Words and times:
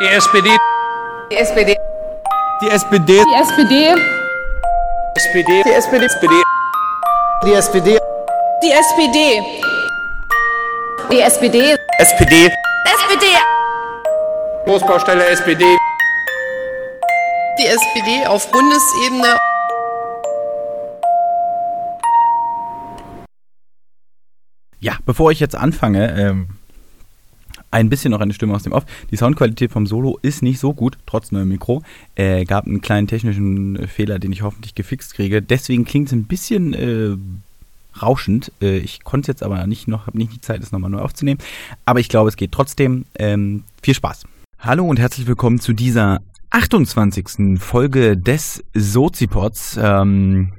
Die 0.00 0.06
SPD. 0.06 0.48
Die 1.30 1.36
SPD. 1.36 1.76
Die 2.62 2.68
SPD. 2.70 3.22
Die 3.28 3.34
SPD. 3.34 3.94
SPD. 5.14 5.62
Die 5.64 5.72
SPD. 5.74 6.04
SPD. 6.14 6.38
Die 7.44 7.52
SPD. 7.52 7.98
Die 8.62 8.70
SPD. 8.72 9.42
Die 11.10 11.20
SPD. 11.20 11.76
SPD. 11.98 12.46
SPD. 12.86 13.26
Großbaustelle 14.64 15.26
SPD. 15.26 15.64
Die 17.58 17.66
SPD 17.66 18.26
auf 18.26 18.50
Bundesebene. 18.50 19.36
Ja, 24.78 24.94
bevor 25.04 25.30
ich 25.30 25.40
jetzt 25.40 25.56
anfange, 25.56 26.18
ähm, 26.18 26.59
ein 27.70 27.88
bisschen 27.88 28.10
noch 28.10 28.20
eine 28.20 28.32
Stimme 28.32 28.54
aus 28.54 28.62
dem 28.62 28.72
Off. 28.72 28.84
Die 29.10 29.16
Soundqualität 29.16 29.70
vom 29.70 29.86
Solo 29.86 30.18
ist 30.22 30.42
nicht 30.42 30.58
so 30.58 30.72
gut, 30.72 30.98
trotz 31.06 31.32
neuem 31.32 31.48
Mikro. 31.48 31.82
Äh, 32.14 32.44
gab 32.44 32.66
einen 32.66 32.80
kleinen 32.80 33.06
technischen 33.06 33.86
Fehler, 33.86 34.18
den 34.18 34.32
ich 34.32 34.42
hoffentlich 34.42 34.74
gefixt 34.74 35.14
kriege. 35.14 35.42
Deswegen 35.42 35.84
klingt 35.84 36.08
es 36.08 36.12
ein 36.12 36.24
bisschen 36.24 36.74
äh, 36.74 37.16
rauschend. 38.00 38.52
Äh, 38.60 38.78
ich 38.78 39.04
konnte 39.04 39.30
es 39.30 39.34
jetzt 39.34 39.42
aber 39.42 39.66
nicht 39.66 39.88
noch, 39.88 40.06
habe 40.06 40.18
nicht 40.18 40.32
die 40.32 40.40
Zeit, 40.40 40.62
es 40.62 40.72
nochmal 40.72 40.90
neu 40.90 41.00
aufzunehmen. 41.00 41.40
Aber 41.84 42.00
ich 42.00 42.08
glaube, 42.08 42.28
es 42.28 42.36
geht 42.36 42.52
trotzdem. 42.52 43.04
Ähm, 43.18 43.64
viel 43.82 43.94
Spaß. 43.94 44.24
Hallo 44.58 44.84
und 44.84 44.98
herzlich 44.98 45.26
willkommen 45.26 45.60
zu 45.60 45.72
dieser 45.72 46.20
28. 46.50 47.60
Folge 47.60 48.16
des 48.16 48.64
Sozipods. 48.74 49.78
Ähm, 49.80 50.52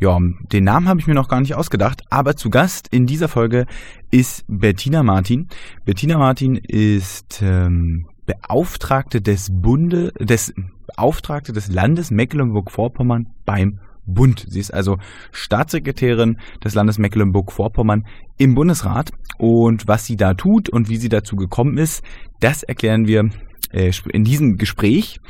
ja, 0.00 0.18
den 0.52 0.64
Namen 0.64 0.88
habe 0.88 0.98
ich 0.98 1.06
mir 1.06 1.14
noch 1.14 1.28
gar 1.28 1.40
nicht 1.40 1.54
ausgedacht, 1.54 2.02
aber 2.08 2.34
zu 2.34 2.48
Gast 2.48 2.88
in 2.90 3.06
dieser 3.06 3.28
Folge 3.28 3.66
ist 4.10 4.44
Bettina 4.48 5.02
Martin. 5.02 5.48
Bettina 5.84 6.16
Martin 6.16 6.56
ist 6.56 7.40
ähm, 7.42 8.06
Beauftragte 8.24 9.20
des 9.20 9.48
Bunde, 9.52 10.12
des 10.18 10.54
Beauftragte 10.96 11.52
des 11.52 11.68
Landes 11.68 12.10
Mecklenburg-Vorpommern 12.10 13.26
beim 13.44 13.80
Bund. 14.06 14.46
Sie 14.48 14.60
ist 14.60 14.72
also 14.72 14.96
Staatssekretärin 15.32 16.38
des 16.64 16.74
Landes 16.74 16.98
Mecklenburg-Vorpommern 16.98 18.06
im 18.38 18.54
Bundesrat. 18.54 19.12
Und 19.36 19.86
was 19.86 20.06
sie 20.06 20.16
da 20.16 20.32
tut 20.32 20.70
und 20.70 20.88
wie 20.88 20.96
sie 20.96 21.10
dazu 21.10 21.36
gekommen 21.36 21.76
ist, 21.76 22.02
das 22.40 22.62
erklären 22.62 23.06
wir 23.06 23.28
äh, 23.72 23.92
in 24.12 24.24
diesem 24.24 24.56
Gespräch. 24.56 25.20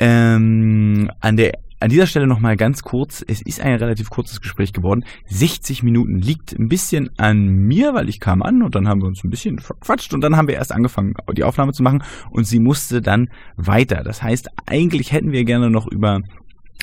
Ähm, 0.00 1.10
an 1.20 1.36
der 1.36 1.58
an 1.80 1.90
dieser 1.90 2.06
Stelle 2.06 2.26
nochmal 2.26 2.56
ganz 2.56 2.82
kurz, 2.82 3.24
es 3.26 3.40
ist 3.40 3.60
ein 3.60 3.74
relativ 3.74 4.10
kurzes 4.10 4.40
Gespräch 4.40 4.72
geworden. 4.72 5.04
60 5.26 5.82
Minuten 5.82 6.20
liegt 6.20 6.52
ein 6.58 6.68
bisschen 6.68 7.10
an 7.18 7.46
mir, 7.46 7.94
weil 7.94 8.08
ich 8.08 8.18
kam 8.18 8.42
an 8.42 8.62
und 8.62 8.74
dann 8.74 8.88
haben 8.88 9.00
wir 9.00 9.06
uns 9.06 9.22
ein 9.22 9.30
bisschen 9.30 9.58
verquatscht 9.58 10.12
und 10.12 10.20
dann 10.20 10.36
haben 10.36 10.48
wir 10.48 10.56
erst 10.56 10.72
angefangen, 10.72 11.14
die 11.36 11.44
Aufnahme 11.44 11.72
zu 11.72 11.82
machen 11.82 12.02
und 12.30 12.44
sie 12.44 12.58
musste 12.58 13.00
dann 13.00 13.30
weiter. 13.56 14.02
Das 14.02 14.22
heißt, 14.22 14.48
eigentlich 14.66 15.12
hätten 15.12 15.32
wir 15.32 15.44
gerne 15.44 15.70
noch 15.70 15.86
über 15.86 16.22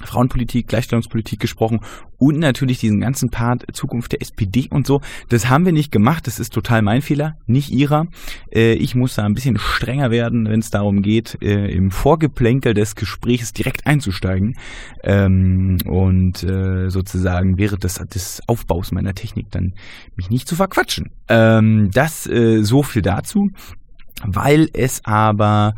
Frauenpolitik, 0.03 0.67
Gleichstellungspolitik 0.67 1.39
gesprochen 1.39 1.79
und 2.17 2.39
natürlich 2.39 2.79
diesen 2.79 2.99
ganzen 2.99 3.29
Part 3.29 3.65
Zukunft 3.73 4.11
der 4.11 4.21
SPD 4.21 4.67
und 4.69 4.85
so. 4.85 5.01
Das 5.29 5.49
haben 5.49 5.65
wir 5.65 5.71
nicht 5.71 5.91
gemacht. 5.91 6.27
Das 6.27 6.39
ist 6.39 6.53
total 6.53 6.81
mein 6.81 7.01
Fehler, 7.01 7.37
nicht 7.47 7.71
ihrer. 7.71 8.07
Äh, 8.53 8.73
ich 8.73 8.93
muss 8.95 9.15
da 9.15 9.23
ein 9.23 9.33
bisschen 9.33 9.57
strenger 9.57 10.11
werden, 10.11 10.47
wenn 10.47 10.59
es 10.59 10.69
darum 10.69 11.01
geht, 11.01 11.37
äh, 11.41 11.71
im 11.71 11.91
Vorgeplänkel 11.91 12.73
des 12.73 12.95
Gesprächs 12.95 13.53
direkt 13.53 13.87
einzusteigen 13.87 14.57
ähm, 15.03 15.77
und 15.85 16.43
äh, 16.43 16.89
sozusagen 16.89 17.57
während 17.57 17.83
des, 17.83 17.95
des 17.95 18.41
Aufbaus 18.47 18.91
meiner 18.91 19.13
Technik 19.13 19.49
dann 19.51 19.73
mich 20.17 20.29
nicht 20.29 20.47
zu 20.47 20.55
verquatschen. 20.55 21.11
Ähm, 21.29 21.89
das 21.91 22.23
so 22.25 22.83
viel 22.83 23.01
dazu. 23.01 23.49
Weil 24.23 24.69
es 24.73 25.03
aber 25.03 25.73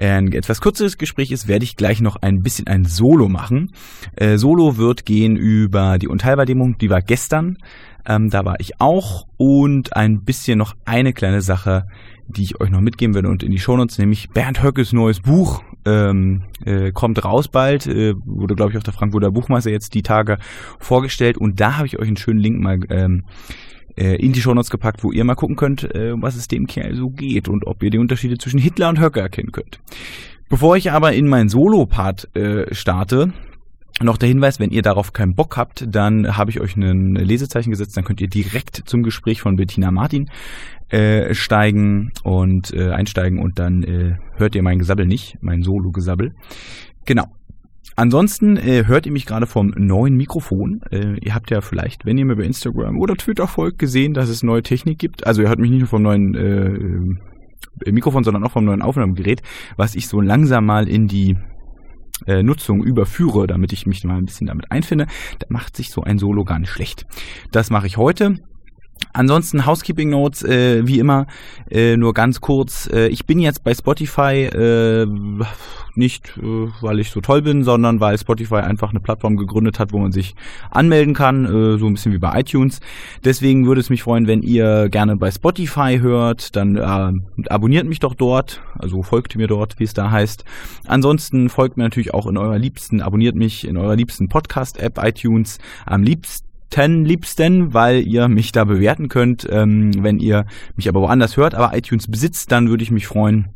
ein 0.00 0.32
etwas 0.32 0.60
kürzeres 0.60 0.98
Gespräch 0.98 1.30
ist, 1.30 1.46
werde 1.46 1.64
ich 1.64 1.76
gleich 1.76 2.00
noch 2.00 2.16
ein 2.16 2.42
bisschen 2.42 2.66
ein 2.66 2.84
Solo 2.84 3.28
machen. 3.28 3.72
Äh, 4.16 4.38
Solo 4.38 4.76
wird 4.76 5.04
gehen 5.04 5.36
über 5.36 5.98
die 5.98 6.08
Unteilbar-Demo, 6.08 6.74
die 6.80 6.90
war 6.90 7.02
gestern. 7.02 7.58
Ähm, 8.06 8.30
da 8.30 8.44
war 8.44 8.56
ich 8.60 8.80
auch 8.80 9.26
und 9.36 9.94
ein 9.94 10.22
bisschen 10.22 10.58
noch 10.58 10.74
eine 10.86 11.12
kleine 11.12 11.42
Sache, 11.42 11.84
die 12.28 12.42
ich 12.42 12.60
euch 12.60 12.70
noch 12.70 12.80
mitgeben 12.80 13.14
werde 13.14 13.28
und 13.28 13.42
in 13.42 13.50
die 13.50 13.58
Shownotes, 13.58 13.98
nämlich 13.98 14.30
Bernd 14.30 14.62
Höckes 14.62 14.92
neues 14.92 15.20
Buch 15.20 15.62
ähm, 15.84 16.44
äh, 16.64 16.92
kommt 16.92 17.22
raus 17.24 17.48
bald, 17.48 17.86
äh, 17.86 18.14
wurde 18.24 18.54
glaube 18.54 18.72
ich 18.72 18.78
auf 18.78 18.84
der 18.84 18.92
Frankfurter 18.94 19.30
Buchmesse 19.30 19.70
jetzt 19.70 19.94
die 19.94 20.02
Tage 20.02 20.38
vorgestellt 20.78 21.36
und 21.36 21.60
da 21.60 21.76
habe 21.76 21.86
ich 21.86 21.98
euch 21.98 22.06
einen 22.06 22.16
schönen 22.16 22.40
Link 22.40 22.60
mal 22.60 22.78
ähm, 22.88 23.24
äh, 23.24 23.69
in 23.96 24.32
die 24.32 24.40
Shownotes 24.40 24.70
gepackt, 24.70 25.02
wo 25.04 25.12
ihr 25.12 25.24
mal 25.24 25.34
gucken 25.34 25.56
könnt, 25.56 25.94
äh, 25.94 26.12
was 26.14 26.36
es 26.36 26.48
dem 26.48 26.66
Kerl 26.66 26.94
so 26.94 27.10
geht 27.10 27.48
und 27.48 27.66
ob 27.66 27.82
ihr 27.82 27.90
die 27.90 27.98
Unterschiede 27.98 28.38
zwischen 28.38 28.58
Hitler 28.58 28.88
und 28.88 29.00
Höcke 29.00 29.20
erkennen 29.20 29.52
könnt. 29.52 29.80
Bevor 30.48 30.76
ich 30.76 30.90
aber 30.90 31.12
in 31.12 31.28
meinen 31.28 31.48
Solo-Part 31.48 32.34
äh, 32.36 32.74
starte, 32.74 33.32
noch 34.02 34.16
der 34.16 34.28
Hinweis, 34.28 34.58
wenn 34.58 34.70
ihr 34.70 34.82
darauf 34.82 35.12
keinen 35.12 35.34
Bock 35.34 35.56
habt, 35.56 35.84
dann 35.88 36.36
habe 36.36 36.50
ich 36.50 36.60
euch 36.60 36.76
ein 36.76 37.14
Lesezeichen 37.14 37.70
gesetzt, 37.70 37.96
dann 37.96 38.04
könnt 38.04 38.20
ihr 38.20 38.28
direkt 38.28 38.82
zum 38.86 39.02
Gespräch 39.02 39.42
von 39.42 39.56
Bettina 39.56 39.90
Martin 39.90 40.30
äh, 40.88 41.34
steigen 41.34 42.12
und 42.24 42.72
äh, 42.72 42.90
einsteigen 42.90 43.38
und 43.38 43.58
dann 43.58 43.82
äh, 43.82 44.16
hört 44.36 44.54
ihr 44.54 44.62
mein 44.62 44.78
Gesabbel 44.78 45.06
nicht, 45.06 45.36
mein 45.40 45.62
Solo-Gesabbel. 45.62 46.34
Genau. 47.04 47.26
Ansonsten 47.96 48.56
äh, 48.56 48.86
hört 48.86 49.06
ihr 49.06 49.12
mich 49.12 49.26
gerade 49.26 49.46
vom 49.46 49.74
neuen 49.76 50.16
Mikrofon. 50.16 50.80
Äh, 50.90 51.18
ihr 51.20 51.34
habt 51.34 51.50
ja 51.50 51.60
vielleicht, 51.60 52.06
wenn 52.06 52.16
ihr 52.16 52.24
mir 52.24 52.36
bei 52.36 52.44
Instagram 52.44 52.98
oder 52.98 53.14
Twitter 53.14 53.46
folgt, 53.46 53.78
gesehen, 53.78 54.14
dass 54.14 54.28
es 54.28 54.42
neue 54.42 54.62
Technik 54.62 54.98
gibt. 54.98 55.26
Also 55.26 55.42
ihr 55.42 55.48
hört 55.48 55.58
mich 55.58 55.70
nicht 55.70 55.80
nur 55.80 55.88
vom 55.88 56.02
neuen 56.02 56.34
äh, 56.34 57.90
Mikrofon, 57.90 58.24
sondern 58.24 58.44
auch 58.44 58.52
vom 58.52 58.64
neuen 58.64 58.82
Aufnahmegerät, 58.82 59.42
was 59.76 59.94
ich 59.94 60.08
so 60.08 60.20
langsam 60.20 60.66
mal 60.66 60.88
in 60.88 61.08
die 61.08 61.36
äh, 62.26 62.42
Nutzung 62.42 62.82
überführe, 62.82 63.46
damit 63.46 63.72
ich 63.72 63.86
mich 63.86 64.04
mal 64.04 64.18
ein 64.18 64.26
bisschen 64.26 64.46
damit 64.46 64.70
einfinde. 64.70 65.06
Da 65.38 65.46
macht 65.48 65.76
sich 65.76 65.90
so 65.90 66.02
ein 66.02 66.18
Solo 66.18 66.44
gar 66.44 66.58
nicht 66.58 66.70
schlecht. 66.70 67.06
Das 67.52 67.70
mache 67.70 67.86
ich 67.86 67.96
heute. 67.96 68.36
Ansonsten 69.12 69.66
Housekeeping 69.66 70.10
Notes, 70.10 70.42
äh, 70.44 70.86
wie 70.86 70.98
immer, 70.98 71.26
äh, 71.68 71.96
nur 71.96 72.14
ganz 72.14 72.40
kurz. 72.40 72.88
Äh, 72.92 73.08
ich 73.08 73.26
bin 73.26 73.40
jetzt 73.40 73.64
bei 73.64 73.74
Spotify 73.74 74.44
äh, 74.44 75.06
nicht, 75.96 76.36
äh, 76.38 76.68
weil 76.80 77.00
ich 77.00 77.10
so 77.10 77.20
toll 77.20 77.42
bin, 77.42 77.64
sondern 77.64 77.98
weil 77.98 78.16
Spotify 78.18 78.56
einfach 78.56 78.90
eine 78.90 79.00
Plattform 79.00 79.36
gegründet 79.36 79.80
hat, 79.80 79.92
wo 79.92 79.98
man 79.98 80.12
sich 80.12 80.36
anmelden 80.70 81.14
kann, 81.14 81.44
äh, 81.44 81.78
so 81.78 81.86
ein 81.86 81.94
bisschen 81.94 82.12
wie 82.12 82.18
bei 82.18 82.38
iTunes. 82.38 82.80
Deswegen 83.24 83.66
würde 83.66 83.80
es 83.80 83.90
mich 83.90 84.04
freuen, 84.04 84.28
wenn 84.28 84.42
ihr 84.42 84.88
gerne 84.88 85.16
bei 85.16 85.30
Spotify 85.30 85.98
hört, 86.00 86.54
dann 86.54 86.78
abonniert 87.48 87.86
mich 87.86 87.98
doch 87.98 88.14
dort, 88.14 88.62
also 88.78 89.02
folgt 89.02 89.36
mir 89.36 89.48
dort, 89.48 89.78
wie 89.80 89.84
es 89.84 89.94
da 89.94 90.10
heißt. 90.10 90.44
Ansonsten 90.86 91.48
folgt 91.48 91.76
mir 91.76 91.82
natürlich 91.82 92.14
auch 92.14 92.26
in 92.26 92.36
eurer 92.36 92.58
liebsten, 92.58 93.00
abonniert 93.00 93.34
mich 93.34 93.66
in 93.66 93.76
eurer 93.76 93.96
liebsten 93.96 94.28
Podcast-App 94.28 94.98
iTunes. 95.02 95.58
Am 95.84 96.02
liebsten 96.02 96.49
liebsten, 97.04 97.74
weil 97.74 98.06
ihr 98.06 98.28
mich 98.28 98.52
da 98.52 98.64
bewerten 98.64 99.08
könnt. 99.08 99.46
Ähm, 99.50 99.92
wenn 100.02 100.18
ihr 100.18 100.46
mich 100.76 100.88
aber 100.88 101.00
woanders 101.00 101.36
hört, 101.36 101.54
aber 101.54 101.76
iTunes 101.76 102.08
besitzt, 102.08 102.52
dann 102.52 102.68
würde 102.68 102.82
ich 102.82 102.90
mich 102.90 103.06
freuen, 103.06 103.48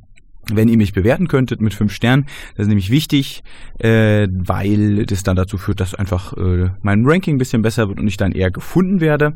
wenn 0.52 0.68
ihr 0.68 0.76
mich 0.76 0.92
bewerten 0.92 1.28
könntet 1.28 1.60
mit 1.60 1.74
fünf 1.74 1.92
Sternen. 1.92 2.26
Das 2.56 2.64
ist 2.64 2.68
nämlich 2.68 2.90
wichtig, 2.90 3.42
äh, 3.78 4.28
weil 4.30 5.06
das 5.06 5.22
dann 5.22 5.36
dazu 5.36 5.58
führt, 5.58 5.80
dass 5.80 5.94
einfach 5.94 6.36
äh, 6.36 6.70
mein 6.82 7.06
Ranking 7.06 7.36
ein 7.36 7.38
bisschen 7.38 7.62
besser 7.62 7.88
wird 7.88 8.00
und 8.00 8.08
ich 8.08 8.16
dann 8.16 8.32
eher 8.32 8.50
gefunden 8.50 9.00
werde. 9.00 9.34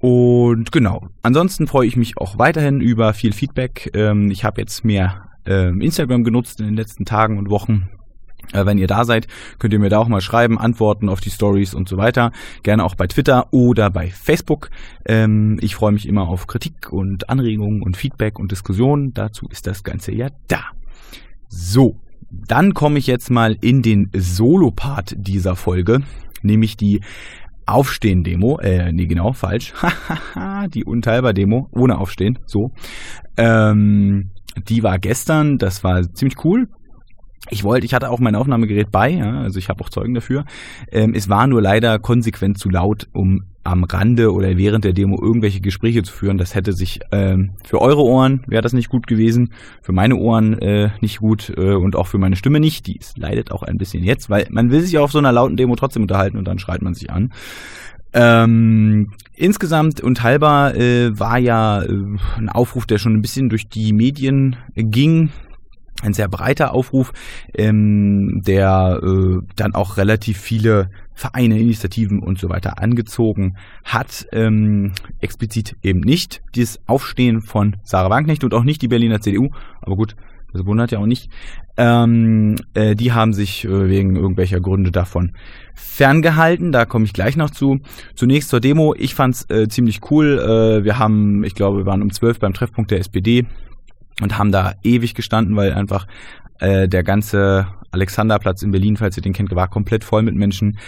Und 0.00 0.70
genau, 0.70 1.08
ansonsten 1.22 1.66
freue 1.66 1.86
ich 1.86 1.96
mich 1.96 2.18
auch 2.18 2.38
weiterhin 2.38 2.80
über 2.80 3.14
viel 3.14 3.32
Feedback. 3.32 3.90
Ähm, 3.94 4.30
ich 4.30 4.44
habe 4.44 4.60
jetzt 4.60 4.84
mehr 4.84 5.28
äh, 5.46 5.70
Instagram 5.70 6.24
genutzt 6.24 6.60
in 6.60 6.66
den 6.66 6.76
letzten 6.76 7.04
Tagen 7.04 7.38
und 7.38 7.50
Wochen 7.50 7.88
wenn 8.52 8.78
ihr 8.78 8.86
da 8.86 9.04
seid, 9.04 9.26
könnt 9.58 9.72
ihr 9.72 9.78
mir 9.78 9.90
da 9.90 9.98
auch 9.98 10.08
mal 10.08 10.20
schreiben, 10.20 10.58
antworten 10.58 11.08
auf 11.08 11.20
die 11.20 11.30
Stories 11.30 11.74
und 11.74 11.88
so 11.88 11.96
weiter. 11.96 12.32
Gerne 12.62 12.84
auch 12.84 12.94
bei 12.94 13.06
Twitter 13.06 13.48
oder 13.52 13.90
bei 13.90 14.08
Facebook. 14.08 14.70
Ähm, 15.06 15.58
ich 15.60 15.74
freue 15.74 15.92
mich 15.92 16.08
immer 16.08 16.28
auf 16.28 16.46
Kritik 16.46 16.92
und 16.92 17.28
Anregungen 17.28 17.82
und 17.82 17.96
Feedback 17.96 18.38
und 18.38 18.50
Diskussionen. 18.50 19.12
Dazu 19.14 19.46
ist 19.48 19.66
das 19.66 19.84
Ganze 19.84 20.12
ja 20.12 20.28
da. 20.48 20.62
So, 21.48 22.00
dann 22.30 22.74
komme 22.74 22.98
ich 22.98 23.06
jetzt 23.06 23.30
mal 23.30 23.56
in 23.60 23.82
den 23.82 24.10
Solo-Part 24.14 25.14
dieser 25.16 25.56
Folge, 25.56 26.02
nämlich 26.42 26.76
die 26.76 27.00
Aufstehen-Demo. 27.66 28.58
Äh, 28.60 28.92
nee, 28.92 29.06
genau, 29.06 29.32
falsch. 29.32 29.74
die 30.74 30.84
Unteilbar-Demo 30.84 31.68
ohne 31.72 31.98
Aufstehen. 31.98 32.38
So. 32.46 32.72
Ähm, 33.36 34.30
die 34.68 34.82
war 34.82 34.98
gestern, 34.98 35.58
das 35.58 35.84
war 35.84 36.02
ziemlich 36.14 36.44
cool 36.44 36.68
ich 37.50 37.64
wollte, 37.64 37.86
ich 37.86 37.94
hatte 37.94 38.10
auch 38.10 38.18
mein 38.18 38.34
Aufnahmegerät 38.34 38.90
bei, 38.90 39.10
ja, 39.10 39.40
also 39.40 39.58
ich 39.58 39.68
habe 39.68 39.82
auch 39.82 39.88
Zeugen 39.88 40.14
dafür. 40.14 40.44
Ähm, 40.90 41.14
es 41.14 41.28
war 41.28 41.46
nur 41.46 41.62
leider 41.62 41.98
konsequent 41.98 42.58
zu 42.58 42.70
laut, 42.70 43.08
um 43.12 43.44
am 43.64 43.84
Rande 43.84 44.32
oder 44.32 44.56
während 44.56 44.84
der 44.84 44.94
Demo 44.94 45.20
irgendwelche 45.20 45.60
Gespräche 45.60 46.02
zu 46.02 46.12
führen. 46.12 46.38
Das 46.38 46.54
hätte 46.54 46.72
sich 46.72 47.00
ähm, 47.12 47.50
für 47.64 47.80
eure 47.80 48.02
Ohren 48.02 48.42
wäre 48.46 48.62
das 48.62 48.72
nicht 48.72 48.88
gut 48.88 49.06
gewesen, 49.06 49.52
für 49.82 49.92
meine 49.92 50.16
Ohren 50.16 50.58
äh, 50.58 50.90
nicht 51.00 51.18
gut 51.18 51.52
äh, 51.56 51.74
und 51.74 51.94
auch 51.94 52.06
für 52.06 52.18
meine 52.18 52.36
Stimme 52.36 52.60
nicht. 52.60 52.86
Die 52.86 52.96
ist, 52.96 53.18
leidet 53.18 53.50
auch 53.50 53.62
ein 53.62 53.76
bisschen 53.76 54.04
jetzt, 54.04 54.30
weil 54.30 54.46
man 54.50 54.70
will 54.70 54.80
sich 54.80 54.92
ja 54.92 55.00
auf 55.00 55.12
so 55.12 55.18
einer 55.18 55.32
lauten 55.32 55.56
Demo 55.56 55.76
trotzdem 55.76 56.02
unterhalten 56.02 56.38
und 56.38 56.46
dann 56.46 56.58
schreit 56.58 56.82
man 56.82 56.94
sich 56.94 57.10
an. 57.10 57.32
Ähm, 58.14 59.12
insgesamt 59.34 60.00
und 60.00 60.22
halber 60.22 60.74
äh, 60.74 61.18
war 61.18 61.38
ja 61.38 61.82
äh, 61.82 61.92
ein 62.38 62.48
Aufruf, 62.48 62.86
der 62.86 62.96
schon 62.96 63.14
ein 63.14 63.20
bisschen 63.20 63.50
durch 63.50 63.68
die 63.68 63.92
Medien 63.92 64.56
ging 64.74 65.30
ein 66.02 66.12
sehr 66.12 66.28
breiter 66.28 66.74
Aufruf, 66.74 67.12
ähm, 67.54 68.42
der 68.46 69.00
äh, 69.02 69.38
dann 69.56 69.74
auch 69.74 69.96
relativ 69.96 70.38
viele 70.38 70.90
Vereine, 71.14 71.58
Initiativen 71.58 72.20
und 72.20 72.38
so 72.38 72.48
weiter 72.48 72.80
angezogen 72.80 73.56
hat. 73.84 74.26
Ähm, 74.32 74.92
explizit 75.20 75.76
eben 75.82 76.00
nicht 76.00 76.42
das 76.54 76.78
Aufstehen 76.86 77.42
von 77.42 77.76
Sarah 77.82 78.10
Wagenknecht 78.10 78.44
und 78.44 78.54
auch 78.54 78.64
nicht 78.64 78.82
die 78.82 78.88
Berliner 78.88 79.20
CDU, 79.20 79.50
aber 79.80 79.96
gut, 79.96 80.14
das 80.52 80.64
wundert 80.64 80.92
ja 80.92 80.98
auch 80.98 81.06
nicht. 81.06 81.28
Ähm, 81.76 82.56
äh, 82.74 82.94
die 82.94 83.12
haben 83.12 83.34
sich 83.34 83.64
äh, 83.64 83.88
wegen 83.88 84.16
irgendwelcher 84.16 84.60
Gründe 84.60 84.90
davon 84.90 85.32
ferngehalten. 85.74 86.72
Da 86.72 86.86
komme 86.86 87.04
ich 87.04 87.12
gleich 87.12 87.36
noch 87.36 87.50
zu. 87.50 87.80
Zunächst 88.14 88.48
zur 88.48 88.60
Demo. 88.60 88.94
Ich 88.96 89.14
fand 89.14 89.34
es 89.34 89.50
äh, 89.50 89.68
ziemlich 89.68 90.00
cool. 90.10 90.38
Äh, 90.38 90.84
wir 90.84 90.98
haben, 90.98 91.44
ich 91.44 91.54
glaube, 91.54 91.78
wir 91.78 91.86
waren 91.86 92.02
um 92.02 92.10
12 92.10 92.38
beim 92.38 92.54
Treffpunkt 92.54 92.90
der 92.90 93.00
SPD 93.00 93.46
und 94.20 94.38
haben 94.38 94.52
da 94.52 94.74
ewig 94.82 95.14
gestanden, 95.14 95.56
weil 95.56 95.72
einfach 95.72 96.06
äh, 96.60 96.88
der 96.88 97.02
ganze 97.02 97.66
Alexanderplatz 97.90 98.62
in 98.62 98.70
Berlin, 98.70 98.96
falls 98.96 99.16
ihr 99.16 99.22
den 99.22 99.32
kennt, 99.32 99.54
war 99.54 99.68
komplett 99.68 100.04
voll 100.04 100.22
mit 100.22 100.34
Menschen. 100.34 100.78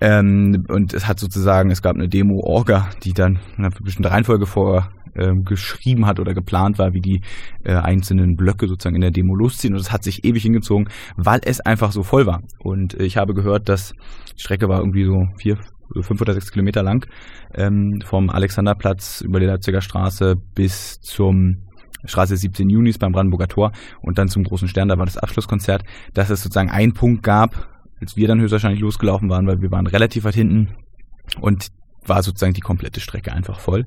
Ähm, 0.00 0.64
und 0.68 0.92
es 0.92 1.06
hat 1.06 1.18
sozusagen, 1.18 1.70
es 1.70 1.82
gab 1.82 1.96
eine 1.96 2.08
Demo-Orga, 2.08 2.90
die 3.02 3.12
dann 3.12 3.38
eine 3.56 3.70
bestimmte 3.70 4.10
Reihenfolge 4.10 4.46
vor 4.46 4.90
ähm, 5.16 5.44
geschrieben 5.44 6.06
hat 6.06 6.20
oder 6.20 6.34
geplant 6.34 6.78
war, 6.78 6.92
wie 6.92 7.00
die 7.00 7.22
äh, 7.64 7.74
einzelnen 7.74 8.36
Blöcke 8.36 8.68
sozusagen 8.68 8.96
in 8.96 9.02
der 9.02 9.10
Demo 9.10 9.34
losziehen. 9.34 9.74
Und 9.74 9.80
es 9.80 9.92
hat 9.92 10.04
sich 10.04 10.24
ewig 10.24 10.42
hingezogen, 10.42 10.88
weil 11.16 11.40
es 11.44 11.60
einfach 11.60 11.92
so 11.92 12.02
voll 12.02 12.26
war. 12.26 12.42
Und 12.58 12.94
äh, 12.94 13.04
ich 13.04 13.16
habe 13.16 13.34
gehört, 13.34 13.68
dass 13.68 13.94
die 14.36 14.40
Strecke 14.40 14.68
war 14.68 14.80
irgendwie 14.80 15.04
so 15.04 15.26
vier, 15.36 15.58
fünf 16.02 16.20
oder 16.20 16.34
sechs 16.34 16.52
Kilometer 16.52 16.82
lang 16.82 17.06
ähm, 17.54 18.00
vom 18.04 18.30
Alexanderplatz 18.30 19.20
über 19.22 19.40
die 19.40 19.46
Leipziger 19.46 19.80
Straße 19.80 20.36
bis 20.54 21.00
zum 21.00 21.69
Straße 22.04 22.36
17 22.36 22.68
Junis 22.68 22.98
beim 22.98 23.12
Brandenburger 23.12 23.48
Tor 23.48 23.72
und 24.00 24.18
dann 24.18 24.28
zum 24.28 24.44
großen 24.44 24.68
Stern, 24.68 24.88
da 24.88 24.98
war 24.98 25.06
das 25.06 25.18
Abschlusskonzert, 25.18 25.84
dass 26.14 26.30
es 26.30 26.42
sozusagen 26.42 26.70
einen 26.70 26.94
Punkt 26.94 27.22
gab, 27.22 27.68
als 28.00 28.16
wir 28.16 28.28
dann 28.28 28.40
höchstwahrscheinlich 28.40 28.80
losgelaufen 28.80 29.28
waren, 29.28 29.46
weil 29.46 29.60
wir 29.60 29.70
waren 29.70 29.86
relativ 29.86 30.24
weit 30.24 30.34
hinten 30.34 30.74
und 31.40 31.68
war 32.06 32.22
sozusagen 32.22 32.54
die 32.54 32.60
komplette 32.60 33.00
Strecke 33.00 33.32
einfach 33.32 33.60
voll. 33.60 33.86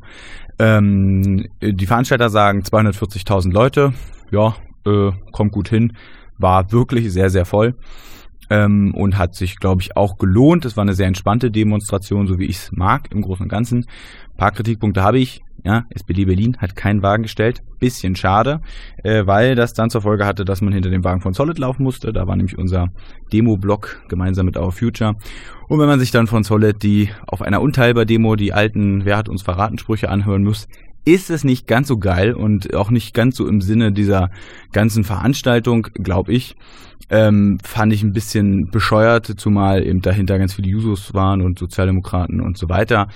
Ähm, 0.60 1.48
die 1.62 1.88
Veranstalter 1.88 2.30
sagen 2.30 2.62
240.000 2.62 3.52
Leute, 3.52 3.94
ja, 4.32 4.56
äh, 4.86 5.12
kommt 5.32 5.52
gut 5.52 5.70
hin, 5.70 5.94
war 6.38 6.72
wirklich 6.72 7.12
sehr, 7.12 7.30
sehr 7.30 7.46
voll 7.46 7.76
ähm, 8.50 8.94
und 8.96 9.18
hat 9.18 9.36
sich, 9.36 9.58
glaube 9.58 9.82
ich, 9.82 9.96
auch 9.98 10.18
gelohnt. 10.18 10.66
Es 10.66 10.78
war 10.78 10.84
eine 10.84 10.94
sehr 10.94 11.08
entspannte 11.08 11.52
Demonstration, 11.52 12.28
so 12.28 12.38
wie 12.40 12.46
ich 12.46 12.58
es 12.58 12.72
mag 12.72 13.12
im 13.12 13.22
Großen 13.22 13.44
und 13.44 13.50
Ganzen. 13.50 13.86
Ein 14.34 14.38
paar 14.38 14.52
Kritikpunkte 14.52 15.04
habe 15.04 15.20
ich. 15.20 15.42
Ja, 15.66 15.86
SPD 15.92 16.26
Berlin 16.26 16.58
hat 16.58 16.76
keinen 16.76 17.02
Wagen 17.02 17.24
gestellt. 17.24 17.62
Bisschen 17.80 18.18
schade, 18.18 18.60
äh, 19.04 19.26
weil 19.26 19.56
das 19.56 19.74
dann 19.74 19.90
zur 19.90 20.02
Folge 20.02 20.26
hatte, 20.26 20.44
dass 20.44 20.62
man 20.62 20.74
hinter 20.74 20.90
dem 20.90 21.06
Wagen 21.06 21.22
von 21.22 21.34
Solid 21.34 21.58
laufen 21.58 21.84
musste. 21.84 22.12
Da 22.12 22.28
war 22.28 22.36
nämlich 22.36 22.58
unser 22.58 22.90
Demo-Block 23.32 24.04
gemeinsam 24.10 24.46
mit 24.46 24.58
Our 24.58 24.74
Future. 24.74 25.14
Und 25.70 25.80
wenn 25.80 25.88
man 25.88 26.00
sich 26.00 26.12
dann 26.12 26.28
von 26.28 26.44
Solid 26.44 26.84
die 26.84 27.10
auf 27.28 27.42
einer 27.42 27.62
Unteilbar-Demo 27.62 28.36
die 28.36 28.52
alten 28.52 29.06
Wer 29.06 29.16
hat 29.16 29.30
uns 29.30 29.42
verraten 29.42 29.78
Sprüche 29.78 30.10
anhören 30.10 30.44
muss, 30.44 30.68
ist 31.06 31.30
es 31.30 31.44
nicht 31.44 31.68
ganz 31.68 31.88
so 31.88 31.98
geil 31.98 32.34
und 32.34 32.74
auch 32.76 32.90
nicht 32.90 33.14
ganz 33.14 33.36
so 33.36 33.48
im 33.48 33.62
Sinne 33.62 33.92
dieser 33.92 34.32
ganzen 34.72 35.04
Veranstaltung, 35.04 35.88
glaube 35.94 36.34
ich. 36.34 36.56
Ähm, 37.10 37.58
fand 37.64 37.94
ich 37.94 38.04
ein 38.04 38.14
bisschen 38.14 38.70
bescheuert, 38.72 39.26
zumal 39.38 39.86
eben 39.86 40.02
dahinter 40.02 40.40
ganz 40.40 40.54
viele 40.54 40.70
Jusos 40.70 41.14
waren 41.14 41.42
und 41.42 41.60
Sozialdemokraten 41.60 42.42
und 42.42 42.58
so 42.58 42.70
weiter. 42.70 43.08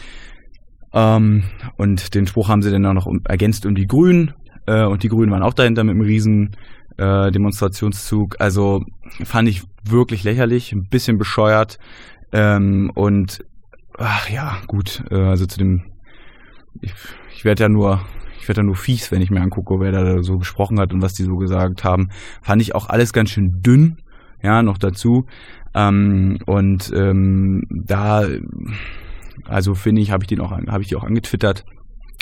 Ähm, 0.94 1.44
und 1.78 2.14
den 2.16 2.28
Spruch 2.28 2.50
haben 2.50 2.62
sie 2.62 2.72
dann 2.72 2.86
auch 2.86 2.94
noch 2.94 3.08
ergänzt 3.26 3.66
um 3.66 3.76
die 3.76 3.88
Grünen. 3.88 4.34
Äh, 4.66 4.86
und 4.86 5.04
die 5.04 5.10
Grünen 5.10 5.32
waren 5.32 5.44
auch 5.44 5.54
dahinter 5.54 5.84
mit 5.84 5.96
einem 5.96 6.02
riesen 6.02 6.56
äh, 6.98 7.32
Demonstrationszug. 7.32 8.40
Also 8.40 8.84
fand 9.24 9.50
ich 9.50 9.64
wirklich 9.84 10.24
lächerlich, 10.24 10.74
ein 10.74 10.88
bisschen 10.90 11.18
bescheuert. 11.18 11.80
Ähm, 12.32 12.92
und 12.96 13.44
ach 13.98 14.30
ja, 14.30 14.58
gut, 14.68 15.04
äh, 15.12 15.16
also 15.16 15.46
zu 15.46 15.58
dem, 15.58 15.84
ich, 16.82 16.94
ich 17.36 17.46
werde 17.46 17.64
ja 17.64 17.70
nur, 17.70 18.02
ich 18.40 18.48
werde 18.48 18.62
ja 18.62 18.66
nur 18.66 18.76
fies, 18.76 19.12
wenn 19.12 19.22
ich 19.22 19.30
mir 19.30 19.42
angucke, 19.42 19.80
wer 19.80 19.92
da 19.92 20.24
so 20.24 20.38
gesprochen 20.38 20.80
hat 20.80 20.94
und 20.94 21.02
was 21.02 21.14
die 21.14 21.24
so 21.24 21.38
gesagt 21.38 21.84
haben. 21.84 22.10
Fand 22.42 22.62
ich 22.62 22.76
auch 22.76 22.90
alles 22.90 23.14
ganz 23.14 23.30
schön 23.30 23.62
dünn, 23.62 23.98
ja, 24.42 24.62
noch 24.62 24.78
dazu. 24.78 25.26
Ähm, 25.74 26.40
und 26.46 26.92
ähm, 26.96 27.64
da 27.70 28.26
also 29.46 29.74
finde 29.76 30.02
ich, 30.02 30.12
habe 30.12 30.24
ich 30.24 30.28
den 30.28 30.42
ich 30.42 30.88
die 30.88 30.96
auch 30.96 31.04
angetwittert 31.04 31.66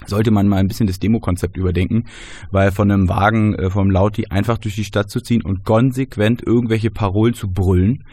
sollte 0.06 0.32
man 0.32 0.48
mal 0.48 0.58
ein 0.58 0.68
bisschen 0.68 0.88
das 0.88 1.00
Demo-Konzept 1.00 1.58
überdenken, 1.58 2.06
weil 2.52 2.72
von 2.72 2.92
einem 2.92 3.08
Wagen 3.08 3.56
äh, 3.56 3.70
vom 3.70 3.90
Lauti 3.90 4.26
einfach 4.30 4.58
durch 4.58 4.76
die 4.76 4.84
Stadt 4.84 5.10
zu 5.10 5.22
ziehen 5.22 5.42
und 5.42 5.64
konsequent 5.64 6.44
irgendwelche 6.46 6.92
Parolen 6.92 7.34
zu 7.34 7.48
brüllen, 7.50 8.04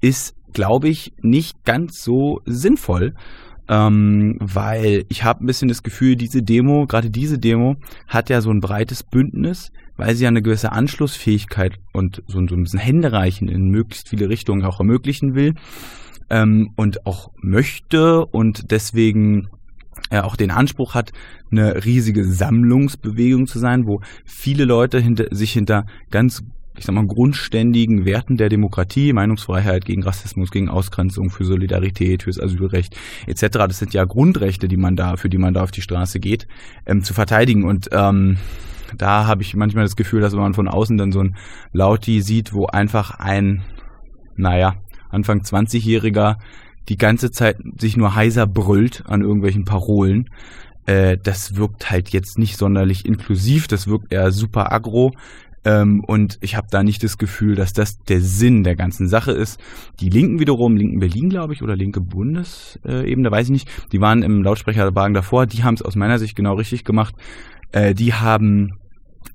ist, 0.00 0.34
glaube 0.52 0.88
ich, 0.88 1.12
nicht 1.22 1.64
ganz 1.64 2.02
so 2.02 2.40
sinnvoll. 2.44 3.14
Ähm, 3.68 4.36
weil 4.40 5.04
ich 5.08 5.22
habe 5.22 5.44
ein 5.44 5.46
bisschen 5.46 5.68
das 5.68 5.84
Gefühl, 5.84 6.16
diese 6.16 6.42
Demo, 6.42 6.86
gerade 6.86 7.08
diese 7.08 7.38
Demo, 7.38 7.76
hat 8.08 8.28
ja 8.28 8.40
so 8.40 8.50
ein 8.50 8.60
breites 8.60 9.04
Bündnis, 9.04 9.70
weil 9.96 10.16
sie 10.16 10.24
ja 10.24 10.28
eine 10.28 10.42
gewisse 10.42 10.72
Anschlussfähigkeit 10.72 11.76
und 11.92 12.22
so, 12.26 12.40
so 12.48 12.56
ein 12.56 12.62
bisschen 12.64 12.80
Händereichen 12.80 13.48
in 13.48 13.68
möglichst 13.68 14.08
viele 14.08 14.28
Richtungen 14.28 14.64
auch 14.64 14.80
ermöglichen 14.80 15.34
will 15.34 15.54
ähm, 16.30 16.70
und 16.76 17.06
auch 17.06 17.30
möchte 17.42 18.24
und 18.26 18.70
deswegen 18.70 19.48
er 20.08 20.24
auch 20.24 20.36
den 20.36 20.50
Anspruch 20.50 20.94
hat, 20.94 21.12
eine 21.50 21.84
riesige 21.84 22.24
Sammlungsbewegung 22.24 23.46
zu 23.46 23.58
sein, 23.58 23.86
wo 23.86 24.00
viele 24.24 24.64
Leute 24.64 24.98
hinter, 24.98 25.26
sich 25.30 25.52
hinter 25.52 25.84
ganz 26.10 26.42
ich 26.76 26.86
sag 26.86 26.94
mal, 26.94 27.06
grundständigen 27.06 28.06
Werten 28.06 28.36
der 28.36 28.48
Demokratie, 28.48 29.12
Meinungsfreiheit 29.12 29.84
gegen 29.84 30.02
Rassismus, 30.02 30.50
gegen 30.50 30.68
Ausgrenzung, 30.68 31.28
für 31.28 31.44
Solidarität, 31.44 32.22
fürs 32.22 32.40
Asylrecht 32.40 32.96
etc. 33.26 33.48
Das 33.50 33.78
sind 33.78 33.92
ja 33.92 34.04
Grundrechte, 34.04 34.68
die 34.68 34.76
man 34.76 34.96
da, 34.96 35.16
für 35.16 35.28
die 35.28 35.36
man 35.36 35.52
da 35.52 35.62
auf 35.62 35.72
die 35.72 35.82
Straße 35.82 36.20
geht, 36.20 36.46
ähm, 36.86 37.02
zu 37.02 37.12
verteidigen. 37.12 37.64
Und 37.64 37.88
ähm, 37.92 38.38
da 38.96 39.26
habe 39.26 39.42
ich 39.42 39.54
manchmal 39.54 39.84
das 39.84 39.96
Gefühl, 39.96 40.20
dass 40.20 40.32
wenn 40.32 40.40
man 40.40 40.54
von 40.54 40.68
außen 40.68 40.96
dann 40.96 41.12
so 41.12 41.20
ein 41.20 41.36
Lauti 41.72 42.22
sieht, 42.22 42.54
wo 42.54 42.66
einfach 42.66 43.18
ein, 43.18 43.62
naja, 44.36 44.76
Anfang 45.10 45.40
20-Jähriger 45.40 46.36
die 46.88 46.96
ganze 46.96 47.30
Zeit 47.30 47.58
sich 47.78 47.96
nur 47.96 48.14
heiser 48.14 48.46
brüllt 48.46 49.04
an 49.06 49.22
irgendwelchen 49.22 49.64
Parolen. 49.64 50.30
Äh, 50.86 51.18
das 51.22 51.56
wirkt 51.56 51.90
halt 51.90 52.10
jetzt 52.10 52.38
nicht 52.38 52.56
sonderlich 52.56 53.04
inklusiv, 53.04 53.68
das 53.68 53.86
wirkt 53.86 54.12
eher 54.12 54.32
super 54.32 54.72
aggro. 54.72 55.12
Ähm, 55.62 56.02
und 56.06 56.38
ich 56.40 56.56
habe 56.56 56.68
da 56.70 56.82
nicht 56.82 57.04
das 57.04 57.18
Gefühl, 57.18 57.54
dass 57.54 57.74
das 57.74 57.98
der 58.08 58.22
Sinn 58.22 58.64
der 58.64 58.76
ganzen 58.76 59.08
Sache 59.08 59.32
ist. 59.32 59.60
Die 60.00 60.08
Linken 60.08 60.40
wiederum, 60.40 60.76
Linken 60.76 61.00
Berlin, 61.00 61.28
glaube 61.28 61.52
ich, 61.52 61.62
oder 61.62 61.76
Linke 61.76 62.00
Bundesebene, 62.00 63.30
weiß 63.30 63.46
ich 63.46 63.52
nicht, 63.52 63.68
die 63.92 64.00
waren 64.00 64.22
im 64.22 64.42
Lautsprecherwagen 64.42 65.14
davor, 65.14 65.46
die 65.46 65.62
haben 65.62 65.74
es 65.74 65.82
aus 65.82 65.96
meiner 65.96 66.18
Sicht 66.18 66.34
genau 66.34 66.54
richtig 66.54 66.84
gemacht. 66.84 67.14
Äh, 67.72 67.94
die 67.94 68.14
haben 68.14 68.79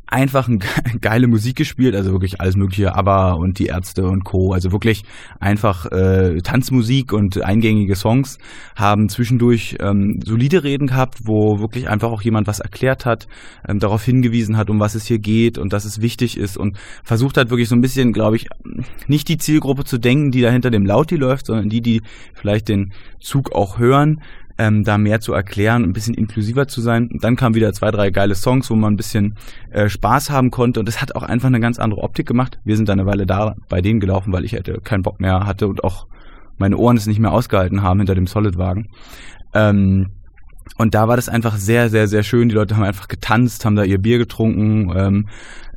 einfach 0.08 0.48
ein, 0.48 0.60
geile 1.02 1.28
Musik 1.28 1.58
gespielt, 1.58 1.96
also 1.96 2.12
wirklich 2.12 2.40
alles 2.40 2.56
mögliche, 2.56 2.96
ABBA 2.96 3.34
und 3.34 3.60
die 3.60 3.68
Ärzte 3.68 4.06
und 4.06 4.24
Co. 4.24 4.54
Also 4.54 4.72
wirklich 4.72 5.04
einfach 5.40 5.92
äh, 5.92 6.42
Tanzmusik 6.42 7.12
und 7.14 7.42
eingängige 7.44 7.96
Songs, 7.96 8.38
haben 8.76 9.10
zwischendurch 9.10 9.78
ähm, 9.80 10.20
solide 10.24 10.64
Reden 10.64 10.88
gehabt, 10.88 11.20
wo 11.24 11.60
wirklich 11.60 11.90
einfach 11.90 12.12
auch 12.12 12.22
jemand 12.22 12.48
was 12.48 12.60
erklärt 12.60 13.06
hat, 13.06 13.28
ähm, 13.68 13.80
darauf 13.80 14.04
hingewiesen 14.04 14.58
hat, 14.58 14.70
um 14.70 14.80
was 14.80 14.96
es 14.96 15.06
hier 15.06 15.20
geht 15.20 15.58
und 15.58 15.74
dass 15.74 15.86
es 15.86 16.02
wichtig 16.02 16.38
ist 16.38 16.58
und 16.58 16.78
versucht 17.04 17.38
hat 17.38 17.50
wirklich 17.50 17.70
so 17.70 17.76
ein 17.76 17.82
bisschen, 17.82 18.14
glaube 18.14 18.36
ich, 18.36 18.48
nicht 19.08 19.28
die 19.28 19.38
Zielgruppe 19.38 19.84
zu 19.84 19.98
denken, 19.98 20.32
die 20.32 20.42
da 20.42 20.50
hinter 20.50 20.72
dem 20.72 20.86
Lauti 20.86 21.16
läuft, 21.16 21.48
sondern 21.48 21.70
die, 21.70 21.82
die 21.82 22.02
vielleicht 22.34 22.70
den 22.70 22.94
Zug 23.20 23.52
auch 23.54 23.80
hören, 23.80 24.22
ähm, 24.58 24.84
da 24.84 24.98
mehr 24.98 25.20
zu 25.20 25.34
erklären, 25.34 25.84
ein 25.84 25.94
bisschen 25.94 26.14
inklusiver 26.14 26.68
zu 26.68 26.82
sein. 26.82 27.10
Und 27.12 27.24
dann 27.24 27.36
kamen 27.36 27.56
wieder 27.56 27.74
zwei, 27.74 27.92
drei 27.92 28.10
geile 28.10 28.36
Songs, 28.36 28.70
wo 28.70 28.76
man 28.76 28.94
ein 28.94 28.98
bisschen 28.98 29.36
äh, 29.72 29.90
Spaß 29.90 30.30
haben 30.30 30.52
konnte. 30.52 30.80
Und 30.80 30.88
das 30.88 31.02
hat 31.02 31.16
auch 31.16 31.24
einfach 31.24 31.48
eine 31.48 31.60
ganz 31.60 31.80
andere 31.80 32.02
Optik 32.02 32.28
gemacht. 32.28 32.60
Wir 32.64 32.78
sind 32.78 32.88
da 32.88 32.94
eine 32.94 33.06
Weile 33.06 33.26
da 33.26 33.56
bei 33.70 33.82
denen 33.82 34.00
gelaufen, 34.00 34.32
weil 34.32 34.46
ich 34.46 34.54
hätte 34.54 34.80
keinen 34.82 35.04
Bock 35.04 35.20
mehr 35.20 35.46
hatte 35.46 35.68
und 35.68 35.84
auch 35.84 36.08
meine 36.58 36.78
Ohren 36.78 36.96
es 36.96 37.06
nicht 37.06 37.20
mehr 37.20 37.34
ausgehalten 37.34 37.82
haben 37.82 38.00
hinter 38.00 38.16
dem 38.16 38.28
Solid-Wagen. 38.28 38.90
Ähm, 39.54 40.12
und 40.78 40.96
da 40.96 41.08
war 41.08 41.16
das 41.16 41.30
einfach 41.30 41.58
sehr, 41.58 41.90
sehr, 41.90 42.08
sehr 42.08 42.24
schön. 42.24 42.50
Die 42.50 42.56
Leute 42.56 42.76
haben 42.76 42.84
einfach 42.84 43.08
getanzt, 43.08 43.66
haben 43.66 43.76
da 43.76 43.84
ihr 43.84 44.00
Bier 44.00 44.18
getrunken, 44.18 44.92
ähm, 44.96 45.28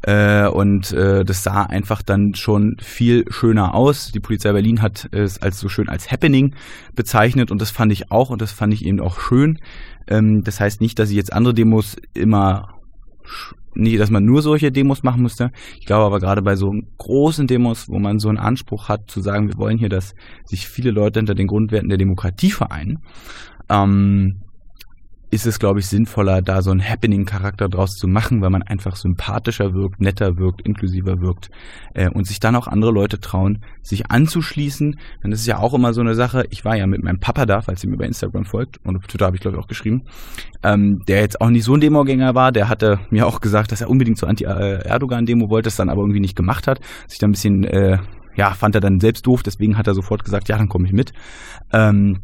äh, 0.02 0.46
und 0.46 0.92
äh, 0.92 1.24
das 1.24 1.42
sah 1.42 1.62
einfach 1.62 2.02
dann 2.02 2.34
schon 2.34 2.76
viel 2.80 3.24
schöner 3.30 3.74
aus. 3.74 4.12
Die 4.12 4.20
Polizei 4.20 4.52
Berlin 4.52 4.82
hat 4.82 5.08
es 5.12 5.40
als 5.42 5.58
so 5.58 5.68
schön 5.68 5.88
als 5.88 6.10
Happening 6.10 6.54
bezeichnet 6.94 7.50
und 7.50 7.60
das 7.60 7.70
fand 7.70 7.92
ich 7.92 8.10
auch 8.10 8.30
und 8.30 8.40
das 8.40 8.52
fand 8.52 8.72
ich 8.74 8.84
eben 8.84 9.00
auch 9.00 9.18
schön. 9.20 9.58
Ähm, 10.06 10.42
das 10.44 10.60
heißt 10.60 10.80
nicht, 10.80 10.98
dass 10.98 11.10
ich 11.10 11.16
jetzt 11.16 11.32
andere 11.32 11.54
Demos 11.54 11.96
immer 12.14 12.74
nicht, 13.74 14.00
dass 14.00 14.10
man 14.10 14.24
nur 14.24 14.42
solche 14.42 14.72
Demos 14.72 15.02
machen 15.02 15.22
musste. 15.22 15.50
Ich 15.78 15.86
glaube 15.86 16.04
aber 16.04 16.18
gerade 16.18 16.42
bei 16.42 16.56
so 16.56 16.72
großen 16.98 17.46
Demos, 17.46 17.88
wo 17.88 17.98
man 17.98 18.18
so 18.18 18.28
einen 18.28 18.38
Anspruch 18.38 18.88
hat, 18.88 19.10
zu 19.10 19.20
sagen, 19.20 19.48
wir 19.48 19.56
wollen 19.56 19.78
hier, 19.78 19.88
dass 19.88 20.14
sich 20.44 20.68
viele 20.68 20.90
Leute 20.90 21.20
hinter 21.20 21.34
den 21.34 21.46
Grundwerten 21.46 21.88
der 21.88 21.98
Demokratie 21.98 22.50
vereinen, 22.50 22.98
ähm, 23.68 24.42
ist 25.30 25.46
es, 25.46 25.58
glaube 25.58 25.80
ich, 25.80 25.86
sinnvoller, 25.86 26.40
da 26.40 26.62
so 26.62 26.70
einen 26.70 26.82
Happening-Charakter 26.82 27.68
draus 27.68 27.96
zu 27.96 28.08
machen, 28.08 28.40
weil 28.40 28.50
man 28.50 28.62
einfach 28.62 28.96
sympathischer 28.96 29.74
wirkt, 29.74 30.00
netter 30.00 30.38
wirkt, 30.38 30.62
inklusiver 30.62 31.20
wirkt 31.20 31.50
äh, 31.94 32.08
und 32.08 32.26
sich 32.26 32.40
dann 32.40 32.56
auch 32.56 32.66
andere 32.66 32.92
Leute 32.92 33.20
trauen, 33.20 33.62
sich 33.82 34.10
anzuschließen. 34.10 34.98
Denn 35.22 35.30
das 35.30 35.40
ist 35.40 35.46
ja 35.46 35.58
auch 35.58 35.74
immer 35.74 35.92
so 35.92 36.00
eine 36.00 36.14
Sache. 36.14 36.44
Ich 36.50 36.64
war 36.64 36.76
ja 36.76 36.86
mit 36.86 37.02
meinem 37.02 37.20
Papa 37.20 37.44
da, 37.44 37.60
falls 37.60 37.84
ihr 37.84 37.90
mir 37.90 37.98
bei 37.98 38.06
Instagram 38.06 38.46
folgt 38.46 38.78
und 38.84 38.96
auf 38.96 39.06
Twitter 39.06 39.26
habe 39.26 39.36
ich, 39.36 39.42
glaube 39.42 39.56
ich, 39.56 39.62
auch 39.62 39.68
geschrieben, 39.68 40.04
ähm, 40.62 41.02
der 41.06 41.20
jetzt 41.20 41.40
auch 41.40 41.50
nicht 41.50 41.64
so 41.64 41.74
ein 41.74 41.80
Demogänger 41.80 42.34
war. 42.34 42.50
Der 42.50 42.68
hatte 42.68 43.00
mir 43.10 43.26
auch 43.26 43.40
gesagt, 43.40 43.70
dass 43.72 43.82
er 43.82 43.90
unbedingt 43.90 44.16
zur 44.16 44.28
Anti-Erdogan-Demo 44.28 45.50
wollte, 45.50 45.68
es 45.68 45.76
dann 45.76 45.90
aber 45.90 46.00
irgendwie 46.00 46.20
nicht 46.20 46.36
gemacht 46.36 46.66
hat, 46.66 46.80
sich 47.06 47.18
da 47.18 47.26
ein 47.26 47.32
bisschen... 47.32 47.64
Äh, 47.64 47.98
ja, 48.34 48.54
fand 48.54 48.76
er 48.76 48.80
dann 48.80 49.00
selbst 49.00 49.26
doof, 49.26 49.42
deswegen 49.42 49.76
hat 49.76 49.88
er 49.88 49.94
sofort 49.94 50.22
gesagt, 50.22 50.48
ja, 50.48 50.56
dann 50.56 50.68
komme 50.68 50.86
ich 50.86 50.92
mit. 50.92 51.12
Ähm, 51.72 52.20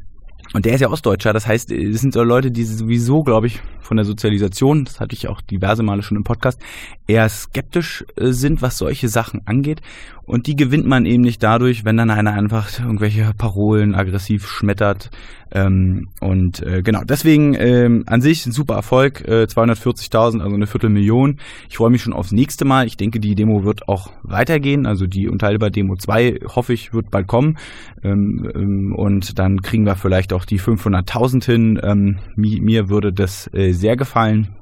und 0.52 0.64
der 0.64 0.74
ist 0.74 0.80
ja 0.80 0.90
Ostdeutscher, 0.90 1.32
das 1.32 1.46
heißt, 1.46 1.72
es 1.72 2.00
sind 2.00 2.12
so 2.12 2.22
Leute, 2.22 2.50
die 2.50 2.64
sowieso, 2.64 3.22
glaube 3.22 3.46
ich, 3.46 3.60
von 3.80 3.96
der 3.96 4.06
Sozialisation, 4.06 4.84
das 4.84 5.00
hatte 5.00 5.14
ich 5.14 5.28
auch 5.28 5.40
diverse 5.40 5.82
Male 5.82 6.02
schon 6.02 6.16
im 6.16 6.24
Podcast, 6.24 6.60
eher 7.06 7.28
skeptisch 7.28 8.04
äh, 8.16 8.32
sind, 8.32 8.62
was 8.62 8.78
solche 8.78 9.08
Sachen 9.08 9.42
angeht. 9.46 9.80
Und 10.24 10.46
die 10.46 10.56
gewinnt 10.56 10.86
man 10.86 11.06
eben 11.06 11.22
nicht 11.22 11.42
dadurch, 11.42 11.84
wenn 11.84 11.96
dann 11.96 12.10
einer 12.10 12.32
einfach 12.32 12.78
irgendwelche 12.78 13.32
Parolen 13.36 13.94
aggressiv 13.94 14.48
schmettert. 14.48 15.10
Ähm, 15.54 16.08
und 16.20 16.62
äh, 16.62 16.82
genau, 16.82 17.02
deswegen 17.04 17.54
ähm, 17.54 18.02
an 18.06 18.20
sich 18.20 18.44
ein 18.44 18.50
super 18.50 18.74
Erfolg, 18.74 19.20
äh, 19.26 19.44
240.000, 19.44 20.40
also 20.40 20.54
eine 20.54 20.66
Viertelmillion. 20.66 21.38
Ich 21.68 21.76
freue 21.76 21.90
mich 21.90 22.02
schon 22.02 22.12
aufs 22.12 22.32
nächste 22.32 22.64
Mal. 22.64 22.86
Ich 22.86 22.96
denke, 22.96 23.20
die 23.20 23.36
Demo 23.36 23.64
wird 23.64 23.88
auch 23.88 24.10
weitergehen. 24.24 24.84
Also 24.84 25.06
die 25.06 25.28
Unteilbar 25.28 25.70
Demo 25.70 25.94
2, 25.94 26.40
hoffe 26.46 26.72
ich, 26.72 26.92
wird 26.92 27.12
bald 27.12 27.28
kommen. 27.28 27.56
Ähm, 28.02 28.50
ähm, 28.52 28.94
und 28.96 29.38
dann 29.38 29.62
kriegen 29.62 29.86
wir 29.86 29.94
vielleicht 29.94 30.32
auch 30.32 30.44
die 30.44 30.58
500.000 30.58 31.44
hin. 31.44 31.80
Ähm, 31.82 32.18
mi 32.34 32.60
mir 32.60 32.88
würde 32.88 33.12
das 33.12 33.48
äh, 33.54 33.72
sehr 33.72 33.96
gefallen. 33.96 34.56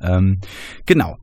Ähm, 0.00 0.40
genau. 0.86 1.18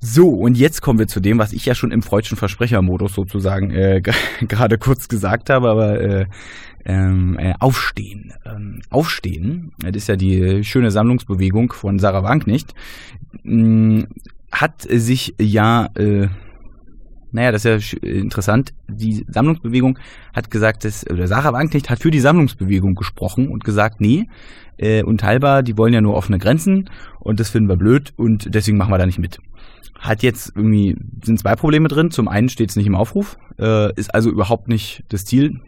So, 0.00 0.28
und 0.28 0.56
jetzt 0.56 0.80
kommen 0.80 0.98
wir 0.98 1.08
zu 1.08 1.20
dem, 1.20 1.38
was 1.38 1.52
ich 1.52 1.66
ja 1.66 1.74
schon 1.74 1.90
im 1.90 2.02
freudschen 2.02 2.36
Versprechermodus 2.36 3.14
sozusagen 3.14 3.70
äh, 3.70 4.00
gerade 4.48 4.78
kurz 4.78 5.08
gesagt 5.08 5.50
habe, 5.50 5.68
aber 5.68 6.00
äh, 6.00 6.26
ähm, 6.84 7.38
äh, 7.38 7.54
Aufstehen. 7.58 8.32
Ähm, 8.44 8.80
Aufstehen, 8.90 9.72
das 9.78 9.96
ist 9.96 10.08
ja 10.08 10.16
die 10.16 10.64
schöne 10.64 10.90
Sammlungsbewegung 10.90 11.72
von 11.72 11.98
Sarah 11.98 12.22
Wanknecht, 12.22 12.74
mh, 13.42 14.06
hat 14.50 14.82
sich 14.82 15.34
ja, 15.40 15.88
äh, 15.96 16.28
naja, 17.30 17.52
das 17.52 17.64
ist 17.64 17.92
ja 17.92 17.98
interessant, 18.00 18.72
die 18.88 19.24
Sammlungsbewegung 19.28 19.98
hat 20.32 20.50
gesagt, 20.50 20.84
dass, 20.84 21.08
oder 21.08 21.26
Sarah 21.26 21.52
Wanknecht 21.52 21.90
hat 21.90 22.00
für 22.00 22.10
die 22.10 22.20
Sammlungsbewegung 22.20 22.94
gesprochen 22.94 23.48
und 23.48 23.64
gesagt, 23.64 24.00
nee, 24.00 24.28
äh, 24.78 25.02
unteilbar, 25.02 25.62
die 25.62 25.76
wollen 25.76 25.92
ja 25.92 26.00
nur 26.00 26.14
offene 26.14 26.38
Grenzen 26.38 26.88
und 27.20 27.40
das 27.40 27.50
finden 27.50 27.68
wir 27.68 27.76
blöd 27.76 28.14
und 28.16 28.54
deswegen 28.54 28.78
machen 28.78 28.92
wir 28.92 28.98
da 28.98 29.06
nicht 29.06 29.18
mit 29.18 29.38
hat 29.98 30.22
jetzt 30.22 30.52
irgendwie, 30.54 30.96
sind 31.24 31.40
zwei 31.40 31.56
Probleme 31.56 31.88
drin. 31.88 32.10
Zum 32.10 32.28
einen 32.28 32.48
steht 32.48 32.70
es 32.70 32.76
nicht 32.76 32.86
im 32.86 32.94
Aufruf, 32.94 33.36
äh, 33.58 33.92
ist 33.94 34.14
also 34.14 34.30
überhaupt 34.30 34.68
nicht 34.68 35.04
das 35.08 35.24
Ziel. 35.24 35.60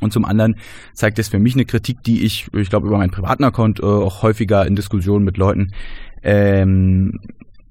Und 0.00 0.12
zum 0.12 0.24
anderen 0.24 0.56
zeigt 0.94 1.18
es 1.18 1.28
für 1.28 1.38
mich 1.38 1.54
eine 1.54 1.64
Kritik, 1.64 2.02
die 2.02 2.24
ich, 2.24 2.48
ich 2.54 2.70
glaube, 2.70 2.86
über 2.88 2.98
meinen 2.98 3.10
privaten 3.10 3.44
Account 3.44 3.80
äh, 3.80 3.84
auch 3.84 4.22
häufiger 4.22 4.66
in 4.66 4.74
Diskussionen 4.74 5.24
mit 5.24 5.36
Leuten 5.36 5.72
ähm, 6.22 7.20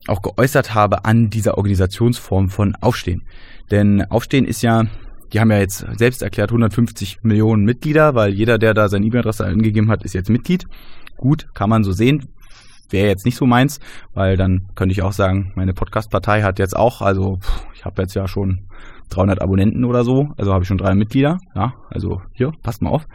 auch 0.08 0.22
geäußert 0.22 0.74
habe 0.74 1.06
an 1.06 1.30
dieser 1.30 1.58
Organisationsform 1.58 2.50
von 2.50 2.76
Aufstehen. 2.76 3.24
Denn 3.70 4.04
Aufstehen 4.04 4.46
ist 4.46 4.62
ja, 4.62 4.86
die 5.34 5.40
haben 5.40 5.52
ja 5.52 5.60
jetzt 5.60 5.86
selbst 5.98 6.22
erklärt 6.22 6.52
150 6.52 7.24
Millionen 7.24 7.66
Mitglieder, 7.66 8.16
weil 8.16 8.34
jeder, 8.34 8.58
der 8.58 8.74
da 8.74 8.90
seine 8.90 9.06
E-Mail-Adresse 9.06 9.46
angegeben 9.46 9.90
hat, 9.90 10.04
ist 10.04 10.14
jetzt 10.14 10.30
Mitglied. 10.30 10.66
Gut, 11.18 11.48
kann 11.54 11.70
man 11.70 11.84
so 11.84 11.92
sehen 11.92 12.28
wäre 12.92 13.08
jetzt 13.08 13.26
nicht 13.26 13.38
so 13.38 13.46
meins, 13.46 13.80
weil 14.14 14.38
dann 14.38 14.68
könnte 14.76 14.94
ich 14.94 15.02
auch 15.02 15.14
sagen, 15.14 15.52
meine 15.56 15.74
Podcast-Partei 15.74 16.44
hat 16.44 16.60
jetzt 16.60 16.76
auch, 16.76 17.02
also 17.02 17.40
ich 17.74 17.86
habe 17.86 18.02
jetzt 18.02 18.14
ja 18.14 18.28
schon 18.28 18.68
300 19.12 19.42
Abonnenten 19.42 19.86
oder 19.86 20.04
so, 20.04 20.30
also 20.38 20.52
habe 20.54 20.64
ich 20.64 20.68
schon 20.68 20.78
drei 20.78 20.96
Mitglieder, 20.96 21.38
ja, 21.56 21.74
also 21.90 22.22
hier, 22.34 22.52
passt 22.64 22.82
mal 22.82 22.90
auf. 22.90 23.06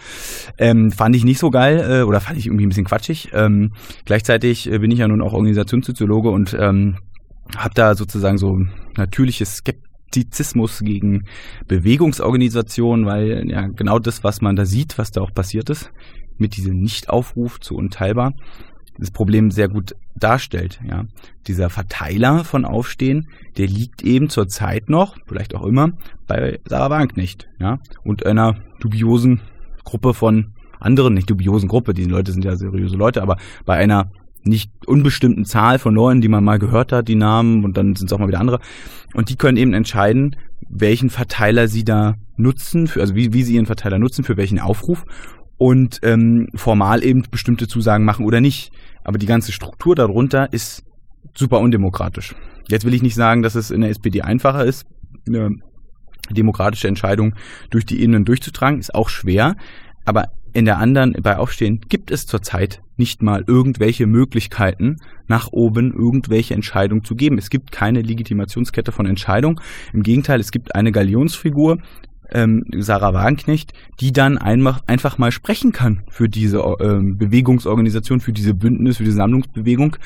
Ähm, 0.58 0.90
fand 0.90 1.16
ich 1.16 1.24
nicht 1.24 1.38
so 1.38 1.50
geil 1.50 1.84
äh, 1.88 2.02
oder 2.02 2.20
fand 2.20 2.38
ich 2.38 2.46
irgendwie 2.46 2.66
ein 2.66 2.68
bisschen 2.68 2.84
quatschig. 2.84 3.30
Ähm, 3.32 3.72
gleichzeitig 4.04 4.70
äh, 4.70 4.78
bin 4.78 4.90
ich 4.90 5.00
ja 5.00 5.08
nun 5.08 5.22
auch 5.22 5.32
Organisationssoziologe 5.32 6.30
und 6.30 6.56
ähm, 6.58 6.98
habe 7.56 7.74
da 7.74 7.94
sozusagen 7.94 8.38
so 8.38 8.58
natürliches 8.96 9.56
Skeptizismus 9.56 10.80
gegen 10.80 11.24
Bewegungsorganisationen, 11.66 13.06
weil 13.06 13.44
ja 13.48 13.66
genau 13.68 13.98
das, 13.98 14.24
was 14.24 14.40
man 14.40 14.56
da 14.56 14.64
sieht, 14.64 14.98
was 14.98 15.10
da 15.10 15.20
auch 15.20 15.32
passiert 15.32 15.70
ist, 15.70 15.90
mit 16.38 16.56
diesem 16.56 16.78
Nichtaufruf 16.78 17.60
zu 17.60 17.74
unteilbar, 17.74 18.32
das 18.98 19.10
Problem 19.10 19.50
sehr 19.50 19.68
gut 19.68 19.94
darstellt. 20.14 20.80
Ja. 20.88 21.04
Dieser 21.46 21.70
Verteiler 21.70 22.44
von 22.44 22.64
Aufstehen, 22.64 23.28
der 23.56 23.66
liegt 23.66 24.02
eben 24.02 24.28
zurzeit 24.28 24.88
noch, 24.88 25.16
vielleicht 25.26 25.54
auch 25.54 25.64
immer, 25.64 25.92
bei 26.26 26.60
Sarah 26.66 26.90
Wagenknecht. 26.90 27.48
Ja. 27.58 27.78
Und 28.04 28.24
einer 28.26 28.56
dubiosen 28.80 29.40
Gruppe 29.84 30.14
von 30.14 30.52
anderen, 30.80 31.14
nicht 31.14 31.30
dubiosen 31.30 31.68
Gruppe, 31.68 31.94
die 31.94 32.04
Leute 32.04 32.32
sind 32.32 32.44
ja 32.44 32.56
seriöse 32.56 32.96
Leute, 32.96 33.22
aber 33.22 33.36
bei 33.64 33.76
einer 33.76 34.10
nicht 34.46 34.70
unbestimmten 34.86 35.44
Zahl 35.44 35.78
von 35.78 35.94
Leuten, 35.94 36.20
die 36.20 36.28
man 36.28 36.44
mal 36.44 36.58
gehört 36.58 36.92
hat, 36.92 37.08
die 37.08 37.16
Namen, 37.16 37.64
und 37.64 37.76
dann 37.76 37.96
sind 37.96 38.06
es 38.06 38.12
auch 38.12 38.18
mal 38.18 38.28
wieder 38.28 38.40
andere. 38.40 38.60
Und 39.14 39.28
die 39.28 39.36
können 39.36 39.56
eben 39.56 39.74
entscheiden, 39.74 40.36
welchen 40.68 41.10
Verteiler 41.10 41.68
sie 41.68 41.84
da 41.84 42.14
nutzen, 42.36 42.86
für, 42.86 43.00
also 43.00 43.14
wie, 43.14 43.32
wie 43.32 43.42
sie 43.42 43.54
ihren 43.54 43.66
Verteiler 43.66 43.98
nutzen, 43.98 44.24
für 44.24 44.36
welchen 44.36 44.58
Aufruf 44.58 45.04
und 45.58 46.00
ähm, 46.02 46.48
formal 46.54 47.04
eben 47.04 47.24
bestimmte 47.30 47.66
Zusagen 47.66 48.04
machen 48.04 48.26
oder 48.26 48.40
nicht. 48.40 48.72
Aber 49.04 49.18
die 49.18 49.26
ganze 49.26 49.52
Struktur 49.52 49.94
darunter 49.94 50.52
ist 50.52 50.84
super 51.34 51.60
undemokratisch. 51.60 52.34
Jetzt 52.68 52.84
will 52.84 52.94
ich 52.94 53.02
nicht 53.02 53.14
sagen, 53.14 53.42
dass 53.42 53.54
es 53.54 53.70
in 53.70 53.80
der 53.80 53.90
SPD 53.90 54.22
einfacher 54.22 54.64
ist, 54.64 54.84
eine 55.26 55.50
demokratische 56.30 56.88
Entscheidung 56.88 57.34
durch 57.70 57.86
die 57.86 58.00
Ebenen 58.00 58.24
durchzutragen, 58.24 58.78
ist 58.80 58.94
auch 58.94 59.08
schwer. 59.08 59.54
Aber 60.04 60.26
in 60.52 60.64
der 60.64 60.78
anderen, 60.78 61.14
bei 61.20 61.36
Aufstehen, 61.36 61.80
gibt 61.88 62.10
es 62.10 62.26
zurzeit 62.26 62.80
nicht 62.96 63.22
mal 63.22 63.44
irgendwelche 63.46 64.06
Möglichkeiten, 64.06 64.96
nach 65.28 65.48
oben 65.52 65.92
irgendwelche 65.92 66.54
Entscheidungen 66.54 67.04
zu 67.04 67.14
geben. 67.14 67.36
Es 67.36 67.50
gibt 67.50 67.72
keine 67.72 68.00
Legitimationskette 68.00 68.90
von 68.90 69.06
Entscheidungen. 69.06 69.60
Im 69.92 70.02
Gegenteil, 70.02 70.40
es 70.40 70.50
gibt 70.50 70.74
eine 70.74 70.92
Galionsfigur, 70.92 71.78
ähm, 72.32 72.64
Sarah 72.78 73.14
Wagenknecht, 73.14 73.72
die 74.00 74.12
dann 74.12 74.38
einfach, 74.38 74.80
einfach 74.86 75.18
mal 75.18 75.32
sprechen 75.32 75.72
kann 75.72 76.02
für 76.08 76.28
diese 76.28 76.58
ähm, 76.80 77.18
Bewegungsorganisation, 77.18 78.20
für 78.20 78.32
diese 78.32 78.54
Bündnis, 78.54 78.96
für 78.98 79.04
diese 79.04 79.16
Sammlungsbewegung 79.16 79.96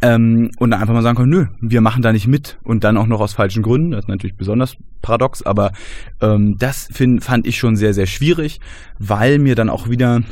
ähm, 0.00 0.50
und 0.58 0.70
dann 0.70 0.80
einfach 0.80 0.94
mal 0.94 1.02
sagen 1.02 1.18
kann, 1.18 1.28
nö, 1.28 1.46
wir 1.60 1.80
machen 1.80 2.02
da 2.02 2.12
nicht 2.12 2.26
mit 2.26 2.58
und 2.64 2.84
dann 2.84 2.96
auch 2.96 3.06
noch 3.06 3.20
aus 3.20 3.34
falschen 3.34 3.62
Gründen. 3.62 3.90
Das 3.90 4.04
ist 4.04 4.08
natürlich 4.08 4.36
besonders 4.36 4.76
paradox, 5.02 5.42
aber 5.42 5.72
ähm, 6.20 6.56
das 6.58 6.88
find, 6.92 7.22
fand 7.22 7.46
ich 7.46 7.58
schon 7.58 7.76
sehr, 7.76 7.94
sehr 7.94 8.06
schwierig, 8.06 8.60
weil 8.98 9.38
mir 9.38 9.54
dann 9.54 9.70
auch 9.70 9.88
wieder 9.88 10.22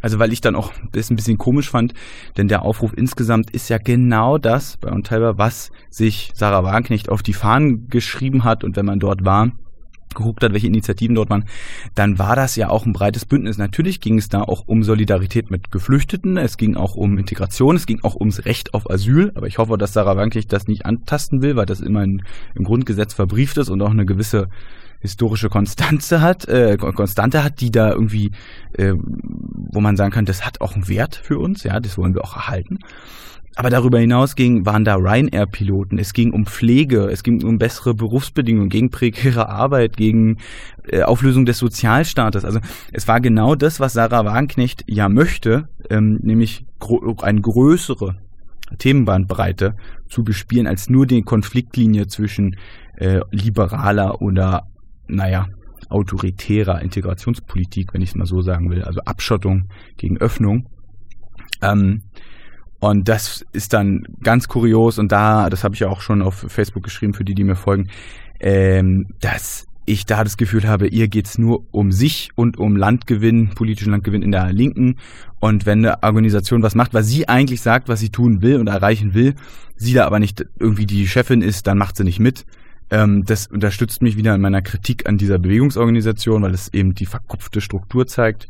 also 0.00 0.20
weil 0.20 0.32
ich 0.32 0.40
dann 0.40 0.54
auch 0.54 0.72
das 0.92 1.10
ein 1.10 1.16
bisschen 1.16 1.38
komisch 1.38 1.70
fand, 1.70 1.92
denn 2.36 2.46
der 2.46 2.62
Aufruf 2.62 2.92
insgesamt 2.96 3.50
ist 3.50 3.68
ja 3.68 3.78
genau 3.78 4.38
das 4.38 4.76
bei 4.76 4.90
Unteilbar, 4.90 5.38
was 5.38 5.72
sich 5.90 6.30
Sarah 6.34 6.62
Wagenknecht 6.62 7.08
auf 7.08 7.24
die 7.24 7.32
Fahnen 7.32 7.88
geschrieben 7.88 8.44
hat 8.44 8.62
und 8.62 8.76
wenn 8.76 8.86
man 8.86 9.00
dort 9.00 9.24
war, 9.24 9.50
geguckt 10.14 10.42
hat, 10.42 10.52
welche 10.52 10.66
Initiativen 10.66 11.14
dort 11.14 11.30
waren, 11.30 11.44
dann 11.94 12.18
war 12.18 12.36
das 12.36 12.56
ja 12.56 12.68
auch 12.70 12.86
ein 12.86 12.92
breites 12.92 13.24
Bündnis. 13.24 13.58
Natürlich 13.58 14.00
ging 14.00 14.18
es 14.18 14.28
da 14.28 14.42
auch 14.42 14.64
um 14.66 14.82
Solidarität 14.82 15.50
mit 15.50 15.70
Geflüchteten, 15.70 16.36
es 16.36 16.56
ging 16.56 16.76
auch 16.76 16.94
um 16.94 17.18
Integration, 17.18 17.76
es 17.76 17.86
ging 17.86 18.00
auch 18.02 18.16
ums 18.16 18.44
Recht 18.44 18.74
auf 18.74 18.90
Asyl, 18.90 19.32
aber 19.34 19.46
ich 19.46 19.58
hoffe, 19.58 19.76
dass 19.78 19.92
Sarah 19.92 20.16
Wanklich 20.16 20.46
das 20.46 20.66
nicht 20.66 20.86
antasten 20.86 21.42
will, 21.42 21.56
weil 21.56 21.66
das 21.66 21.80
immer 21.80 22.02
in, 22.02 22.22
im 22.54 22.64
Grundgesetz 22.64 23.14
verbrieft 23.14 23.56
ist 23.58 23.70
und 23.70 23.82
auch 23.82 23.90
eine 23.90 24.06
gewisse 24.06 24.48
historische 25.00 25.48
Konstante 25.48 26.20
hat, 26.20 26.48
äh, 26.48 26.76
Konstante 26.76 27.44
hat, 27.44 27.60
die 27.60 27.70
da 27.70 27.92
irgendwie, 27.92 28.32
äh, 28.72 28.94
wo 28.94 29.80
man 29.80 29.96
sagen 29.96 30.10
kann, 30.10 30.24
das 30.24 30.44
hat 30.44 30.60
auch 30.60 30.74
einen 30.74 30.88
Wert 30.88 31.16
für 31.16 31.38
uns, 31.38 31.62
ja, 31.62 31.78
das 31.80 31.96
wollen 31.98 32.14
wir 32.14 32.24
auch 32.24 32.34
erhalten. 32.34 32.78
Aber 33.58 33.70
darüber 33.70 33.98
hinaus 33.98 34.36
ging, 34.36 34.66
waren 34.66 34.84
da 34.84 34.94
Ryanair-Piloten, 34.94 35.98
es 35.98 36.12
ging 36.12 36.32
um 36.32 36.46
Pflege, 36.46 37.08
es 37.10 37.24
ging 37.24 37.42
um 37.42 37.58
bessere 37.58 37.92
Berufsbedingungen, 37.92 38.68
gegen 38.68 38.90
prekäre 38.90 39.48
Arbeit, 39.48 39.96
gegen 39.96 40.36
äh, 40.86 41.02
Auflösung 41.02 41.44
des 41.44 41.58
Sozialstaates. 41.58 42.44
Also 42.44 42.60
es 42.92 43.08
war 43.08 43.20
genau 43.20 43.56
das, 43.56 43.80
was 43.80 43.94
Sarah 43.94 44.24
Wagenknecht 44.24 44.84
ja 44.86 45.08
möchte, 45.08 45.64
ähm, 45.90 46.20
nämlich 46.22 46.66
gro 46.78 47.16
eine 47.20 47.40
größere 47.40 48.14
Themenbandbreite 48.78 49.74
zu 50.08 50.22
bespielen, 50.22 50.68
als 50.68 50.88
nur 50.88 51.06
die 51.06 51.22
Konfliktlinie 51.22 52.06
zwischen 52.06 52.54
äh, 52.96 53.22
liberaler 53.32 54.22
oder, 54.22 54.62
naja, 55.08 55.46
autoritärer 55.88 56.80
Integrationspolitik, 56.80 57.92
wenn 57.92 58.02
ich 58.02 58.10
es 58.10 58.14
mal 58.14 58.24
so 58.24 58.40
sagen 58.40 58.70
will, 58.70 58.84
also 58.84 59.00
Abschottung 59.00 59.64
gegen 59.96 60.16
Öffnung. 60.18 60.68
Ähm, 61.60 62.02
und 62.80 63.08
das 63.08 63.44
ist 63.52 63.72
dann 63.72 64.04
ganz 64.22 64.48
kurios 64.48 64.98
und 64.98 65.10
da, 65.10 65.50
das 65.50 65.64
habe 65.64 65.74
ich 65.74 65.80
ja 65.80 65.88
auch 65.88 66.00
schon 66.00 66.22
auf 66.22 66.46
Facebook 66.48 66.84
geschrieben 66.84 67.14
für 67.14 67.24
die, 67.24 67.34
die 67.34 67.44
mir 67.44 67.56
folgen, 67.56 67.88
ähm, 68.40 69.06
das 69.20 69.66
ich 69.88 70.04
da 70.04 70.22
das 70.22 70.36
Gefühl 70.36 70.68
habe, 70.68 70.86
ihr 70.86 71.08
geht's 71.08 71.38
nur 71.38 71.64
um 71.72 71.92
sich 71.92 72.30
und 72.34 72.58
um 72.58 72.76
Landgewinn, 72.76 73.50
politischen 73.50 73.90
Landgewinn 73.90 74.22
in 74.22 74.32
der 74.32 74.52
Linken. 74.52 74.96
Und 75.40 75.66
wenn 75.66 75.84
eine 75.84 76.02
Organisation 76.02 76.62
was 76.62 76.74
macht, 76.74 76.92
was 76.92 77.06
sie 77.06 77.28
eigentlich 77.28 77.62
sagt, 77.62 77.88
was 77.88 78.00
sie 78.00 78.10
tun 78.10 78.42
will 78.42 78.56
und 78.56 78.66
erreichen 78.66 79.14
will, 79.14 79.34
sie 79.76 79.94
da 79.94 80.04
aber 80.04 80.18
nicht 80.18 80.44
irgendwie 80.58 80.86
die 80.86 81.08
Chefin 81.08 81.40
ist, 81.40 81.66
dann 81.66 81.78
macht 81.78 81.96
sie 81.96 82.04
nicht 82.04 82.20
mit. 82.20 82.44
Ähm, 82.90 83.24
das 83.24 83.46
unterstützt 83.46 84.02
mich 84.02 84.16
wieder 84.16 84.34
in 84.34 84.40
meiner 84.40 84.62
Kritik 84.62 85.08
an 85.08 85.16
dieser 85.16 85.38
Bewegungsorganisation, 85.38 86.42
weil 86.42 86.54
es 86.54 86.72
eben 86.72 86.94
die 86.94 87.06
verkopfte 87.06 87.60
Struktur 87.60 88.06
zeigt. 88.06 88.46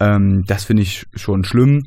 Ähm, 0.00 0.44
das 0.46 0.64
finde 0.64 0.82
ich 0.82 1.06
schon 1.14 1.44
schlimm. 1.44 1.86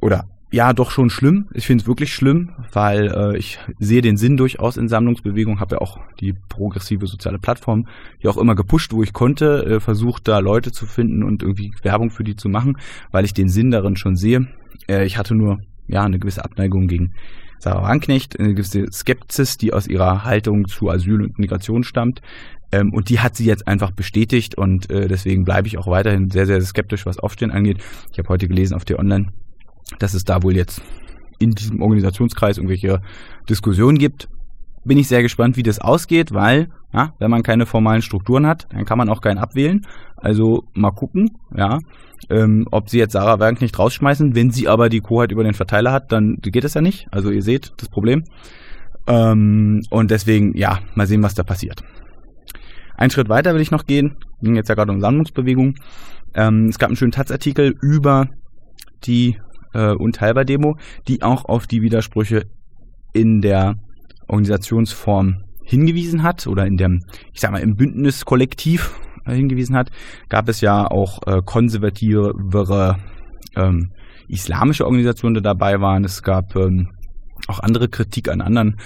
Oder 0.00 0.26
ja, 0.56 0.72
doch 0.72 0.90
schon 0.90 1.10
schlimm. 1.10 1.48
Ich 1.52 1.66
finde 1.66 1.82
es 1.82 1.86
wirklich 1.86 2.14
schlimm, 2.14 2.48
weil 2.72 3.12
äh, 3.14 3.36
ich 3.36 3.58
sehe 3.78 4.00
den 4.00 4.16
Sinn 4.16 4.38
durchaus 4.38 4.78
in 4.78 4.88
Sammlungsbewegung, 4.88 5.60
habe 5.60 5.74
ja 5.74 5.80
auch 5.82 6.00
die 6.18 6.32
progressive 6.48 7.06
soziale 7.06 7.38
Plattform 7.38 7.86
ja 8.20 8.30
auch 8.30 8.38
immer 8.38 8.54
gepusht, 8.54 8.94
wo 8.94 9.02
ich 9.02 9.12
konnte, 9.12 9.66
äh, 9.66 9.80
versucht 9.80 10.26
da 10.26 10.38
Leute 10.38 10.72
zu 10.72 10.86
finden 10.86 11.22
und 11.24 11.42
irgendwie 11.42 11.72
Werbung 11.82 12.08
für 12.08 12.24
die 12.24 12.36
zu 12.36 12.48
machen, 12.48 12.78
weil 13.10 13.26
ich 13.26 13.34
den 13.34 13.50
Sinn 13.50 13.70
darin 13.70 13.96
schon 13.96 14.16
sehe. 14.16 14.48
Äh, 14.88 15.04
ich 15.04 15.18
hatte 15.18 15.34
nur 15.34 15.58
ja 15.88 16.04
eine 16.04 16.18
gewisse 16.18 16.42
Abneigung 16.42 16.86
gegen 16.86 17.12
Sarah 17.58 17.82
Wanknecht, 17.82 18.40
eine 18.40 18.54
gewisse 18.54 18.86
Skepsis, 18.90 19.58
die 19.58 19.74
aus 19.74 19.86
ihrer 19.86 20.24
Haltung 20.24 20.68
zu 20.68 20.88
Asyl 20.88 21.20
und 21.20 21.38
Migration 21.38 21.84
stammt. 21.84 22.22
Ähm, 22.72 22.94
und 22.94 23.10
die 23.10 23.20
hat 23.20 23.36
sie 23.36 23.44
jetzt 23.44 23.68
einfach 23.68 23.90
bestätigt 23.90 24.56
und 24.56 24.88
äh, 24.88 25.06
deswegen 25.06 25.44
bleibe 25.44 25.68
ich 25.68 25.76
auch 25.76 25.86
weiterhin 25.86 26.30
sehr, 26.30 26.46
sehr 26.46 26.62
skeptisch, 26.62 27.04
was 27.04 27.18
Aufstehen 27.18 27.50
angeht. 27.50 27.76
Ich 28.10 28.18
habe 28.18 28.30
heute 28.30 28.48
gelesen 28.48 28.74
auf 28.74 28.86
der 28.86 28.98
Online, 28.98 29.26
dass 29.98 30.14
es 30.14 30.24
da 30.24 30.42
wohl 30.42 30.56
jetzt 30.56 30.82
in 31.38 31.50
diesem 31.50 31.82
Organisationskreis 31.82 32.58
irgendwelche 32.58 33.00
Diskussionen 33.48 33.98
gibt. 33.98 34.28
Bin 34.84 34.98
ich 34.98 35.08
sehr 35.08 35.22
gespannt, 35.22 35.56
wie 35.56 35.62
das 35.62 35.80
ausgeht, 35.80 36.32
weil, 36.32 36.68
ja, 36.92 37.12
wenn 37.18 37.30
man 37.30 37.42
keine 37.42 37.66
formalen 37.66 38.02
Strukturen 38.02 38.46
hat, 38.46 38.66
dann 38.70 38.84
kann 38.84 38.98
man 38.98 39.08
auch 39.08 39.20
keinen 39.20 39.38
abwählen. 39.38 39.82
Also 40.16 40.62
mal 40.74 40.92
gucken, 40.92 41.30
ja, 41.54 41.80
ähm, 42.30 42.66
ob 42.70 42.88
sie 42.88 42.98
jetzt 42.98 43.12
Sarah 43.12 43.40
Werk 43.40 43.60
nicht 43.60 43.78
rausschmeißen. 43.78 44.34
Wenn 44.34 44.50
sie 44.50 44.68
aber 44.68 44.88
die 44.88 45.02
Hoheit 45.02 45.32
über 45.32 45.44
den 45.44 45.54
Verteiler 45.54 45.92
hat, 45.92 46.12
dann 46.12 46.36
geht 46.40 46.64
es 46.64 46.74
ja 46.74 46.80
nicht. 46.80 47.08
Also 47.10 47.30
ihr 47.30 47.42
seht 47.42 47.72
das 47.78 47.88
Problem. 47.88 48.24
Ähm, 49.06 49.82
und 49.90 50.10
deswegen, 50.10 50.56
ja, 50.56 50.80
mal 50.94 51.06
sehen, 51.06 51.22
was 51.22 51.34
da 51.34 51.42
passiert. 51.42 51.82
Ein 52.96 53.10
Schritt 53.10 53.28
weiter 53.28 53.54
will 53.54 53.60
ich 53.60 53.70
noch 53.70 53.86
gehen. 53.86 54.16
Ging 54.40 54.56
jetzt 54.56 54.68
ja 54.68 54.74
gerade 54.74 54.92
um 54.92 55.00
Sammlungsbewegung. 55.00 55.74
Ähm, 56.34 56.66
es 56.68 56.78
gab 56.78 56.88
einen 56.88 56.96
schönen 56.96 57.12
Taz-Artikel 57.12 57.74
über 57.80 58.28
die 59.04 59.38
äh, 59.72 59.92
Unteilbar-Demo, 59.92 60.76
die 61.08 61.22
auch 61.22 61.44
auf 61.44 61.66
die 61.66 61.82
Widersprüche 61.82 62.44
in 63.12 63.40
der 63.40 63.76
Organisationsform 64.28 65.42
hingewiesen 65.64 66.22
hat 66.22 66.46
oder 66.46 66.66
in 66.66 66.76
dem, 66.76 67.02
ich 67.32 67.40
sag 67.40 67.50
mal, 67.50 67.60
im 67.60 67.74
Bündniskollektiv 67.74 68.94
äh, 69.26 69.34
hingewiesen 69.34 69.76
hat, 69.76 69.90
gab 70.28 70.48
es 70.48 70.60
ja 70.60 70.86
auch 70.86 71.20
äh, 71.26 71.40
konservativere 71.44 72.96
ähm, 73.56 73.92
islamische 74.28 74.84
Organisationen, 74.84 75.34
die 75.34 75.42
dabei 75.42 75.80
waren. 75.80 76.04
Es 76.04 76.22
gab 76.22 76.54
ähm, 76.56 76.90
auch 77.48 77.60
andere 77.60 77.88
Kritik 77.88 78.28
an 78.28 78.40
anderen 78.40 78.76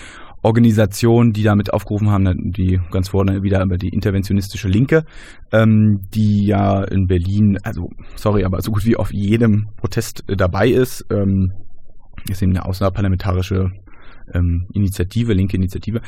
Organisationen, 0.43 1.33
die 1.33 1.43
damit 1.43 1.73
aufgerufen 1.73 2.11
haben, 2.11 2.53
die 2.53 2.81
ganz 2.91 3.11
vorne 3.11 3.43
wieder 3.43 3.63
über 3.63 3.77
die 3.77 3.91
interventionistische 3.91 4.69
Linke, 4.69 5.05
ähm, 5.53 6.01
die 6.15 6.47
ja 6.47 6.83
in 6.85 7.07
Berlin, 7.07 7.59
also 7.63 7.91
sorry, 8.17 8.45
aber 8.45 8.61
so 8.63 8.73
gut 8.73 8.87
wie 8.87 8.97
auf 8.97 9.13
jedem 9.13 9.69
Protest 9.77 10.25
äh, 10.29 10.37
dabei 10.37 10.69
ist, 10.69 11.05
ähm, 11.11 11.53
ist 12.29 12.43
eben 12.43 12.53
eine 12.53 12.65
außerparlamentarische 12.65 13.71
ähm, 14.35 14.67
Initiative, 14.73 15.33
linke 15.33 15.57
Initiative, 15.57 16.01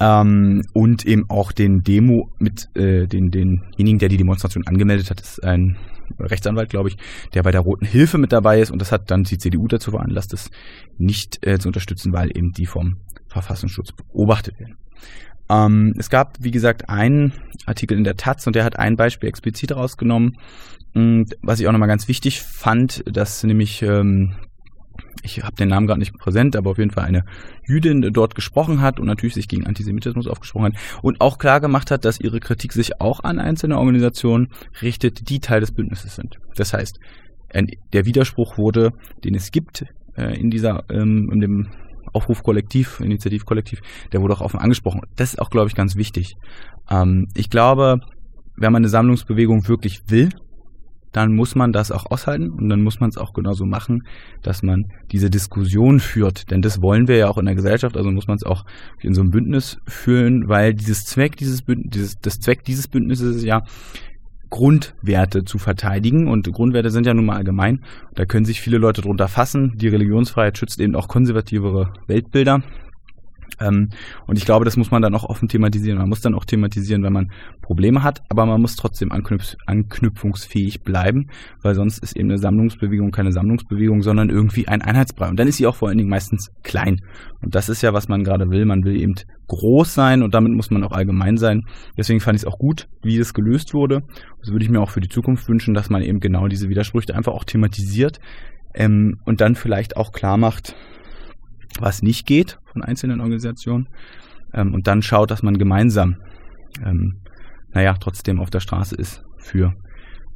ähm, 0.00 0.62
und 0.72 1.04
eben 1.04 1.28
auch 1.28 1.52
den 1.52 1.82
Demo 1.82 2.30
mit 2.38 2.68
äh, 2.74 3.06
den, 3.06 3.30
denjenigen, 3.30 3.98
der 3.98 4.08
die 4.08 4.16
Demonstration 4.16 4.66
angemeldet 4.66 5.10
hat, 5.10 5.20
ist 5.20 5.42
ein 5.44 5.76
Rechtsanwalt, 6.18 6.70
glaube 6.70 6.90
ich, 6.90 6.96
der 7.34 7.42
bei 7.42 7.50
der 7.50 7.62
Roten 7.62 7.86
Hilfe 7.86 8.18
mit 8.18 8.32
dabei 8.32 8.60
ist. 8.60 8.70
Und 8.70 8.80
das 8.80 8.92
hat 8.92 9.10
dann 9.10 9.24
die 9.24 9.38
CDU 9.38 9.66
dazu 9.66 9.92
veranlasst, 9.92 10.32
das 10.32 10.50
nicht 10.98 11.46
äh, 11.46 11.58
zu 11.58 11.68
unterstützen, 11.68 12.12
weil 12.12 12.36
eben 12.36 12.52
die 12.52 12.66
vom 12.66 12.98
Verfassungsschutz 13.28 13.92
beobachtet 13.92 14.60
werden. 14.60 14.76
Ähm, 15.48 15.94
es 15.98 16.10
gab, 16.10 16.36
wie 16.40 16.50
gesagt, 16.50 16.88
einen 16.88 17.32
Artikel 17.66 17.96
in 17.96 18.04
der 18.04 18.16
Taz 18.16 18.46
und 18.46 18.56
der 18.56 18.64
hat 18.64 18.78
ein 18.78 18.96
Beispiel 18.96 19.28
explizit 19.28 19.72
rausgenommen, 19.72 20.36
und 20.94 21.36
was 21.42 21.60
ich 21.60 21.66
auch 21.66 21.72
nochmal 21.72 21.88
ganz 21.88 22.08
wichtig 22.08 22.42
fand, 22.42 23.02
dass 23.06 23.42
nämlich 23.44 23.82
ähm, 23.82 24.34
ich 25.22 25.42
habe 25.42 25.56
den 25.56 25.68
Namen 25.68 25.86
gerade 25.86 26.00
nicht 26.00 26.14
präsent, 26.14 26.56
aber 26.56 26.70
auf 26.70 26.78
jeden 26.78 26.90
Fall 26.90 27.04
eine 27.04 27.24
Jüdin 27.66 28.02
dort 28.12 28.34
gesprochen 28.34 28.80
hat 28.80 28.98
und 28.98 29.06
natürlich 29.06 29.34
sich 29.34 29.48
gegen 29.48 29.66
Antisemitismus 29.66 30.26
aufgesprochen 30.26 30.66
hat 30.66 30.74
und 31.02 31.20
auch 31.20 31.38
klar 31.38 31.60
gemacht 31.60 31.90
hat, 31.90 32.04
dass 32.04 32.20
ihre 32.20 32.40
Kritik 32.40 32.72
sich 32.72 33.00
auch 33.00 33.20
an 33.24 33.38
einzelne 33.38 33.78
Organisationen 33.78 34.48
richtet, 34.80 35.28
die 35.28 35.40
Teil 35.40 35.60
des 35.60 35.72
Bündnisses 35.72 36.14
sind. 36.14 36.36
Das 36.56 36.72
heißt, 36.72 36.98
der 37.92 38.06
Widerspruch 38.06 38.56
wurde, 38.56 38.92
den 39.24 39.34
es 39.34 39.50
gibt 39.50 39.84
äh, 40.16 40.38
in 40.38 40.50
dieser 40.50 40.84
ähm, 40.90 41.30
in 41.32 41.40
dem 41.40 41.68
Aufrufkollektiv, 42.12 43.00
Initiativkollektiv, 43.00 43.80
der 44.12 44.20
wurde 44.20 44.34
auch 44.34 44.40
offen 44.40 44.60
angesprochen. 44.60 45.00
Das 45.16 45.30
ist 45.30 45.38
auch, 45.38 45.50
glaube 45.50 45.68
ich, 45.68 45.74
ganz 45.74 45.96
wichtig. 45.96 46.34
Ähm, 46.90 47.26
ich 47.34 47.50
glaube, 47.50 48.00
wenn 48.56 48.72
man 48.72 48.80
eine 48.80 48.88
Sammlungsbewegung 48.88 49.68
wirklich 49.68 50.00
will, 50.08 50.28
dann 51.12 51.34
muss 51.34 51.54
man 51.54 51.72
das 51.72 51.90
auch 51.90 52.06
aushalten 52.10 52.50
und 52.50 52.68
dann 52.68 52.82
muss 52.82 53.00
man 53.00 53.10
es 53.10 53.16
auch 53.16 53.32
genauso 53.32 53.64
machen, 53.64 54.02
dass 54.42 54.62
man 54.62 54.86
diese 55.10 55.30
Diskussion 55.30 56.00
führt. 56.00 56.50
Denn 56.50 56.62
das 56.62 56.82
wollen 56.82 57.08
wir 57.08 57.16
ja 57.16 57.28
auch 57.28 57.38
in 57.38 57.46
der 57.46 57.54
Gesellschaft, 57.54 57.96
also 57.96 58.10
muss 58.10 58.26
man 58.26 58.36
es 58.36 58.44
auch 58.44 58.64
in 59.00 59.14
so 59.14 59.20
einem 59.20 59.30
Bündnis 59.30 59.78
führen, 59.86 60.48
weil 60.48 60.74
dieses 60.74 61.04
Zweck 61.04 61.36
dieses 61.36 61.62
Bündnis, 61.62 62.16
das 62.20 62.40
Zweck 62.40 62.64
dieses 62.64 62.88
Bündnisses 62.88 63.36
ist 63.36 63.44
ja, 63.44 63.62
Grundwerte 64.52 65.44
zu 65.44 65.58
verteidigen. 65.58 66.28
Und 66.28 66.52
Grundwerte 66.52 66.90
sind 66.90 67.06
ja 67.06 67.14
nun 67.14 67.24
mal 67.24 67.36
allgemein. 67.36 67.80
Da 68.14 68.26
können 68.26 68.44
sich 68.44 68.60
viele 68.60 68.76
Leute 68.76 69.00
drunter 69.00 69.26
fassen. 69.26 69.72
Die 69.76 69.88
Religionsfreiheit 69.88 70.58
schützt 70.58 70.78
eben 70.78 70.94
auch 70.94 71.08
konservativere 71.08 71.94
Weltbilder. 72.06 72.62
Ähm, 73.60 73.90
und 74.26 74.38
ich 74.38 74.44
glaube, 74.44 74.64
das 74.64 74.76
muss 74.76 74.90
man 74.90 75.02
dann 75.02 75.14
auch 75.14 75.24
offen 75.24 75.48
thematisieren. 75.48 75.98
Man 75.98 76.08
muss 76.08 76.20
dann 76.20 76.34
auch 76.34 76.44
thematisieren, 76.44 77.02
wenn 77.02 77.12
man 77.12 77.32
Probleme 77.60 78.02
hat, 78.02 78.22
aber 78.28 78.46
man 78.46 78.60
muss 78.60 78.76
trotzdem 78.76 79.12
anknüpf 79.12 79.56
anknüpfungsfähig 79.66 80.82
bleiben, 80.82 81.28
weil 81.62 81.74
sonst 81.74 82.02
ist 82.02 82.16
eben 82.16 82.30
eine 82.30 82.38
Sammlungsbewegung 82.38 83.10
keine 83.10 83.32
Sammlungsbewegung, 83.32 84.02
sondern 84.02 84.30
irgendwie 84.30 84.68
ein 84.68 84.82
Einheitsbrei. 84.82 85.28
Und 85.28 85.38
dann 85.38 85.48
ist 85.48 85.56
sie 85.56 85.66
auch 85.66 85.76
vor 85.76 85.88
allen 85.88 85.98
Dingen 85.98 86.10
meistens 86.10 86.50
klein. 86.62 87.00
Und 87.40 87.54
das 87.54 87.68
ist 87.68 87.82
ja, 87.82 87.92
was 87.92 88.08
man 88.08 88.24
gerade 88.24 88.50
will. 88.50 88.64
Man 88.64 88.84
will 88.84 88.96
eben 88.96 89.14
groß 89.48 89.92
sein 89.92 90.22
und 90.22 90.34
damit 90.34 90.52
muss 90.52 90.70
man 90.70 90.82
auch 90.84 90.92
allgemein 90.92 91.36
sein. 91.36 91.62
Deswegen 91.96 92.20
fand 92.20 92.36
ich 92.36 92.42
es 92.42 92.46
auch 92.46 92.58
gut, 92.58 92.88
wie 93.02 93.18
das 93.18 93.34
gelöst 93.34 93.74
wurde. 93.74 94.02
Das 94.40 94.50
würde 94.50 94.64
ich 94.64 94.70
mir 94.70 94.80
auch 94.80 94.90
für 94.90 95.00
die 95.00 95.08
Zukunft 95.08 95.48
wünschen, 95.48 95.74
dass 95.74 95.90
man 95.90 96.02
eben 96.02 96.20
genau 96.20 96.48
diese 96.48 96.68
Widersprüche 96.68 97.14
einfach 97.14 97.32
auch 97.32 97.44
thematisiert 97.44 98.18
ähm, 98.74 99.18
und 99.24 99.40
dann 99.40 99.54
vielleicht 99.54 99.96
auch 99.96 100.12
klar 100.12 100.38
macht, 100.38 100.74
was 101.78 102.02
nicht 102.02 102.26
geht 102.26 102.58
von 102.72 102.82
einzelnen 102.82 103.20
Organisationen 103.20 103.88
ähm, 104.52 104.74
und 104.74 104.86
dann 104.86 105.02
schaut, 105.02 105.30
dass 105.30 105.42
man 105.42 105.58
gemeinsam, 105.58 106.16
ähm, 106.84 107.20
naja, 107.72 107.94
trotzdem 107.98 108.40
auf 108.40 108.50
der 108.50 108.60
Straße 108.60 108.94
ist 108.96 109.22
für 109.38 109.74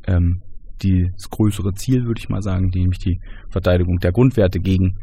ähm, 0.06 0.42
das 0.82 1.30
größere 1.30 1.72
Ziel, 1.74 2.04
würde 2.04 2.20
ich 2.20 2.28
mal 2.28 2.42
sagen, 2.42 2.70
nämlich 2.74 2.98
die 2.98 3.20
Verteidigung 3.50 3.98
der 3.98 4.12
Grundwerte 4.12 4.60
gegen 4.60 4.98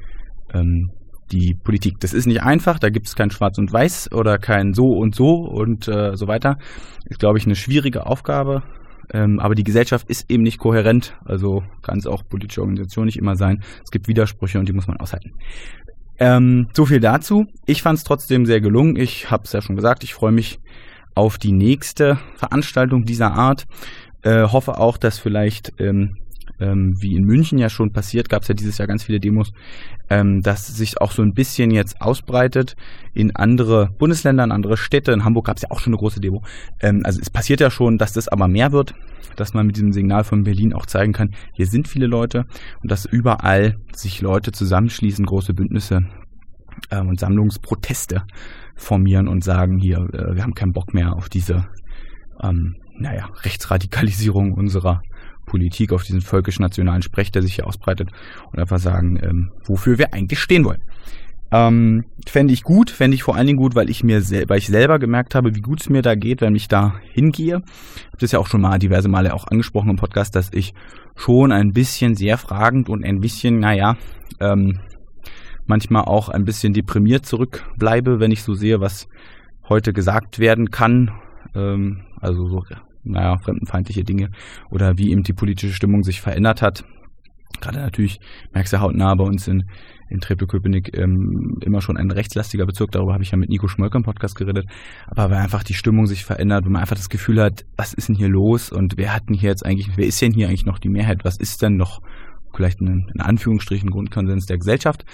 ähm, 0.54 0.92
die 1.32 1.56
Politik. 1.56 2.00
Das 2.00 2.14
ist 2.14 2.28
nicht 2.28 2.44
einfach, 2.44 2.80
da 2.80 2.90
gibt 2.90 3.08
es 3.08 3.16
kein 3.16 3.32
Schwarz 3.32 3.58
und 3.58 3.72
Weiß 3.72 4.12
oder 4.12 4.38
kein 4.38 4.74
So 4.74 4.92
und 4.92 5.16
So 5.16 5.36
und 5.36 5.88
äh, 5.88 6.16
so 6.16 6.28
weiter. 6.28 6.58
Ist, 7.06 7.20
glaube 7.20 7.38
ich, 7.38 7.46
eine 7.46 7.56
schwierige 7.56 8.06
Aufgabe. 8.06 8.64
Ähm, 9.12 9.40
aber 9.40 9.54
die 9.56 9.64
Gesellschaft 9.64 10.10
ist 10.10 10.30
eben 10.32 10.44
nicht 10.44 10.60
kohärent, 10.60 11.16
also 11.26 11.62
kann 11.82 11.98
es 11.98 12.08
auch 12.08 12.24
politische 12.28 12.62
Organisation 12.62 13.06
nicht 13.06 13.18
immer 13.18 13.36
sein. 13.36 13.62
Es 13.84 13.92
gibt 13.92 14.08
Widersprüche 14.08 14.60
und 14.60 14.70
die 14.70 14.74
muss 14.74 14.88
man 14.88 14.98
aushalten. 14.98 15.32
Ähm, 16.20 16.70
so 16.74 16.86
viel 16.86 17.00
dazu. 17.00 17.46
Ich 17.66 17.82
fand 17.82 17.98
es 17.98 18.04
trotzdem 18.04 18.46
sehr 18.46 18.62
gelungen. 18.62 18.96
Ich 18.96 19.32
habe 19.32 19.44
es 19.46 19.54
ja 19.54 19.62
schon 19.62 19.76
gesagt, 19.76 20.04
ich 20.04 20.14
freue 20.14 20.32
mich 20.32 20.60
auf 21.16 21.38
die 21.38 21.52
nächste 21.52 22.20
Veranstaltung 22.36 23.06
dieser 23.06 23.34
Art. 23.34 23.66
Äh, 24.22 24.44
hoffe 24.44 24.78
auch, 24.78 24.98
dass 24.98 25.20
vielleicht, 25.20 25.74
ähm, 25.80 26.18
ähm, 26.60 26.96
wie 27.00 27.16
in 27.16 27.24
München 27.24 27.58
ja 27.58 27.70
schon 27.70 27.92
passiert, 27.92 28.30
gab 28.30 28.44
es 28.44 28.48
ja 28.48 28.54
dieses 28.54 28.78
Jahr 28.78 28.88
ganz 28.88 29.04
viele 29.04 29.20
Demos, 29.20 29.52
ähm, 30.10 30.42
dass 30.42 30.68
sich 30.68 31.00
auch 31.02 31.12
so 31.12 31.22
ein 31.22 31.34
bisschen 31.34 31.72
jetzt 31.72 32.02
ausbreitet 32.02 32.76
in 33.14 33.36
andere 33.36 33.90
Bundesländer, 33.98 34.44
in 34.44 34.52
andere 34.52 34.78
Städte. 34.78 35.12
In 35.12 35.26
Hamburg 35.26 35.46
gab 35.46 35.58
es 35.58 35.64
ja 35.64 35.72
auch 35.72 35.80
schon 35.80 35.94
eine 35.94 36.00
große 36.00 36.20
Demo. 36.20 36.44
Ähm, 36.82 37.02
also 37.04 37.20
es 37.22 37.30
passiert 37.30 37.60
ja 37.60 37.70
schon, 37.70 37.98
dass 37.98 38.14
das 38.14 38.28
aber 38.28 38.48
mehr 38.48 38.72
wird, 38.72 38.94
dass 39.36 39.54
man 39.54 39.66
mit 39.66 39.76
diesem 39.76 39.92
Signal 39.92 40.24
von 40.24 40.44
Berlin 40.44 40.74
auch 40.74 40.86
zeigen 40.86 41.14
kann, 41.14 41.30
hier 41.54 41.66
sind 41.66 41.88
viele 41.88 42.08
Leute 42.08 42.46
und 42.82 42.92
dass 42.92 43.06
überall 43.06 43.78
sich 43.94 44.22
Leute 44.22 44.52
zusammenschließen, 44.52 45.26
große 45.26 45.54
Bündnisse 45.54 46.02
ähm, 46.92 47.08
und 47.10 47.20
Sammlungsproteste 47.20 48.24
formieren 48.76 49.28
und 49.28 49.44
sagen, 49.44 49.78
hier, 49.78 49.98
äh, 50.14 50.36
wir 50.36 50.44
haben 50.44 50.54
keinen 50.54 50.74
Bock 50.74 50.94
mehr 50.94 51.14
auf 51.14 51.30
diese, 51.30 51.68
ähm, 52.42 52.76
naja, 52.98 53.30
Rechtsradikalisierung 53.44 54.54
unserer 54.54 55.02
Politik, 55.46 55.92
auf 55.92 56.04
diesen 56.04 56.22
völkisch-nationalen 56.22 57.02
Sprech, 57.02 57.32
der 57.32 57.42
sich 57.42 57.56
hier 57.56 57.68
ausbreitet 57.68 58.10
und 58.52 58.60
einfach 58.60 58.80
sagen, 58.80 59.20
ähm, 59.22 59.52
wofür 59.66 59.98
wir 59.98 60.14
eigentlich 60.14 60.40
stehen 60.40 60.66
wollen. 60.66 60.82
Ähm, 61.52 62.06
fände 62.28 62.52
ich 62.52 62.64
gut, 62.64 62.90
fände 62.90 63.14
ich 63.14 63.22
vor 63.22 63.36
allen 63.36 63.46
Dingen 63.46 63.60
gut, 63.60 63.76
weil 63.76 63.88
ich 63.88 64.04
mir 64.04 64.22
sel 64.22 64.50
weil 64.50 64.58
ich 64.58 64.66
selber 64.66 64.98
gemerkt 64.98 65.36
habe, 65.36 65.54
wie 65.54 65.62
gut 65.62 65.82
es 65.82 65.90
mir 65.90 66.02
da 66.02 66.16
geht, 66.16 66.42
wenn 66.42 66.56
ich 66.56 66.68
da 66.68 66.96
hingehe. 67.12 67.62
Ich 67.64 68.08
habe 68.08 68.18
das 68.20 68.32
ja 68.32 68.40
auch 68.40 68.48
schon 68.48 68.62
mal 68.62 68.80
diverse 68.80 69.08
Male 69.08 69.36
auch 69.36 69.46
angesprochen 69.46 69.92
im 69.92 69.96
Podcast, 69.96 70.36
dass 70.36 70.50
ich 70.52 70.74
schon 71.16 71.52
ein 71.52 71.72
bisschen 71.72 72.16
sehr 72.16 72.40
fragend 72.40 72.90
und 72.90 73.06
ein 73.06 73.20
bisschen, 73.20 73.60
naja, 73.60 73.98
ähm, 74.40 74.80
manchmal 75.68 76.06
auch 76.06 76.30
ein 76.30 76.44
bisschen 76.44 76.74
deprimiert 76.74 77.28
zurückbleibe, 77.28 78.20
wenn 78.20 78.32
ich 78.32 78.42
so 78.42 78.56
sehe, 78.56 78.80
was 78.80 79.08
heute 79.70 79.94
gesagt 79.94 80.40
werden 80.40 80.72
kann. 80.72 81.12
Ähm, 81.54 82.06
also 82.20 82.48
so, 82.48 82.64
naja, 83.04 83.38
fremdenfeindliche 83.38 84.04
Dinge 84.04 84.30
oder 84.70 84.98
wie 84.98 85.12
eben 85.12 85.24
die 85.24 85.34
politische 85.34 85.74
Stimmung 85.74 86.04
sich 86.04 86.22
verändert 86.22 86.62
hat. 86.62 86.84
Gerade 87.62 87.80
natürlich 87.80 88.20
merkst 88.54 88.74
du 88.74 88.82
hautnah 88.82 89.16
bei 89.16 89.24
uns 89.24 89.48
in, 89.48 89.64
in 90.10 90.20
Treptow-Köpenick 90.20 90.98
ähm, 90.98 91.58
immer 91.62 91.82
schon 91.82 91.98
ein 91.98 92.12
rechtslastiger 92.12 92.66
Bezirk. 92.66 92.92
Darüber 92.92 93.14
habe 93.14 93.24
ich 93.24 93.32
ja 93.32 93.38
mit 93.38 93.50
Nico 93.50 93.68
Schmölker 93.68 93.98
im 93.98 94.04
Podcast 94.04 94.36
geredet. 94.36 94.66
Aber 95.08 95.30
weil 95.30 95.38
einfach 95.38 95.64
die 95.64 95.74
Stimmung 95.74 96.08
sich 96.08 96.26
verändert, 96.26 96.66
wo 96.66 96.70
man 96.70 96.82
einfach 96.82 96.96
das 96.96 97.10
Gefühl 97.10 97.42
hat, 97.42 97.64
was 97.78 97.94
ist 97.94 98.10
denn 98.10 98.16
hier 98.16 98.28
los 98.28 98.72
und 98.72 98.98
wer 98.98 99.14
hat 99.16 99.30
denn 99.30 99.36
hier 99.36 99.50
jetzt 99.50 99.66
eigentlich, 99.66 99.96
wer 99.96 100.06
ist 100.06 100.22
denn 100.22 100.34
hier 100.34 100.48
eigentlich 100.48 100.66
noch 100.66 100.80
die 100.80 100.90
Mehrheit? 100.90 101.24
Was 101.24 101.38
ist 101.38 101.62
denn 101.62 101.78
noch 101.78 102.02
vielleicht 102.54 102.82
ein, 102.82 103.10
in 103.14 103.22
Anführungsstrichen 103.22 103.90
Grundkonsens 103.90 104.46
der 104.46 104.58
Gesellschaft? 104.58 105.06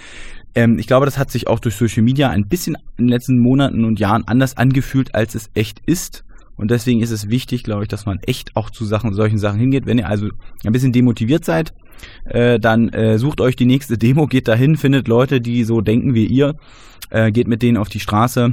Ähm, 0.54 0.78
ich 0.78 0.86
glaube, 0.86 1.06
das 1.06 1.18
hat 1.18 1.30
sich 1.30 1.46
auch 1.46 1.60
durch 1.60 1.76
Social 1.76 2.02
Media 2.02 2.30
ein 2.30 2.48
bisschen 2.48 2.76
in 2.96 3.06
den 3.06 3.08
letzten 3.08 3.38
Monaten 3.38 3.84
und 3.84 4.00
Jahren 4.00 4.24
anders 4.26 4.56
angefühlt, 4.56 5.14
als 5.14 5.34
es 5.34 5.50
echt 5.54 5.80
ist. 5.86 6.24
Und 6.60 6.70
deswegen 6.70 7.00
ist 7.00 7.10
es 7.10 7.30
wichtig, 7.30 7.64
glaube 7.64 7.84
ich, 7.84 7.88
dass 7.88 8.04
man 8.04 8.18
echt 8.26 8.54
auch 8.54 8.68
zu 8.68 8.84
Sachen, 8.84 9.14
solchen 9.14 9.38
Sachen 9.38 9.58
hingeht. 9.58 9.86
Wenn 9.86 9.96
ihr 9.96 10.06
also 10.06 10.28
ein 10.62 10.72
bisschen 10.72 10.92
demotiviert 10.92 11.42
seid, 11.42 11.72
äh, 12.26 12.60
dann 12.60 12.90
äh, 12.90 13.16
sucht 13.16 13.40
euch 13.40 13.56
die 13.56 13.64
nächste 13.64 13.96
Demo, 13.98 14.26
geht 14.26 14.46
dahin, 14.46 14.76
findet 14.76 15.08
Leute, 15.08 15.40
die 15.40 15.64
so 15.64 15.80
denken 15.80 16.12
wie 16.12 16.26
ihr, 16.26 16.56
äh, 17.08 17.32
geht 17.32 17.48
mit 17.48 17.62
denen 17.62 17.78
auf 17.78 17.88
die 17.88 17.98
Straße. 17.98 18.52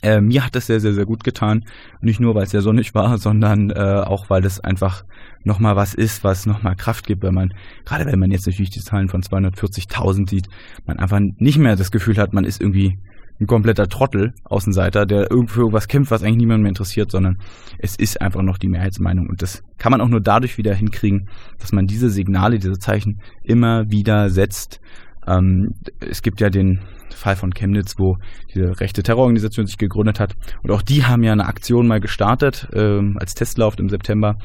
Äh, 0.00 0.20
mir 0.20 0.44
hat 0.44 0.54
das 0.54 0.66
sehr, 0.66 0.78
sehr, 0.78 0.92
sehr 0.92 1.06
gut 1.06 1.24
getan. 1.24 1.64
Nicht 2.00 2.20
nur, 2.20 2.36
weil 2.36 2.44
es 2.44 2.50
sehr 2.50 2.62
sonnig 2.62 2.94
war, 2.94 3.18
sondern 3.18 3.70
äh, 3.70 4.04
auch, 4.06 4.30
weil 4.30 4.40
das 4.40 4.60
einfach 4.60 5.02
nochmal 5.42 5.74
was 5.74 5.94
ist, 5.94 6.22
was 6.22 6.46
nochmal 6.46 6.76
Kraft 6.76 7.04
gibt, 7.08 7.24
wenn 7.24 7.34
man, 7.34 7.52
gerade 7.84 8.06
wenn 8.06 8.20
man 8.20 8.30
jetzt 8.30 8.46
natürlich 8.46 8.70
die 8.70 8.80
Zahlen 8.80 9.08
von 9.08 9.22
240.000 9.22 10.30
sieht, 10.30 10.46
man 10.86 11.00
einfach 11.00 11.18
nicht 11.38 11.58
mehr 11.58 11.74
das 11.74 11.90
Gefühl 11.90 12.18
hat, 12.18 12.32
man 12.32 12.44
ist 12.44 12.60
irgendwie 12.60 12.96
ein 13.40 13.46
kompletter 13.46 13.88
Trottel, 13.88 14.32
Außenseiter, 14.44 15.06
der 15.06 15.28
für 15.46 15.60
irgendwas 15.60 15.88
kämpft, 15.88 16.10
was 16.10 16.22
eigentlich 16.22 16.38
niemand 16.38 16.62
mehr 16.62 16.70
interessiert, 16.70 17.10
sondern 17.10 17.38
es 17.78 17.96
ist 17.96 18.20
einfach 18.20 18.42
noch 18.42 18.58
die 18.58 18.68
Mehrheitsmeinung. 18.68 19.28
Und 19.28 19.42
das 19.42 19.62
kann 19.78 19.92
man 19.92 20.00
auch 20.00 20.08
nur 20.08 20.20
dadurch 20.20 20.58
wieder 20.58 20.74
hinkriegen, 20.74 21.28
dass 21.58 21.72
man 21.72 21.86
diese 21.86 22.10
Signale, 22.10 22.58
diese 22.58 22.78
Zeichen 22.78 23.20
immer 23.44 23.90
wieder 23.90 24.30
setzt. 24.30 24.80
Ähm, 25.26 25.74
es 26.00 26.22
gibt 26.22 26.40
ja 26.40 26.50
den 26.50 26.80
Fall 27.14 27.36
von 27.36 27.52
Chemnitz, 27.52 27.94
wo 27.98 28.16
diese 28.54 28.80
rechte 28.80 29.02
Terrororganisation 29.02 29.66
sich 29.66 29.78
gegründet 29.78 30.20
hat. 30.20 30.34
Und 30.62 30.70
auch 30.70 30.82
die 30.82 31.04
haben 31.04 31.22
ja 31.22 31.32
eine 31.32 31.46
Aktion 31.46 31.86
mal 31.86 32.00
gestartet, 32.00 32.68
ähm, 32.74 33.16
als 33.20 33.34
Testlauf 33.34 33.78
im 33.78 33.88
September, 33.88 34.36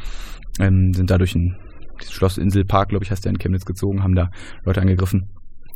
ähm, 0.59 0.93
sind 0.93 1.09
dadurch 1.09 1.35
ein 1.35 1.57
Schloss 2.09 2.37
Inselpark, 2.37 2.89
glaube 2.89 3.05
ich, 3.05 3.11
heißt 3.11 3.25
der 3.25 3.31
in 3.31 3.37
Chemnitz 3.37 3.65
gezogen, 3.65 4.03
haben 4.03 4.15
da 4.15 4.29
Leute 4.65 4.81
angegriffen. 4.81 5.29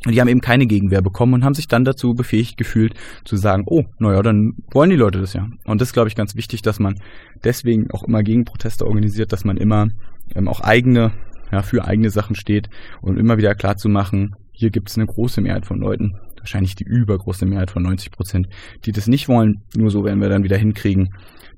Und 0.08 0.14
die 0.14 0.22
haben 0.22 0.30
eben 0.30 0.40
keine 0.40 0.68
Gegenwehr 0.68 1.02
bekommen 1.02 1.34
und 1.34 1.44
haben 1.44 1.54
sich 1.54 1.68
dann 1.68 1.84
dazu 1.84 2.14
befähigt 2.14 2.56
gefühlt, 2.56 2.94
zu 3.26 3.36
sagen, 3.36 3.64
oh, 3.66 3.84
naja, 4.00 4.22
dann 4.22 4.54
wollen 4.72 4.90
die 4.90 4.96
Leute 4.96 5.20
das 5.20 5.34
ja. 5.34 5.50
Und 5.66 5.82
das 5.82 5.90
ist, 5.90 5.94
glaube 5.94 6.08
ich, 6.08 6.16
ganz 6.16 6.34
wichtig, 6.34 6.62
dass 6.62 6.80
man 6.80 6.96
deswegen 7.44 7.92
auch 7.92 8.04
immer 8.04 8.24
Gegenproteste 8.24 8.86
organisiert, 8.86 9.34
dass 9.34 9.44
man 9.44 9.58
immer 9.58 9.90
ähm, 10.34 10.48
auch 10.48 10.62
eigene, 10.62 11.12
ja, 11.52 11.62
für 11.62 11.84
eigene 11.84 12.10
Sachen 12.10 12.38
steht 12.38 12.70
und 13.02 13.20
immer 13.20 13.38
wieder 13.38 13.54
klar 13.54 13.76
zu 13.76 13.90
machen, 13.90 14.34
hier 14.54 14.70
gibt 14.70 14.90
es 14.90 14.98
eine 14.98 15.08
große 15.08 15.42
Mehrheit 15.42 15.66
von 15.66 15.78
Leuten, 15.78 16.14
wahrscheinlich 16.38 16.76
die 16.76 16.86
übergroße 16.86 17.46
Mehrheit 17.46 17.70
von 17.70 17.84
90 17.84 18.10
Prozent, 18.12 18.48
die 18.86 18.94
das 18.94 19.08
nicht 19.08 19.28
wollen. 19.28 19.56
Nur 19.76 19.92
so 19.92 20.06
werden 20.06 20.22
wir 20.22 20.30
dann 20.30 20.46
wieder 20.46 20.58
hinkriegen, 20.58 21.10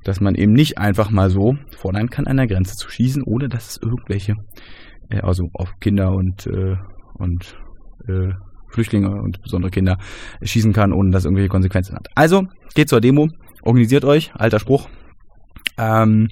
dass 0.04 0.22
man 0.22 0.34
eben 0.34 0.54
nicht 0.54 0.80
einfach 0.80 1.12
mal 1.12 1.30
so 1.30 1.56
fordern 1.78 2.10
kann, 2.10 2.26
an 2.26 2.38
der 2.38 2.48
Grenze 2.48 2.76
zu 2.76 2.90
schießen, 2.90 3.22
ohne 3.22 3.48
dass 3.48 3.70
es 3.70 3.80
irgendwelche, 3.84 4.38
äh, 5.12 5.20
also 5.20 5.50
auf 5.54 5.72
Kinder 5.80 6.14
und, 6.14 6.48
äh, 6.48 6.78
und 7.14 7.56
äh, 8.08 8.34
Flüchtlinge 8.70 9.10
und 9.10 9.42
besondere 9.42 9.72
Kinder 9.72 9.98
schießen 10.42 10.74
kann, 10.74 10.94
ohne 10.94 11.12
dass 11.12 11.26
irgendwelche 11.26 11.50
Konsequenzen 11.50 11.96
hat. 11.96 12.08
Also, 12.16 12.48
geht 12.76 12.90
zur 12.90 13.02
Demo, 13.02 13.30
organisiert 13.62 14.06
euch, 14.06 14.32
alter 14.36 14.60
Spruch. 14.60 14.88
Ähm, 15.78 16.30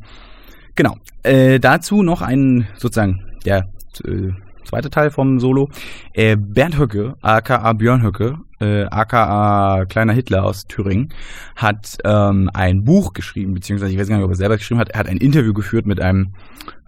genau. 0.75 0.97
Äh, 1.23 1.59
dazu 1.59 2.03
noch 2.03 2.21
ein, 2.21 2.67
sozusagen, 2.75 3.23
der 3.45 3.69
äh, 4.05 4.31
zweite 4.67 4.89
Teil 4.89 5.09
vom 5.09 5.39
Solo. 5.39 5.69
Äh, 6.13 6.35
Bernd 6.37 6.77
Höcke, 6.77 7.15
aka 7.21 7.73
Björn 7.73 8.03
Höcke, 8.03 8.37
äh, 8.59 8.83
aka 8.85 9.85
Kleiner 9.85 10.13
Hitler 10.13 10.43
aus 10.43 10.65
Thüringen, 10.67 11.13
hat 11.55 11.97
ähm, 12.03 12.49
ein 12.53 12.83
Buch 12.83 13.13
geschrieben, 13.13 13.53
beziehungsweise 13.53 13.91
ich 13.93 13.99
weiß 13.99 14.07
gar 14.07 14.17
nicht, 14.17 14.25
ob 14.25 14.31
er 14.31 14.35
selber 14.35 14.57
geschrieben 14.57 14.79
hat. 14.79 14.89
Er 14.89 14.99
hat 14.99 15.07
ein 15.07 15.17
Interview 15.17 15.53
geführt 15.53 15.85
mit 15.85 16.01
einem, 16.01 16.33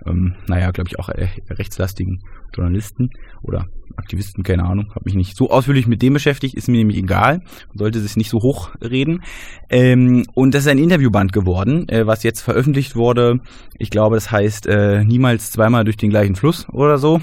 ähm, 0.06 0.36
naja, 0.48 0.72
glaube 0.72 0.90
ich 0.90 1.00
auch 1.00 1.10
äh, 1.10 1.30
rechtslastigen 1.50 2.22
Journalisten 2.54 3.10
oder 3.42 3.66
Aktivisten, 3.96 4.44
keine 4.44 4.64
Ahnung, 4.64 4.90
habe 4.92 5.06
mich 5.06 5.16
nicht 5.16 5.36
so 5.36 5.50
ausführlich 5.50 5.88
mit 5.88 6.02
dem 6.02 6.14
beschäftigt, 6.14 6.56
ist 6.56 6.68
mir 6.68 6.78
nämlich 6.78 6.98
egal, 6.98 7.42
sollte 7.74 8.00
sich 8.00 8.16
nicht 8.16 8.30
so 8.30 8.40
hoch 8.40 8.72
reden. 8.82 9.24
Ähm, 9.70 10.26
und 10.34 10.54
das 10.54 10.64
ist 10.64 10.70
ein 10.70 10.78
Interviewband 10.78 11.34
geworden, 11.34 11.88
äh, 11.90 12.08
was 12.08 12.24
jetzt 12.24 12.42
veröffentlicht 12.42 12.96
wurde. 12.96 13.40
Ich 13.78 13.90
glaube, 13.90 14.16
das 14.16 14.32
heißt 14.32 14.68
äh, 14.68 15.04
niemals 15.04 15.52
zweimal 15.52 15.84
durch 15.84 15.98
den 15.98 16.10
gleichen 16.10 16.36
Fluss 16.36 16.68
oder 16.70 16.98
so. 16.98 17.20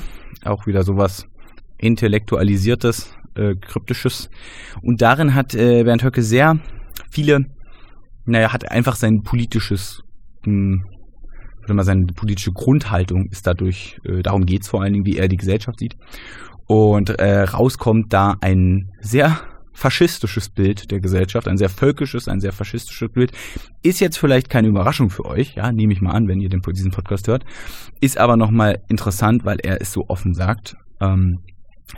Auch 0.46 0.66
wieder 0.66 0.82
sowas 0.82 1.26
intellektualisiertes, 1.78 3.12
äh, 3.34 3.54
kryptisches. 3.54 4.30
Und 4.82 5.02
darin 5.02 5.34
hat 5.34 5.54
äh, 5.54 5.84
Bernd 5.84 6.02
Höcke 6.02 6.22
sehr 6.22 6.58
viele, 7.10 7.46
naja, 8.24 8.52
hat 8.52 8.70
einfach 8.70 8.96
sein 8.96 9.22
politisches 9.22 10.02
mh, 10.44 10.84
würde 11.66 11.74
mal 11.74 11.84
seine 11.84 12.06
politische 12.06 12.52
Grundhaltung 12.52 13.26
ist 13.30 13.46
dadurch, 13.46 13.98
äh, 14.04 14.22
darum 14.22 14.46
geht 14.46 14.62
es 14.62 14.68
vor 14.68 14.82
allen 14.82 14.92
Dingen, 14.92 15.06
wie 15.06 15.16
er 15.16 15.28
die 15.28 15.36
Gesellschaft 15.36 15.80
sieht. 15.80 15.96
Und 16.66 17.10
äh, 17.10 17.42
rauskommt 17.42 18.12
da 18.12 18.36
ein 18.40 18.90
sehr 19.00 19.38
faschistisches 19.76 20.48
Bild 20.48 20.90
der 20.90 21.00
Gesellschaft, 21.00 21.46
ein 21.46 21.58
sehr 21.58 21.68
völkisches, 21.68 22.28
ein 22.28 22.40
sehr 22.40 22.52
faschistisches 22.52 23.10
Bild. 23.12 23.32
Ist 23.82 24.00
jetzt 24.00 24.16
vielleicht 24.16 24.48
keine 24.48 24.68
Überraschung 24.68 25.10
für 25.10 25.26
euch, 25.26 25.54
ja, 25.54 25.70
nehme 25.70 25.92
ich 25.92 26.00
mal 26.00 26.12
an, 26.12 26.28
wenn 26.28 26.40
ihr 26.40 26.48
den, 26.48 26.62
diesen 26.62 26.90
Podcast 26.90 27.28
hört. 27.28 27.44
Ist 28.00 28.16
aber 28.16 28.36
nochmal 28.36 28.82
interessant, 28.88 29.44
weil 29.44 29.58
er 29.62 29.80
es 29.82 29.92
so 29.92 30.06
offen 30.08 30.32
sagt. 30.32 30.76
Ähm, 31.00 31.40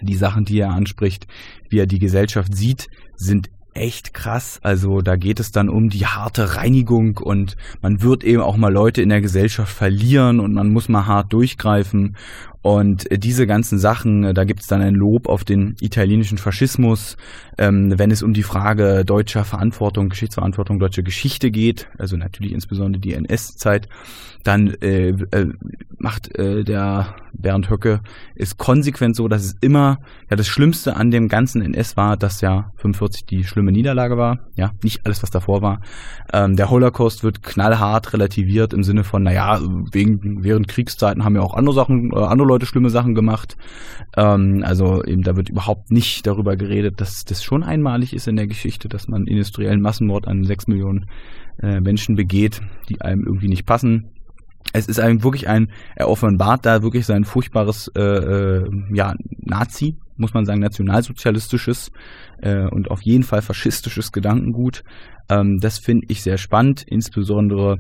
die 0.03 0.17
Sachen, 0.17 0.45
die 0.45 0.59
er 0.59 0.71
anspricht, 0.71 1.29
wie 1.71 1.79
er 1.79 1.87
die 1.87 2.01
Gesellschaft 2.01 2.55
sieht, 2.55 2.89
sind 3.15 3.49
echt 3.75 4.13
krass. 4.13 4.59
Also 4.63 5.01
da 5.01 5.17
geht 5.17 5.39
es 5.39 5.53
dann 5.53 5.69
um 5.69 5.89
die 5.89 6.07
harte 6.07 6.57
Reinigung 6.57 7.17
und 7.19 7.57
man 7.81 8.03
wird 8.03 8.25
eben 8.25 8.43
auch 8.43 8.57
mal 8.57 8.73
Leute 8.73 9.03
in 9.03 9.09
der 9.09 9.21
Gesellschaft 9.21 9.73
verlieren 9.73 10.41
und 10.41 10.53
man 10.53 10.71
muss 10.71 10.89
mal 10.89 11.07
hart 11.07 11.33
durchgreifen. 11.33 12.17
Und 12.63 13.11
äh, 13.11 13.19
diese 13.19 13.47
ganzen 13.47 13.79
Sachen, 13.79 14.25
äh, 14.25 14.35
da 14.35 14.45
gibt 14.45 14.61
es 14.61 14.67
dann 14.67 14.83
ein 14.83 14.95
Lob 14.95 15.29
auf 15.29 15.45
den 15.45 15.77
italienischen 15.81 16.39
Faschismus, 16.39 17.17
ähm, 17.57 17.99
wenn 17.99 18.11
es 18.11 18.23
um 18.23 18.33
die 18.33 18.43
Frage 18.43 19.05
deutscher 19.05 19.45
Verantwortung, 19.45 20.09
Geschichtsverantwortung, 20.09 20.79
deutsche 20.79 21.03
Geschichte 21.03 21.51
geht, 21.51 21.89
also 21.99 22.17
natürlich 22.17 22.53
insbesondere 22.53 23.01
die 23.01 23.15
NS-Zeit, 23.15 23.89
dann 24.45 24.69
äh, 24.81 25.09
äh, 25.09 25.53
macht 25.99 26.37
äh, 26.39 26.65
der 26.65 27.17
Bernd 27.33 27.71
Höcke 27.71 28.01
ist 28.35 28.59
konsequent 28.59 29.15
so, 29.15 29.29
dass 29.29 29.45
es 29.45 29.57
immer, 29.61 29.99
ja, 30.31 30.37
das 30.37 30.49
Schlimmste 30.49 30.97
an 30.97 31.11
dem 31.11 31.29
ganzen 31.29 31.63
NS 31.63 31.97
war, 31.97 32.17
dass 32.17 32.41
ja 32.41 32.73
45 32.77 33.27
die 33.27 33.45
schlimme 33.45 33.73
Niederlage 33.73 34.17
war, 34.17 34.39
ja, 34.57 34.73
nicht 34.83 35.05
alles, 35.07 35.23
was 35.23 35.31
davor 35.31 35.63
war. 35.63 35.81
Ähm, 36.33 36.57
der 36.57 36.71
Holocaust 36.71 37.23
wird 37.23 37.43
knallhart 37.43 38.13
relativiert 38.13 38.73
im 38.73 38.83
Sinne 38.83 39.05
von, 39.05 39.23
naja, 39.23 39.61
wegen, 39.93 40.43
während 40.43 40.69
Kriegszeiten 40.69 41.25
haben 41.25 41.37
ja 41.37 41.43
auch 41.43 41.55
andere 41.55 41.75
Sachen, 41.75 42.11
äh, 42.13 42.19
andere 42.19 42.48
Leute 42.49 42.67
schlimme 42.67 42.91
Sachen 42.91 43.15
gemacht. 43.15 43.57
Ähm, 44.17 44.63
also 44.65 45.05
eben, 45.05 45.23
da 45.23 45.37
wird 45.37 45.49
überhaupt 45.49 45.91
nicht 45.91 46.27
darüber 46.27 46.57
geredet, 46.57 47.01
dass 47.01 47.25
das 47.25 47.45
schon 47.45 47.63
einmalig 47.63 48.15
ist 48.15 48.29
in 48.29 48.37
der 48.37 48.47
Geschichte, 48.47 48.89
dass 48.89 49.09
man 49.09 49.27
industriellen 49.27 49.81
Massenmord 49.81 50.27
an 50.27 50.45
sechs 50.45 50.67
Millionen 50.67 51.07
äh, 51.63 51.81
Menschen 51.81 52.17
begeht, 52.17 52.61
die 52.89 53.01
einem 53.01 53.25
irgendwie 53.25 53.49
nicht 53.49 53.67
passen 53.67 54.11
es 54.73 54.87
ist 54.87 55.01
eigentlich 55.01 55.25
wirklich 55.25 55.49
ein, 55.49 55.71
er 55.97 56.09
offenbart 56.09 56.67
da 56.67 56.83
wirklich 56.83 57.07
sein 57.07 57.25
furchtbares, 57.25 57.91
äh, 57.97 58.03
äh, 58.03 58.71
ja, 58.93 59.15
Nazi, 59.39 59.97
muss 60.17 60.35
man 60.35 60.45
sagen, 60.45 60.61
nationalsozialistisches 60.61 61.91
äh, 62.43 62.67
und 62.67 62.91
auf 62.91 63.03
jeden 63.03 63.23
Fall 63.23 63.41
faschistisches 63.41 64.13
Gedankengut. 64.13 64.83
Ähm, 65.31 65.59
das 65.61 65.79
finde 65.79 66.07
ich 66.09 66.23
sehr 66.23 66.39
spannend, 66.39 66.85
insbesondere, 66.87 67.79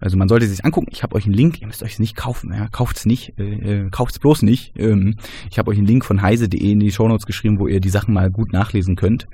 also 0.00 0.16
man 0.16 0.28
sollte 0.28 0.46
sich 0.46 0.64
angucken. 0.64 0.88
Ich 0.90 1.02
habe 1.02 1.14
euch 1.14 1.24
einen 1.24 1.34
Link, 1.34 1.60
ihr 1.60 1.66
müsst 1.66 1.82
euch 1.82 1.94
es 1.94 1.98
nicht 1.98 2.16
kaufen, 2.16 2.52
ja, 2.52 2.68
kauft 2.68 2.96
es 2.96 3.06
nicht, 3.06 3.38
äh, 3.38 3.86
äh 3.86 3.90
kauft 3.90 4.12
es 4.12 4.18
bloß 4.18 4.42
nicht. 4.42 4.72
Ähm, 4.76 5.16
ich 5.50 5.58
habe 5.58 5.70
euch 5.70 5.78
einen 5.78 5.86
Link 5.86 6.04
von 6.04 6.22
heise.de 6.22 6.70
in 6.70 6.80
die 6.80 6.92
Shownotes 6.92 7.26
geschrieben, 7.26 7.58
wo 7.58 7.66
ihr 7.66 7.80
die 7.80 7.88
Sachen 7.88 8.14
mal 8.14 8.30
gut 8.30 8.52
nachlesen 8.52 8.96
könnt. 8.96 9.26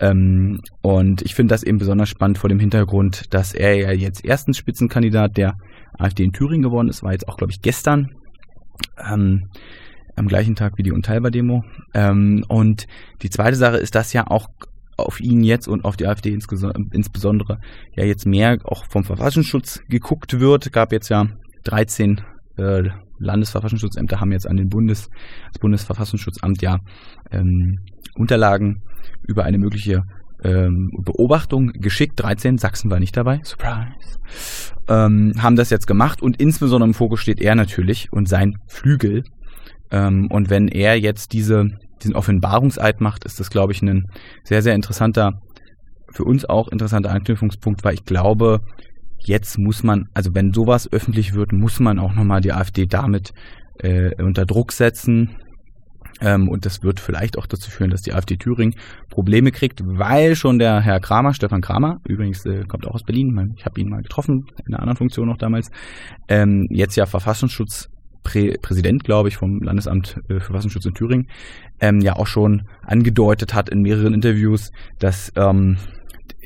Ähm, 0.00 0.60
und 0.82 1.22
ich 1.22 1.34
finde 1.34 1.54
das 1.54 1.62
eben 1.62 1.78
besonders 1.78 2.08
spannend 2.08 2.38
vor 2.38 2.48
dem 2.48 2.60
Hintergrund, 2.60 3.34
dass 3.34 3.54
er 3.54 3.74
ja 3.74 3.92
jetzt 3.92 4.24
erstens 4.24 4.58
Spitzenkandidat 4.58 5.36
der 5.36 5.56
AfD 5.98 6.24
in 6.24 6.32
Thüringen 6.32 6.62
geworden 6.62 6.88
ist, 6.88 7.02
war 7.02 7.12
jetzt 7.12 7.28
auch, 7.28 7.36
glaube 7.36 7.52
ich, 7.52 7.60
gestern. 7.60 8.10
Ähm, 8.98 9.48
am 10.16 10.28
gleichen 10.28 10.54
Tag 10.54 10.74
wie 10.76 10.82
die 10.82 10.92
Unteilbar-Demo. 10.92 11.64
Ähm, 11.92 12.44
und 12.48 12.86
die 13.22 13.30
zweite 13.30 13.56
Sache 13.56 13.76
ist, 13.76 13.94
dass 13.94 14.12
ja 14.12 14.26
auch 14.28 14.48
auf 14.96 15.20
ihn 15.20 15.42
jetzt 15.42 15.68
und 15.68 15.84
auf 15.84 15.96
die 15.96 16.06
AfD 16.06 16.30
insbesondere 16.30 17.58
ja 17.96 18.04
jetzt 18.04 18.26
mehr 18.26 18.58
auch 18.64 18.84
vom 18.88 19.04
Verfassungsschutz 19.04 19.80
geguckt 19.88 20.38
wird. 20.40 20.72
Gab 20.72 20.92
jetzt 20.92 21.08
ja 21.08 21.26
13 21.64 22.20
äh, 22.56 22.84
Landesverfassungsschutzämter 23.18 24.20
haben 24.20 24.32
jetzt 24.32 24.46
an 24.46 24.56
den 24.56 24.68
Bundes, 24.68 25.08
das 25.52 25.60
Bundesverfassungsschutzamt 25.60 26.62
ja 26.62 26.78
ähm, 27.30 27.78
Unterlagen 28.16 28.82
über 29.26 29.44
eine 29.44 29.58
mögliche 29.58 30.02
ähm, 30.42 30.90
Beobachtung 31.04 31.72
geschickt. 31.72 32.22
13, 32.22 32.58
Sachsen 32.58 32.90
war 32.90 33.00
nicht 33.00 33.16
dabei. 33.16 33.40
Surprise. 33.42 34.18
Ähm, 34.88 35.32
haben 35.38 35.56
das 35.56 35.70
jetzt 35.70 35.86
gemacht 35.86 36.22
und 36.22 36.40
insbesondere 36.40 36.88
im 36.88 36.94
Fokus 36.94 37.20
steht 37.20 37.40
er 37.40 37.54
natürlich 37.54 38.12
und 38.12 38.28
sein 38.28 38.56
Flügel. 38.66 39.24
Ähm, 39.90 40.28
und 40.30 40.50
wenn 40.50 40.68
er 40.68 40.98
jetzt 40.98 41.32
diese, 41.32 41.68
diesen 42.02 42.14
Offenbarungseid 42.14 43.00
macht, 43.00 43.24
ist 43.24 43.40
das, 43.40 43.50
glaube 43.50 43.72
ich, 43.72 43.82
ein 43.82 44.04
sehr, 44.44 44.62
sehr 44.62 44.74
interessanter, 44.74 45.32
für 46.12 46.24
uns 46.24 46.44
auch 46.44 46.68
interessanter 46.68 47.10
Anknüpfungspunkt, 47.10 47.84
weil 47.84 47.94
ich 47.94 48.04
glaube, 48.04 48.60
jetzt 49.18 49.58
muss 49.58 49.82
man, 49.82 50.06
also 50.14 50.34
wenn 50.34 50.52
sowas 50.52 50.90
öffentlich 50.92 51.34
wird, 51.34 51.52
muss 51.52 51.80
man 51.80 51.98
auch 51.98 52.14
nochmal 52.14 52.40
die 52.40 52.52
AfD 52.52 52.86
damit 52.86 53.32
äh, 53.80 54.22
unter 54.22 54.46
Druck 54.46 54.72
setzen. 54.72 55.36
Ähm, 56.20 56.48
und 56.48 56.64
das 56.64 56.82
wird 56.82 57.00
vielleicht 57.00 57.36
auch 57.36 57.46
dazu 57.46 57.70
führen, 57.70 57.90
dass 57.90 58.02
die 58.02 58.12
AfD 58.12 58.36
Thüringen 58.36 58.74
Probleme 59.10 59.50
kriegt, 59.50 59.80
weil 59.84 60.36
schon 60.36 60.60
der 60.60 60.80
Herr 60.80 61.00
Kramer, 61.00 61.34
Stefan 61.34 61.60
Kramer, 61.60 61.98
übrigens 62.06 62.46
äh, 62.46 62.62
kommt 62.68 62.86
auch 62.86 62.94
aus 62.94 63.02
Berlin, 63.02 63.54
ich 63.56 63.64
habe 63.64 63.80
ihn 63.80 63.88
mal 63.88 64.02
getroffen, 64.02 64.46
in 64.64 64.74
einer 64.74 64.80
anderen 64.80 64.96
Funktion 64.96 65.28
noch 65.28 65.38
damals, 65.38 65.70
ähm, 66.28 66.68
jetzt 66.70 66.94
ja 66.96 67.06
Verfassungsschutzpräsident, 68.24 69.04
glaube 69.04 69.28
ich, 69.28 69.36
vom 69.36 69.60
Landesamt 69.62 70.16
äh, 70.28 70.34
für 70.34 70.40
Verfassungsschutz 70.40 70.86
in 70.86 70.94
Thüringen, 70.94 71.28
ähm, 71.80 72.00
ja 72.00 72.16
auch 72.16 72.26
schon 72.26 72.62
angedeutet 72.82 73.54
hat 73.54 73.68
in 73.68 73.82
mehreren 73.82 74.14
Interviews, 74.14 74.70
dass 74.98 75.32
ähm, 75.36 75.76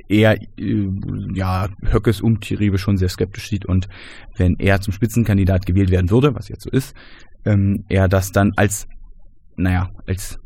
er 0.09 0.37
äh, 0.59 0.89
ja 1.35 1.69
Höckes 1.83 2.21
Umtriebe 2.21 2.79
schon 2.79 2.97
sehr 2.97 3.09
skeptisch 3.09 3.49
sieht 3.49 3.67
und 3.67 3.89
wenn 4.37 4.57
er 4.59 4.81
zum 4.81 4.93
Spitzenkandidat 4.93 5.67
gewählt 5.67 5.91
werden 5.91 6.11
würde, 6.11 6.35
was 6.35 6.49
jetzt 6.49 6.65
so 6.65 6.71
ist, 6.71 6.95
ähm, 7.45 7.85
er 7.89 8.09
das 8.09 8.33
dann 8.33 8.53
als 8.57 8.87
naja, 9.57 9.91
als 10.07 10.39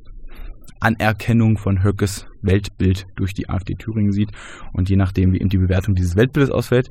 Anerkennung 0.80 1.58
von 1.58 1.84
Höckes 1.84 2.26
Weltbild 2.40 3.06
durch 3.14 3.34
die 3.34 3.48
AfD 3.48 3.74
Thüringen 3.74 4.10
sieht. 4.10 4.30
Und 4.72 4.88
je 4.88 4.96
nachdem, 4.96 5.32
wie 5.32 5.36
eben 5.38 5.50
die 5.50 5.58
Bewertung 5.58 5.94
dieses 5.94 6.16
Weltbildes 6.16 6.50
ausfällt, 6.50 6.88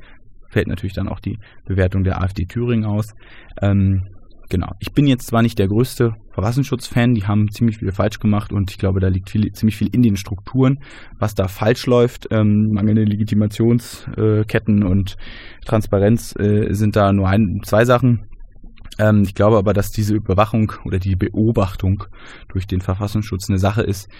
fällt 0.48 0.68
natürlich 0.68 0.94
dann 0.94 1.08
auch 1.08 1.20
die 1.20 1.38
Bewertung 1.66 2.04
der 2.04 2.22
AfD 2.22 2.46
Thüringen 2.46 2.86
aus. 2.86 3.12
Ähm, 3.60 4.06
genau. 4.52 4.70
Ich 4.80 4.92
bin 4.92 5.06
jetzt 5.06 5.26
zwar 5.26 5.40
nicht 5.40 5.58
der 5.58 5.66
größte 5.66 6.14
Verfassungsschutz-Fan, 6.34 7.14
die 7.14 7.24
haben 7.24 7.50
ziemlich 7.50 7.78
viel 7.78 7.90
falsch 7.90 8.20
gemacht 8.20 8.52
und 8.52 8.70
ich 8.70 8.76
glaube, 8.76 9.00
da 9.00 9.08
liegt 9.08 9.30
viel, 9.30 9.50
ziemlich 9.52 9.76
viel 9.76 9.88
in 9.92 10.02
den 10.02 10.16
Strukturen, 10.16 10.78
was 11.18 11.34
da 11.34 11.48
falsch 11.48 11.86
läuft. 11.86 12.28
Ähm, 12.30 12.70
mangelnde 12.72 13.04
Legitimationsketten 13.04 14.82
äh, 14.82 14.84
und 14.84 15.16
Transparenz 15.64 16.36
äh, 16.38 16.72
sind 16.74 16.96
da 16.96 17.12
nur 17.14 17.28
ein, 17.28 17.62
zwei 17.64 17.86
Sachen. 17.86 18.26
Ähm, 18.98 19.22
ich 19.22 19.34
glaube 19.34 19.56
aber, 19.56 19.72
dass 19.72 19.90
diese 19.90 20.14
Überwachung 20.14 20.72
oder 20.84 20.98
die 20.98 21.16
Beobachtung 21.16 22.04
durch 22.48 22.66
den 22.66 22.82
Verfassungsschutz 22.82 23.48
eine 23.48 23.58
Sache 23.58 23.82
ist, 23.82 24.10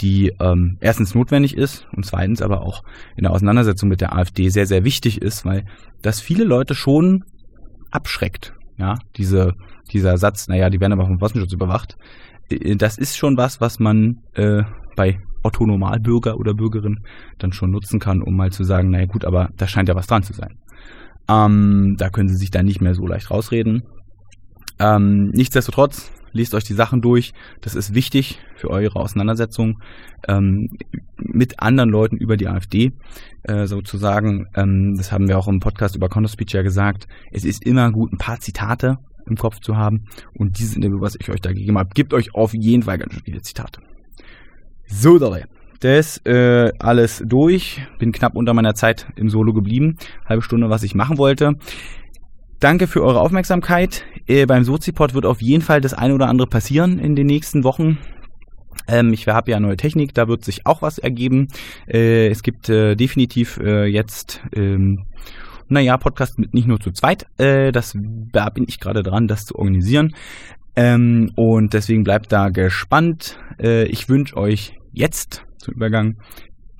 die 0.00 0.32
ähm, 0.40 0.78
erstens 0.80 1.16
notwendig 1.16 1.56
ist 1.56 1.88
und 1.96 2.06
zweitens 2.06 2.42
aber 2.42 2.62
auch 2.62 2.84
in 3.16 3.24
der 3.24 3.32
Auseinandersetzung 3.32 3.88
mit 3.88 4.00
der 4.00 4.14
AfD 4.14 4.50
sehr, 4.50 4.66
sehr 4.66 4.84
wichtig 4.84 5.20
ist, 5.20 5.44
weil 5.44 5.64
das 6.00 6.20
viele 6.20 6.44
Leute 6.44 6.76
schon 6.76 7.24
abschreckt. 7.90 8.54
Ja, 8.78 8.94
diese, 9.16 9.52
dieser 9.92 10.18
Satz, 10.18 10.48
naja, 10.48 10.70
die 10.70 10.80
werden 10.80 10.92
aber 10.92 11.06
vom 11.06 11.18
Verfassungsschutz 11.18 11.52
überwacht. 11.52 11.96
Äh, 12.50 12.76
das 12.76 12.98
ist 12.98 13.16
schon 13.16 13.36
was, 13.36 13.60
was 13.60 13.78
man 13.78 14.18
äh, 14.34 14.62
bei 14.96 15.20
Otto 15.42 15.66
Normalbürger 15.66 16.36
oder 16.36 16.54
Bürgerin 16.54 17.00
dann 17.38 17.52
schon 17.52 17.70
nutzen 17.70 17.98
kann, 17.98 18.22
um 18.22 18.36
mal 18.36 18.52
zu 18.52 18.64
sagen, 18.64 18.90
naja 18.90 19.06
gut, 19.06 19.24
aber 19.24 19.50
da 19.56 19.66
scheint 19.66 19.88
ja 19.88 19.94
was 19.94 20.06
dran 20.06 20.22
zu 20.22 20.32
sein. 20.32 20.58
Ähm, 21.28 21.96
da 21.98 22.10
können 22.10 22.28
sie 22.28 22.36
sich 22.36 22.50
dann 22.50 22.66
nicht 22.66 22.80
mehr 22.80 22.94
so 22.94 23.06
leicht 23.06 23.30
rausreden. 23.30 23.84
Ähm, 24.78 25.30
nichtsdestotrotz, 25.30 26.10
lest 26.32 26.54
euch 26.54 26.64
die 26.64 26.74
Sachen 26.74 27.00
durch. 27.00 27.32
Das 27.60 27.74
ist 27.74 27.94
wichtig 27.94 28.40
für 28.56 28.70
eure 28.70 28.96
Auseinandersetzung 28.96 29.80
ähm, 30.28 30.70
mit 31.16 31.60
anderen 31.60 31.90
Leuten 31.90 32.16
über 32.16 32.36
die 32.36 32.48
AfD 32.48 32.92
äh, 33.42 33.66
sozusagen. 33.66 34.46
Ähm, 34.54 34.94
das 34.96 35.12
haben 35.12 35.28
wir 35.28 35.38
auch 35.38 35.48
im 35.48 35.60
Podcast 35.60 35.96
über 35.96 36.08
Counterspeech 36.08 36.52
ja 36.52 36.62
gesagt. 36.62 37.06
Es 37.30 37.44
ist 37.44 37.64
immer 37.64 37.90
gut, 37.90 38.12
ein 38.12 38.18
paar 38.18 38.40
Zitate 38.40 38.98
im 39.30 39.36
Kopf 39.36 39.60
zu 39.60 39.76
haben. 39.76 40.04
Und 40.34 40.58
dieses 40.58 40.76
Interview, 40.76 41.00
was 41.00 41.16
ich 41.18 41.30
euch 41.30 41.40
da 41.40 41.52
gegeben 41.52 41.78
habe, 41.78 41.90
gibt 41.94 42.12
euch 42.12 42.34
auf 42.34 42.52
jeden 42.52 42.82
Fall 42.82 42.98
ganz 42.98 43.14
schön 43.14 43.22
viele 43.24 43.40
Zitate. 43.42 43.80
So, 44.86 45.16
Leute. 45.16 45.46
Das 45.80 46.18
äh, 46.26 46.72
alles 46.78 47.22
durch. 47.26 47.80
Bin 47.98 48.12
knapp 48.12 48.36
unter 48.36 48.52
meiner 48.52 48.74
Zeit 48.74 49.06
im 49.16 49.30
Solo 49.30 49.54
geblieben. 49.54 49.96
Halbe 50.26 50.42
Stunde, 50.42 50.68
was 50.68 50.82
ich 50.82 50.94
machen 50.94 51.16
wollte. 51.16 51.54
Danke 52.58 52.86
für 52.86 53.02
eure 53.02 53.20
Aufmerksamkeit. 53.20 54.04
Äh, 54.26 54.44
beim 54.44 54.64
Sozipod 54.64 55.14
wird 55.14 55.24
auf 55.24 55.40
jeden 55.40 55.62
Fall 55.62 55.80
das 55.80 55.94
eine 55.94 56.14
oder 56.14 56.28
andere 56.28 56.46
passieren 56.46 56.98
in 56.98 57.16
den 57.16 57.26
nächsten 57.26 57.64
Wochen. 57.64 57.96
Ähm, 58.86 59.14
ich 59.14 59.26
habe 59.26 59.50
ja 59.50 59.60
neue 59.60 59.76
Technik, 59.76 60.12
da 60.12 60.28
wird 60.28 60.44
sich 60.44 60.66
auch 60.66 60.82
was 60.82 60.98
ergeben. 60.98 61.48
Äh, 61.88 62.28
es 62.28 62.42
gibt 62.42 62.68
äh, 62.68 62.96
definitiv 62.96 63.58
äh, 63.58 63.86
jetzt, 63.86 64.42
ähm, 64.54 65.06
naja, 65.70 65.96
Podcast 65.96 66.38
mit 66.38 66.52
nicht 66.52 66.68
nur 66.68 66.80
zu 66.80 66.90
zweit. 66.90 67.26
Äh, 67.38 67.72
das, 67.72 67.96
da 68.32 68.50
bin 68.50 68.64
ich 68.68 68.80
gerade 68.80 69.02
dran, 69.02 69.28
das 69.28 69.46
zu 69.46 69.56
organisieren. 69.56 70.14
Ähm, 70.76 71.30
und 71.36 71.72
deswegen 71.74 72.04
bleibt 72.04 72.32
da 72.32 72.48
gespannt. 72.48 73.38
Äh, 73.60 73.84
ich 73.84 74.08
wünsche 74.08 74.36
euch 74.36 74.78
jetzt 74.92 75.44
zum 75.58 75.74
Übergang 75.74 76.16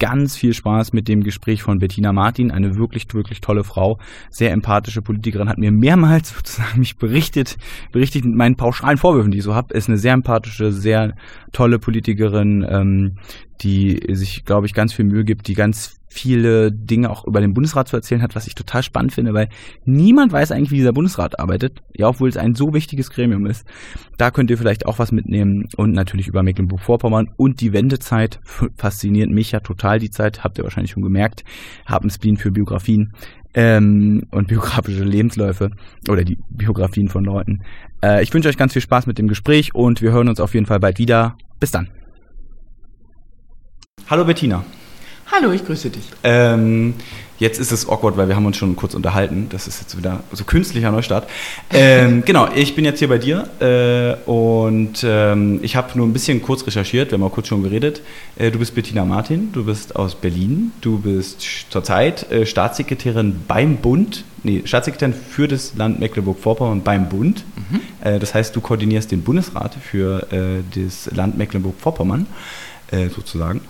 ganz 0.01 0.35
viel 0.35 0.55
Spaß 0.55 0.93
mit 0.93 1.07
dem 1.07 1.23
Gespräch 1.23 1.63
von 1.63 1.79
Bettina 1.79 2.13
Martin, 2.13 2.51
eine 2.51 2.77
wirklich, 2.77 3.07
wirklich 3.13 3.41
tolle 3.41 3.63
Frau, 3.63 3.99
sehr 4.31 4.51
empathische 4.51 5.03
Politikerin, 5.03 5.49
hat 5.49 5.59
mir 5.59 5.71
mehrmals 5.71 6.31
sozusagen 6.35 6.81
mich 6.81 6.97
berichtet, 6.97 7.59
berichtet 7.93 8.25
mit 8.25 8.35
meinen 8.35 8.57
pauschalen 8.57 8.99
Vorwürfen, 8.99 9.31
die 9.31 9.39
ich 9.39 9.45
so 9.45 9.55
habe, 9.55 9.75
ist 9.75 9.89
eine 9.89 9.99
sehr 9.99 10.15
empathische, 10.15 10.73
sehr 10.73 11.15
tolle 11.53 11.79
Politikerin, 11.79 12.67
ähm, 12.69 13.19
die 13.61 14.03
sich, 14.15 14.45
glaube 14.45 14.67
ich, 14.67 14.75
ganz 14.75 14.93
viel 14.93 15.05
Mühe 15.05 15.25
gibt, 15.25 15.47
die 15.47 15.55
ganz 15.55 16.00
viele 16.13 16.73
Dinge 16.73 17.09
auch 17.09 17.25
über 17.25 17.41
den 17.41 17.55
Bundesrat 17.55 17.89
zu 17.89 17.97
erzählen 17.97 18.21
hat, 18.21 18.35
was 18.35 18.49
ich 18.49 18.57
total 18.57 18.83
spannend 18.83 19.13
finde, 19.13 19.33
weil 19.33 19.49
niemand 19.85 20.33
weiß 20.33 20.51
eigentlich, 20.51 20.73
wie 20.73 20.77
dieser 20.77 20.93
Bundesrat 20.93 21.39
arbeitet, 21.39 21.83
ja, 21.97 22.09
obwohl 22.09 22.29
es 22.29 22.37
ein 22.37 22.57
so 22.57 22.75
wichtiges 22.75 23.11
Gremium 23.11 23.47
ist. 23.47 23.65
Da 24.19 24.33
könnt 24.33 24.51
ihr 24.51 24.59
vielleicht 24.59 24.87
auch 24.87 24.99
was 24.99 25.13
mitnehmen 25.13 25.69
und 25.77 25.93
natürlich 25.93 26.27
über 26.27 26.43
Mecklenburg-Vorpommern 26.43 27.29
und 27.37 27.61
die 27.61 27.73
Wendezeit 27.73 28.41
fasziniert 28.77 29.31
mich 29.31 29.53
ja 29.53 29.61
total 29.61 30.01
die 30.01 30.11
Zeit, 30.11 30.43
habt 30.43 30.59
ihr 30.59 30.65
wahrscheinlich 30.65 30.91
schon 30.91 31.05
gemerkt, 31.05 31.45
einen 31.87 32.11
Spleen 32.11 32.37
für 32.37 32.51
Biografien 32.51 33.13
ähm, 33.55 34.27
und 34.31 34.49
biografische 34.49 35.05
Lebensläufe 35.05 35.71
oder 36.09 36.25
die 36.25 36.39
Biografien 36.51 37.09
von 37.09 37.25
Leuten. 37.25 37.63
Äh, 38.03 38.23
ich 38.23 38.35
wünsche 38.35 38.49
euch 38.49 38.57
ganz 38.57 38.73
viel 38.73 38.83
Spaß 38.83 39.07
mit 39.07 39.19
dem 39.19 39.29
Gespräch 39.29 39.75
und 39.75 40.03
wir 40.03 40.11
hören 40.11 40.29
uns 40.29 40.41
auf 40.41 40.55
jeden 40.55 40.67
Fall 40.67 40.81
bald 40.81 40.99
wieder. 40.99 41.37
Bis 41.61 41.71
dann. 41.71 41.89
Hallo 44.09 44.25
Bettina. 44.25 44.65
Hallo, 45.33 45.53
ich 45.53 45.65
grüße 45.65 45.91
dich. 45.91 46.03
Ähm, 46.25 46.95
jetzt 47.39 47.61
ist 47.61 47.71
es 47.71 47.89
awkward, 47.89 48.17
weil 48.17 48.27
wir 48.27 48.35
haben 48.35 48.47
uns 48.47 48.57
schon 48.57 48.75
kurz 48.75 48.95
unterhalten. 48.95 49.47
Das 49.51 49.69
ist 49.69 49.81
jetzt 49.81 49.97
wieder 49.97 50.25
so 50.33 50.43
künstlicher 50.43 50.91
Neustart. 50.91 51.29
Ähm, 51.73 52.23
genau, 52.27 52.49
ich 52.53 52.75
bin 52.75 52.85
jetzt 52.85 52.99
hier 52.99 53.07
bei 53.07 53.19
dir 53.19 53.49
äh, 53.61 54.29
und 54.29 55.05
ähm, 55.05 55.61
ich 55.63 55.77
habe 55.77 55.97
nur 55.97 56.09
ein 56.09 56.13
bisschen 56.13 56.43
kurz 56.43 56.67
recherchiert. 56.67 57.13
Wir 57.13 57.19
haben 57.19 57.23
auch 57.23 57.33
kurz 57.33 57.47
schon 57.47 57.63
geredet. 57.63 58.03
Äh, 58.37 58.51
du 58.51 58.59
bist 58.59 58.75
Bettina 58.75 59.05
Martin, 59.05 59.53
du 59.53 59.65
bist 59.65 59.95
aus 59.95 60.17
Berlin. 60.17 60.73
Du 60.81 60.99
bist 60.99 61.47
zurzeit 61.71 62.29
äh, 62.33 62.45
Staatssekretärin 62.45 63.43
beim 63.47 63.77
Bund. 63.77 64.25
Nee, 64.43 64.63
Staatssekretärin 64.65 65.15
für 65.15 65.47
das 65.47 65.77
Land 65.77 66.01
Mecklenburg-Vorpommern 66.01 66.83
beim 66.83 67.09
Bund. 67.09 67.45
Mhm. 67.71 67.81
Äh, 68.03 68.19
das 68.19 68.35
heißt, 68.35 68.57
du 68.57 68.61
koordinierst 68.61 69.13
den 69.13 69.23
Bundesrat 69.23 69.77
für 69.77 70.27
äh, 70.33 70.63
das 70.75 71.09
Land 71.15 71.39
Mecklenburg-Vorpommern 71.39 72.27
äh, 72.91 73.09
sozusagen. 73.11 73.61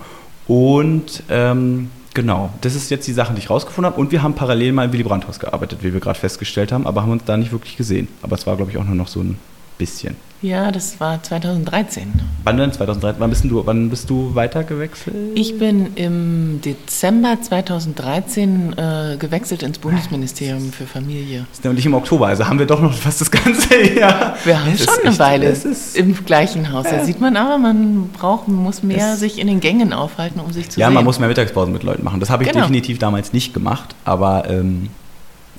Und 0.51 1.23
ähm, 1.29 1.93
genau, 2.13 2.51
das 2.61 2.75
ist 2.75 2.91
jetzt 2.91 3.07
die 3.07 3.13
Sache, 3.13 3.35
die 3.35 3.39
ich 3.39 3.51
rausgefunden 3.51 3.93
habe. 3.93 4.01
Und 4.01 4.11
wir 4.11 4.25
haben 4.25 4.35
parallel 4.35 4.73
mal 4.73 4.87
im 4.87 4.93
Willy 4.93 5.05
Brandt-Haus 5.05 5.39
gearbeitet, 5.39 5.85
wie 5.85 5.93
wir 5.93 6.01
gerade 6.01 6.19
festgestellt 6.19 6.73
haben, 6.73 6.89
aber 6.89 7.03
haben 7.03 7.13
uns 7.13 7.23
da 7.25 7.37
nicht 7.37 7.53
wirklich 7.53 7.77
gesehen. 7.77 8.09
Aber 8.21 8.35
es 8.35 8.49
war, 8.49 8.57
glaube 8.57 8.73
ich, 8.73 8.77
auch 8.77 8.83
nur 8.83 8.97
noch 8.97 9.07
so 9.07 9.21
ein 9.21 9.39
bisschen. 9.81 10.15
Ja, 10.43 10.73
das 10.73 10.99
war 11.01 11.23
2013. 11.23 12.13
Wann 12.45 12.57
denn? 12.57 12.73
2013? 12.73 13.21
Wann 13.21 13.29
bist 13.29 13.45
du, 13.45 13.67
wann 13.67 13.91
bist 13.91 14.09
du 14.09 14.35
weitergewechselt? 14.35 15.15
Ich 15.35 15.59
bin 15.59 15.95
im 15.97 16.63
Dezember 16.63 17.37
2013 17.43 18.73
äh, 18.73 19.17
gewechselt 19.19 19.63
ins 19.63 19.79
Bundesministerium 19.79 20.73
für 20.73 20.87
Familie. 20.87 21.41
Das 21.51 21.59
ist 21.59 21.65
nämlich 21.65 21.85
im 21.85 21.93
Oktober, 21.93 22.29
also 22.29 22.47
haben 22.47 22.59
wir 22.59 22.67
doch 22.67 22.81
noch 22.81 22.95
fast 22.95 23.21
das 23.21 23.31
ganze 23.31 23.83
Jahr. 23.99 24.37
Wir 24.45 24.59
haben 24.59 24.73
es 24.73 24.85
schon 24.85 25.01
eine 25.01 25.11
echt, 25.11 25.19
Weile 25.19 25.55
im 25.95 26.25
gleichen 26.25 26.73
Haus. 26.73 26.87
Ja. 26.87 26.99
Da 26.99 27.05
sieht 27.05 27.21
man 27.21 27.37
aber, 27.37 27.59
man 27.59 28.09
braucht, 28.09 28.49
man 28.49 28.63
muss 28.63 28.83
mehr 28.83 29.13
es 29.13 29.21
sich 29.21 29.39
in 29.39 29.47
den 29.47 29.61
Gängen 29.61 29.93
aufhalten, 29.93 30.41
um 30.41 30.53
sich 30.53 30.71
zu 30.71 30.81
ja, 30.81 30.87
sehen. 30.87 30.95
Ja, 30.95 30.99
man 30.99 31.05
muss 31.05 31.19
mehr 31.19 31.29
Mittagspausen 31.29 31.73
mit 31.73 31.83
Leuten 31.83 32.03
machen. 32.03 32.19
Das 32.19 32.31
habe 32.31 32.45
ich 32.45 32.49
genau. 32.49 32.63
definitiv 32.63 32.99
damals 32.99 33.35
nicht 33.35 33.53
gemacht, 33.53 33.95
aber 34.07 34.49
ähm, 34.49 34.89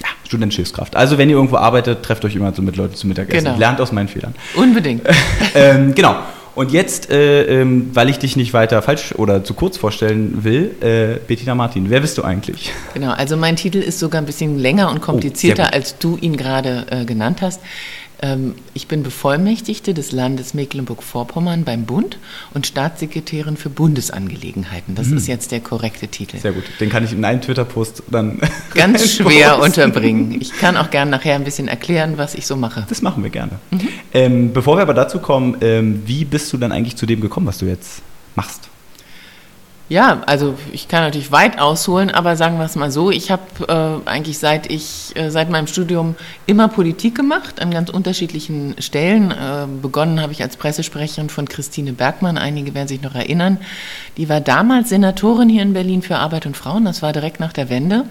ja, 0.02 0.08
studentische 0.28 0.58
Hilfskraft. 0.58 0.96
Also 0.96 1.18
wenn 1.18 1.30
ihr 1.30 1.36
irgendwo 1.36 1.58
arbeitet, 1.58 2.04
trefft 2.04 2.26
euch 2.26 2.36
immer 2.36 2.54
so 2.54 2.62
mit 2.62 2.76
Leuten 2.76 2.96
zum 2.96 3.10
Mittagessen. 3.10 3.46
Genau. 3.46 3.58
Lernt 3.58 3.82
aus 3.82 3.92
meinen 3.92 4.08
Fehlern. 4.08 4.34
Unbedingt. 4.56 5.04
ähm, 5.56 5.94
genau. 5.96 6.16
Und 6.54 6.72
jetzt, 6.74 7.10
äh, 7.10 7.62
ähm, 7.62 7.92
weil 7.94 8.10
ich 8.10 8.20
dich 8.20 8.36
nicht 8.36 8.54
weiter 8.54 8.82
falsch 8.82 9.14
oder 9.16 9.42
zu 9.42 9.54
kurz 9.54 9.78
vorstellen 9.78 10.44
will, 10.44 10.76
äh, 10.82 11.18
Bettina 11.26 11.56
Martin, 11.56 11.90
wer 11.90 12.02
bist 12.02 12.18
du 12.18 12.24
eigentlich? 12.24 12.74
Genau, 12.94 13.12
also 13.12 13.38
mein 13.38 13.56
Titel 13.56 13.78
ist 13.78 14.00
sogar 14.00 14.22
ein 14.22 14.26
bisschen 14.26 14.60
länger 14.60 14.90
und 14.92 14.98
Oh, 14.98 15.02
komplizierter, 15.02 15.64
gut. 15.64 15.74
als 15.74 15.98
du 15.98 16.18
ihn 16.20 16.36
gerade 16.36 16.86
äh, 16.90 17.06
genannt 17.06 17.42
hast. 17.42 17.62
Ähm, 18.22 18.56
ich 18.74 18.88
bin 18.88 19.04
Bevollmächtigte 19.04 19.94
des 19.94 20.12
Landes 20.12 20.54
Mecklenburg-Vorpommern 20.54 21.64
beim 21.64 21.86
Bund 21.86 22.20
und 22.54 22.68
Staatssekretärin 22.68 23.58
für 23.58 23.70
Bundesangelegenheiten. 23.70 24.96
Das 24.96 25.08
ist 25.08 25.28
jetzt 25.28 25.52
der 25.52 25.60
korrekte 25.60 26.08
Titel. 26.08 26.38
Sehr 26.38 26.52
gut. 26.52 26.64
Den 26.80 26.90
kann 26.90 27.04
ich 27.04 27.14
in 27.14 27.26
einem 27.26 27.42
Twitter-Post 27.42 28.04
dann. 28.12 28.40
Ganz 28.74 29.12
schwer 29.16 29.56
posten. 29.56 29.82
unterbringen. 29.82 30.40
Ich 30.40 30.54
kann 30.54 30.78
auch 30.78 30.92
gern 30.92 31.10
nachher 31.10 31.36
ein 31.36 31.44
bisschen 31.44 31.68
erklären, 31.68 32.18
was 32.18 32.36
ich 32.36 32.46
so 32.46 32.56
mache. 32.56 32.86
Das 32.90 33.02
machen 33.02 33.24
wir 33.24 33.30
gerne. 33.30 33.54
Mhm. 33.72 33.88
Ähm, 34.14 34.54
bevor 34.54 34.78
wir 34.78 34.84
aber 34.84 34.94
dazu 34.94 35.20
kommen, 35.20 35.58
ähm, 35.62 36.04
wie 36.06 36.26
bist 36.26 36.52
du 36.54 36.58
dann 36.58 36.72
eigentlich 36.72 36.96
zu 36.98 37.06
dem 37.06 37.22
gekommen, 37.22 37.48
was 37.48 37.58
du 37.58 37.66
jetzt 37.66 38.02
machst? 38.36 38.71
Ja, 39.92 40.22
also 40.26 40.56
ich 40.72 40.88
kann 40.88 41.04
natürlich 41.04 41.34
weit 41.34 41.60
ausholen, 41.60 42.12
aber 42.12 42.38
sagen 42.38 42.58
wir 42.58 42.64
es 42.64 42.78
mal 42.78 42.92
so, 42.92 43.12
ich 43.12 43.30
habe 43.30 43.44
äh, 44.06 44.10
eigentlich 44.10 44.38
seit 44.38 44.72
ich 44.72 45.12
äh, 45.16 45.30
seit 45.30 45.50
meinem 45.50 45.68
Studium 45.68 46.16
immer 46.46 46.70
Politik 46.70 47.14
gemacht 47.14 47.62
an 47.62 47.72
ganz 47.72 47.90
unterschiedlichen 47.90 48.76
Stellen. 48.80 49.32
Äh, 49.32 49.68
begonnen 49.82 50.22
habe 50.22 50.32
ich 50.32 50.42
als 50.42 50.56
Pressesprecherin 50.56 51.28
von 51.28 51.46
Christine 51.46 51.92
Bergmann, 51.92 52.38
einige 52.38 52.74
werden 52.74 52.88
sich 52.88 53.02
noch 53.02 53.16
erinnern. 53.16 53.58
Die 54.16 54.30
war 54.30 54.40
damals 54.40 54.88
Senatorin 54.88 55.50
hier 55.50 55.62
in 55.62 55.74
Berlin 55.74 56.04
für 56.04 56.20
Arbeit 56.20 56.46
und 56.46 56.56
Frauen, 56.56 56.86
das 56.86 57.02
war 57.02 57.12
direkt 57.12 57.42
nach 57.42 57.52
der 57.52 57.70
Wende. 57.70 58.06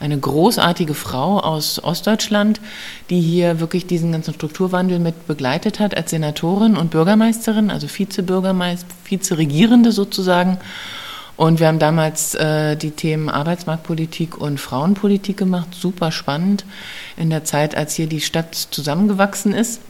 Eine 0.00 0.16
großartige 0.16 0.94
Frau 0.94 1.38
aus 1.40 1.84
Ostdeutschland, 1.84 2.62
die 3.10 3.20
hier 3.20 3.60
wirklich 3.60 3.86
diesen 3.86 4.10
ganzen 4.10 4.32
Strukturwandel 4.32 5.00
mit 5.00 5.26
begleitet 5.26 5.80
hat 5.80 5.94
als 5.98 6.12
Senatorin 6.12 6.78
und 6.78 6.92
Bürgermeisterin, 6.92 7.70
also 7.70 7.88
Vizebürgermeister, 7.88 8.88
Vizeregierende 9.04 9.92
sozusagen. 9.92 10.56
Und 11.36 11.60
wir 11.60 11.68
haben 11.68 11.78
damals 11.78 12.34
äh, 12.34 12.76
die 12.76 12.92
Themen 12.92 13.28
Arbeitsmarktpolitik 13.28 14.38
und 14.38 14.58
Frauenpolitik 14.58 15.36
gemacht, 15.36 15.68
super 15.74 16.10
spannend. 16.10 16.64
In 17.16 17.30
der 17.30 17.44
Zeit, 17.44 17.76
als 17.76 17.94
hier 17.94 18.06
die 18.06 18.20
Stadt 18.22 18.54
zusammengewachsen 18.54 19.52
ist. 19.52 19.80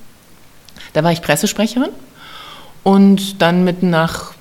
Da 0.92 1.04
war 1.04 1.12
ich 1.12 1.22
Pressesprecherin. 1.22 1.90
Und 2.82 3.42
dann 3.42 3.64
mit 3.64 3.82
nach 3.82 4.34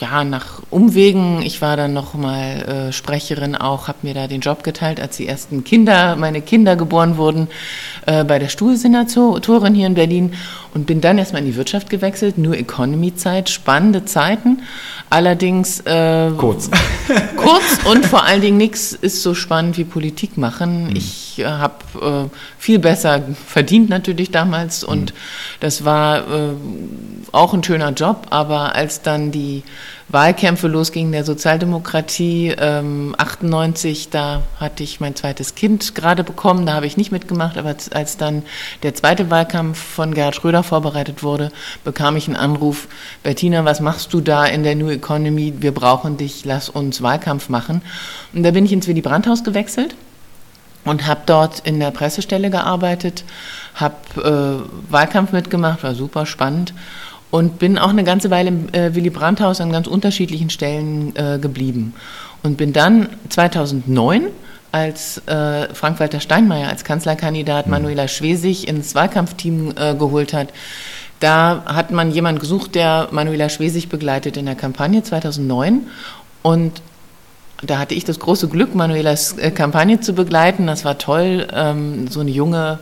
ja, 0.00 0.24
nach 0.24 0.60
Umwegen, 0.70 1.40
ich 1.42 1.62
war 1.62 1.76
dann 1.76 1.92
noch 1.92 2.14
mal 2.14 2.88
äh, 2.88 2.92
Sprecherin 2.92 3.54
auch, 3.54 3.88
habe 3.88 3.98
mir 4.02 4.14
da 4.14 4.26
den 4.26 4.40
Job 4.40 4.64
geteilt, 4.64 5.00
als 5.00 5.16
die 5.16 5.26
ersten 5.26 5.62
Kinder, 5.64 6.16
meine 6.16 6.42
Kinder 6.42 6.76
geboren 6.76 7.16
wurden, 7.16 7.48
äh, 8.06 8.24
bei 8.24 8.38
der 8.38 8.48
Stuhlsenatorin 8.48 9.74
hier 9.74 9.86
in 9.86 9.94
Berlin 9.94 10.34
und 10.74 10.86
bin 10.86 11.00
dann 11.00 11.18
erstmal 11.18 11.42
in 11.42 11.46
die 11.46 11.56
Wirtschaft 11.56 11.88
gewechselt, 11.88 12.36
New 12.36 12.52
Economy 12.52 13.14
Zeit, 13.14 13.48
spannende 13.48 14.04
Zeiten, 14.04 14.62
allerdings 15.08 15.80
äh, 15.80 16.30
Kurz. 16.36 16.68
kurz 17.36 17.78
und 17.84 18.04
vor 18.04 18.24
allen 18.24 18.40
Dingen 18.40 18.56
nichts 18.56 18.92
ist 18.92 19.22
so 19.22 19.34
spannend 19.34 19.78
wie 19.78 19.84
Politik 19.84 20.36
machen. 20.36 20.94
Ich 20.96 21.38
äh, 21.38 21.44
habe 21.44 22.28
äh, 22.30 22.36
viel 22.58 22.80
besser 22.80 23.22
verdient 23.46 23.88
natürlich 23.88 24.30
damals 24.30 24.82
und 24.82 25.14
das 25.60 25.84
war 25.84 26.18
äh, 26.18 26.54
auch 27.32 27.54
ein 27.54 27.62
schöner 27.62 27.92
Job, 27.92 28.26
aber 28.30 28.74
als 28.74 29.02
dann 29.02 29.30
die 29.30 29.62
Wahlkämpfe 30.08 30.68
losgingen 30.68 31.12
der 31.12 31.24
Sozialdemokratie, 31.24 32.54
ähm, 32.58 33.14
98, 33.16 34.10
da 34.10 34.42
hatte 34.60 34.82
ich 34.82 35.00
mein 35.00 35.16
zweites 35.16 35.54
Kind 35.54 35.94
gerade 35.94 36.22
bekommen, 36.24 36.66
da 36.66 36.74
habe 36.74 36.86
ich 36.86 36.96
nicht 36.98 37.10
mitgemacht, 37.10 37.56
aber 37.56 37.74
als- 37.92 38.16
dann 38.18 38.42
der 38.82 38.94
zweite 38.94 39.30
Wahlkampf 39.30 39.78
von 39.78 40.12
Gerhard 40.14 40.36
Schröder 40.36 40.62
vorbereitet 40.62 41.22
wurde, 41.22 41.50
bekam 41.84 42.16
ich 42.16 42.26
einen 42.28 42.36
Anruf, 42.36 42.86
Bettina, 43.22 43.64
was 43.64 43.80
machst 43.80 44.12
du 44.12 44.20
da 44.20 44.44
in 44.44 44.62
der 44.62 44.76
New 44.76 44.90
Economy? 44.90 45.54
Wir 45.58 45.72
brauchen 45.72 46.18
dich, 46.18 46.44
lass 46.44 46.68
uns 46.68 47.00
Wahlkampf 47.02 47.48
machen. 47.48 47.80
Und 48.34 48.42
da 48.42 48.50
bin 48.50 48.66
ich 48.66 48.72
ins 48.72 48.86
Willy 48.86 49.00
Brandt-Haus 49.00 49.42
gewechselt 49.42 49.94
und 50.84 51.06
habe 51.06 51.22
dort 51.24 51.60
in 51.60 51.80
der 51.80 51.90
Pressestelle 51.90 52.50
gearbeitet, 52.50 53.24
habe 53.74 53.96
äh, 54.22 54.92
Wahlkampf 54.92 55.32
mitgemacht, 55.32 55.82
war 55.82 55.94
super 55.94 56.26
spannend 56.26 56.74
und 57.34 57.58
bin 57.58 57.78
auch 57.78 57.88
eine 57.88 58.04
ganze 58.04 58.30
Weile 58.30 58.50
im 58.50 58.72
äh, 58.72 58.94
Willy 58.94 59.10
Brandt-Haus 59.10 59.60
an 59.60 59.72
ganz 59.72 59.88
unterschiedlichen 59.88 60.50
Stellen 60.50 61.16
äh, 61.16 61.40
geblieben 61.40 61.92
und 62.44 62.56
bin 62.56 62.72
dann 62.72 63.08
2009 63.28 64.28
als 64.70 65.18
äh, 65.26 65.74
Frank-Walter 65.74 66.20
Steinmeier 66.20 66.68
als 66.68 66.84
Kanzlerkandidat 66.84 67.66
Manuela 67.66 68.06
Schwesig 68.06 68.68
ins 68.68 68.94
Wahlkampfteam 68.94 69.72
äh, 69.74 69.96
geholt 69.96 70.32
hat. 70.32 70.50
Da 71.18 71.64
hat 71.66 71.90
man 71.90 72.12
jemanden 72.12 72.40
gesucht, 72.40 72.76
der 72.76 73.08
Manuela 73.10 73.48
Schwesig 73.48 73.88
begleitet 73.88 74.36
in 74.36 74.46
der 74.46 74.54
Kampagne 74.54 75.02
2009 75.02 75.88
und 76.42 76.82
da 77.66 77.80
hatte 77.80 77.96
ich 77.96 78.04
das 78.04 78.20
große 78.20 78.46
Glück, 78.46 78.76
Manuelas 78.76 79.38
äh, 79.38 79.50
Kampagne 79.50 79.98
zu 79.98 80.12
begleiten. 80.12 80.68
Das 80.68 80.84
war 80.84 80.98
toll. 80.98 81.48
Ähm, 81.52 82.06
so 82.06 82.20
eine 82.20 82.30
junge, 82.30 82.78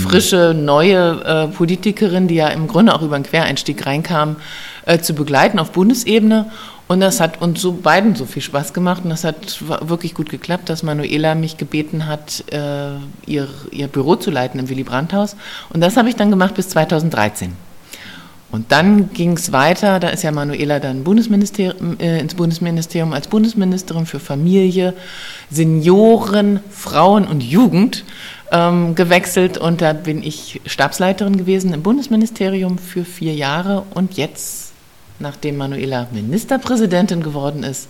frische, 0.00 0.54
neue 0.54 1.22
äh, 1.24 1.46
Politikerin, 1.48 2.28
die 2.28 2.36
ja 2.36 2.48
im 2.48 2.66
Grunde 2.66 2.94
auch 2.94 3.02
über 3.02 3.14
einen 3.14 3.24
Quereinstieg 3.24 3.86
reinkam, 3.86 4.36
äh, 4.86 4.98
zu 4.98 5.14
begleiten 5.14 5.58
auf 5.58 5.72
Bundesebene. 5.72 6.50
Und 6.88 6.98
das 6.98 7.20
hat 7.20 7.40
uns 7.40 7.60
so 7.60 7.72
beiden 7.72 8.16
so 8.16 8.26
viel 8.26 8.42
Spaß 8.42 8.72
gemacht 8.72 9.02
und 9.04 9.10
das 9.10 9.22
hat 9.22 9.62
wirklich 9.88 10.12
gut 10.12 10.28
geklappt, 10.28 10.68
dass 10.68 10.82
Manuela 10.82 11.36
mich 11.36 11.56
gebeten 11.56 12.06
hat, 12.08 12.42
äh, 12.50 12.96
ihr, 13.26 13.46
ihr 13.70 13.86
Büro 13.86 14.16
zu 14.16 14.32
leiten 14.32 14.58
im 14.58 14.68
Willy 14.68 14.82
Brandt-Haus. 14.82 15.36
Und 15.68 15.82
das 15.82 15.96
habe 15.96 16.08
ich 16.08 16.16
dann 16.16 16.30
gemacht 16.30 16.54
bis 16.54 16.68
2013. 16.70 17.69
Und 18.52 18.72
dann 18.72 19.12
ging 19.12 19.36
es 19.36 19.52
weiter, 19.52 20.00
da 20.00 20.08
ist 20.08 20.24
ja 20.24 20.32
Manuela 20.32 20.80
dann 20.80 21.04
Bundesministerium, 21.04 21.98
äh, 22.00 22.18
ins 22.18 22.34
Bundesministerium 22.34 23.12
als 23.12 23.28
Bundesministerin 23.28 24.06
für 24.06 24.18
Familie, 24.18 24.94
Senioren, 25.50 26.60
Frauen 26.70 27.26
und 27.26 27.42
Jugend 27.42 28.04
ähm, 28.50 28.96
gewechselt. 28.96 29.56
Und 29.56 29.80
da 29.82 29.92
bin 29.92 30.22
ich 30.22 30.60
Stabsleiterin 30.66 31.36
gewesen 31.36 31.72
im 31.72 31.82
Bundesministerium 31.82 32.78
für 32.78 33.04
vier 33.04 33.34
Jahre. 33.34 33.84
Und 33.94 34.14
jetzt, 34.14 34.72
nachdem 35.20 35.56
Manuela 35.56 36.08
Ministerpräsidentin 36.10 37.22
geworden 37.22 37.62
ist, 37.62 37.88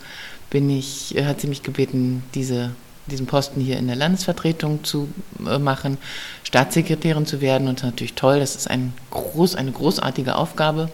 bin 0.51 0.69
ich, 0.69 1.17
äh, 1.17 1.25
hat 1.25 1.41
sie 1.41 1.47
mich 1.47 1.63
gebeten, 1.63 2.23
diese, 2.35 2.71
diesen 3.11 3.27
Posten 3.27 3.61
hier 3.61 3.79
in 3.79 3.87
der 3.87 3.97
Landesvertretung 3.97 4.85
zu 4.85 5.09
äh, 5.47 5.59
machen, 5.59 5.99
Staatssekretärin 6.45 7.27
zu 7.27 7.41
werden 7.41 7.69
und 7.69 7.79
das 7.79 7.85
ist 7.85 7.93
natürlich 7.93 8.15
toll, 8.15 8.41
das 8.41 8.57
ist 8.57 8.71
ein 8.71 8.93
groß, 9.11 9.55
eine 9.55 9.73
großartige 9.73 10.37
Aufgabe 10.37 10.91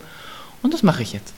und 0.62 0.74
das 0.74 0.82
mache 0.82 1.02
ich 1.02 1.12
jetzt. 1.12 1.34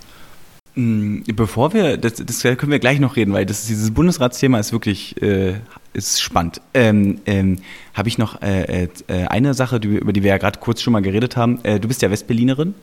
Mm, 0.74 1.22
Bevor 1.34 1.72
wir, 1.72 1.96
das, 1.96 2.14
das 2.14 2.42
können 2.42 2.70
wir 2.70 2.78
gleich 2.78 3.00
noch 3.00 3.16
reden, 3.16 3.32
weil 3.32 3.46
das, 3.46 3.66
dieses 3.66 3.90
Bundesratsthema 3.90 4.58
ist 4.58 4.72
wirklich 4.72 5.20
äh, 5.20 5.54
ist 5.92 6.20
spannend. 6.20 6.60
Ähm, 6.74 7.20
ähm, 7.26 7.58
Habe 7.94 8.08
ich 8.08 8.18
noch 8.18 8.40
äh, 8.40 8.84
äh, 8.84 8.88
eine 9.26 9.54
Sache, 9.54 9.76
über 9.76 10.12
die 10.12 10.22
wir 10.22 10.30
ja 10.30 10.38
gerade 10.38 10.60
kurz 10.60 10.80
schon 10.80 10.92
mal 10.92 11.02
geredet 11.02 11.36
haben. 11.36 11.58
Äh, 11.64 11.80
du 11.80 11.88
bist 11.88 12.02
ja 12.02 12.10
Westberlinerin. 12.10 12.74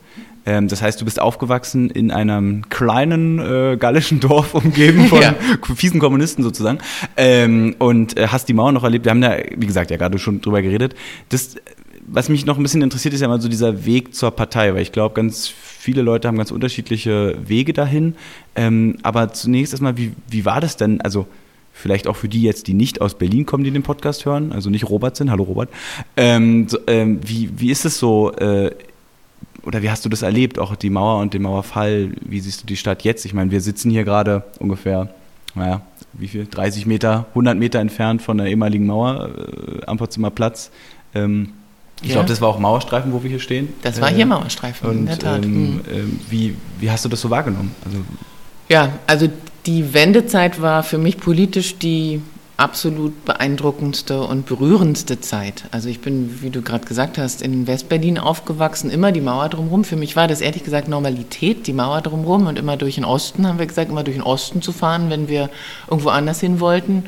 Ähm, 0.46 0.68
das 0.68 0.82
heißt, 0.82 1.00
du 1.02 1.06
bist 1.06 1.20
aufgewachsen 1.20 1.90
in 1.90 2.12
einem 2.12 2.70
kleinen 2.70 3.40
äh, 3.40 3.78
gallischen 3.80 4.20
Dorf, 4.22 4.54
umgeben 4.54 5.08
von 5.08 5.22
Ja. 5.22 5.36
fiesen 5.76 6.00
Kommunisten 6.00 6.44
sozusagen. 6.44 6.80
Ähm, 7.18 7.76
und 7.80 8.18
äh, 8.18 8.28
hast 8.28 8.48
die 8.48 8.54
Mauer 8.54 8.72
noch 8.72 8.84
erlebt. 8.84 9.06
Wir 9.06 9.12
haben 9.12 9.22
da, 9.22 9.36
wie 9.56 9.66
gesagt, 9.66 9.92
ja 9.92 9.98
gerade 9.98 10.18
schon 10.20 10.42
drüber 10.42 10.62
geredet. 10.62 10.96
Das, 11.30 11.56
was 12.08 12.30
mich 12.30 12.46
noch 12.46 12.58
ein 12.58 12.64
bisschen 12.64 12.82
interessiert, 12.84 13.14
ist 13.14 13.22
ja 13.22 13.28
mal 13.28 13.42
so 13.42 13.50
dieser 13.50 13.86
Weg 13.86 14.14
zur 14.14 14.32
Partei, 14.32 14.74
weil 14.74 14.82
ich 14.84 14.92
glaube, 14.92 15.16
ganz 15.16 15.48
viele 15.48 16.02
Leute 16.04 16.28
haben 16.28 16.38
ganz 16.38 16.52
unterschiedliche 16.52 17.36
Wege 17.48 17.74
dahin. 17.74 18.16
Ähm, 18.56 18.98
aber 19.04 19.34
zunächst 19.34 19.74
erstmal, 19.74 19.98
wie, 19.98 20.12
wie 20.30 20.46
war 20.46 20.62
das 20.62 20.78
denn? 20.78 21.02
Also 21.02 21.26
vielleicht 21.74 22.08
auch 22.08 22.16
für 22.16 22.30
die 22.30 22.42
jetzt, 22.44 22.68
die 22.68 22.74
nicht 22.74 23.02
aus 23.02 23.16
Berlin 23.18 23.46
kommen, 23.46 23.64
die 23.64 23.72
den 23.72 23.84
Podcast 23.84 24.26
hören, 24.26 24.52
also 24.54 24.70
nicht 24.70 24.88
Robert 24.90 25.18
sind, 25.18 25.30
hallo 25.30 25.44
Robert. 25.44 25.70
Ähm, 26.16 26.70
so, 26.70 26.78
ähm, 26.88 27.20
wie, 27.26 27.50
wie 27.58 27.70
ist 27.72 27.84
es 27.86 27.98
so, 28.00 28.32
äh, 28.34 28.72
oder 29.65 29.82
wie 29.82 29.89
hast 29.89 30.06
du 30.06 30.10
das 30.10 30.21
erlebt, 30.21 30.60
auch 30.60 30.75
die 30.75 30.89
Mauer 30.89 31.19
und 31.21 31.34
den 31.34 31.41
Mauerfall? 31.41 32.12
Wie 32.21 32.39
siehst 32.39 32.63
du 32.63 32.67
die 32.67 32.78
Stadt 32.78 33.04
jetzt? 33.04 33.25
Ich 33.25 33.34
meine, 33.34 33.51
wir 33.51 33.62
sitzen 33.62 33.89
hier 33.91 34.04
gerade 34.04 34.43
ungefähr, 34.60 35.10
naja, 35.56 35.82
wie 36.13 36.28
viel? 36.28 36.45
30 36.45 36.86
Meter, 36.86 37.25
100 37.30 37.58
Meter 37.58 37.80
entfernt 37.80 38.21
von 38.21 38.38
der 38.38 38.47
ehemaligen 38.47 38.86
Mauer 38.86 39.30
äh, 39.82 39.86
am 39.86 39.97
Potsdamer 39.97 40.30
Platz. 40.32 40.71
Ähm, 41.13 41.49
ich 42.01 42.09
Ja. 42.09 42.16
glaube, 42.16 42.28
das 42.30 42.41
war 42.41 42.49
auch 42.49 42.59
Mauerstreifen, 42.59 43.11
wo 43.13 43.24
wir 43.24 43.30
hier 43.30 43.39
stehen. 43.39 43.70
Das 43.82 43.99
war 44.01 44.11
Äh, 44.11 44.16
hier 44.16 44.26
Mauerstreifen, 44.26 44.89
in 44.91 44.97
Und 44.99 45.05
der 45.07 45.18
Tat. 45.20 45.45
ähm, 45.45 45.74
Mhm. 45.76 45.82
ähm, 45.91 46.20
wie, 46.30 46.55
wie 46.80 46.89
hast 46.91 47.03
du 47.05 47.09
das 47.09 47.22
so 47.22 47.30
wahrgenommen? 47.30 47.72
Also, 47.86 47.97
Ja, 48.70 48.93
also 49.07 49.28
die 49.66 49.93
Wendezeit 49.93 50.61
war 50.61 50.84
für 50.84 50.97
mich 50.97 51.18
politisch 51.18 51.78
die 51.78 52.22
absolut 52.58 53.26
beeindruckendste 53.26 54.22
und 54.22 54.45
berührendste 54.45 55.20
Zeit. 55.20 55.66
Also 55.72 55.89
ich 55.89 55.99
bin, 55.99 56.41
wie 56.41 56.49
du 56.49 56.62
gerade 56.62 56.86
gesagt 56.86 57.18
hast, 57.18 57.41
in 57.41 57.68
Westberlin 57.68 58.18
aufgewachsen, 58.18 58.89
immer 58.89 59.12
die 59.12 59.22
Mauer 59.22 59.49
drumherum. 59.49 59.84
Für 59.84 59.97
mich 59.97 60.16
war 60.16 60.28
das 60.28 60.41
ehrlich 60.41 60.64
gesagt 60.64 60.88
Normalität, 60.88 61.68
die 61.68 61.74
Mauer 61.74 62.01
drumherum 62.01 62.47
und 62.47 62.58
immer 62.58 62.78
durch 62.78 62.95
den 62.95 63.06
Osten, 63.06 63.45
haben 63.47 63.60
wir 63.60 63.66
gesagt, 63.66 63.89
immer 63.89 64.03
durch 64.03 64.16
den 64.18 64.24
Osten 64.24 64.62
zu 64.62 64.72
fahren, 64.72 65.10
wenn 65.10 65.28
wir 65.28 65.49
irgendwo 65.89 66.10
anders 66.10 66.39
hin 66.39 66.60
wollten. 66.60 67.03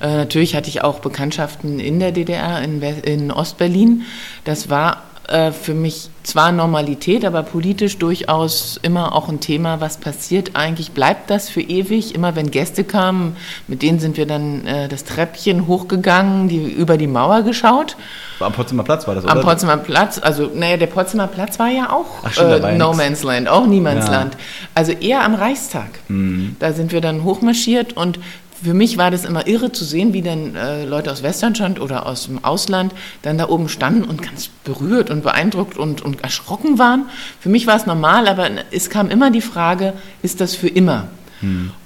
Äh, 0.00 0.16
natürlich 0.16 0.56
hatte 0.56 0.68
ich 0.68 0.82
auch 0.82 0.98
Bekanntschaften 0.98 1.78
in 1.78 2.00
der 2.00 2.10
DDR, 2.10 2.60
in, 2.62 2.82
in 2.82 3.30
Ostberlin. 3.30 4.02
Das 4.44 4.70
war 4.70 5.04
äh, 5.30 5.52
für 5.52 5.74
mich 5.74 6.10
zwar 6.24 6.50
Normalität, 6.52 7.24
aber 7.24 7.42
politisch 7.44 7.98
durchaus 7.98 8.78
immer 8.82 9.14
auch 9.14 9.28
ein 9.28 9.40
Thema, 9.40 9.80
was 9.80 9.96
passiert 9.96 10.50
eigentlich, 10.54 10.90
bleibt 10.90 11.30
das 11.30 11.48
für 11.48 11.60
ewig? 11.60 12.14
Immer 12.14 12.34
wenn 12.34 12.50
Gäste 12.50 12.82
kamen, 12.84 13.36
mit 13.68 13.82
denen 13.82 14.00
sind 14.00 14.16
wir 14.16 14.26
dann 14.26 14.66
äh, 14.66 14.88
das 14.88 15.04
Treppchen 15.04 15.66
hochgegangen, 15.66 16.48
die 16.48 16.58
über 16.58 16.96
die 16.96 17.06
Mauer 17.06 17.42
geschaut. 17.42 17.96
Am 18.40 18.52
Potsdamer 18.52 18.82
Platz 18.82 19.06
war 19.06 19.14
das, 19.14 19.24
Am 19.24 19.40
Potsdamer 19.40 19.76
Platz, 19.76 20.18
also 20.18 20.50
naja, 20.52 20.76
der 20.76 20.88
Potsdamer 20.88 21.28
Platz 21.28 21.58
war 21.58 21.68
ja 21.68 21.90
auch 21.92 22.06
Ach 22.24 22.32
stimmt, 22.32 22.64
äh, 22.64 22.76
No. 22.76 22.92
Man's 22.92 23.22
Land, 23.22 23.48
auch 23.48 23.66
Niemandsland. 23.66 24.34
Ja. 24.34 24.40
Also 24.74 24.92
eher 24.92 25.24
am 25.24 25.34
Reichstag. 25.34 25.90
Mhm. 26.08 26.56
Da 26.58 26.72
sind 26.72 26.92
wir 26.92 27.00
dann 27.00 27.24
hochmarschiert 27.24 27.92
und 27.96 28.18
für 28.62 28.74
mich 28.74 28.98
war 28.98 29.10
das 29.10 29.24
immer 29.24 29.46
irre 29.46 29.72
zu 29.72 29.84
sehen, 29.84 30.12
wie 30.12 30.22
dann 30.22 30.54
äh, 30.54 30.84
Leute 30.84 31.10
aus 31.10 31.22
Westdeutschland 31.22 31.80
oder 31.80 32.06
aus 32.06 32.26
dem 32.26 32.44
Ausland 32.44 32.92
dann 33.22 33.38
da 33.38 33.48
oben 33.48 33.68
standen 33.68 34.04
und 34.04 34.22
ganz 34.22 34.48
berührt 34.64 35.10
und 35.10 35.22
beeindruckt 35.22 35.76
und, 35.76 36.02
und 36.02 36.22
erschrocken 36.22 36.78
waren. 36.78 37.06
Für 37.40 37.48
mich 37.48 37.66
war 37.66 37.76
es 37.76 37.86
normal, 37.86 38.28
aber 38.28 38.48
es 38.70 38.90
kam 38.90 39.10
immer 39.10 39.30
die 39.30 39.40
Frage, 39.40 39.94
ist 40.22 40.40
das 40.40 40.54
für 40.54 40.68
immer? 40.68 41.08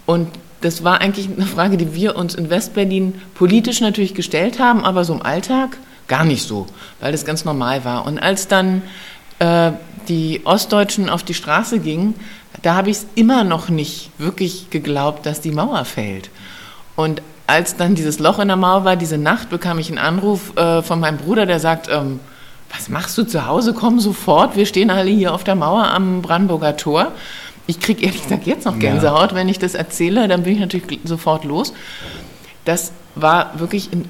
Und 0.06 0.28
das 0.60 0.82
war 0.82 1.00
eigentlich 1.00 1.28
eine 1.34 1.46
Frage, 1.46 1.76
die 1.76 1.94
wir 1.94 2.16
uns 2.16 2.34
in 2.34 2.50
Westberlin 2.50 3.14
politisch 3.34 3.80
natürlich 3.80 4.14
gestellt 4.14 4.58
haben, 4.58 4.84
aber 4.84 5.04
so 5.04 5.14
im 5.14 5.22
Alltag 5.22 5.76
gar 6.08 6.24
nicht 6.24 6.46
so, 6.46 6.66
weil 7.00 7.12
das 7.12 7.24
ganz 7.24 7.44
normal 7.44 7.84
war. 7.84 8.06
Und 8.06 8.18
als 8.18 8.48
dann 8.48 8.82
äh, 9.38 9.72
die 10.08 10.40
Ostdeutschen 10.44 11.08
auf 11.08 11.22
die 11.22 11.34
Straße 11.34 11.78
gingen, 11.78 12.14
da 12.62 12.74
habe 12.74 12.90
ich 12.90 12.98
es 12.98 13.06
immer 13.14 13.44
noch 13.44 13.68
nicht 13.68 14.10
wirklich 14.18 14.70
geglaubt, 14.70 15.26
dass 15.26 15.40
die 15.40 15.50
Mauer 15.50 15.84
fällt. 15.84 16.30
Und 16.96 17.22
als 17.46 17.76
dann 17.76 17.94
dieses 17.94 18.18
Loch 18.18 18.38
in 18.38 18.48
der 18.48 18.56
Mauer 18.56 18.84
war, 18.84 18.96
diese 18.96 19.18
Nacht, 19.18 19.50
bekam 19.50 19.78
ich 19.78 19.88
einen 19.88 19.98
Anruf 19.98 20.56
äh, 20.56 20.82
von 20.82 21.00
meinem 21.00 21.18
Bruder, 21.18 21.46
der 21.46 21.60
sagt, 21.60 21.88
ähm, 21.90 22.20
was 22.74 22.88
machst 22.88 23.16
du 23.18 23.24
zu 23.24 23.46
Hause? 23.46 23.74
Komm 23.74 24.00
sofort, 24.00 24.56
wir 24.56 24.66
stehen 24.66 24.90
alle 24.90 25.10
hier 25.10 25.34
auf 25.34 25.44
der 25.44 25.54
Mauer 25.54 25.84
am 25.84 26.22
Brandenburger 26.22 26.76
Tor. 26.76 27.12
Ich 27.66 27.80
kriege 27.80 28.04
ehrlich 28.04 28.22
gesagt 28.22 28.46
jetzt 28.46 28.66
noch 28.66 28.78
Gänsehaut, 28.78 29.34
wenn 29.34 29.48
ich 29.48 29.58
das 29.58 29.74
erzähle, 29.74 30.28
dann 30.28 30.42
bin 30.42 30.54
ich 30.54 30.60
natürlich 30.60 31.00
sofort 31.04 31.44
los. 31.44 31.72
Das 32.64 32.92
war 33.14 33.58
wirklich, 33.58 33.92
in, 33.92 34.06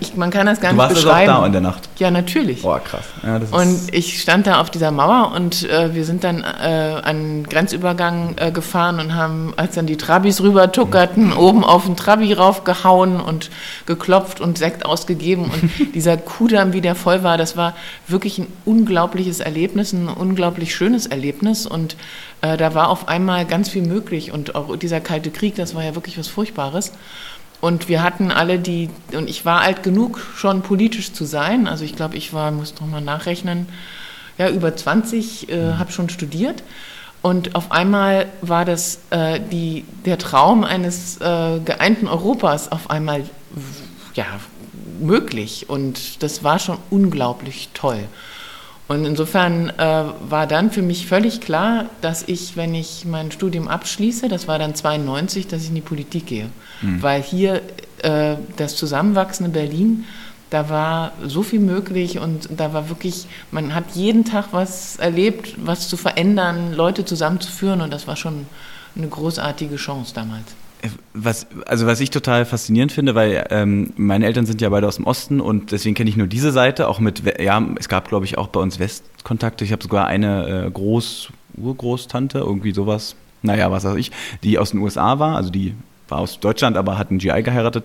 ich, 0.00 0.14
man 0.16 0.30
kann 0.30 0.46
das 0.46 0.60
gar 0.60 0.70
Du 0.70 0.76
nicht 0.76 0.82
warst 0.82 0.96
also 0.96 1.08
auch 1.08 1.12
beschreiben. 1.14 1.32
da 1.32 1.46
in 1.46 1.52
der 1.52 1.60
Nacht. 1.60 1.88
Ja, 1.98 2.10
natürlich. 2.10 2.62
Boah, 2.62 2.80
krass. 2.80 3.04
Ja, 3.22 3.40
Und 3.50 3.92
ich 3.92 4.20
stand 4.22 4.46
da 4.46 4.60
auf 4.60 4.70
dieser 4.70 4.90
Mauer 4.90 5.32
und 5.34 5.68
äh, 5.68 5.94
wir 5.94 6.04
sind 6.04 6.24
dann 6.24 6.42
äh, 6.42 7.00
an 7.02 7.42
den 7.42 7.48
Grenzübergang 7.48 8.34
äh, 8.36 8.52
gefahren 8.52 9.00
und 9.00 9.14
haben, 9.14 9.52
als 9.56 9.74
dann 9.74 9.86
die 9.86 9.96
Trabis 9.96 10.40
rüber 10.40 10.70
tuckerten, 10.70 11.32
oben 11.32 11.64
auf 11.64 11.84
den 11.86 11.96
Trabi 11.96 12.32
raufgehauen 12.32 13.20
und 13.20 13.50
geklopft 13.86 14.40
und 14.40 14.56
Sekt 14.58 14.86
ausgegeben. 14.86 15.44
Und 15.44 15.70
dieser 15.94 16.16
Kudamm, 16.16 16.72
wie 16.72 16.80
der 16.80 16.94
voll 16.94 17.22
war, 17.22 17.36
das 17.36 17.56
war 17.56 17.74
wirklich 18.06 18.38
ein 18.38 18.46
unglaubliches 18.64 19.40
Erlebnis, 19.40 19.92
ein 19.92 20.08
unglaublich 20.08 20.74
schönes 20.74 21.06
Erlebnis. 21.06 21.66
Und 21.66 21.96
äh, 22.40 22.56
da 22.56 22.74
war 22.74 22.88
auf 22.88 23.08
einmal 23.08 23.46
ganz 23.46 23.68
viel 23.68 23.82
möglich. 23.82 24.32
Und 24.32 24.54
auch 24.54 24.76
dieser 24.76 25.00
Kalte 25.00 25.30
Krieg, 25.30 25.56
das 25.56 25.74
war 25.74 25.82
ja 25.82 25.94
wirklich 25.94 26.18
was 26.18 26.28
Furchtbares. 26.28 26.92
Und 27.62 27.88
wir 27.88 28.02
hatten 28.02 28.32
alle 28.32 28.58
die, 28.58 28.90
und 29.12 29.30
ich 29.30 29.44
war 29.44 29.60
alt 29.60 29.84
genug, 29.84 30.20
schon 30.34 30.62
politisch 30.62 31.12
zu 31.12 31.24
sein. 31.24 31.68
Also 31.68 31.84
ich 31.84 31.94
glaube, 31.94 32.16
ich 32.16 32.32
war, 32.32 32.50
muss 32.50 32.74
noch 32.80 32.88
mal 32.88 33.00
nachrechnen, 33.00 33.68
ja, 34.36 34.48
über 34.48 34.74
20, 34.74 35.48
äh, 35.48 35.74
habe 35.74 35.92
schon 35.92 36.08
studiert. 36.08 36.64
Und 37.22 37.54
auf 37.54 37.70
einmal 37.70 38.26
war 38.40 38.64
das 38.64 38.98
äh, 39.10 39.38
die, 39.38 39.84
der 40.04 40.18
Traum 40.18 40.64
eines 40.64 41.18
äh, 41.18 41.60
geeinten 41.64 42.08
Europas 42.08 42.72
auf 42.72 42.90
einmal 42.90 43.22
ja, 44.14 44.26
möglich. 45.00 45.70
Und 45.70 46.20
das 46.24 46.42
war 46.42 46.58
schon 46.58 46.78
unglaublich 46.90 47.68
toll. 47.74 48.08
Und 48.92 49.06
insofern 49.06 49.70
äh, 49.70 50.04
war 50.28 50.46
dann 50.46 50.70
für 50.70 50.82
mich 50.82 51.06
völlig 51.06 51.40
klar, 51.40 51.86
dass 52.02 52.24
ich, 52.28 52.58
wenn 52.58 52.74
ich 52.74 53.06
mein 53.06 53.32
Studium 53.32 53.66
abschließe, 53.66 54.28
das 54.28 54.48
war 54.48 54.58
dann 54.58 54.74
92, 54.74 55.48
dass 55.48 55.62
ich 55.62 55.70
in 55.70 55.76
die 55.76 55.80
Politik 55.80 56.26
gehe. 56.26 56.50
Weil 57.00 57.22
hier 57.22 57.62
äh, 58.02 58.36
das 58.58 58.76
zusammenwachsende 58.76 59.50
Berlin, 59.50 60.04
da 60.50 60.68
war 60.68 61.12
so 61.24 61.42
viel 61.42 61.60
möglich 61.60 62.18
und 62.18 62.50
da 62.54 62.74
war 62.74 62.90
wirklich, 62.90 63.28
man 63.50 63.74
hat 63.74 63.84
jeden 63.94 64.26
Tag 64.26 64.48
was 64.50 64.96
erlebt, 64.96 65.54
was 65.56 65.88
zu 65.88 65.96
verändern, 65.96 66.74
Leute 66.74 67.06
zusammenzuführen 67.06 67.80
und 67.80 67.94
das 67.94 68.06
war 68.06 68.16
schon 68.16 68.46
eine 68.94 69.08
großartige 69.08 69.76
Chance 69.76 70.12
damals. 70.14 70.54
Was, 71.14 71.46
also 71.66 71.86
was 71.86 72.00
ich 72.00 72.10
total 72.10 72.44
faszinierend 72.44 72.90
finde, 72.90 73.14
weil 73.14 73.46
ähm, 73.50 73.92
meine 73.96 74.26
Eltern 74.26 74.46
sind 74.46 74.60
ja 74.60 74.68
beide 74.68 74.88
aus 74.88 74.96
dem 74.96 75.06
Osten 75.06 75.40
und 75.40 75.70
deswegen 75.70 75.94
kenne 75.94 76.10
ich 76.10 76.16
nur 76.16 76.26
diese 76.26 76.50
Seite, 76.50 76.88
auch 76.88 76.98
mit, 76.98 77.22
ja, 77.40 77.64
es 77.78 77.88
gab 77.88 78.08
glaube 78.08 78.24
ich 78.24 78.36
auch 78.36 78.48
bei 78.48 78.58
uns 78.58 78.80
Westkontakte. 78.80 79.64
Ich 79.64 79.70
habe 79.70 79.82
sogar 79.82 80.08
eine 80.08 80.66
äh, 80.66 80.70
Groß, 80.70 81.30
Urgroßtante, 81.56 82.38
irgendwie 82.38 82.72
sowas, 82.72 83.14
naja, 83.42 83.70
was 83.70 83.84
weiß 83.84 83.96
ich, 83.96 84.10
die 84.42 84.58
aus 84.58 84.72
den 84.72 84.80
USA 84.80 85.20
war, 85.20 85.36
also 85.36 85.50
die 85.50 85.74
war 86.08 86.18
aus 86.18 86.40
Deutschland, 86.40 86.76
aber 86.76 86.98
hat 86.98 87.10
einen 87.10 87.18
GI 87.18 87.42
geheiratet. 87.42 87.84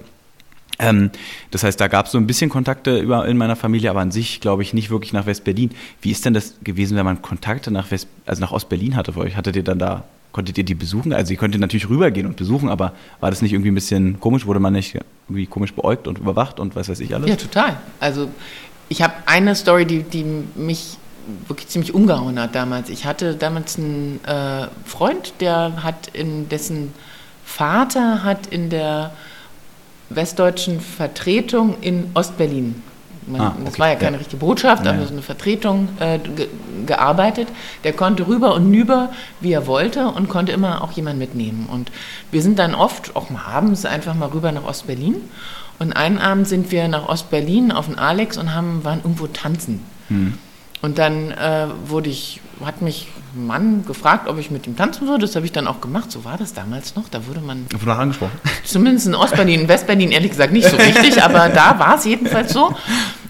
Ähm, 0.80 1.12
das 1.52 1.64
heißt, 1.64 1.80
da 1.80 1.88
gab 1.88 2.06
es 2.06 2.12
so 2.12 2.18
ein 2.18 2.28
bisschen 2.28 2.50
Kontakte 2.50 3.00
über, 3.00 3.28
in 3.28 3.38
meiner 3.38 3.56
Familie, 3.56 3.89
aber 3.89 4.02
an 4.02 4.12
sich 4.12 4.41
glaube 4.41 4.62
ich 4.62 4.74
nicht 4.74 4.89
wirklich 4.89 5.14
nach 5.14 5.26
West-Berlin. 5.26 5.72
Wie 6.02 6.12
ist 6.12 6.26
denn 6.26 6.34
das 6.34 6.56
gewesen, 6.64 6.98
wenn 6.98 7.06
man 7.06 7.22
Kontakte 7.22 7.72
nach 7.72 7.89
West, 7.91 8.08
also 8.26 8.41
nach 8.41 8.52
Ost-Berlin 8.52 8.95
hatte 8.95 9.14
für 9.14 9.22
euch? 9.22 9.36
Hattet 9.36 9.56
ihr 9.56 9.64
dann 9.64 9.80
da, 9.80 10.04
konntet 10.32 10.57
ihr 10.57 10.63
die 10.63 10.75
besuchen? 10.75 11.13
Also 11.13 11.34
ihr 11.34 11.39
konntet 11.39 11.61
natürlich 11.61 11.89
rübergehen 11.89 12.28
und 12.28 12.38
besuchen, 12.38 12.69
aber 12.69 12.93
war 13.19 13.30
das 13.30 13.41
nicht 13.41 13.53
irgendwie 13.53 13.71
ein 13.71 13.75
bisschen 13.75 14.19
komisch? 14.19 14.45
Wurde 14.45 14.59
man 14.59 14.73
nicht 14.73 14.95
irgendwie 15.28 15.47
komisch 15.47 15.73
beäugt 15.73 16.07
und 16.07 16.19
überwacht 16.19 16.59
und 16.59 16.75
was 16.75 16.89
weiß 16.89 16.99
ich 16.99 17.13
alles? 17.13 17.30
Ja, 17.30 17.36
total. 17.36 17.78
Also 17.99 18.30
ich 18.89 19.01
habe 19.01 19.13
eine 19.25 19.55
Story, 19.55 19.86
die, 19.86 20.03
die 20.03 20.25
mich 20.55 20.97
wirklich 21.47 21.67
ziemlich 21.67 21.93
umgehauen 21.93 22.39
hat 22.39 22.55
damals. 22.55 22.89
Ich 22.89 23.05
hatte 23.05 23.36
damals 23.36 23.78
einen 23.78 24.19
äh, 24.25 24.67
Freund, 24.86 25.34
der 25.39 25.84
hat 25.84 26.07
in 26.13 26.47
dessen 26.49 26.93
Vater 27.43 28.23
hat 28.23 28.47
in 28.47 28.69
der 28.69 29.11
westdeutschen 30.09 30.80
Vertretung 30.80 31.78
in 31.82 32.11
Ostberlin. 32.13 32.82
Man, 33.28 33.41
Ah, 33.41 33.55
Das 33.59 33.73
okay, 33.73 33.80
war 33.80 33.88
ja 33.89 33.95
keine 33.95 34.19
richtige 34.19 34.38
Botschaft, 34.38 34.86
Ja, 34.86 34.91
aber 34.93 35.05
so 35.05 35.13
eine 35.13 35.21
Vertretung 35.21 35.89
äh, 35.99 36.19
ge 36.19 36.47
gearbeitet. 36.86 37.49
Der 37.84 37.91
konnte 37.91 38.28
rüber 38.28 38.53
und 38.55 38.71
nüber, 38.71 39.09
wie 39.41 39.51
er 39.51 39.67
wollte 39.67 40.07
und 40.07 40.30
konnte 40.30 40.53
immer 40.53 40.82
auch 40.82 40.93
jemanden 40.93 41.19
mitnehmen. 41.19 41.67
Und 41.69 41.91
wir 42.32 42.41
sind 42.41 42.57
dann 42.59 42.73
oft, 42.75 43.15
auch 43.17 43.30
mal 43.30 43.41
abends, 43.45 43.86
einfach 43.86 44.13
mal 44.13 44.30
rüber 44.30 44.51
nach 44.53 44.63
Ostberlin. 44.63 45.15
Und 45.80 45.93
einen 45.93 46.17
Abend 46.17 46.47
sind 46.47 46.71
wir 46.71 46.88
nach 46.88 47.07
Ostberlin 47.09 47.71
auf 47.73 47.88
den 47.88 47.99
Alex 47.99 48.38
und 48.38 48.55
haben, 48.55 48.84
waren 48.86 48.99
irgendwo 48.99 49.28
tanzen. 49.28 49.84
Und 50.82 50.99
dann 50.99 51.32
äh, 51.32 51.67
wurde 51.86 52.09
ich, 52.09 52.39
hat 52.63 52.82
mich 52.82 53.07
ein 53.36 53.47
Mann 53.47 53.86
gefragt, 53.86 54.28
ob 54.28 54.38
ich 54.38 54.51
mit 54.51 54.67
ihm 54.67 54.75
tanzen 54.75 55.07
würde. 55.07 55.21
Das 55.21 55.36
habe 55.36 55.45
ich 55.45 55.51
dann 55.51 55.67
auch 55.67 55.82
gemacht. 55.82 56.11
So 56.11 56.23
war 56.23 56.38
das 56.38 56.53
damals 56.53 56.95
noch. 56.95 57.09
Da 57.09 57.25
wurde 57.25 57.41
man 57.41 57.65
Wonach 57.80 57.97
angesprochen? 57.97 58.39
Zumindest 58.63 59.07
in 59.07 59.15
Ostberlin, 59.15 59.61
in 59.61 59.67
Westberlin 59.67 60.11
ehrlich 60.11 60.32
gesagt 60.32 60.53
nicht 60.53 60.69
so 60.69 60.78
richtig, 60.78 61.23
aber 61.23 61.49
da 61.49 61.80
war 61.80 61.95
es 61.97 62.05
jedenfalls 62.05 62.53
so. 62.53 62.75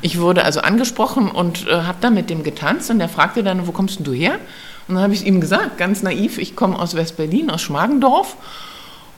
Ich 0.01 0.19
wurde 0.19 0.43
also 0.43 0.59
angesprochen 0.59 1.31
und 1.31 1.67
äh, 1.67 1.71
habe 1.71 1.97
dann 2.01 2.13
mit 2.13 2.29
dem 2.29 2.43
getanzt 2.43 2.89
und 2.91 2.99
der 2.99 3.09
fragte 3.09 3.43
dann, 3.43 3.65
wo 3.65 3.71
kommst 3.71 3.97
denn 3.97 4.05
du 4.05 4.13
her? 4.13 4.39
Und 4.87 4.95
dann 4.95 5.03
habe 5.03 5.13
ich 5.13 5.25
ihm 5.25 5.41
gesagt, 5.41 5.77
ganz 5.77 6.03
naiv, 6.03 6.37
ich 6.37 6.55
komme 6.55 6.77
aus 6.77 6.95
Westberlin, 6.95 7.49
aus 7.49 7.61
Schmargendorf. 7.61 8.35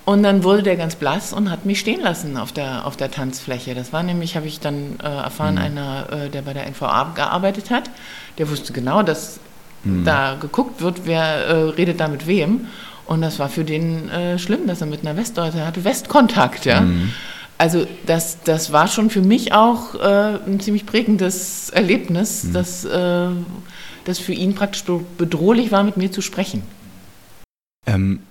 Und 0.09 0.23
dann 0.23 0.43
wurde 0.43 0.63
der 0.63 0.75
ganz 0.75 0.95
blass 0.95 1.33
und 1.33 1.51
hat 1.51 1.65
mich 1.65 1.79
stehen 1.79 2.01
lassen 2.01 2.35
auf 2.35 2.51
der, 2.51 2.87
auf 2.87 2.97
der 2.97 3.11
Tanzfläche. 3.11 3.75
Das 3.75 3.93
war 3.93 4.01
nämlich, 4.01 4.35
habe 4.35 4.47
ich 4.47 4.59
dann 4.59 4.95
äh, 5.03 5.05
erfahren, 5.05 5.59
einer, 5.59 6.07
äh, 6.11 6.29
der 6.29 6.41
bei 6.41 6.53
der 6.53 6.65
NVA 6.65 7.11
gearbeitet 7.13 7.69
hat. 7.69 7.91
Der 8.39 8.49
wusste 8.49 8.73
genau, 8.73 9.03
dass 9.03 9.39
da 10.03 10.35
geguckt 10.41 10.81
wird, 10.81 11.01
wer 11.05 11.23
äh, 11.45 11.53
redet 11.69 11.99
da 11.99 12.07
mit 12.07 12.25
wem. 12.25 12.65
Und 13.05 13.21
das 13.21 13.37
war 13.37 13.49
für 13.49 13.63
den 13.63 14.09
äh, 14.09 14.39
schlimm, 14.39 14.65
dass 14.65 14.81
er 14.81 14.87
mit 14.87 15.01
einer 15.05 15.15
Westdeutsche 15.15 15.63
hatte, 15.63 15.83
Westkontakt, 15.83 16.65
ja. 16.65 16.83
Also 17.59 17.85
das, 18.07 18.41
das 18.43 18.71
war 18.71 18.87
schon 18.87 19.11
für 19.11 19.21
mich 19.21 19.53
auch 19.53 19.93
äh, 19.93 20.39
ein 20.47 20.59
ziemlich 20.59 20.87
prägendes 20.87 21.69
Erlebnis, 21.69 22.47
dass 22.51 22.83
äh, 22.83 23.27
das 24.05 24.17
für 24.17 24.33
ihn 24.33 24.55
praktisch 24.55 24.85
be- 24.85 25.05
bedrohlich 25.19 25.71
war, 25.71 25.83
mit 25.83 25.97
mir 25.97 26.11
zu 26.11 26.21
sprechen. 26.21 26.63
Ähm, 27.85 28.21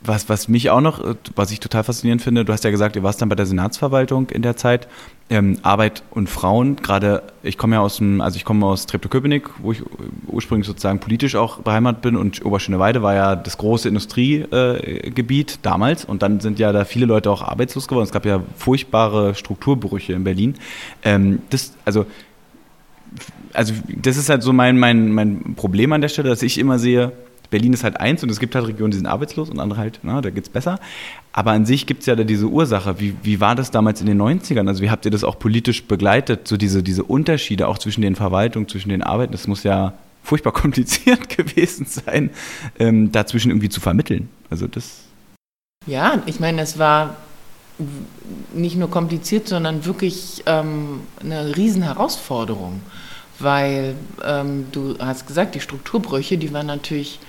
was, 0.00 0.28
was 0.28 0.48
mich 0.48 0.70
auch 0.70 0.80
noch, 0.80 1.04
äh, 1.04 1.14
was 1.34 1.50
ich 1.50 1.60
total 1.60 1.84
faszinierend 1.84 2.22
finde, 2.22 2.44
du 2.44 2.52
hast 2.52 2.64
ja 2.64 2.70
gesagt, 2.70 2.96
ihr 2.96 3.02
warst 3.02 3.20
dann 3.20 3.28
bei 3.28 3.34
der 3.34 3.46
Senatsverwaltung 3.46 4.30
in 4.30 4.42
der 4.42 4.56
Zeit. 4.56 4.88
Ähm, 5.30 5.58
Arbeit 5.62 6.02
und 6.10 6.30
Frauen, 6.30 6.76
gerade 6.76 7.22
ich 7.42 7.58
komme 7.58 7.76
ja 7.76 7.82
aus 7.82 7.98
dem, 7.98 8.22
also 8.22 8.36
ich 8.36 8.46
komme 8.46 8.64
aus 8.64 8.86
Treptow-Köpenick, 8.86 9.50
wo 9.58 9.72
ich 9.72 9.82
ursprünglich 10.26 10.66
sozusagen 10.66 11.00
politisch 11.00 11.34
auch 11.34 11.58
beheimatet 11.58 12.00
bin 12.00 12.16
und 12.16 12.44
Oberschöneweide 12.44 13.02
war 13.02 13.14
ja 13.14 13.36
das 13.36 13.58
große 13.58 13.88
Industriegebiet 13.88 15.52
äh, 15.52 15.58
damals 15.60 16.06
und 16.06 16.22
dann 16.22 16.40
sind 16.40 16.58
ja 16.58 16.72
da 16.72 16.86
viele 16.86 17.04
Leute 17.04 17.30
auch 17.30 17.42
arbeitslos 17.42 17.88
geworden. 17.88 18.04
Es 18.04 18.12
gab 18.12 18.24
ja 18.24 18.42
furchtbare 18.56 19.34
Strukturbrüche 19.34 20.14
in 20.14 20.24
Berlin. 20.24 20.54
Ähm, 21.02 21.40
das, 21.50 21.74
also 21.84 22.06
also 23.52 23.74
das 23.88 24.16
ist 24.16 24.28
halt 24.28 24.42
so 24.42 24.52
mein, 24.52 24.78
mein, 24.78 25.12
mein 25.12 25.54
Problem 25.56 25.92
an 25.92 26.00
der 26.00 26.08
Stelle, 26.08 26.28
dass 26.28 26.42
ich 26.42 26.58
immer 26.58 26.78
sehe, 26.78 27.12
Berlin 27.50 27.72
ist 27.72 27.84
halt 27.84 27.98
eins 27.98 28.22
und 28.22 28.30
es 28.30 28.40
gibt 28.40 28.54
halt 28.54 28.66
Regionen, 28.66 28.90
die 28.90 28.98
sind 28.98 29.06
arbeitslos 29.06 29.48
und 29.48 29.58
andere 29.58 29.80
halt, 29.80 30.00
na, 30.02 30.20
da 30.20 30.30
geht's 30.30 30.48
besser. 30.48 30.78
Aber 31.32 31.52
an 31.52 31.64
sich 31.64 31.86
gibt's 31.86 32.06
ja 32.06 32.14
da 32.14 32.24
diese 32.24 32.46
Ursache. 32.46 33.00
Wie, 33.00 33.14
wie 33.22 33.40
war 33.40 33.54
das 33.54 33.70
damals 33.70 34.00
in 34.00 34.06
den 34.06 34.20
90ern? 34.20 34.68
Also 34.68 34.82
wie 34.82 34.90
habt 34.90 35.04
ihr 35.04 35.10
das 35.10 35.24
auch 35.24 35.38
politisch 35.38 35.84
begleitet, 35.84 36.46
so 36.46 36.56
diese, 36.56 36.82
diese 36.82 37.04
Unterschiede 37.04 37.68
auch 37.68 37.78
zwischen 37.78 38.02
den 38.02 38.16
Verwaltungen, 38.16 38.68
zwischen 38.68 38.90
den 38.90 39.02
Arbeiten? 39.02 39.32
Das 39.32 39.46
muss 39.46 39.62
ja 39.62 39.94
furchtbar 40.22 40.52
kompliziert 40.52 41.28
gewesen 41.36 41.86
sein, 41.86 42.30
ähm, 42.78 43.12
dazwischen 43.12 43.50
irgendwie 43.50 43.70
zu 43.70 43.80
vermitteln. 43.80 44.28
Also 44.50 44.66
das. 44.66 45.04
Ja, 45.86 46.22
ich 46.26 46.40
meine, 46.40 46.60
es 46.60 46.78
war 46.78 47.16
nicht 48.52 48.76
nur 48.76 48.90
kompliziert, 48.90 49.48
sondern 49.48 49.84
wirklich 49.84 50.42
ähm, 50.46 51.00
eine 51.20 51.56
Riesenherausforderung. 51.56 52.80
Weil 53.38 53.94
ähm, 54.24 54.66
du 54.72 54.98
hast 54.98 55.28
gesagt, 55.28 55.54
die 55.54 55.60
Strukturbrüche, 55.60 56.38
die 56.38 56.52
waren 56.52 56.66
natürlich 56.66 57.20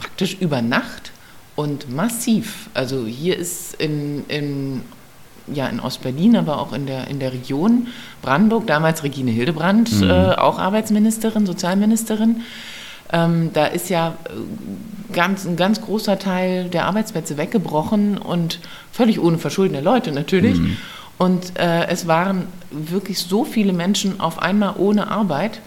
praktisch 0.00 0.36
über 0.40 0.62
Nacht 0.62 1.12
und 1.56 1.94
massiv. 1.94 2.68
Also 2.74 3.06
hier 3.06 3.36
ist 3.36 3.74
in, 3.74 4.24
in, 4.28 4.82
ja, 5.52 5.66
in 5.68 5.80
Ostberlin, 5.80 6.36
aber 6.36 6.60
auch 6.60 6.72
in 6.72 6.86
der, 6.86 7.08
in 7.08 7.18
der 7.18 7.32
Region 7.32 7.88
Brandenburg, 8.22 8.66
damals 8.66 9.02
Regine 9.02 9.30
Hildebrand, 9.30 9.92
mhm. 10.00 10.10
äh, 10.10 10.34
auch 10.34 10.58
Arbeitsministerin, 10.58 11.46
Sozialministerin, 11.46 12.42
ähm, 13.12 13.50
da 13.52 13.66
ist 13.66 13.88
ja 13.88 14.08
äh, 14.08 15.14
ganz, 15.14 15.46
ein 15.46 15.56
ganz 15.56 15.80
großer 15.80 16.18
Teil 16.18 16.68
der 16.68 16.86
Arbeitsplätze 16.86 17.38
weggebrochen 17.38 18.18
und 18.18 18.60
völlig 18.92 19.20
ohne 19.20 19.38
Verschulden 19.38 19.72
der 19.72 19.82
Leute 19.82 20.12
natürlich. 20.12 20.58
Mhm. 20.58 20.76
Und 21.16 21.58
äh, 21.58 21.86
es 21.88 22.06
waren 22.06 22.46
wirklich 22.70 23.18
so 23.18 23.44
viele 23.44 23.72
Menschen 23.72 24.20
auf 24.20 24.40
einmal 24.40 24.74
ohne 24.76 25.10
Arbeit. 25.10 25.60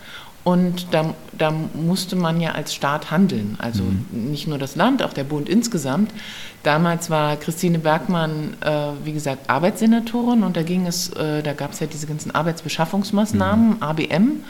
Und 0.43 0.87
da, 0.91 1.13
da 1.37 1.51
musste 1.51 2.15
man 2.15 2.41
ja 2.41 2.53
als 2.53 2.73
Staat 2.73 3.11
handeln. 3.11 3.57
Also 3.59 3.83
mhm. 3.83 4.31
nicht 4.31 4.47
nur 4.47 4.57
das 4.57 4.75
Land, 4.75 5.03
auch 5.03 5.13
der 5.13 5.23
Bund 5.23 5.47
insgesamt. 5.47 6.11
Damals 6.63 7.09
war 7.11 7.35
Christine 7.37 7.77
Bergmann, 7.77 8.55
äh, 8.61 8.91
wie 9.03 9.13
gesagt, 9.13 9.49
Arbeitssenatorin 9.49 10.43
und 10.43 10.57
da 10.57 10.63
ging 10.63 10.87
es, 10.87 11.09
äh, 11.09 11.43
da 11.43 11.53
gab 11.53 11.73
es 11.73 11.79
ja 11.79 11.87
diese 11.87 12.07
ganzen 12.07 12.33
Arbeitsbeschaffungsmaßnahmen, 12.33 13.75
mhm. 13.75 13.83
ABM. 13.83 14.43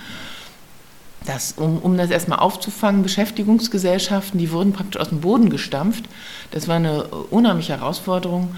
Das, 1.25 1.53
um, 1.57 1.77
um 1.77 1.97
das 1.97 2.09
erstmal 2.09 2.39
aufzufangen, 2.39 3.03
Beschäftigungsgesellschaften, 3.03 4.39
die 4.39 4.51
wurden 4.51 4.73
praktisch 4.73 4.99
aus 4.99 5.09
dem 5.09 5.21
Boden 5.21 5.49
gestampft. 5.49 6.05
Das 6.51 6.67
war 6.67 6.77
eine 6.77 7.03
unheimliche 7.03 7.73
Herausforderung, 7.73 8.55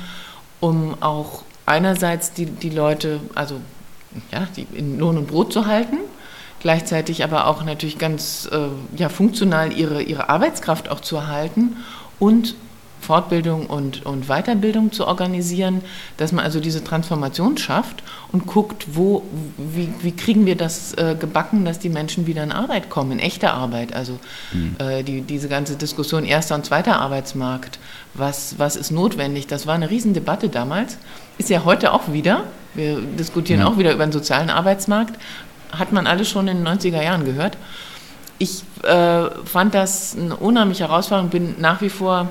um 0.59 0.95
auch 1.01 1.43
einerseits 1.65 2.31
die, 2.31 2.45
die 2.45 2.69
Leute, 2.69 3.19
also 3.35 3.59
ja, 4.31 4.47
die 4.55 4.67
in 4.73 4.99
Lohn 4.99 5.17
und 5.17 5.27
Brot 5.27 5.51
zu 5.51 5.65
halten 5.65 5.97
gleichzeitig 6.63 7.23
aber 7.23 7.45
auch 7.47 7.63
natürlich 7.63 7.99
ganz 7.99 8.49
äh, 8.51 8.69
ja, 8.97 9.09
funktional 9.09 9.71
ihre, 9.71 10.01
ihre 10.01 10.29
Arbeitskraft 10.29 10.89
auch 10.89 11.01
zu 11.01 11.17
erhalten 11.17 11.77
und 12.19 12.55
Fortbildung 13.03 13.65
und, 13.67 14.05
und 14.05 14.27
Weiterbildung 14.27 14.93
zu 14.93 15.05
organisieren, 15.05 15.81
dass 16.15 16.31
man 16.31 16.45
also 16.45 16.61
diese 16.61 16.81
Transformation 16.81 17.57
schafft 17.57 18.01
und 18.31 18.47
guckt, 18.47 18.85
wo, 18.93 19.23
wie, 19.57 19.93
wie 20.01 20.13
kriegen 20.13 20.45
wir 20.45 20.55
das 20.55 20.93
äh, 20.93 21.15
gebacken, 21.19 21.65
dass 21.65 21.79
die 21.79 21.89
Menschen 21.89 22.27
wieder 22.27 22.43
in 22.43 22.53
Arbeit 22.53 22.89
kommen, 22.89 23.11
in 23.11 23.19
echte 23.19 23.51
Arbeit. 23.51 23.93
Also 23.93 24.19
mhm. 24.53 24.75
äh, 24.79 25.03
die, 25.03 25.21
diese 25.21 25.49
ganze 25.49 25.75
Diskussion 25.75 26.23
erster 26.23 26.55
und 26.55 26.65
zweiter 26.65 27.01
Arbeitsmarkt, 27.01 27.77
was, 28.13 28.57
was 28.57 28.77
ist 28.77 28.91
notwendig, 28.91 29.47
das 29.47 29.67
war 29.67 29.75
eine 29.75 29.89
Riesendebatte 29.89 30.47
damals, 30.47 30.97
ist 31.37 31.49
ja 31.49 31.65
heute 31.65 31.91
auch 31.91 32.13
wieder. 32.13 32.45
Wir 32.73 33.01
diskutieren 33.01 33.59
ja. 33.59 33.67
auch 33.67 33.77
wieder 33.77 33.93
über 33.93 34.05
den 34.05 34.13
sozialen 34.13 34.49
Arbeitsmarkt, 34.49 35.19
hat 35.79 35.91
man 35.91 36.07
alles 36.07 36.29
schon 36.29 36.47
in 36.47 36.63
den 36.63 36.67
90er 36.67 37.01
Jahren 37.01 37.25
gehört. 37.25 37.57
Ich 38.37 38.63
äh, 38.83 39.29
fand 39.45 39.73
das 39.73 40.17
eine 40.17 40.35
unheimliche 40.35 40.87
Herausforderung, 40.87 41.29
bin 41.29 41.55
nach 41.59 41.81
wie 41.81 41.89
vor 41.89 42.29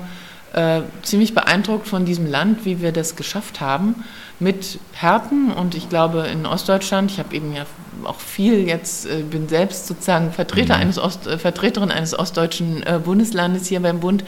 äh, 0.53 0.81
ziemlich 1.01 1.33
beeindruckt 1.33 1.87
von 1.87 2.05
diesem 2.05 2.29
Land, 2.29 2.65
wie 2.65 2.81
wir 2.81 2.91
das 2.91 3.15
geschafft 3.15 3.61
haben 3.61 4.03
mit 4.39 4.79
Härten 4.93 5.51
und 5.51 5.73
ich 5.73 5.89
glaube 5.89 6.27
in 6.31 6.45
Ostdeutschland, 6.45 7.11
ich 7.11 7.19
habe 7.19 7.33
eben 7.35 7.53
ja 7.55 7.65
auch 8.03 8.19
viel 8.19 8.67
jetzt, 8.67 9.05
äh, 9.05 9.23
bin 9.23 9.47
selbst 9.47 9.87
sozusagen 9.87 10.31
Vertreter 10.31 10.75
mhm. 10.75 10.81
eines 10.81 10.99
Ost, 10.99 11.27
äh, 11.27 11.37
Vertreterin 11.37 11.91
eines 11.91 12.17
ostdeutschen 12.17 12.83
äh, 12.83 12.99
Bundeslandes 13.03 13.67
hier 13.67 13.79
beim 13.79 13.99
Bund. 13.99 14.23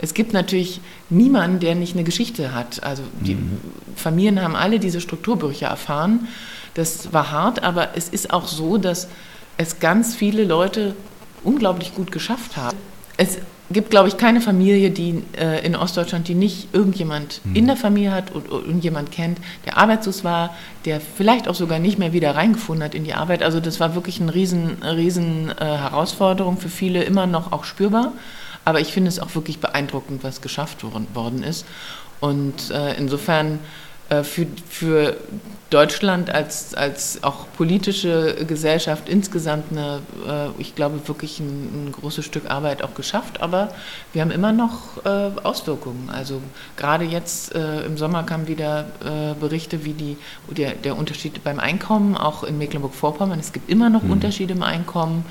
Es 0.00 0.14
gibt 0.14 0.32
natürlich 0.32 0.80
niemanden, 1.08 1.60
der 1.60 1.74
nicht 1.74 1.94
eine 1.94 2.04
Geschichte 2.04 2.54
hat. 2.54 2.82
Also 2.82 3.02
die 3.20 3.36
mhm. 3.36 3.58
Familien 3.96 4.42
haben 4.42 4.56
alle 4.56 4.78
diese 4.78 5.00
Strukturbrüche 5.00 5.66
erfahren. 5.66 6.28
Das 6.74 7.12
war 7.12 7.30
hart, 7.30 7.62
aber 7.62 7.96
es 7.96 8.08
ist 8.08 8.32
auch 8.32 8.46
so, 8.46 8.78
dass 8.78 9.08
es 9.56 9.78
ganz 9.78 10.14
viele 10.14 10.44
Leute 10.44 10.94
unglaublich 11.44 11.94
gut 11.94 12.10
geschafft 12.10 12.56
haben. 12.56 12.76
Es 13.16 13.38
gibt, 13.70 13.90
glaube 13.90 14.08
ich, 14.08 14.16
keine 14.16 14.40
Familie 14.40 14.90
die, 14.90 15.22
äh, 15.38 15.64
in 15.64 15.76
Ostdeutschland, 15.76 16.28
die 16.28 16.34
nicht 16.34 16.68
irgendjemand 16.72 17.40
mhm. 17.44 17.56
in 17.56 17.66
der 17.66 17.76
Familie 17.76 18.12
hat 18.12 18.32
und 18.32 18.48
irgendjemand 18.48 19.10
kennt, 19.10 19.38
der 19.64 19.78
arbeitslos 19.78 20.24
war, 20.24 20.54
der 20.84 21.00
vielleicht 21.00 21.48
auch 21.48 21.54
sogar 21.54 21.78
nicht 21.78 21.98
mehr 21.98 22.12
wieder 22.12 22.34
reingefunden 22.34 22.84
hat 22.84 22.94
in 22.94 23.04
die 23.04 23.14
Arbeit. 23.14 23.42
Also 23.42 23.60
das 23.60 23.80
war 23.80 23.94
wirklich 23.94 24.20
eine 24.20 24.34
riesen, 24.34 24.82
riesen 24.82 25.50
äh, 25.50 25.64
Herausforderung 25.64 26.58
für 26.58 26.68
viele, 26.68 27.04
immer 27.04 27.26
noch 27.26 27.52
auch 27.52 27.64
spürbar. 27.64 28.12
Aber 28.64 28.80
ich 28.80 28.92
finde 28.92 29.08
es 29.08 29.20
auch 29.20 29.34
wirklich 29.34 29.58
beeindruckend, 29.58 30.24
was 30.24 30.40
geschafft 30.40 30.84
worden, 30.84 31.06
worden 31.14 31.42
ist. 31.42 31.66
Und 32.20 32.70
äh, 32.70 32.94
insofern 32.94 33.58
für, 34.08 34.46
für 34.68 35.16
Deutschland 35.74 36.30
als, 36.30 36.72
als 36.74 37.24
auch 37.24 37.46
politische 37.56 38.44
Gesellschaft 38.46 39.08
insgesamt 39.08 39.72
eine, 39.72 40.02
äh, 40.24 40.60
ich 40.60 40.76
glaube, 40.76 41.08
wirklich 41.08 41.40
ein, 41.40 41.86
ein, 41.88 41.92
großes 41.92 42.24
Stück 42.24 42.48
Arbeit 42.48 42.82
auch 42.84 42.94
geschafft. 42.94 43.40
Aber 43.40 43.74
wir 44.12 44.22
haben 44.22 44.30
immer 44.30 44.52
noch 44.52 45.04
äh, 45.04 45.30
Auswirkungen. 45.42 46.10
Also 46.12 46.40
gerade 46.76 47.04
jetzt 47.04 47.56
äh, 47.56 47.84
im 47.86 47.96
Sommer 47.96 48.22
kamen 48.22 48.46
wieder 48.46 48.86
äh, 49.04 49.34
Berichte, 49.34 49.84
wie 49.84 49.94
die, 49.94 50.16
der, 50.48 50.74
der 50.74 50.96
Unterschied 50.96 51.42
beim 51.42 51.58
Einkommen, 51.58 52.16
auch 52.16 52.44
in 52.44 52.56
Mecklenburg-Vorpommern. 52.56 53.40
Es 53.40 53.52
gibt 53.52 53.68
immer 53.68 53.90
noch 53.90 54.04
mhm. 54.04 54.12
Unterschiede 54.12 54.54
im 54.54 54.62
Einkommen. 54.62 55.24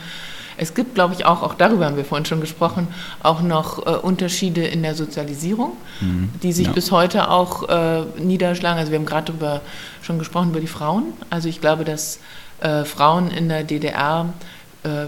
Es 0.57 0.73
gibt, 0.73 0.95
glaube 0.95 1.13
ich, 1.13 1.25
auch, 1.25 1.41
auch 1.41 1.55
darüber 1.55 1.85
haben 1.85 1.97
wir 1.97 2.05
vorhin 2.05 2.25
schon 2.25 2.41
gesprochen, 2.41 2.87
auch 3.21 3.41
noch 3.41 3.85
äh, 3.85 3.89
Unterschiede 3.91 4.65
in 4.65 4.83
der 4.83 4.95
Sozialisierung, 4.95 5.73
mhm. 6.01 6.29
die 6.41 6.53
sich 6.53 6.67
ja. 6.67 6.73
bis 6.73 6.91
heute 6.91 7.29
auch 7.29 7.69
äh, 7.69 8.03
niederschlagen. 8.19 8.79
Also 8.79 8.91
wir 8.91 8.99
haben 8.99 9.05
gerade 9.05 9.31
darüber 9.31 9.61
schon 10.01 10.19
gesprochen, 10.19 10.49
über 10.49 10.59
die 10.59 10.67
Frauen. 10.67 11.13
Also 11.29 11.49
ich 11.49 11.61
glaube, 11.61 11.83
dass 11.83 12.19
äh, 12.61 12.85
Frauen 12.85 13.31
in 13.31 13.49
der 13.49 13.63
DDR 13.63 14.33
äh, 14.83 15.07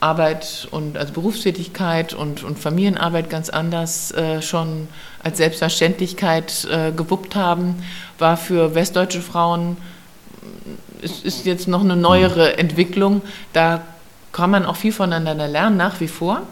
Arbeit 0.00 0.68
und 0.70 0.96
also 0.96 1.12
Berufstätigkeit 1.12 2.14
und, 2.14 2.44
und 2.44 2.58
Familienarbeit 2.58 3.30
ganz 3.30 3.48
anders 3.48 4.12
äh, 4.12 4.42
schon 4.42 4.86
als 5.22 5.38
Selbstverständlichkeit 5.38 6.68
äh, 6.70 6.92
gewuppt 6.92 7.34
haben, 7.34 7.82
war 8.18 8.36
für 8.36 8.76
westdeutsche 8.76 9.20
Frauen 9.20 9.76
ist, 11.02 11.24
ist 11.24 11.46
jetzt 11.46 11.68
noch 11.68 11.80
eine 11.80 11.96
neuere 11.96 12.52
mhm. 12.52 12.58
Entwicklung. 12.58 13.22
Da 13.52 13.82
kann 14.32 14.50
man 14.50 14.64
auch 14.64 14.76
viel 14.76 14.92
voneinander 14.92 15.48
lernen, 15.48 15.76
nach 15.76 16.00
wie 16.00 16.08
vor. 16.08 16.42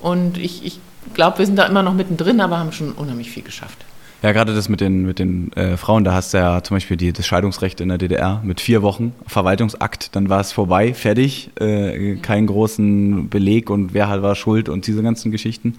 Und 0.00 0.38
ich, 0.38 0.64
ich 0.64 0.80
glaube, 1.14 1.38
wir 1.38 1.46
sind 1.46 1.56
da 1.56 1.64
immer 1.64 1.82
noch 1.82 1.94
mittendrin, 1.94 2.40
aber 2.40 2.58
haben 2.58 2.72
schon 2.72 2.92
unheimlich 2.92 3.30
viel 3.30 3.42
geschafft. 3.42 3.78
Ja, 4.22 4.32
gerade 4.32 4.54
das 4.54 4.68
mit 4.68 4.80
den, 4.80 5.04
mit 5.04 5.18
den 5.18 5.52
äh, 5.52 5.76
Frauen, 5.76 6.02
da 6.02 6.14
hast 6.14 6.32
du 6.32 6.38
ja 6.38 6.62
zum 6.62 6.76
Beispiel 6.76 6.96
die, 6.96 7.12
das 7.12 7.26
Scheidungsrecht 7.26 7.80
in 7.80 7.90
der 7.90 7.98
DDR 7.98 8.40
mit 8.42 8.60
vier 8.60 8.82
Wochen 8.82 9.12
Verwaltungsakt, 9.26 10.16
dann 10.16 10.30
war 10.30 10.40
es 10.40 10.52
vorbei, 10.52 10.94
fertig, 10.94 11.50
äh, 11.60 12.16
keinen 12.16 12.46
großen 12.46 13.28
Beleg 13.28 13.68
und 13.68 13.92
wer 13.92 14.08
halt 14.08 14.22
war 14.22 14.34
schuld 14.34 14.68
und 14.70 14.86
diese 14.86 15.02
ganzen 15.02 15.32
Geschichten. 15.32 15.76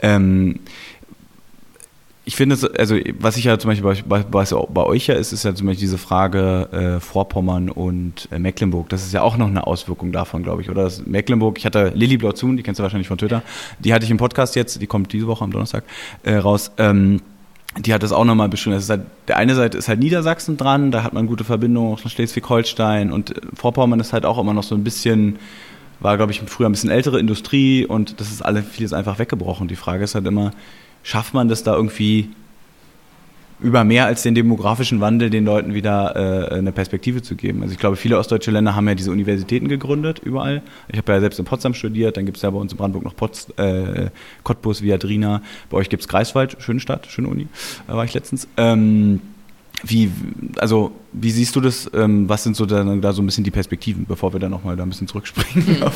Ähm, 0.00 0.60
ich 2.24 2.36
finde 2.36 2.54
es, 2.54 2.64
also 2.64 2.96
was 3.18 3.36
ich 3.36 3.44
ja 3.44 3.58
zum 3.58 3.70
Beispiel 3.70 3.98
bei, 4.04 4.22
bei, 4.22 4.44
bei 4.44 4.82
euch 4.84 5.08
ja 5.08 5.14
ist, 5.14 5.32
ist 5.32 5.44
ja 5.44 5.54
zum 5.54 5.66
Beispiel 5.66 5.80
diese 5.80 5.98
Frage 5.98 6.68
äh, 6.70 7.00
Vorpommern 7.00 7.68
und 7.68 8.28
äh, 8.30 8.38
Mecklenburg. 8.38 8.88
Das 8.90 9.04
ist 9.04 9.12
ja 9.12 9.22
auch 9.22 9.36
noch 9.36 9.48
eine 9.48 9.66
Auswirkung 9.66 10.12
davon, 10.12 10.44
glaube 10.44 10.62
ich, 10.62 10.70
oder? 10.70 10.84
Das 10.84 11.04
Mecklenburg, 11.04 11.58
ich 11.58 11.66
hatte 11.66 11.90
Lilly 11.94 12.18
Blauzun, 12.18 12.56
die 12.56 12.62
kennst 12.62 12.78
du 12.78 12.82
wahrscheinlich 12.84 13.08
von 13.08 13.18
Twitter, 13.18 13.42
die 13.80 13.92
hatte 13.92 14.04
ich 14.04 14.10
im 14.10 14.18
Podcast 14.18 14.54
jetzt, 14.54 14.80
die 14.80 14.86
kommt 14.86 15.12
diese 15.12 15.26
Woche 15.26 15.42
am 15.42 15.50
Donnerstag 15.50 15.82
äh, 16.22 16.36
raus. 16.36 16.70
Ähm, 16.78 17.22
die 17.78 17.92
hat 17.92 18.02
das 18.02 18.12
auch 18.12 18.24
nochmal 18.24 18.50
beschrieben. 18.50 18.76
Das 18.76 18.84
ist 18.84 18.90
halt, 18.90 19.02
der 19.28 19.38
eine 19.38 19.54
Seite 19.54 19.78
ist 19.78 19.88
halt 19.88 19.98
Niedersachsen 19.98 20.56
dran, 20.56 20.92
da 20.92 21.02
hat 21.02 21.14
man 21.14 21.26
gute 21.26 21.42
Verbindungen 21.42 21.92
nach 21.92 22.10
Schleswig-Holstein 22.10 23.10
und 23.10 23.36
äh, 23.36 23.40
Vorpommern 23.54 23.98
ist 23.98 24.12
halt 24.12 24.26
auch 24.26 24.38
immer 24.38 24.54
noch 24.54 24.62
so 24.62 24.76
ein 24.76 24.84
bisschen, 24.84 25.40
war 25.98 26.16
glaube 26.16 26.30
ich 26.30 26.40
früher 26.46 26.68
ein 26.68 26.72
bisschen 26.72 26.90
ältere 26.90 27.18
Industrie 27.18 27.84
und 27.84 28.20
das 28.20 28.30
ist 28.30 28.42
alles 28.42 28.64
vieles 28.70 28.92
einfach 28.92 29.18
weggebrochen. 29.18 29.66
Die 29.66 29.76
Frage 29.76 30.04
ist 30.04 30.14
halt 30.14 30.26
immer, 30.26 30.52
schafft 31.02 31.34
man 31.34 31.48
das 31.48 31.62
da 31.62 31.74
irgendwie 31.74 32.30
über 33.62 33.84
mehr 33.84 34.06
als 34.06 34.22
den 34.22 34.34
demografischen 34.34 35.00
Wandel 35.00 35.30
den 35.30 35.44
Leuten 35.44 35.72
wieder 35.72 36.16
äh, 36.50 36.54
eine 36.54 36.72
Perspektive 36.72 37.22
zu 37.22 37.36
geben. 37.36 37.62
Also 37.62 37.72
ich 37.72 37.78
glaube, 37.78 37.96
viele 37.96 38.18
ostdeutsche 38.18 38.50
Länder 38.50 38.74
haben 38.74 38.88
ja 38.88 38.94
diese 38.94 39.12
Universitäten 39.12 39.68
gegründet, 39.68 40.18
überall. 40.18 40.62
Ich 40.88 40.98
habe 40.98 41.12
ja 41.12 41.20
selbst 41.20 41.38
in 41.38 41.44
Potsdam 41.44 41.74
studiert, 41.74 42.16
dann 42.16 42.26
gibt 42.26 42.38
es 42.38 42.42
ja 42.42 42.50
bei 42.50 42.58
uns 42.58 42.72
in 42.72 42.78
Brandenburg 42.78 43.04
noch 43.04 43.14
Potz, 43.16 43.48
äh, 43.56 44.10
Cottbus, 44.42 44.82
Viadrina. 44.82 45.42
Bei 45.70 45.78
euch 45.78 45.88
gibt 45.88 46.02
es 46.02 46.08
Greifswald, 46.08 46.56
schöne 46.58 46.80
Stadt, 46.80 47.06
schöne 47.06 47.28
Uni, 47.28 47.46
da 47.86 47.96
war 47.96 48.04
ich 48.04 48.14
letztens. 48.14 48.48
Ähm, 48.56 49.20
wie, 49.84 50.10
also, 50.58 50.92
wie 51.12 51.30
siehst 51.30 51.56
du 51.56 51.60
das? 51.60 51.90
Ähm, 51.92 52.28
was 52.28 52.44
sind 52.44 52.56
so 52.56 52.66
da, 52.66 52.84
da, 52.84 53.12
so 53.12 53.22
ein 53.22 53.26
bisschen 53.26 53.44
die 53.44 53.50
Perspektiven, 53.50 54.06
bevor 54.06 54.32
wir 54.32 54.38
dann 54.38 54.50
nochmal 54.50 54.76
da 54.76 54.84
ein 54.84 54.88
bisschen 54.88 55.08
zurückspringen? 55.08 55.80
Mhm. 55.80 55.86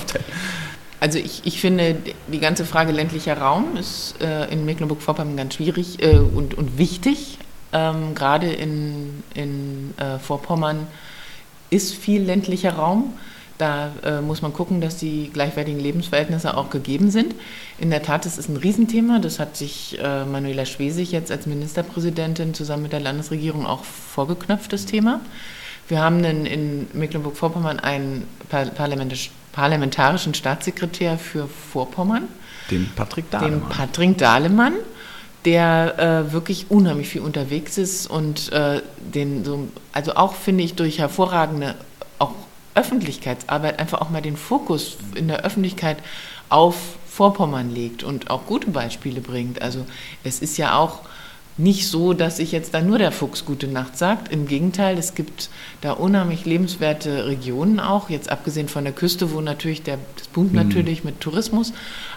Also 0.98 1.18
ich, 1.18 1.42
ich 1.44 1.60
finde, 1.60 1.96
die 2.28 2.40
ganze 2.40 2.64
Frage 2.64 2.92
ländlicher 2.92 3.36
Raum 3.38 3.76
ist 3.76 4.14
äh, 4.20 4.46
in 4.50 4.64
Mecklenburg-Vorpommern 4.64 5.36
ganz 5.36 5.54
schwierig 5.54 6.02
äh, 6.02 6.16
und, 6.16 6.54
und 6.54 6.78
wichtig. 6.78 7.38
Ähm, 7.72 8.14
Gerade 8.14 8.50
in, 8.50 9.22
in 9.34 9.94
äh, 9.98 10.18
Vorpommern 10.18 10.86
ist 11.70 11.94
viel 11.94 12.22
ländlicher 12.22 12.74
Raum. 12.74 13.12
Da 13.58 13.90
äh, 14.04 14.20
muss 14.20 14.42
man 14.42 14.52
gucken, 14.52 14.80
dass 14.80 14.98
die 14.98 15.30
gleichwertigen 15.32 15.80
Lebensverhältnisse 15.80 16.56
auch 16.56 16.68
gegeben 16.68 17.10
sind. 17.10 17.34
In 17.78 17.90
der 17.90 18.02
Tat, 18.02 18.26
das 18.26 18.36
ist 18.36 18.48
ein 18.48 18.56
Riesenthema. 18.56 19.18
Das 19.18 19.38
hat 19.38 19.56
sich 19.56 19.98
äh, 19.98 20.24
Manuela 20.24 20.66
Schwesig 20.66 21.12
jetzt 21.12 21.30
als 21.30 21.46
Ministerpräsidentin 21.46 22.52
zusammen 22.52 22.84
mit 22.84 22.92
der 22.92 23.00
Landesregierung 23.00 23.66
auch 23.66 23.84
vorgeknöpft, 23.84 24.72
das 24.72 24.84
Thema. 24.84 25.20
Wir 25.88 26.00
haben 26.02 26.22
in, 26.24 26.46
in 26.46 26.86
Mecklenburg-Vorpommern 26.92 27.78
einen 27.78 28.26
parlamentarisch, 28.48 29.30
parlamentarischen 29.56 30.34
Staatssekretär 30.34 31.16
für 31.16 31.48
Vorpommern. 31.48 32.28
Den 32.70 32.90
Patrick 32.94 33.30
Dahlemann. 33.30 33.60
Den 33.60 33.68
Patrick 33.70 34.18
Dahlemann, 34.18 34.74
der 35.46 36.26
äh, 36.28 36.32
wirklich 36.34 36.70
unheimlich 36.70 37.08
viel 37.08 37.22
unterwegs 37.22 37.78
ist 37.78 38.06
und 38.06 38.52
äh, 38.52 38.82
den 38.98 39.46
so, 39.46 39.68
also 39.92 40.14
auch 40.14 40.34
finde 40.34 40.62
ich 40.62 40.74
durch 40.74 40.98
hervorragende 40.98 41.74
auch 42.18 42.34
Öffentlichkeitsarbeit 42.74 43.78
einfach 43.78 44.02
auch 44.02 44.10
mal 44.10 44.20
den 44.20 44.36
Fokus 44.36 44.98
in 45.14 45.26
der 45.26 45.42
Öffentlichkeit 45.42 46.00
auf 46.50 46.76
Vorpommern 47.08 47.74
legt 47.74 48.02
und 48.02 48.28
auch 48.28 48.44
gute 48.44 48.70
Beispiele 48.70 49.22
bringt. 49.22 49.62
Also 49.62 49.86
es 50.22 50.40
ist 50.40 50.58
ja 50.58 50.76
auch 50.76 51.00
nicht 51.58 51.88
so, 51.88 52.12
dass 52.12 52.36
sich 52.36 52.52
jetzt 52.52 52.74
da 52.74 52.82
nur 52.82 52.98
der 52.98 53.12
Fuchs 53.12 53.46
gute 53.46 53.66
Nacht 53.66 53.96
sagt. 53.96 54.30
Im 54.30 54.46
Gegenteil, 54.46 54.98
es 54.98 55.14
gibt 55.14 55.48
da 55.80 55.92
unheimlich 55.92 56.44
lebenswerte 56.44 57.26
Regionen 57.26 57.80
auch, 57.80 58.10
jetzt 58.10 58.30
abgesehen 58.30 58.68
von 58.68 58.84
der 58.84 58.92
Küste, 58.92 59.32
wo 59.32 59.40
natürlich 59.40 59.82
der, 59.82 59.98
das 60.16 60.28
boomt 60.28 60.52
mhm. 60.52 60.68
natürlich 60.68 61.02
mit 61.02 61.20
Tourismus, 61.20 61.72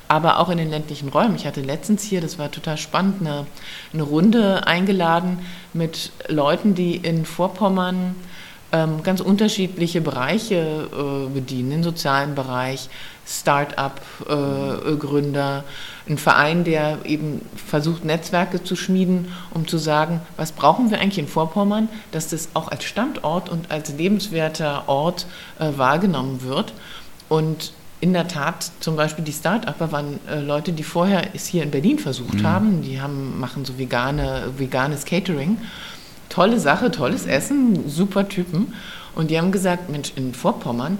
aber 0.10 0.40
auch 0.40 0.50
in 0.50 0.58
den 0.58 0.70
ländlichen 0.70 1.08
Räumen. 1.10 1.36
Ich 1.36 1.46
hatte 1.46 1.62
letztens 1.62 2.04
hier, 2.04 2.20
das 2.20 2.38
war 2.38 2.52
total 2.52 2.78
spannend, 2.78 3.22
eine, 3.22 3.48
eine 3.94 4.04
Runde 4.04 4.68
eingeladen 4.68 5.40
mit 5.74 6.12
Leuten, 6.28 6.76
die 6.76 6.98
in 6.98 7.26
Vorpommern 7.26 8.16
ähm, 8.72 9.04
ganz 9.04 9.20
unterschiedliche 9.22 10.02
Bereiche 10.02 10.90
äh, 10.92 11.28
bedienen, 11.34 11.70
den 11.72 11.84
sozialen 11.84 12.36
Bereich, 12.36 12.88
Start-up-Gründer, 13.26 15.60
äh, 15.60 15.64
ein 16.10 16.18
Verein, 16.18 16.64
der 16.64 17.00
eben 17.06 17.42
versucht, 17.56 18.04
Netzwerke 18.04 18.64
zu 18.64 18.76
schmieden, 18.76 19.32
um 19.52 19.68
zu 19.68 19.78
sagen, 19.78 20.22
was 20.38 20.52
brauchen 20.52 20.90
wir 20.90 21.00
eigentlich 21.00 21.20
in 21.20 21.28
Vorpommern, 21.28 21.88
dass 22.12 22.30
das 22.30 22.50
auch 22.56 22.70
als 22.70 22.84
Standort 22.84 23.50
und 23.50 23.72
als 23.72 23.94
lebenswerter 23.94 24.90
Ort 24.90 25.28
äh, 25.60 25.70
wahrgenommen 25.78 26.42
wird. 26.42 26.74
Und 27.30 27.74
in 28.02 28.14
der 28.14 28.28
Tat, 28.28 28.72
zum 28.80 28.96
Beispiel 28.96 29.24
die 29.24 29.34
Start-Upper 29.34 29.92
waren 29.92 30.20
äh, 30.28 30.40
Leute, 30.40 30.74
die 30.74 30.84
vorher 30.84 31.36
es 31.36 31.46
hier 31.46 31.64
in 31.64 31.72
Berlin 31.72 32.00
versucht 32.00 32.42
mhm. 32.42 32.48
haben. 32.48 32.82
Die 32.82 33.00
haben, 33.00 33.40
machen 33.40 33.66
so 33.66 33.78
vegane, 33.78 34.54
veganes 34.58 35.06
Catering 35.06 35.58
tolle 36.30 36.60
Sache, 36.60 36.92
tolles 36.92 37.26
Essen, 37.26 37.90
super 37.90 38.30
Typen. 38.30 38.74
Und 39.16 39.32
die 39.32 39.38
haben 39.38 39.52
gesagt, 39.52 39.90
Mensch, 39.90 40.14
in 40.16 40.34
Vorpommern 40.34 40.98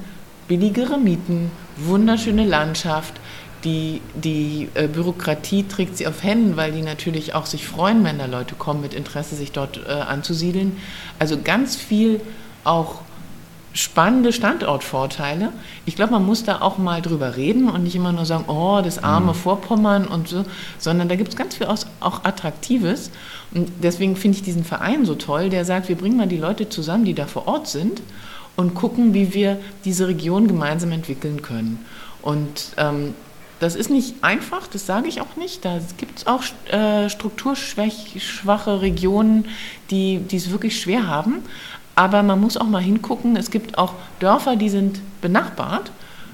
billigere 0.48 0.98
Mieten, 0.98 1.52
wunderschöne 1.78 2.44
Landschaft, 2.44 3.14
die, 3.64 4.02
die 4.16 4.70
äh, 4.74 4.88
Bürokratie 4.88 5.64
trägt 5.64 5.98
sie 5.98 6.08
auf 6.08 6.24
Händen, 6.24 6.56
weil 6.58 6.72
die 6.72 6.82
natürlich 6.82 7.36
auch 7.36 7.46
sich 7.46 7.68
freuen, 7.68 8.04
wenn 8.04 8.18
da 8.18 8.26
Leute 8.26 8.56
kommen 8.56 8.82
mit 8.82 8.94
Interesse, 8.94 9.36
sich 9.36 9.52
dort 9.52 9.82
äh, 9.88 9.92
anzusiedeln. 9.92 10.78
Also 11.20 11.40
ganz 11.42 11.76
viel 11.76 12.22
auch 12.64 13.02
spannende 13.74 14.34
Standortvorteile. 14.34 15.52
Ich 15.86 15.96
glaube, 15.96 16.14
man 16.14 16.26
muss 16.26 16.44
da 16.44 16.62
auch 16.62 16.78
mal 16.78 17.02
drüber 17.02 17.36
reden 17.36 17.70
und 17.70 17.84
nicht 17.84 17.96
immer 17.96 18.12
nur 18.12 18.26
sagen, 18.26 18.46
oh, 18.48 18.82
das 18.84 19.04
arme 19.04 19.34
mhm. 19.34 19.36
Vorpommern 19.36 20.08
und 20.08 20.28
so, 20.28 20.44
sondern 20.80 21.08
da 21.08 21.16
gibt 21.16 21.30
es 21.30 21.36
ganz 21.36 21.56
viel 21.56 21.68
auch 21.68 22.24
Attraktives. 22.24 23.12
Und 23.52 23.70
deswegen 23.84 24.16
finde 24.16 24.38
ich 24.38 24.44
diesen 24.44 24.64
Verein 24.64 25.06
so 25.06 25.16
toll, 25.16 25.50
der 25.50 25.66
sagt, 25.66 25.88
wir 25.88 25.96
bringen 25.96 26.18
mal 26.18 26.28
die 26.28 26.38
Leute 26.38 26.70
zusammen, 26.70 27.06
die 27.06 27.14
da 27.14 27.26
vor 27.28 27.48
Ort 27.48 27.68
sind 27.68 28.02
und 28.56 28.74
gucken, 28.74 29.14
wie 29.14 29.34
wir 29.34 29.60
diese 29.86 30.08
Region 30.08 30.48
gemeinsam 30.48 30.92
entwickeln 30.92 31.42
können. 31.42 31.86
Und 32.22 32.74
ähm, 32.78 33.14
das 33.60 33.76
ist 33.76 33.90
nicht 33.90 34.24
einfach, 34.24 34.68
das 34.68 34.86
sage 34.86 35.08
ich 35.08 35.22
auch 35.22 35.36
nicht. 35.36 35.66
Da 35.66 35.80
gibt 35.98 36.20
es 36.20 36.28
auch 36.28 36.44
äh, 36.72 37.10
strukturschwache 37.10 38.82
Regionen, 38.82 39.46
die 39.90 40.22
es 40.32 40.52
wirklich 40.52 40.80
schwer 40.82 41.08
haben. 41.08 41.44
Aber 41.96 42.24
man 42.24 42.40
muss 42.40 42.56
auch 42.56 42.68
mal 42.68 42.82
hingucken, 42.82 43.36
es 43.36 43.52
gibt 43.52 43.78
auch 43.78 43.94
Dörfer, 44.20 44.56
die 44.56 44.70
sind 44.70 45.02
benachbart, 45.22 45.92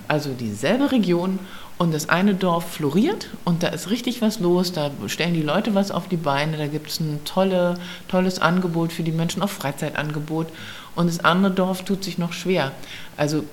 also 0.07 0.29
dieselbe 0.29 0.91
Region 0.91 1.39
und 1.79 1.91
das 1.91 2.07
eine 2.07 2.35
Dorf 2.35 2.73
floriert 2.73 3.29
und 3.43 3.63
da 3.63 3.69
ist 3.69 3.89
richtig 3.89 4.21
was 4.21 4.39
los, 4.39 4.71
da 4.73 4.91
stellen 5.07 5.33
die 5.33 5.41
Leute 5.41 5.73
was 5.73 5.89
auf 5.89 6.07
die 6.07 6.17
Beine, 6.17 6.57
da 6.57 6.67
gibt 6.67 6.91
es 6.91 6.99
ein 6.99 7.19
tolle, 7.25 7.79
tolles 8.07 8.39
Angebot 8.39 8.93
für 8.93 9.01
die 9.01 9.11
Menschen, 9.11 9.41
auch 9.41 9.49
Freizeitangebot 9.49 10.47
und 10.95 11.07
das 11.07 11.25
andere 11.25 11.51
Dorf 11.51 11.83
tut 11.83 12.03
sich 12.03 12.19
noch 12.19 12.31
schwer. 12.31 12.71
Also 13.17 13.43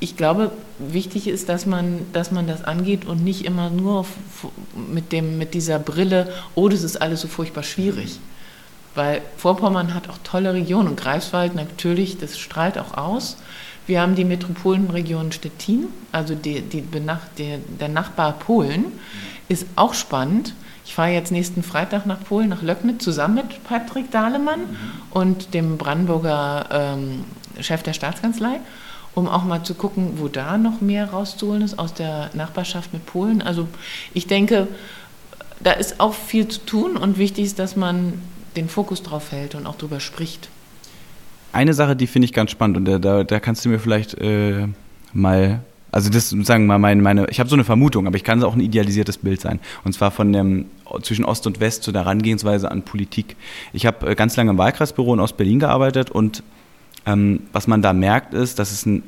ich 0.00 0.16
glaube, 0.16 0.50
wichtig 0.78 1.28
ist, 1.28 1.50
dass 1.50 1.66
man, 1.66 2.06
dass 2.12 2.32
man 2.32 2.46
das 2.46 2.64
angeht 2.64 3.04
und 3.04 3.22
nicht 3.22 3.44
immer 3.44 3.68
nur 3.68 4.06
mit, 4.74 5.12
dem, 5.12 5.36
mit 5.36 5.52
dieser 5.52 5.78
Brille, 5.78 6.32
oh, 6.54 6.68
das 6.68 6.82
ist 6.82 7.00
alles 7.00 7.20
so 7.20 7.28
furchtbar 7.28 7.62
schwierig. 7.62 8.18
Weil 8.94 9.20
Vorpommern 9.36 9.94
hat 9.94 10.08
auch 10.08 10.18
tolle 10.24 10.54
Regionen 10.54 10.88
und 10.88 10.96
Greifswald 10.96 11.54
natürlich, 11.54 12.18
das 12.18 12.38
strahlt 12.38 12.78
auch 12.78 12.96
aus. 12.96 13.36
Wir 13.86 14.00
haben 14.00 14.14
die 14.14 14.24
Metropolenregion 14.24 15.32
Stettin, 15.32 15.88
also 16.12 16.34
die, 16.34 16.62
die, 16.62 16.82
die, 16.82 17.58
der 17.78 17.88
Nachbar 17.88 18.32
Polen, 18.32 18.86
ist 19.48 19.66
auch 19.76 19.94
spannend. 19.94 20.54
Ich 20.86 20.94
fahre 20.94 21.10
jetzt 21.10 21.30
nächsten 21.30 21.62
Freitag 21.62 22.06
nach 22.06 22.24
Polen, 22.24 22.48
nach 22.48 22.62
Löcknitz, 22.62 23.04
zusammen 23.04 23.34
mit 23.34 23.64
Patrick 23.64 24.10
Dahlemann 24.10 24.60
mhm. 24.60 24.76
und 25.10 25.54
dem 25.54 25.76
Brandenburger 25.76 26.66
ähm, 26.70 27.24
Chef 27.60 27.82
der 27.82 27.92
Staatskanzlei, 27.92 28.60
um 29.14 29.28
auch 29.28 29.44
mal 29.44 29.62
zu 29.62 29.74
gucken, 29.74 30.14
wo 30.16 30.28
da 30.28 30.56
noch 30.58 30.80
mehr 30.80 31.10
rauszuholen 31.10 31.62
ist 31.62 31.78
aus 31.78 31.94
der 31.94 32.30
Nachbarschaft 32.34 32.92
mit 32.92 33.06
Polen. 33.06 33.42
Also 33.42 33.68
ich 34.14 34.26
denke, 34.26 34.68
da 35.60 35.72
ist 35.72 36.00
auch 36.00 36.14
viel 36.14 36.48
zu 36.48 36.64
tun 36.64 36.96
und 36.96 37.18
wichtig 37.18 37.46
ist, 37.46 37.58
dass 37.58 37.76
man 37.76 38.14
den 38.56 38.68
Fokus 38.68 39.02
drauf 39.02 39.32
hält 39.32 39.54
und 39.54 39.66
auch 39.66 39.76
drüber 39.76 40.00
spricht. 40.00 40.48
Eine 41.52 41.74
Sache, 41.74 41.96
die 41.96 42.06
finde 42.06 42.26
ich 42.26 42.32
ganz 42.32 42.50
spannend 42.50 42.76
und 42.76 42.84
da, 42.84 42.98
da, 42.98 43.24
da 43.24 43.40
kannst 43.40 43.64
du 43.64 43.68
mir 43.68 43.78
vielleicht 43.78 44.14
äh, 44.14 44.68
mal, 45.12 45.60
also 45.90 46.08
das 46.08 46.30
sagen 46.30 46.64
wir 46.64 46.74
mal 46.74 46.78
meine, 46.78 47.02
meine 47.02 47.26
ich 47.28 47.40
habe 47.40 47.50
so 47.50 47.56
eine 47.56 47.64
Vermutung, 47.64 48.06
aber 48.06 48.16
ich 48.16 48.24
kann 48.24 48.38
es 48.38 48.44
auch 48.44 48.54
ein 48.54 48.60
idealisiertes 48.60 49.18
Bild 49.18 49.40
sein. 49.40 49.58
Und 49.84 49.92
zwar 49.92 50.12
von 50.12 50.32
dem 50.32 50.66
zwischen 51.02 51.24
Ost 51.24 51.46
und 51.46 51.58
West 51.60 51.82
zu 51.82 51.92
der 51.92 52.02
Herangehensweise 52.02 52.70
an 52.70 52.82
Politik. 52.82 53.36
Ich 53.72 53.86
habe 53.86 54.10
äh, 54.10 54.14
ganz 54.14 54.36
lange 54.36 54.50
im 54.50 54.58
Wahlkreisbüro 54.58 55.14
in 55.14 55.20
Ostberlin 55.20 55.58
gearbeitet 55.58 56.10
und 56.10 56.44
ähm, 57.06 57.40
was 57.52 57.66
man 57.66 57.82
da 57.82 57.92
merkt, 57.92 58.34
ist, 58.34 58.58
dass 58.58 58.72
es 58.72 58.86
ein, 58.86 59.02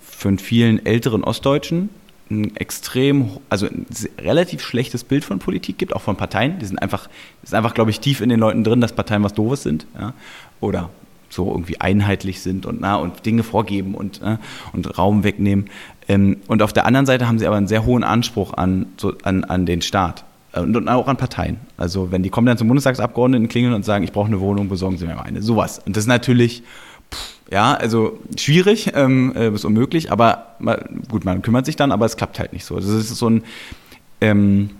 für 0.00 0.36
vielen 0.38 0.84
älteren 0.84 1.24
Ostdeutschen 1.24 1.90
ein 2.30 2.56
extrem, 2.56 3.30
also 3.50 3.66
ein 3.66 3.86
relativ 4.18 4.62
schlechtes 4.62 5.04
Bild 5.04 5.24
von 5.24 5.38
Politik 5.38 5.78
gibt, 5.78 5.94
auch 5.94 6.00
von 6.00 6.16
Parteien. 6.16 6.58
Die 6.58 6.66
sind 6.66 6.78
einfach, 6.78 7.08
ist 7.42 7.54
einfach, 7.54 7.74
glaube 7.74 7.90
ich, 7.90 8.00
tief 8.00 8.20
in 8.20 8.28
den 8.28 8.40
Leuten 8.40 8.64
drin, 8.64 8.80
dass 8.80 8.94
Parteien 8.94 9.22
was 9.22 9.34
Doofes 9.34 9.62
sind, 9.62 9.86
ja? 9.98 10.14
oder 10.60 10.90
so 11.28 11.50
irgendwie 11.50 11.80
einheitlich 11.80 12.40
sind 12.40 12.64
und, 12.64 12.80
na, 12.80 12.96
und 12.96 13.26
Dinge 13.26 13.42
vorgeben 13.42 13.94
und, 13.94 14.22
äh, 14.22 14.38
und 14.72 14.98
Raum 14.98 15.24
wegnehmen. 15.24 15.66
Ähm, 16.08 16.38
und 16.46 16.62
auf 16.62 16.72
der 16.72 16.86
anderen 16.86 17.06
Seite 17.06 17.26
haben 17.26 17.38
sie 17.38 17.46
aber 17.46 17.56
einen 17.56 17.66
sehr 17.66 17.84
hohen 17.84 18.04
Anspruch 18.04 18.54
an, 18.54 18.86
so, 18.96 19.14
an, 19.24 19.44
an 19.44 19.66
den 19.66 19.82
Staat 19.82 20.24
äh, 20.52 20.60
und, 20.60 20.76
und 20.76 20.88
auch 20.88 21.08
an 21.08 21.16
Parteien. 21.16 21.58
Also 21.76 22.12
wenn 22.12 22.22
die 22.22 22.30
kommen 22.30 22.46
dann 22.46 22.56
zum 22.56 22.68
Bundestagsabgeordneten 22.68 23.48
klingeln 23.48 23.74
und 23.74 23.84
sagen, 23.84 24.04
ich 24.04 24.12
brauche 24.12 24.28
eine 24.28 24.40
Wohnung, 24.40 24.68
besorgen 24.68 24.96
Sie 24.96 25.06
mir 25.06 25.16
mal 25.16 25.22
eine. 25.22 25.42
Sowas. 25.42 25.80
Und 25.84 25.96
das 25.96 26.04
ist 26.04 26.08
natürlich 26.08 26.62
ja, 27.50 27.74
also 27.74 28.18
schwierig 28.36 28.92
ähm, 28.94 29.32
äh, 29.36 29.50
bis 29.50 29.64
unmöglich, 29.64 30.10
aber 30.10 30.56
gut, 31.08 31.24
man 31.24 31.42
kümmert 31.42 31.66
sich 31.66 31.76
dann, 31.76 31.92
aber 31.92 32.06
es 32.06 32.16
klappt 32.16 32.38
halt 32.38 32.52
nicht 32.52 32.64
so. 32.64 32.76
Das 32.76 32.86
ist 32.86 33.08
so 33.10 33.28
ein, 33.28 33.44
ähm, 34.20 34.70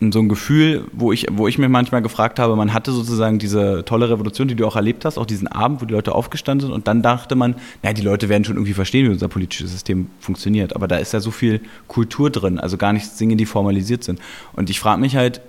so 0.00 0.18
ein 0.18 0.28
Gefühl, 0.28 0.84
wo 0.92 1.12
ich, 1.12 1.26
wo 1.30 1.48
ich 1.48 1.58
mir 1.58 1.68
manchmal 1.68 2.02
gefragt 2.02 2.38
habe, 2.38 2.54
man 2.56 2.72
hatte 2.74 2.92
sozusagen 2.92 3.38
diese 3.38 3.82
tolle 3.84 4.10
Revolution, 4.10 4.48
die 4.48 4.54
du 4.54 4.66
auch 4.66 4.76
erlebt 4.76 5.04
hast, 5.04 5.16
auch 5.16 5.26
diesen 5.26 5.48
Abend, 5.48 5.80
wo 5.80 5.86
die 5.86 5.94
Leute 5.94 6.14
aufgestanden 6.14 6.66
sind 6.66 6.74
und 6.74 6.86
dann 6.86 7.02
dachte 7.02 7.34
man, 7.34 7.54
naja, 7.82 7.94
die 7.94 8.02
Leute 8.02 8.28
werden 8.28 8.44
schon 8.44 8.56
irgendwie 8.56 8.74
verstehen, 8.74 9.06
wie 9.06 9.12
unser 9.12 9.28
politisches 9.28 9.70
System 9.70 10.08
funktioniert, 10.20 10.76
aber 10.76 10.86
da 10.88 10.96
ist 10.96 11.12
ja 11.12 11.20
so 11.20 11.30
viel 11.30 11.60
Kultur 11.88 12.30
drin, 12.30 12.58
also 12.58 12.76
gar 12.76 12.92
nicht 12.92 13.18
Dinge, 13.18 13.36
die 13.36 13.46
formalisiert 13.46 14.04
sind. 14.04 14.20
Und 14.54 14.70
ich 14.70 14.80
frage 14.80 15.00
mich 15.00 15.16
halt, 15.16 15.40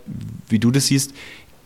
wie 0.47 0.59
du 0.59 0.71
das 0.71 0.87
siehst, 0.87 1.13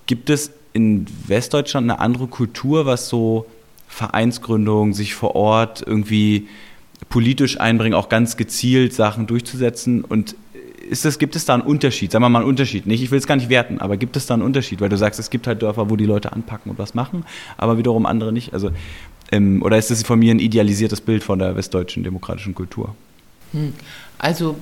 gibt 0.08 0.30
es 0.30 0.52
in 0.74 1.06
Westdeutschland 1.28 1.90
eine 1.90 2.00
andere 2.00 2.28
Kultur, 2.28 2.86
was 2.86 3.10
so 3.10 3.46
Vereinsgründung, 3.92 4.94
sich 4.94 5.14
vor 5.14 5.36
Ort 5.36 5.84
irgendwie 5.86 6.48
politisch 7.10 7.60
einbringen, 7.60 7.94
auch 7.94 8.10
ganz 8.10 8.38
gezielt 8.38 8.94
Sachen 8.94 9.28
durchzusetzen. 9.28 10.04
Und 10.04 10.36
ist 10.90 11.04
das, 11.04 11.20
gibt 11.20 11.36
es 11.36 11.46
da 11.46 11.56
einen 11.56 11.64
Unterschied? 11.64 12.12
Sagen 12.12 12.24
wir 12.24 12.30
mal 12.30 12.40
einen 12.40 12.48
Unterschied. 12.48 12.88
Nicht, 12.88 13.04
ich 13.04 13.12
will 13.12 13.20
es 13.20 13.28
gar 13.28 13.36
nicht 13.36 13.50
werten, 13.50 13.80
aber 13.80 13.98
gibt 13.98 14.16
es 14.16 14.26
da 14.26 14.34
einen 14.34 14.44
Unterschied? 14.44 14.80
Weil 14.82 14.90
du 14.90 14.98
sagst, 14.98 15.20
es 15.20 15.30
gibt 15.30 15.46
halt 15.46 15.62
Dörfer, 15.62 15.90
wo 15.90 15.98
die 15.98 16.06
Leute 16.06 16.32
anpacken 16.32 16.72
und 16.72 16.80
was 16.80 16.94
machen, 16.94 17.26
aber 17.58 17.78
wiederum 17.78 18.06
andere 18.06 18.32
nicht. 18.32 18.54
Also, 18.54 18.72
ähm, 19.32 19.62
oder 19.62 19.78
ist 19.78 19.92
das 19.92 20.04
von 20.04 20.20
mir 20.20 20.34
ein 20.34 20.40
idealisiertes 20.40 21.02
Bild 21.02 21.24
von 21.24 21.40
der 21.40 21.56
westdeutschen 21.56 22.04
demokratischen 22.04 22.56
Kultur? 22.56 22.96
Hm. 23.52 23.74
Also 24.18 24.56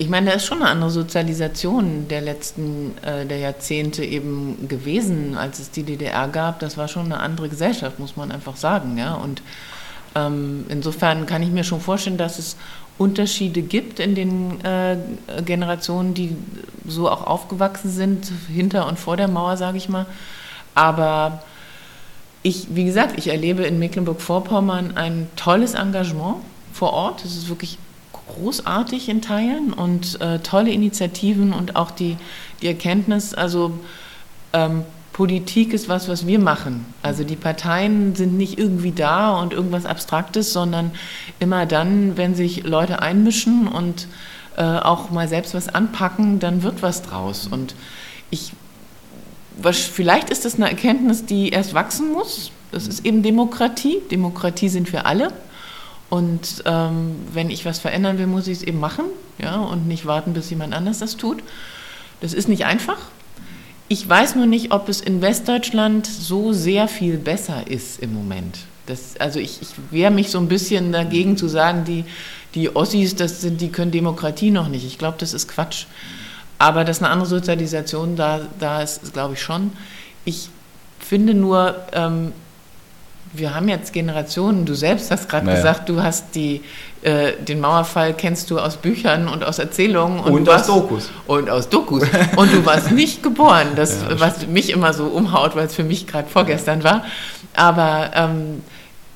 ich 0.00 0.08
meine, 0.08 0.30
da 0.30 0.32
ist 0.32 0.46
schon 0.46 0.62
eine 0.62 0.70
andere 0.70 0.88
Sozialisation 0.88 2.08
der 2.08 2.22
letzten, 2.22 2.96
äh, 3.02 3.26
der 3.26 3.36
Jahrzehnte 3.36 4.02
eben 4.02 4.66
gewesen, 4.66 5.36
als 5.36 5.58
es 5.58 5.70
die 5.72 5.82
DDR 5.82 6.26
gab. 6.28 6.58
Das 6.60 6.78
war 6.78 6.88
schon 6.88 7.04
eine 7.04 7.20
andere 7.20 7.50
Gesellschaft, 7.50 7.98
muss 7.98 8.16
man 8.16 8.32
einfach 8.32 8.56
sagen. 8.56 8.96
Ja? 8.96 9.12
Und 9.12 9.42
ähm, 10.14 10.64
insofern 10.70 11.26
kann 11.26 11.42
ich 11.42 11.50
mir 11.50 11.64
schon 11.64 11.82
vorstellen, 11.82 12.16
dass 12.16 12.38
es 12.38 12.56
Unterschiede 12.96 13.60
gibt 13.60 14.00
in 14.00 14.14
den 14.14 14.64
äh, 14.64 14.96
Generationen, 15.44 16.14
die 16.14 16.34
so 16.88 17.10
auch 17.10 17.26
aufgewachsen 17.26 17.90
sind, 17.90 18.32
hinter 18.48 18.86
und 18.86 18.98
vor 18.98 19.18
der 19.18 19.28
Mauer, 19.28 19.58
sage 19.58 19.76
ich 19.76 19.90
mal. 19.90 20.06
Aber 20.74 21.42
ich, 22.42 22.68
wie 22.70 22.86
gesagt, 22.86 23.18
ich 23.18 23.28
erlebe 23.28 23.64
in 23.64 23.78
Mecklenburg-Vorpommern 23.78 24.96
ein 24.96 25.28
tolles 25.36 25.74
Engagement 25.74 26.36
vor 26.72 26.94
Ort. 26.94 27.22
Es 27.22 27.36
ist 27.36 27.50
wirklich 27.50 27.76
großartig 28.34 29.08
in 29.08 29.22
Teilen 29.22 29.72
und 29.72 30.20
äh, 30.20 30.38
tolle 30.40 30.70
Initiativen 30.70 31.52
und 31.52 31.76
auch 31.76 31.90
die, 31.90 32.16
die 32.62 32.66
Erkenntnis, 32.66 33.34
also 33.34 33.72
ähm, 34.52 34.84
Politik 35.12 35.74
ist 35.74 35.88
was, 35.88 36.08
was 36.08 36.26
wir 36.26 36.38
machen. 36.38 36.86
Also 37.02 37.24
die 37.24 37.36
Parteien 37.36 38.14
sind 38.14 38.36
nicht 38.36 38.58
irgendwie 38.58 38.92
da 38.92 39.38
und 39.38 39.52
irgendwas 39.52 39.84
Abstraktes, 39.84 40.52
sondern 40.52 40.92
immer 41.40 41.66
dann, 41.66 42.16
wenn 42.16 42.34
sich 42.34 42.64
Leute 42.64 43.02
einmischen 43.02 43.68
und 43.68 44.06
äh, 44.56 44.62
auch 44.62 45.10
mal 45.10 45.28
selbst 45.28 45.52
was 45.52 45.68
anpacken, 45.68 46.38
dann 46.38 46.62
wird 46.62 46.82
was 46.82 47.02
draus. 47.02 47.48
Und 47.50 47.74
ich, 48.30 48.52
was, 49.60 49.78
vielleicht 49.78 50.30
ist 50.30 50.44
das 50.44 50.54
eine 50.54 50.70
Erkenntnis, 50.70 51.26
die 51.26 51.50
erst 51.50 51.74
wachsen 51.74 52.12
muss. 52.12 52.50
Das 52.72 52.86
ist 52.86 53.04
eben 53.04 53.22
Demokratie. 53.22 53.98
Demokratie 54.10 54.68
sind 54.68 54.92
wir 54.92 55.06
alle. 55.06 55.32
Und 56.10 56.64
ähm, 56.66 57.14
wenn 57.32 57.50
ich 57.50 57.64
was 57.64 57.78
verändern 57.78 58.18
will, 58.18 58.26
muss 58.26 58.48
ich 58.48 58.58
es 58.58 58.62
eben 58.64 58.80
machen 58.80 59.04
ja, 59.38 59.56
und 59.56 59.86
nicht 59.86 60.06
warten, 60.06 60.34
bis 60.34 60.50
jemand 60.50 60.74
anders 60.74 60.98
das 60.98 61.16
tut. 61.16 61.42
Das 62.20 62.34
ist 62.34 62.48
nicht 62.48 62.66
einfach. 62.66 62.98
Ich 63.88 64.08
weiß 64.08 64.34
nur 64.34 64.46
nicht, 64.46 64.72
ob 64.72 64.88
es 64.88 65.00
in 65.00 65.22
Westdeutschland 65.22 66.06
so 66.06 66.52
sehr 66.52 66.88
viel 66.88 67.16
besser 67.16 67.66
ist 67.68 68.00
im 68.00 68.12
Moment. 68.12 68.58
Das, 68.86 69.16
also 69.18 69.38
ich, 69.38 69.62
ich 69.62 69.68
wehre 69.90 70.10
mich 70.10 70.30
so 70.30 70.38
ein 70.38 70.48
bisschen 70.48 70.92
dagegen 70.92 71.36
zu 71.36 71.48
sagen, 71.48 71.84
die, 71.84 72.04
die 72.54 72.74
Ossis, 72.74 73.14
das 73.14 73.40
sind, 73.40 73.60
die 73.60 73.70
können 73.70 73.92
Demokratie 73.92 74.50
noch 74.50 74.68
nicht. 74.68 74.84
Ich 74.84 74.98
glaube, 74.98 75.16
das 75.18 75.32
ist 75.32 75.48
Quatsch. 75.48 75.86
Aber 76.58 76.84
dass 76.84 77.00
eine 77.00 77.08
andere 77.10 77.28
Sozialisation 77.28 78.16
da, 78.16 78.40
da 78.58 78.82
ist, 78.82 79.12
glaube 79.12 79.34
ich 79.34 79.42
schon. 79.42 79.72
Ich 80.24 80.50
finde 80.98 81.34
nur, 81.34 81.76
ähm, 81.92 82.32
wir 83.32 83.54
haben 83.54 83.68
jetzt 83.68 83.92
Generationen, 83.92 84.66
du 84.66 84.74
selbst 84.74 85.10
hast 85.10 85.28
gerade 85.28 85.46
naja. 85.46 85.58
gesagt, 85.58 85.88
du 85.88 86.02
hast 86.02 86.34
die, 86.34 86.62
äh, 87.02 87.32
den 87.40 87.60
Mauerfall 87.60 88.14
kennst 88.14 88.50
du 88.50 88.58
aus 88.58 88.76
Büchern 88.76 89.28
und 89.28 89.44
aus 89.44 89.58
Erzählungen. 89.58 90.20
Und, 90.20 90.32
und 90.32 90.46
warst, 90.46 90.68
aus 90.68 90.80
Dokus. 90.80 91.10
Und 91.26 91.50
aus 91.50 91.68
Dokus. 91.68 92.02
und 92.36 92.52
du 92.52 92.66
warst 92.66 92.90
nicht 92.92 93.22
geboren, 93.22 93.68
das, 93.76 94.02
ja, 94.02 94.18
was 94.18 94.46
mich 94.46 94.70
immer 94.70 94.92
so 94.92 95.04
umhaut, 95.04 95.54
weil 95.54 95.66
es 95.66 95.74
für 95.74 95.84
mich 95.84 96.06
gerade 96.06 96.28
vorgestern 96.28 96.82
war. 96.82 97.04
Aber 97.54 98.10
ähm, 98.14 98.62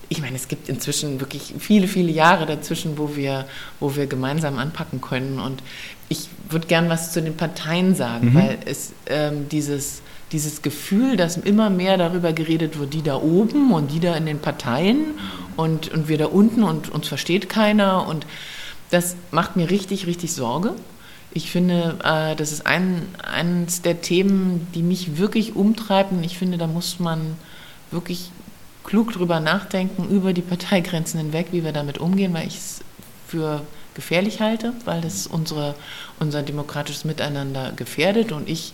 ich 0.09 0.21
meine, 0.21 0.37
es 0.37 0.47
gibt 0.47 0.69
inzwischen 0.69 1.21
wirklich 1.21 1.55
viele, 1.59 1.89
viele 1.89 2.13
Jahre 2.13 2.47
dazwischen, 2.47 2.99
wo 2.99 3.17
wir, 3.17 3.47
wo 3.81 3.97
wir 3.97 4.07
gemeinsam 4.07 4.59
anpacken 4.59 5.01
können. 5.01 5.41
Und 5.41 5.63
ich 6.09 6.29
würde 6.49 6.69
gern 6.69 6.89
was 6.89 7.13
zu 7.13 7.21
den 7.21 7.37
Parteien 7.37 7.97
sagen, 7.97 8.31
mhm. 8.31 8.35
weil 8.35 8.59
es 8.65 8.93
ähm, 9.07 9.49
dieses 9.49 10.03
dieses 10.35 10.63
Gefühl, 10.63 11.17
dass 11.17 11.37
immer 11.37 11.71
mehr 11.71 11.97
darüber 11.97 12.33
geredet 12.33 12.79
wird, 12.79 12.93
die 12.93 13.03
da 13.03 13.17
oben 13.17 13.73
und 13.73 13.93
die 13.93 14.01
da 14.01 14.17
in 14.17 14.27
den 14.27 14.41
Parteien 14.41 15.15
und, 15.57 15.93
und 15.95 16.09
wir 16.09 16.19
da 16.19 16.27
unten 16.27 16.65
und 16.65 16.91
uns 16.91 17.07
versteht 17.07 17.49
keiner. 17.49 18.07
Und 18.09 18.27
das 18.91 19.15
macht 19.31 19.55
mir 19.55 19.71
richtig, 19.71 20.07
richtig 20.09 20.33
Sorge. 20.33 20.75
Ich 21.33 21.51
finde, 21.51 21.99
äh, 22.03 22.35
das 22.35 22.51
ist 22.51 22.67
ein, 22.67 23.07
eines 23.23 23.83
der 23.83 24.03
Themen, 24.03 24.67
die 24.75 24.83
mich 24.83 25.19
wirklich 25.19 25.55
umtreiben. 25.55 26.23
Ich 26.25 26.37
finde, 26.37 26.59
da 26.59 26.67
muss 26.67 26.99
man 26.99 27.37
wirklich 27.93 28.31
klug 28.83 29.13
drüber 29.13 29.39
nachdenken, 29.39 30.09
über 30.11 30.33
die 30.33 30.43
Parteigrenzen 30.43 31.19
hinweg, 31.21 31.49
wie 31.53 31.63
wir 31.63 31.73
damit 31.73 31.99
umgehen, 31.99 32.35
weil 32.35 32.49
ich 32.49 32.57
es 32.57 32.81
für 33.29 33.63
gefährlich 33.95 34.41
halte, 34.41 34.73
weil 34.85 35.01
das 35.01 35.29
unsere, 35.29 35.77
unser 36.19 36.43
demokratisches 36.43 37.05
Miteinander 37.05 37.71
gefährdet. 37.71 38.33
Und 38.33 38.49
ich 38.49 38.73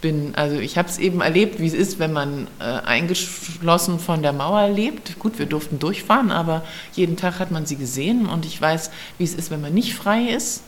bin, 0.00 0.34
also 0.34 0.58
ich 0.58 0.78
habe 0.78 0.88
es 0.88 0.98
eben 0.98 1.20
erlebt, 1.20 1.58
wie 1.60 1.66
es 1.66 1.74
ist, 1.74 1.98
wenn 1.98 2.12
man 2.12 2.46
äh, 2.60 2.64
eingeschlossen 2.64 3.98
von 3.98 4.22
der 4.22 4.32
Mauer 4.32 4.68
lebt. 4.68 5.18
Gut, 5.18 5.38
wir 5.38 5.46
durften 5.46 5.78
durchfahren, 5.78 6.30
aber 6.30 6.64
jeden 6.94 7.16
Tag 7.16 7.38
hat 7.38 7.50
man 7.50 7.66
sie 7.66 7.76
gesehen 7.76 8.26
und 8.26 8.46
ich 8.46 8.60
weiß, 8.60 8.90
wie 9.18 9.24
es 9.24 9.34
ist, 9.34 9.50
wenn 9.50 9.60
man 9.60 9.74
nicht 9.74 9.94
frei 9.94 10.28
ist. 10.28 10.62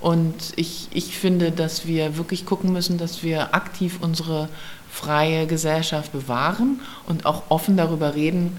Und 0.00 0.52
ich, 0.56 0.88
ich 0.92 1.16
finde, 1.16 1.52
dass 1.52 1.86
wir 1.86 2.16
wirklich 2.16 2.44
gucken 2.44 2.72
müssen, 2.72 2.98
dass 2.98 3.22
wir 3.22 3.54
aktiv 3.54 3.98
unsere 4.00 4.48
freie 4.90 5.46
Gesellschaft 5.46 6.12
bewahren 6.12 6.80
und 7.06 7.26
auch 7.26 7.44
offen 7.48 7.76
darüber 7.76 8.14
reden, 8.14 8.56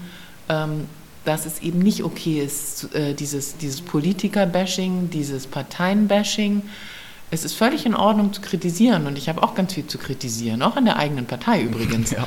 ähm, 0.48 0.86
dass 1.24 1.46
es 1.46 1.60
eben 1.60 1.80
nicht 1.80 2.02
okay 2.02 2.40
ist, 2.40 2.94
äh, 2.94 3.14
dieses, 3.14 3.56
dieses 3.58 3.82
Politiker-Bashing, 3.82 5.10
dieses 5.10 5.46
Parteien-Bashing, 5.46 6.62
es 7.30 7.44
ist 7.44 7.54
völlig 7.54 7.84
in 7.84 7.94
Ordnung 7.94 8.32
zu 8.32 8.40
kritisieren 8.40 9.06
und 9.06 9.18
ich 9.18 9.28
habe 9.28 9.42
auch 9.42 9.54
ganz 9.54 9.74
viel 9.74 9.86
zu 9.86 9.98
kritisieren, 9.98 10.62
auch 10.62 10.76
in 10.76 10.84
der 10.84 10.96
eigenen 10.96 11.26
Partei 11.26 11.62
übrigens. 11.62 12.10
Ja. 12.18 12.26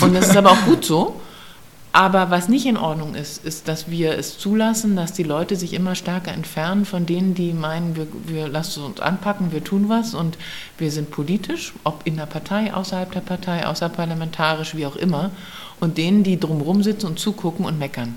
Und 0.00 0.14
das 0.14 0.28
ist 0.28 0.36
aber 0.36 0.52
auch 0.52 0.64
gut 0.66 0.84
so. 0.84 1.20
Aber 1.94 2.30
was 2.30 2.48
nicht 2.48 2.64
in 2.64 2.78
Ordnung 2.78 3.14
ist, 3.14 3.44
ist, 3.44 3.68
dass 3.68 3.90
wir 3.90 4.16
es 4.16 4.38
zulassen, 4.38 4.96
dass 4.96 5.12
die 5.12 5.22
Leute 5.22 5.56
sich 5.56 5.74
immer 5.74 5.94
stärker 5.94 6.32
entfernen 6.32 6.86
von 6.86 7.04
denen, 7.04 7.34
die 7.34 7.52
meinen, 7.52 7.96
wir, 7.96 8.06
wir 8.24 8.48
lassen 8.48 8.82
uns 8.84 9.00
anpacken, 9.00 9.52
wir 9.52 9.62
tun 9.62 9.90
was 9.90 10.14
und 10.14 10.38
wir 10.78 10.90
sind 10.90 11.10
politisch, 11.10 11.74
ob 11.84 12.00
in 12.06 12.16
der 12.16 12.24
Partei, 12.24 12.72
außerhalb 12.72 13.12
der 13.12 13.20
Partei, 13.20 13.66
außerparlamentarisch, 13.66 14.74
wie 14.74 14.86
auch 14.86 14.96
immer, 14.96 15.30
und 15.80 15.98
denen, 15.98 16.22
die 16.22 16.40
drumherum 16.40 16.82
sitzen 16.82 17.06
und 17.06 17.18
zugucken 17.18 17.66
und 17.66 17.78
meckern. 17.78 18.16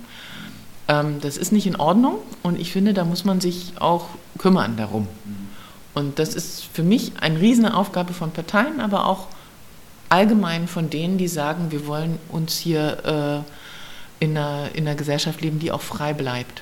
Ähm, 0.88 1.20
das 1.20 1.36
ist 1.36 1.52
nicht 1.52 1.68
in 1.68 1.76
Ordnung 1.76 2.20
und 2.44 2.58
ich 2.58 2.72
finde, 2.72 2.94
da 2.94 3.04
muss 3.04 3.26
man 3.26 3.42
sich 3.42 3.74
auch 3.80 4.08
kümmern 4.38 4.78
darum. 4.78 5.08
Und 5.96 6.20
das 6.20 6.36
ist 6.36 6.66
für 6.74 6.84
mich 6.84 7.14
eine 7.22 7.40
riesige 7.40 7.74
Aufgabe 7.74 8.14
von 8.14 8.32
Parteien, 8.32 8.82
aber 8.82 9.08
auch 9.08 9.28
allgemein 10.10 10.68
von 10.68 10.90
denen, 10.90 11.18
die 11.18 11.28
sagen, 11.28 11.72
wir 11.72 11.88
wollen 11.88 12.20
uns 12.30 12.58
hier 12.58 13.44
äh, 14.20 14.24
in, 14.24 14.38
einer, 14.38 14.70
in 14.76 14.88
einer 14.88 14.96
Gesellschaft 14.96 15.42
leben, 15.42 15.60
die 15.60 15.72
auch 15.72 15.82
frei 15.82 16.14
bleibt. 16.14 16.62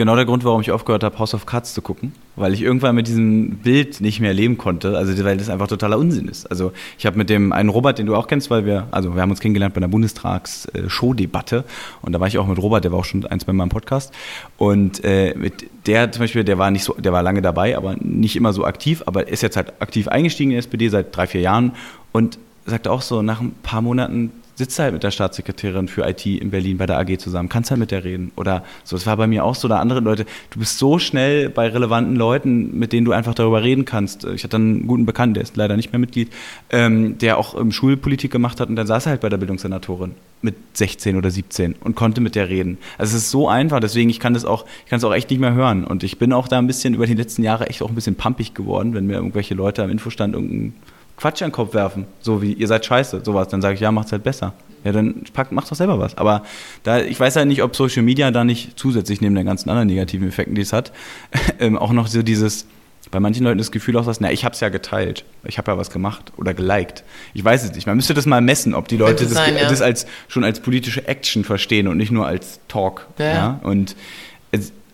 Genau 0.00 0.16
der 0.16 0.24
Grund, 0.24 0.44
warum 0.44 0.62
ich 0.62 0.72
aufgehört 0.72 1.04
habe, 1.04 1.18
House 1.18 1.34
of 1.34 1.44
Cards 1.44 1.74
zu 1.74 1.82
gucken, 1.82 2.14
weil 2.34 2.54
ich 2.54 2.62
irgendwann 2.62 2.94
mit 2.94 3.06
diesem 3.06 3.58
Bild 3.58 4.00
nicht 4.00 4.18
mehr 4.18 4.32
leben 4.32 4.56
konnte, 4.56 4.96
also 4.96 5.12
weil 5.26 5.36
das 5.36 5.50
einfach 5.50 5.66
totaler 5.66 5.98
Unsinn 5.98 6.26
ist. 6.26 6.46
Also 6.46 6.72
ich 6.96 7.04
habe 7.04 7.18
mit 7.18 7.28
dem 7.28 7.52
einen 7.52 7.68
Robert, 7.68 7.98
den 7.98 8.06
du 8.06 8.16
auch 8.16 8.26
kennst, 8.26 8.48
weil 8.48 8.64
wir, 8.64 8.88
also 8.92 9.14
wir 9.14 9.20
haben 9.20 9.28
uns 9.28 9.40
kennengelernt 9.40 9.74
bei 9.74 9.78
einer 9.80 9.88
Bundestags-Show-Debatte 9.88 11.64
und 12.00 12.14
da 12.14 12.18
war 12.18 12.28
ich 12.28 12.38
auch 12.38 12.46
mit 12.46 12.56
Robert, 12.56 12.82
der 12.82 12.92
war 12.92 13.00
auch 13.00 13.04
schon 13.04 13.26
eins 13.26 13.44
bei 13.44 13.52
meinem 13.52 13.68
Podcast 13.68 14.14
und 14.56 15.04
äh, 15.04 15.34
mit 15.36 15.66
der 15.84 16.10
zum 16.10 16.20
Beispiel, 16.20 16.44
der 16.44 16.56
war 16.56 16.70
nicht 16.70 16.84
so, 16.84 16.94
der 16.94 17.12
war 17.12 17.22
lange 17.22 17.42
dabei, 17.42 17.76
aber 17.76 17.94
nicht 18.00 18.36
immer 18.36 18.54
so 18.54 18.64
aktiv, 18.64 19.02
aber 19.04 19.28
ist 19.28 19.42
jetzt 19.42 19.58
halt 19.58 19.82
aktiv 19.82 20.08
eingestiegen 20.08 20.52
in 20.52 20.54
die 20.54 20.60
SPD 20.60 20.88
seit 20.88 21.14
drei, 21.14 21.26
vier 21.26 21.42
Jahren 21.42 21.72
und 22.12 22.38
sagte 22.64 22.90
auch 22.90 23.02
so, 23.02 23.20
nach 23.20 23.42
ein 23.42 23.52
paar 23.62 23.82
Monaten 23.82 24.32
sitzt 24.60 24.78
halt 24.78 24.92
mit 24.92 25.02
der 25.02 25.10
Staatssekretärin 25.10 25.88
für 25.88 26.06
IT 26.06 26.26
in 26.26 26.50
Berlin 26.50 26.76
bei 26.76 26.84
der 26.84 26.98
AG 26.98 27.18
zusammen, 27.18 27.48
kannst 27.48 27.70
halt 27.70 27.80
mit 27.80 27.90
der 27.90 28.04
reden. 28.04 28.30
Oder 28.36 28.62
so, 28.84 28.94
das 28.94 29.06
war 29.06 29.16
bei 29.16 29.26
mir 29.26 29.42
auch 29.42 29.54
so, 29.54 29.66
oder 29.66 29.80
andere 29.80 30.00
Leute, 30.00 30.26
du 30.50 30.58
bist 30.58 30.78
so 30.78 30.98
schnell 30.98 31.48
bei 31.48 31.68
relevanten 31.68 32.14
Leuten, 32.14 32.78
mit 32.78 32.92
denen 32.92 33.06
du 33.06 33.12
einfach 33.12 33.34
darüber 33.34 33.62
reden 33.62 33.86
kannst. 33.86 34.24
Ich 34.24 34.44
hatte 34.44 34.56
einen 34.56 34.86
guten 34.86 35.06
Bekannten, 35.06 35.34
der 35.34 35.44
ist 35.44 35.56
leider 35.56 35.76
nicht 35.76 35.92
mehr 35.92 35.98
Mitglied, 35.98 36.30
ähm, 36.68 37.16
der 37.16 37.38
auch 37.38 37.58
ähm, 37.58 37.72
Schulpolitik 37.72 38.30
gemacht 38.30 38.60
hat 38.60 38.68
und 38.68 38.76
dann 38.76 38.86
saß 38.86 39.06
er 39.06 39.10
halt 39.10 39.22
bei 39.22 39.30
der 39.30 39.38
Bildungssenatorin 39.38 40.14
mit 40.42 40.54
16 40.74 41.16
oder 41.16 41.30
17 41.30 41.76
und 41.80 41.96
konnte 41.96 42.20
mit 42.20 42.34
der 42.34 42.50
reden. 42.50 42.76
Also 42.98 43.16
es 43.16 43.24
ist 43.24 43.30
so 43.30 43.48
einfach, 43.48 43.80
deswegen 43.80 44.10
ich 44.10 44.20
kann 44.20 44.34
das 44.34 44.44
auch, 44.44 44.66
ich 44.84 44.90
kann 44.90 44.98
es 44.98 45.04
auch 45.04 45.14
echt 45.14 45.30
nicht 45.30 45.40
mehr 45.40 45.54
hören. 45.54 45.84
Und 45.84 46.02
ich 46.02 46.18
bin 46.18 46.34
auch 46.34 46.48
da 46.48 46.58
ein 46.58 46.66
bisschen 46.66 46.94
über 46.94 47.06
die 47.06 47.14
letzten 47.14 47.42
Jahre 47.42 47.68
echt 47.68 47.80
auch 47.82 47.88
ein 47.88 47.94
bisschen 47.94 48.16
pumpig 48.16 48.52
geworden, 48.52 48.92
wenn 48.92 49.06
mir 49.06 49.14
irgendwelche 49.14 49.54
Leute 49.54 49.82
am 49.82 49.90
Infostand 49.90 50.34
irgendein 50.34 50.74
Quatsch 51.20 51.42
an 51.42 51.50
den 51.50 51.52
Kopf 51.52 51.74
werfen, 51.74 52.06
so 52.20 52.40
wie 52.40 52.54
ihr 52.54 52.66
seid 52.66 52.86
scheiße, 52.86 53.22
sowas, 53.24 53.48
dann 53.48 53.60
sage 53.60 53.74
ich, 53.74 53.80
ja, 53.80 53.92
macht's 53.92 54.12
halt 54.12 54.22
besser. 54.22 54.54
Ja, 54.84 54.92
dann 54.92 55.24
packt, 55.34 55.52
macht 55.52 55.70
doch 55.70 55.76
selber 55.76 55.98
was. 55.98 56.16
Aber 56.16 56.44
da, 56.82 57.00
ich 57.00 57.20
weiß 57.20 57.36
halt 57.36 57.48
nicht, 57.48 57.62
ob 57.62 57.76
Social 57.76 58.02
Media 58.02 58.30
da 58.30 58.44
nicht 58.44 58.78
zusätzlich 58.78 59.20
neben 59.20 59.34
den 59.34 59.44
ganzen 59.44 59.68
anderen 59.68 59.88
negativen 59.88 60.26
Effekten, 60.26 60.54
die 60.54 60.62
es 60.62 60.72
hat, 60.72 60.92
ähm, 61.60 61.76
auch 61.76 61.92
noch 61.92 62.06
so 62.06 62.22
dieses, 62.22 62.66
bei 63.10 63.20
manchen 63.20 63.44
Leuten 63.44 63.58
das 63.58 63.70
Gefühl 63.70 63.98
auch, 63.98 64.06
dass, 64.06 64.20
na, 64.20 64.32
ich 64.32 64.46
hab's 64.46 64.60
ja 64.60 64.70
geteilt, 64.70 65.26
ich 65.44 65.58
habe 65.58 65.70
ja 65.70 65.76
was 65.76 65.90
gemacht 65.90 66.32
oder 66.38 66.54
geliked. 66.54 67.04
Ich 67.34 67.44
weiß 67.44 67.64
es 67.64 67.74
nicht. 67.74 67.86
Man 67.86 67.96
müsste 67.96 68.14
das 68.14 68.24
mal 68.24 68.40
messen, 68.40 68.72
ob 68.72 68.88
die 68.88 68.96
Leute 68.96 69.24
das, 69.24 69.34
sein, 69.34 69.56
ja. 69.56 69.68
das 69.68 69.82
als, 69.82 70.06
schon 70.28 70.44
als 70.44 70.60
politische 70.60 71.06
Action 71.06 71.44
verstehen 71.44 71.86
und 71.86 71.98
nicht 71.98 72.12
nur 72.12 72.26
als 72.26 72.60
Talk. 72.68 73.06
Ja. 73.18 73.26
ja? 73.26 73.60
Und 73.62 73.94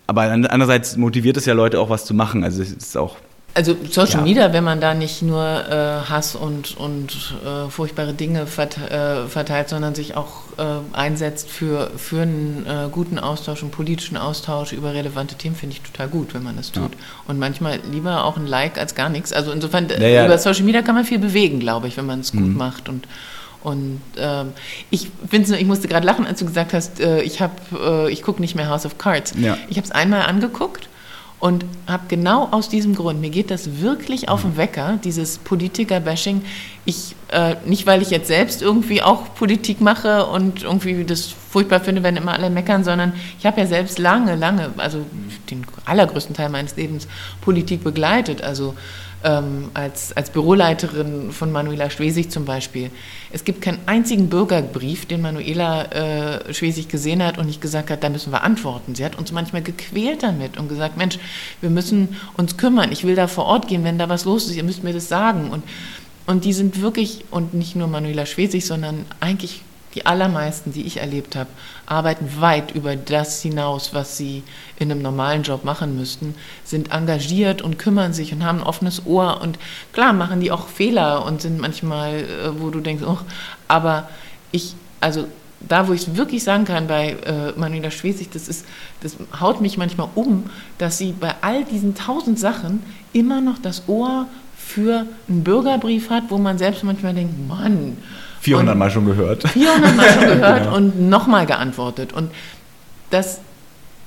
aber 0.07 0.21
andererseits 0.23 0.95
motiviert 0.95 1.35
es 1.35 1.45
ja 1.45 1.53
Leute 1.53 1.79
auch 1.79 1.89
was 1.89 2.05
zu 2.05 2.13
machen. 2.13 2.45
Also 2.45 2.61
es 2.61 2.71
ist 2.71 2.97
auch 2.97 3.17
Also 3.57 3.75
Social 3.89 4.19
Ja. 4.19 4.21
Media, 4.21 4.53
wenn 4.53 4.63
man 4.63 4.79
da 4.79 4.93
nicht 4.93 5.23
nur 5.23 5.43
äh, 5.43 6.07
Hass 6.09 6.35
und, 6.35 6.77
und 6.77 7.33
äh, 7.43 7.69
furchtbare 7.71 8.13
Dinge 8.13 8.41
äh, 8.43 9.27
verteilt, 9.27 9.69
sondern 9.69 9.95
sich 9.95 10.15
auch 10.15 10.43
äh, 10.59 10.63
einsetzt 10.95 11.49
für, 11.49 11.89
für 11.97 12.21
einen 12.21 12.65
äh, 12.67 12.87
guten 12.91 13.17
Austausch, 13.17 13.63
einen 13.63 13.71
politischen 13.71 14.15
Austausch 14.15 14.73
über 14.73 14.93
relevante 14.93 15.33
Themen, 15.35 15.55
finde 15.55 15.75
ich 15.75 15.81
total 15.81 16.07
gut, 16.07 16.35
wenn 16.35 16.43
man 16.43 16.55
das 16.55 16.71
tut. 16.71 16.91
Und 17.27 17.39
manchmal 17.39 17.79
lieber 17.91 18.25
auch 18.25 18.37
ein 18.37 18.45
Like 18.45 18.77
als 18.77 18.93
gar 18.93 19.09
nichts. 19.09 19.33
Also 19.33 19.51
insofern, 19.51 19.89
äh, 19.89 19.99
Ja, 20.01 20.07
ja. 20.07 20.25
über 20.25 20.37
Social 20.37 20.63
Media 20.63 20.83
kann 20.83 20.93
man 20.93 21.03
viel 21.03 21.19
bewegen, 21.19 21.59
glaube 21.59 21.87
ich, 21.87 21.97
wenn 21.97 22.05
man 22.05 22.19
es 22.19 22.31
gut 22.31 22.41
Mhm. 22.41 22.57
macht. 22.57 22.87
Und, 22.89 23.07
und 23.63 24.01
ähm, 24.17 24.53
ich 24.91 25.07
finde, 25.27 25.57
ich 25.57 25.65
musste 25.65 25.87
gerade 25.87 26.05
lachen, 26.05 26.27
als 26.27 26.37
du 26.39 26.45
gesagt 26.45 26.73
hast, 26.73 26.99
äh, 26.99 27.21
ich, 27.23 27.41
hab, 27.41 27.59
äh, 27.73 28.11
ich 28.11 28.21
gucke 28.21 28.39
nicht 28.39 28.53
mehr 28.55 28.69
House 28.69 28.85
of 28.85 28.99
Cards. 28.99 29.33
Ja. 29.35 29.57
Ich 29.67 29.77
habe 29.77 29.85
es 29.85 29.91
einmal 29.91 30.21
angeguckt 30.27 30.89
und 31.39 31.65
habe 31.85 32.03
genau 32.07 32.47
aus 32.49 32.67
diesem 32.67 32.95
Grund, 32.95 33.21
mir 33.21 33.29
geht 33.29 33.51
das 33.51 33.79
wirklich 33.79 34.27
auf 34.27 34.41
den 34.41 34.57
Wecker, 34.57 34.99
dieses 35.03 35.37
Politiker-Bashing. 35.37 36.41
Ich, 36.85 37.15
äh, 37.31 37.55
nicht, 37.65 37.85
weil 37.85 38.01
ich 38.01 38.09
jetzt 38.09 38.27
selbst 38.27 38.63
irgendwie 38.63 39.03
auch 39.03 39.35
Politik 39.35 39.79
mache 39.79 40.25
und 40.25 40.63
irgendwie 40.63 41.03
das 41.03 41.27
furchtbar 41.27 41.79
finde, 41.79 42.01
wenn 42.01 42.15
immer 42.15 42.33
alle 42.33 42.49
meckern, 42.49 42.83
sondern 42.83 43.13
ich 43.37 43.45
habe 43.45 43.61
ja 43.61 43.67
selbst 43.67 43.99
lange, 43.99 44.35
lange, 44.35 44.71
also 44.77 45.05
den 45.51 45.63
allergrößten 45.85 46.35
Teil 46.35 46.49
meines 46.49 46.75
Lebens 46.75 47.07
Politik 47.41 47.83
begleitet. 47.83 48.41
Also 48.41 48.73
ähm, 49.23 49.69
als, 49.73 50.15
als 50.15 50.31
Büroleiterin 50.31 51.31
von 51.31 51.51
Manuela 51.51 51.89
Schwesig 51.89 52.31
zum 52.31 52.45
Beispiel. 52.45 52.89
Es 53.31 53.43
gibt 53.43 53.61
keinen 53.61 53.79
einzigen 53.85 54.29
Bürgerbrief, 54.29 55.05
den 55.05 55.21
Manuela 55.21 55.85
äh, 55.85 56.53
Schwesig 56.53 56.87
gesehen 56.87 57.23
hat 57.23 57.37
und 57.37 57.47
nicht 57.47 57.61
gesagt 57.61 57.89
hat, 57.89 58.03
da 58.03 58.09
müssen 58.09 58.31
wir 58.31 58.43
antworten. 58.43 58.95
Sie 58.95 59.03
hat 59.03 59.17
uns 59.17 59.31
manchmal 59.31 59.61
gequält 59.61 60.23
damit 60.23 60.57
und 60.57 60.69
gesagt, 60.69 60.97
Mensch, 60.97 61.19
wir 61.61 61.69
müssen 61.69 62.15
uns 62.35 62.57
kümmern, 62.57 62.91
ich 62.91 63.03
will 63.03 63.15
da 63.15 63.27
vor 63.27 63.45
Ort 63.45 63.67
gehen, 63.67 63.83
wenn 63.83 63.97
da 63.97 64.09
was 64.09 64.25
los 64.25 64.45
ist, 64.45 64.55
ihr 64.55 64.63
müsst 64.63 64.83
mir 64.83 64.93
das 64.93 65.09
sagen. 65.09 65.49
Und, 65.49 65.63
und 66.25 66.45
die 66.45 66.53
sind 66.53 66.81
wirklich, 66.81 67.25
und 67.31 67.53
nicht 67.53 67.75
nur 67.75 67.87
Manuela 67.87 68.25
Schwesig, 68.25 68.65
sondern 68.65 69.05
eigentlich 69.19 69.61
die 69.97 70.05
allermeisten, 70.05 70.73
die 70.73 70.85
ich 70.85 70.97
erlebt 70.97 71.35
habe, 71.35 71.49
arbeiten 71.87 72.39
weit 72.39 72.75
über 72.75 72.95
das 72.95 73.41
hinaus, 73.41 73.95
was 73.95 74.15
sie 74.15 74.43
in 74.77 74.91
einem 74.91 75.01
normalen 75.01 75.41
Job 75.41 75.63
machen 75.63 75.97
müssten, 75.97 76.35
sind 76.63 76.91
engagiert 76.91 77.63
und 77.63 77.79
kümmern 77.79 78.13
sich 78.13 78.31
und 78.31 78.45
haben 78.45 78.59
ein 78.59 78.63
offenes 78.63 79.07
Ohr. 79.07 79.41
Und 79.41 79.57
klar 79.93 80.13
machen 80.13 80.39
die 80.39 80.51
auch 80.51 80.67
Fehler 80.67 81.25
und 81.25 81.41
sind 81.41 81.59
manchmal, 81.59 82.13
äh, 82.13 82.59
wo 82.59 82.69
du 82.69 82.79
denkst, 82.79 83.03
oh, 83.07 83.17
aber 83.67 84.07
ich, 84.51 84.75
also 85.01 85.25
da, 85.61 85.87
wo 85.87 85.93
ich 85.93 86.01
es 86.01 86.15
wirklich 86.15 86.43
sagen 86.43 86.65
kann 86.65 86.85
bei 86.85 87.17
äh, 87.25 87.57
Manuela 87.57 87.89
Schwesig, 87.89 88.29
das 88.29 88.47
ist, 88.47 88.67
das 89.01 89.17
haut 89.39 89.61
mich 89.61 89.79
manchmal 89.79 90.09
um, 90.13 90.47
dass 90.77 90.99
sie 90.99 91.11
bei 91.11 91.33
all 91.41 91.63
diesen 91.63 91.95
tausend 91.95 92.37
Sachen 92.37 92.83
immer 93.13 93.41
noch 93.41 93.57
das 93.57 93.87
Ohr 93.87 94.27
für 94.55 95.07
einen 95.27 95.43
Bürgerbrief 95.43 96.11
hat, 96.11 96.25
wo 96.29 96.37
man 96.37 96.59
selbst 96.59 96.83
manchmal 96.83 97.15
denkt, 97.15 97.47
Mann, 97.47 97.97
400 98.47 98.73
Und- 98.73 98.79
Mal 98.79 98.91
schon 98.91 99.05
gehört. 99.05 99.47
400 99.49 99.95
Mal 99.95 100.09
schon 100.13 100.21
gehört 100.39 100.65
Ja. 100.65 100.71
und 100.71 101.01
nochmal 101.09 101.45
geantwortet. 101.45 102.13
Und 102.13 102.31
das, 103.09 103.39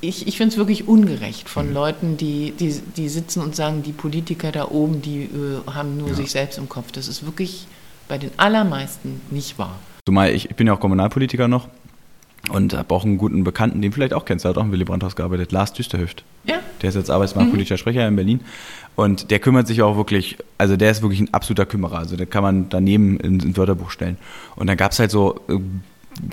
ich, 0.00 0.26
ich 0.26 0.36
finde 0.36 0.52
es 0.52 0.58
wirklich 0.58 0.88
ungerecht 0.88 1.48
von 1.48 1.68
Mhm. 1.68 1.74
Leuten, 1.74 2.16
die, 2.16 2.52
die, 2.58 2.80
die 2.96 3.08
sitzen 3.08 3.40
und 3.42 3.54
sagen, 3.54 3.82
die 3.82 3.92
Politiker 3.92 4.50
da 4.52 4.68
oben, 4.68 5.02
die 5.02 5.24
äh, 5.24 5.70
haben 5.72 5.96
nur 5.98 6.08
Ja. 6.08 6.14
sich 6.14 6.30
selbst 6.30 6.58
im 6.58 6.68
Kopf. 6.68 6.90
Das 6.92 7.06
ist 7.08 7.24
wirklich 7.24 7.66
bei 8.08 8.18
den 8.18 8.30
allermeisten 8.38 9.20
nicht 9.30 9.58
wahr. 9.58 9.78
Zumal 10.06 10.30
ich, 10.34 10.48
ich 10.50 10.56
bin 10.56 10.66
ja 10.66 10.72
auch 10.74 10.80
Kommunalpolitiker 10.80 11.46
noch 11.48 11.68
und 12.48 12.74
habe 12.74 12.94
auch 12.94 13.04
einen 13.04 13.18
guten 13.18 13.44
Bekannten, 13.44 13.82
den 13.82 13.90
du 13.90 13.94
vielleicht 13.94 14.14
auch 14.14 14.24
kennst, 14.24 14.44
der 14.44 14.50
hat 14.50 14.58
auch 14.58 14.64
im 14.64 14.72
Willy 14.72 14.84
Brandt-Haus 14.84 15.16
gearbeitet, 15.16 15.52
Lars 15.52 15.72
Düsterhüft. 15.72 16.24
Ja, 16.44 16.56
Der 16.82 16.88
ist 16.88 16.94
jetzt 16.94 17.10
arbeitsmarktpolitischer 17.10 17.76
Sprecher 17.76 18.08
in 18.08 18.16
Berlin 18.16 18.40
und 18.96 19.30
der 19.30 19.38
kümmert 19.38 19.66
sich 19.66 19.82
auch 19.82 19.96
wirklich, 19.96 20.38
also 20.58 20.76
der 20.76 20.90
ist 20.90 21.02
wirklich 21.02 21.20
ein 21.20 21.32
absoluter 21.34 21.66
Kümmerer, 21.66 21.98
also 21.98 22.16
der 22.16 22.26
kann 22.26 22.42
man 22.42 22.68
daneben 22.70 23.20
ins, 23.20 23.44
ins 23.44 23.56
Wörterbuch 23.56 23.90
stellen. 23.90 24.16
Und 24.56 24.68
dann 24.68 24.76
gab 24.76 24.92
es 24.92 24.98
halt 24.98 25.10
so 25.10 25.40
äh, 25.48 25.58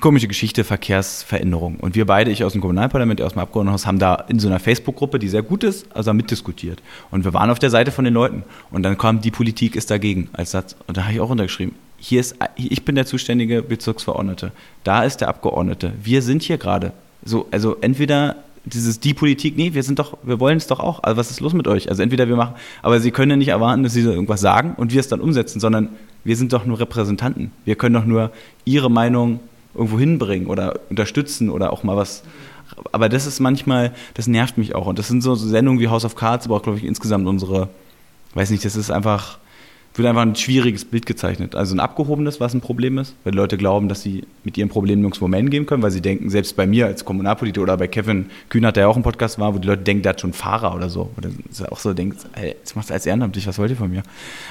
komische 0.01 0.27
Geschichte, 0.27 0.63
Verkehrsveränderung. 0.63 1.77
Und 1.77 1.95
wir 1.95 2.05
beide, 2.05 2.31
ich 2.31 2.43
aus 2.43 2.53
dem 2.53 2.61
Kommunalparlament, 2.61 3.21
aus 3.21 3.33
dem 3.33 3.39
Abgeordnetenhaus, 3.39 3.85
haben 3.85 3.99
da 3.99 4.15
in 4.27 4.39
so 4.39 4.47
einer 4.47 4.59
Facebook-Gruppe, 4.59 5.19
die 5.19 5.29
sehr 5.29 5.43
gut 5.43 5.63
ist, 5.63 5.85
also 5.95 6.13
mitdiskutiert. 6.13 6.81
Und 7.11 7.25
wir 7.25 7.33
waren 7.33 7.49
auf 7.49 7.59
der 7.59 7.69
Seite 7.69 7.91
von 7.91 8.05
den 8.05 8.13
Leuten. 8.13 8.43
Und 8.71 8.83
dann 8.83 8.97
kam, 8.97 9.21
die 9.21 9.31
Politik 9.31 9.75
ist 9.75 9.91
dagegen 9.91 10.29
als 10.33 10.51
Satz. 10.51 10.75
Und 10.87 10.97
da 10.97 11.03
habe 11.03 11.13
ich 11.13 11.19
auch 11.19 11.29
untergeschrieben, 11.29 11.75
hier 11.97 12.19
ist, 12.19 12.35
ich 12.55 12.85
bin 12.85 12.95
der 12.95 13.05
zuständige 13.05 13.61
Bezirksverordnete. 13.61 14.51
Da 14.83 15.03
ist 15.03 15.17
der 15.17 15.29
Abgeordnete. 15.29 15.93
Wir 16.01 16.21
sind 16.21 16.43
hier 16.43 16.57
gerade. 16.57 16.93
So, 17.23 17.47
also 17.51 17.77
entweder 17.81 18.35
dieses 18.65 18.99
die 18.99 19.13
Politik, 19.13 19.57
nee, 19.57 19.73
wir 19.73 19.83
sind 19.83 19.99
doch, 19.99 20.17
wir 20.23 20.39
wollen 20.39 20.57
es 20.57 20.67
doch 20.67 20.79
auch. 20.79 21.03
Also 21.03 21.17
was 21.17 21.31
ist 21.31 21.39
los 21.39 21.53
mit 21.53 21.67
euch? 21.67 21.89
Also 21.89 22.03
entweder 22.03 22.27
wir 22.27 22.35
machen, 22.35 22.55
aber 22.81 22.99
sie 22.99 23.11
können 23.11 23.31
ja 23.31 23.37
nicht 23.37 23.47
erwarten, 23.49 23.83
dass 23.83 23.93
sie 23.93 24.01
so 24.01 24.11
irgendwas 24.11 24.41
sagen 24.41 24.75
und 24.77 24.91
wir 24.91 24.99
es 24.99 25.07
dann 25.07 25.21
umsetzen, 25.21 25.59
sondern 25.59 25.89
wir 26.23 26.35
sind 26.35 26.53
doch 26.53 26.65
nur 26.65 26.79
Repräsentanten. 26.79 27.51
Wir 27.65 27.75
können 27.75 27.95
doch 27.95 28.05
nur 28.05 28.31
ihre 28.65 28.91
Meinung 28.91 29.39
irgendwo 29.73 29.99
hinbringen 29.99 30.47
oder 30.47 30.79
unterstützen 30.89 31.49
oder 31.49 31.71
auch 31.71 31.83
mal 31.83 31.95
was. 31.95 32.23
Aber 32.91 33.09
das 33.09 33.25
ist 33.25 33.39
manchmal, 33.39 33.93
das 34.13 34.27
nervt 34.27 34.57
mich 34.57 34.75
auch. 34.75 34.87
Und 34.87 34.99
das 34.99 35.07
sind 35.07 35.21
so 35.21 35.35
Sendungen 35.35 35.79
wie 35.79 35.87
House 35.87 36.05
of 36.05 36.15
Cards, 36.15 36.45
aber 36.45 36.57
auch, 36.57 36.63
glaube 36.63 36.77
ich, 36.77 36.83
insgesamt 36.83 37.27
unsere, 37.27 37.69
weiß 38.33 38.49
nicht, 38.49 38.65
das 38.65 38.75
ist 38.75 38.91
einfach, 38.91 39.37
wird 39.97 40.07
einfach 40.07 40.21
ein 40.21 40.35
schwieriges 40.35 40.85
Bild 40.85 41.05
gezeichnet. 41.05 41.55
Also 41.55 41.75
ein 41.75 41.79
abgehobenes, 41.79 42.39
was 42.39 42.53
ein 42.53 42.61
Problem 42.61 42.97
ist, 42.97 43.15
weil 43.23 43.33
Leute 43.33 43.57
glauben, 43.57 43.89
dass 43.89 44.01
sie 44.01 44.23
mit 44.43 44.57
ihren 44.57 44.69
Problemen 44.69 45.01
nirgendwo 45.01 45.27
mehr 45.27 45.39
hingehen 45.39 45.65
können, 45.65 45.83
weil 45.83 45.91
sie 45.91 46.01
denken, 46.01 46.29
selbst 46.29 46.55
bei 46.55 46.67
mir 46.67 46.85
als 46.85 47.05
Kommunalpolitiker 47.05 47.63
oder 47.63 47.77
bei 47.77 47.87
Kevin 47.87 48.29
Kühnert, 48.49 48.75
der 48.75 48.83
ja 48.83 48.87
auch 48.87 48.97
ein 48.97 49.03
Podcast 49.03 49.39
war, 49.39 49.53
wo 49.53 49.59
die 49.59 49.67
Leute 49.67 49.83
denken, 49.83 50.03
der 50.03 50.11
hat 50.11 50.21
schon 50.21 50.33
Fahrer 50.33 50.75
oder 50.75 50.89
so. 50.89 51.11
Oder 51.17 51.29
sie 51.49 51.71
auch 51.71 51.79
so 51.79 51.93
denkt, 51.93 52.19
ey, 52.33 52.49
jetzt 52.49 52.75
machst 52.75 52.89
du 52.89 52.93
als 52.93 53.05
ehrenamtlich, 53.05 53.47
was 53.47 53.57
wollt 53.59 53.71
ihr 53.71 53.77
von 53.77 53.89
mir? 53.89 54.03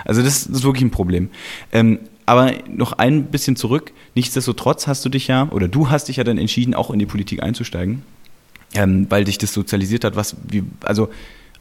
Also 0.05 0.23
das, 0.23 0.47
das 0.47 0.59
ist 0.59 0.65
wirklich 0.65 0.85
ein 0.85 0.91
Problem. 0.91 1.31
Ähm, 1.73 1.99
aber 2.27 2.53
noch 2.69 2.93
ein 2.95 3.27
bisschen 3.27 3.57
zurück. 3.57 3.93
Nichtsdestotrotz 4.15 4.89
hast 4.89 5.05
du 5.05 5.09
dich 5.09 5.29
ja, 5.29 5.49
oder 5.51 5.69
du 5.69 5.91
hast 5.91 6.09
dich 6.09 6.17
ja 6.17 6.25
dann 6.25 6.39
entschieden, 6.39 6.75
auch 6.75 6.91
in 6.91 6.99
die 6.99 7.07
Politik 7.07 7.43
einzusteigen, 7.43 8.03
ähm, 8.75 9.07
weil 9.09 9.25
dich 9.25 9.39
das 9.39 9.53
sozialisiert 9.53 10.05
hat. 10.05 10.17
Was, 10.17 10.37
wie, 10.49 10.65
also 10.83 11.09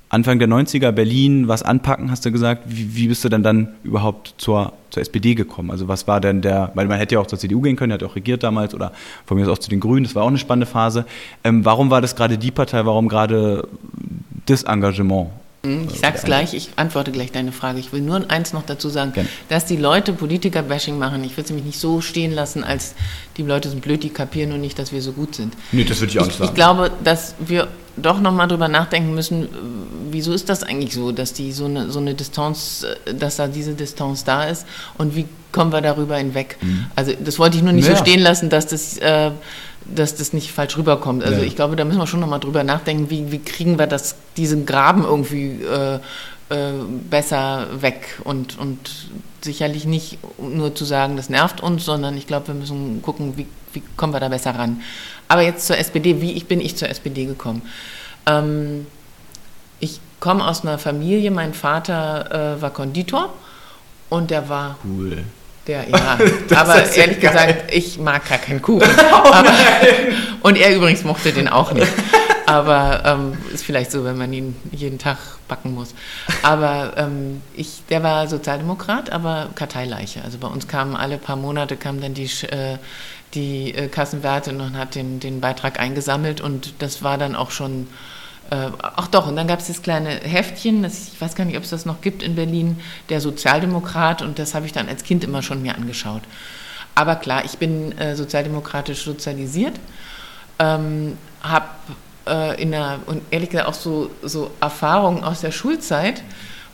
Anfang 0.09 0.39
der 0.39 0.47
90er 0.47 0.91
Berlin, 0.91 1.47
was 1.47 1.63
anpacken, 1.63 2.11
hast 2.11 2.25
du 2.25 2.31
gesagt. 2.31 2.63
Wie, 2.67 2.95
wie 2.95 3.07
bist 3.07 3.23
du 3.23 3.29
denn 3.29 3.43
dann 3.43 3.69
überhaupt 3.83 4.35
zur, 4.37 4.73
zur 4.91 5.01
SPD 5.01 5.35
gekommen? 5.35 5.71
Also 5.71 5.87
was 5.87 6.07
war 6.07 6.21
denn 6.21 6.41
der, 6.41 6.71
weil 6.75 6.87
man 6.87 6.99
hätte 6.99 7.15
ja 7.15 7.21
auch 7.21 7.27
zur 7.27 7.39
CDU 7.39 7.61
gehen 7.61 7.75
können, 7.75 7.91
hat 7.91 8.03
auch 8.03 8.15
regiert 8.15 8.43
damals 8.43 8.75
oder 8.75 8.91
von 9.25 9.37
mir 9.37 9.43
aus 9.43 9.49
auch 9.49 9.59
zu 9.59 9.69
den 9.69 9.79
Grünen, 9.79 10.03
das 10.03 10.15
war 10.15 10.23
auch 10.23 10.27
eine 10.27 10.37
spannende 10.37 10.67
Phase. 10.67 11.05
Ähm, 11.43 11.65
warum 11.65 11.89
war 11.89 12.01
das 12.01 12.15
gerade 12.15 12.37
die 12.37 12.51
Partei, 12.51 12.85
warum 12.85 13.07
gerade 13.07 13.67
das 14.45 14.63
Engagement? 14.63 15.29
Ich 15.93 15.99
sag's 15.99 16.23
gleich, 16.23 16.53
ich 16.53 16.69
antworte 16.75 17.11
gleich 17.11 17.31
deine 17.31 17.51
Frage. 17.51 17.79
Ich 17.79 17.91
will 17.93 18.01
nur 18.01 18.29
eins 18.29 18.53
noch 18.53 18.63
dazu 18.65 18.89
sagen, 18.89 19.13
Gerne. 19.13 19.29
dass 19.49 19.65
die 19.65 19.77
Leute 19.77 20.13
Politiker-Bashing 20.13 20.97
machen. 20.97 21.23
Ich 21.23 21.35
will 21.37 21.43
es 21.43 21.49
nämlich 21.49 21.65
nicht 21.65 21.79
so 21.79 22.01
stehen 22.01 22.31
lassen, 22.33 22.63
als 22.63 22.93
die 23.37 23.43
Leute 23.43 23.69
sind 23.69 23.81
blöd, 23.81 24.03
die 24.03 24.09
kapieren 24.09 24.49
nur 24.49 24.57
nicht, 24.59 24.77
dass 24.79 24.91
wir 24.91 25.01
so 25.01 25.11
gut 25.11 25.35
sind. 25.35 25.53
Nee, 25.71 25.83
das 25.83 25.99
würde 26.01 26.17
Ich, 26.27 26.39
ich 26.39 26.53
glaube, 26.53 26.91
dass 27.03 27.35
wir 27.39 27.67
doch 27.97 28.19
nochmal 28.19 28.47
drüber 28.49 28.67
nachdenken 28.67 29.15
müssen, 29.15 29.43
äh, 29.43 29.47
wieso 30.11 30.33
ist 30.33 30.49
das 30.49 30.63
eigentlich 30.63 30.93
so, 30.93 31.13
dass 31.13 31.31
die 31.31 31.53
so 31.53 31.65
eine, 31.65 31.89
so 31.91 31.99
eine 31.99 32.13
Distanz, 32.13 32.85
äh, 33.05 33.13
dass 33.13 33.37
da 33.37 33.47
diese 33.47 33.73
Distanz 33.73 34.23
da 34.25 34.43
ist 34.43 34.65
und 34.97 35.15
wie 35.15 35.25
kommen 35.53 35.71
wir 35.71 35.79
darüber 35.79 36.17
hinweg? 36.17 36.57
Also 36.97 37.13
das 37.17 37.39
wollte 37.39 37.55
ich 37.55 37.63
nur 37.63 37.71
nicht 37.71 37.85
Mhm. 37.85 37.91
Ja. 37.91 37.97
so 37.97 38.03
stehen 38.03 38.19
lassen, 38.19 38.49
dass 38.49 38.67
das, 38.67 38.97
äh, 38.97 39.31
dass 39.93 40.15
das 40.15 40.33
nicht 40.33 40.51
falsch 40.51 40.77
rüberkommt. 40.77 41.23
Also 41.23 41.41
Ja. 41.41 41.45
ich 41.47 41.55
glaube, 41.55 41.75
da 41.75 41.85
müssen 41.85 41.99
wir 41.99 42.07
schon 42.07 42.19
nochmal 42.19 42.39
drüber 42.39 42.63
nachdenken, 42.63 43.09
wie, 43.09 43.31
wie 43.31 43.39
kriegen 43.39 43.77
wir 43.77 43.87
das, 43.87 44.15
diesen 44.37 44.65
Graben 44.65 45.03
irgendwie 45.03 45.61
äh, 45.63 45.95
äh, 46.49 46.71
besser 47.09 47.67
weg 47.81 48.19
und, 48.23 48.57
und 48.57 48.77
sicherlich 49.41 49.85
nicht 49.85 50.17
nur 50.39 50.73
zu 50.73 50.85
sagen, 50.85 51.17
das 51.17 51.29
nervt 51.29 51.61
uns, 51.61 51.85
sondern 51.85 52.17
ich 52.17 52.25
glaube, 52.27 52.47
wir 52.47 52.55
müssen 52.55 53.01
gucken, 53.01 53.33
wie, 53.37 53.45
wie 53.73 53.83
kommen 53.95 54.13
wir 54.13 54.19
da 54.19 54.29
besser 54.29 54.55
ran. 54.55 54.81
Aber 55.27 55.41
jetzt 55.41 55.67
zur 55.67 55.77
SPD, 55.77 56.21
wie 56.21 56.31
ich 56.33 56.45
bin 56.47 56.59
ich 56.61 56.75
zur 56.75 56.89
SPD 56.89 57.25
gekommen? 57.25 57.61
Ähm, 58.25 58.87
ich 59.79 59.99
komme 60.19 60.47
aus 60.47 60.61
einer 60.63 60.77
Familie, 60.79 61.29
mein 61.31 61.53
Vater 61.53 62.55
äh, 62.57 62.61
war 62.61 62.71
Konditor 62.71 63.33
und 64.09 64.31
der 64.31 64.49
war 64.49 64.77
Cool. 64.83 65.23
Der, 65.67 65.89
ja, 65.89 66.17
aber 66.55 66.75
ehrlich 66.95 67.19
geil. 67.19 67.31
gesagt, 67.31 67.73
ich 67.73 67.97
mag 67.97 68.27
gar 68.27 68.37
keinen 68.37 68.61
Kuchen. 68.61 68.87
aber, 69.11 69.45
und 70.41 70.57
er 70.57 70.75
übrigens 70.75 71.03
mochte 71.03 71.31
den 71.31 71.47
auch 71.47 71.71
nicht. 71.71 71.91
Aber 72.45 73.01
ähm, 73.05 73.37
ist 73.51 73.63
vielleicht 73.63 73.91
so, 73.91 74.03
wenn 74.03 74.17
man 74.17 74.31
ihn 74.31 74.55
jeden 74.71 74.99
Tag 74.99 75.17
backen 75.47 75.73
muss. 75.73 75.95
Aber 76.43 76.93
ähm, 76.95 77.41
ich, 77.55 77.81
der 77.89 78.03
war 78.03 78.27
Sozialdemokrat, 78.27 79.11
aber 79.11 79.49
Karteileiche. 79.55 80.23
Also 80.23 80.37
bei 80.37 80.47
uns 80.47 80.67
kamen 80.67 80.95
alle 80.95 81.17
paar 81.17 81.37
Monate 81.37 81.75
kam 81.75 82.01
dann 82.01 82.13
die, 82.13 82.29
äh, 82.43 82.77
die 83.33 83.73
äh, 83.73 83.87
Kassenwärtin 83.87 84.61
und 84.61 84.77
hat 84.77 84.93
den, 84.93 85.19
den 85.19 85.41
Beitrag 85.41 85.79
eingesammelt 85.79 86.39
und 86.39 86.75
das 86.79 87.01
war 87.01 87.17
dann 87.17 87.35
auch 87.35 87.49
schon 87.49 87.87
äh, 88.51 88.69
ach 88.79 89.07
doch, 89.07 89.27
und 89.27 89.35
dann 89.35 89.47
gab 89.47 89.59
es 89.59 89.67
das 89.67 89.81
kleine 89.81 90.09
Heftchen, 90.09 90.83
das, 90.83 91.09
ich 91.13 91.19
weiß 91.19 91.35
gar 91.35 91.45
nicht, 91.45 91.57
ob 91.57 91.63
es 91.63 91.69
das 91.69 91.85
noch 91.85 92.01
gibt 92.01 92.21
in 92.21 92.35
Berlin, 92.35 92.79
der 93.09 93.21
Sozialdemokrat, 93.21 94.21
und 94.21 94.37
das 94.39 94.53
habe 94.53 94.65
ich 94.65 94.73
dann 94.73 94.87
als 94.87 95.03
Kind 95.03 95.23
immer 95.23 95.41
schon 95.41 95.61
mir 95.61 95.75
angeschaut. 95.75 96.21
Aber 96.93 97.15
klar, 97.15 97.43
ich 97.43 97.57
bin 97.57 97.97
äh, 97.97 98.15
sozialdemokratisch 98.15 99.03
sozialisiert, 99.03 99.73
ähm, 100.59 101.17
habe 101.41 101.65
äh, 102.27 102.61
in 102.61 102.71
der, 102.71 102.99
und 103.05 103.21
ehrlich 103.31 103.49
gesagt 103.49 103.67
auch 103.67 103.73
so, 103.73 104.11
so 104.21 104.51
Erfahrungen 104.61 105.23
aus 105.23 105.41
der 105.41 105.51
Schulzeit, 105.51 106.23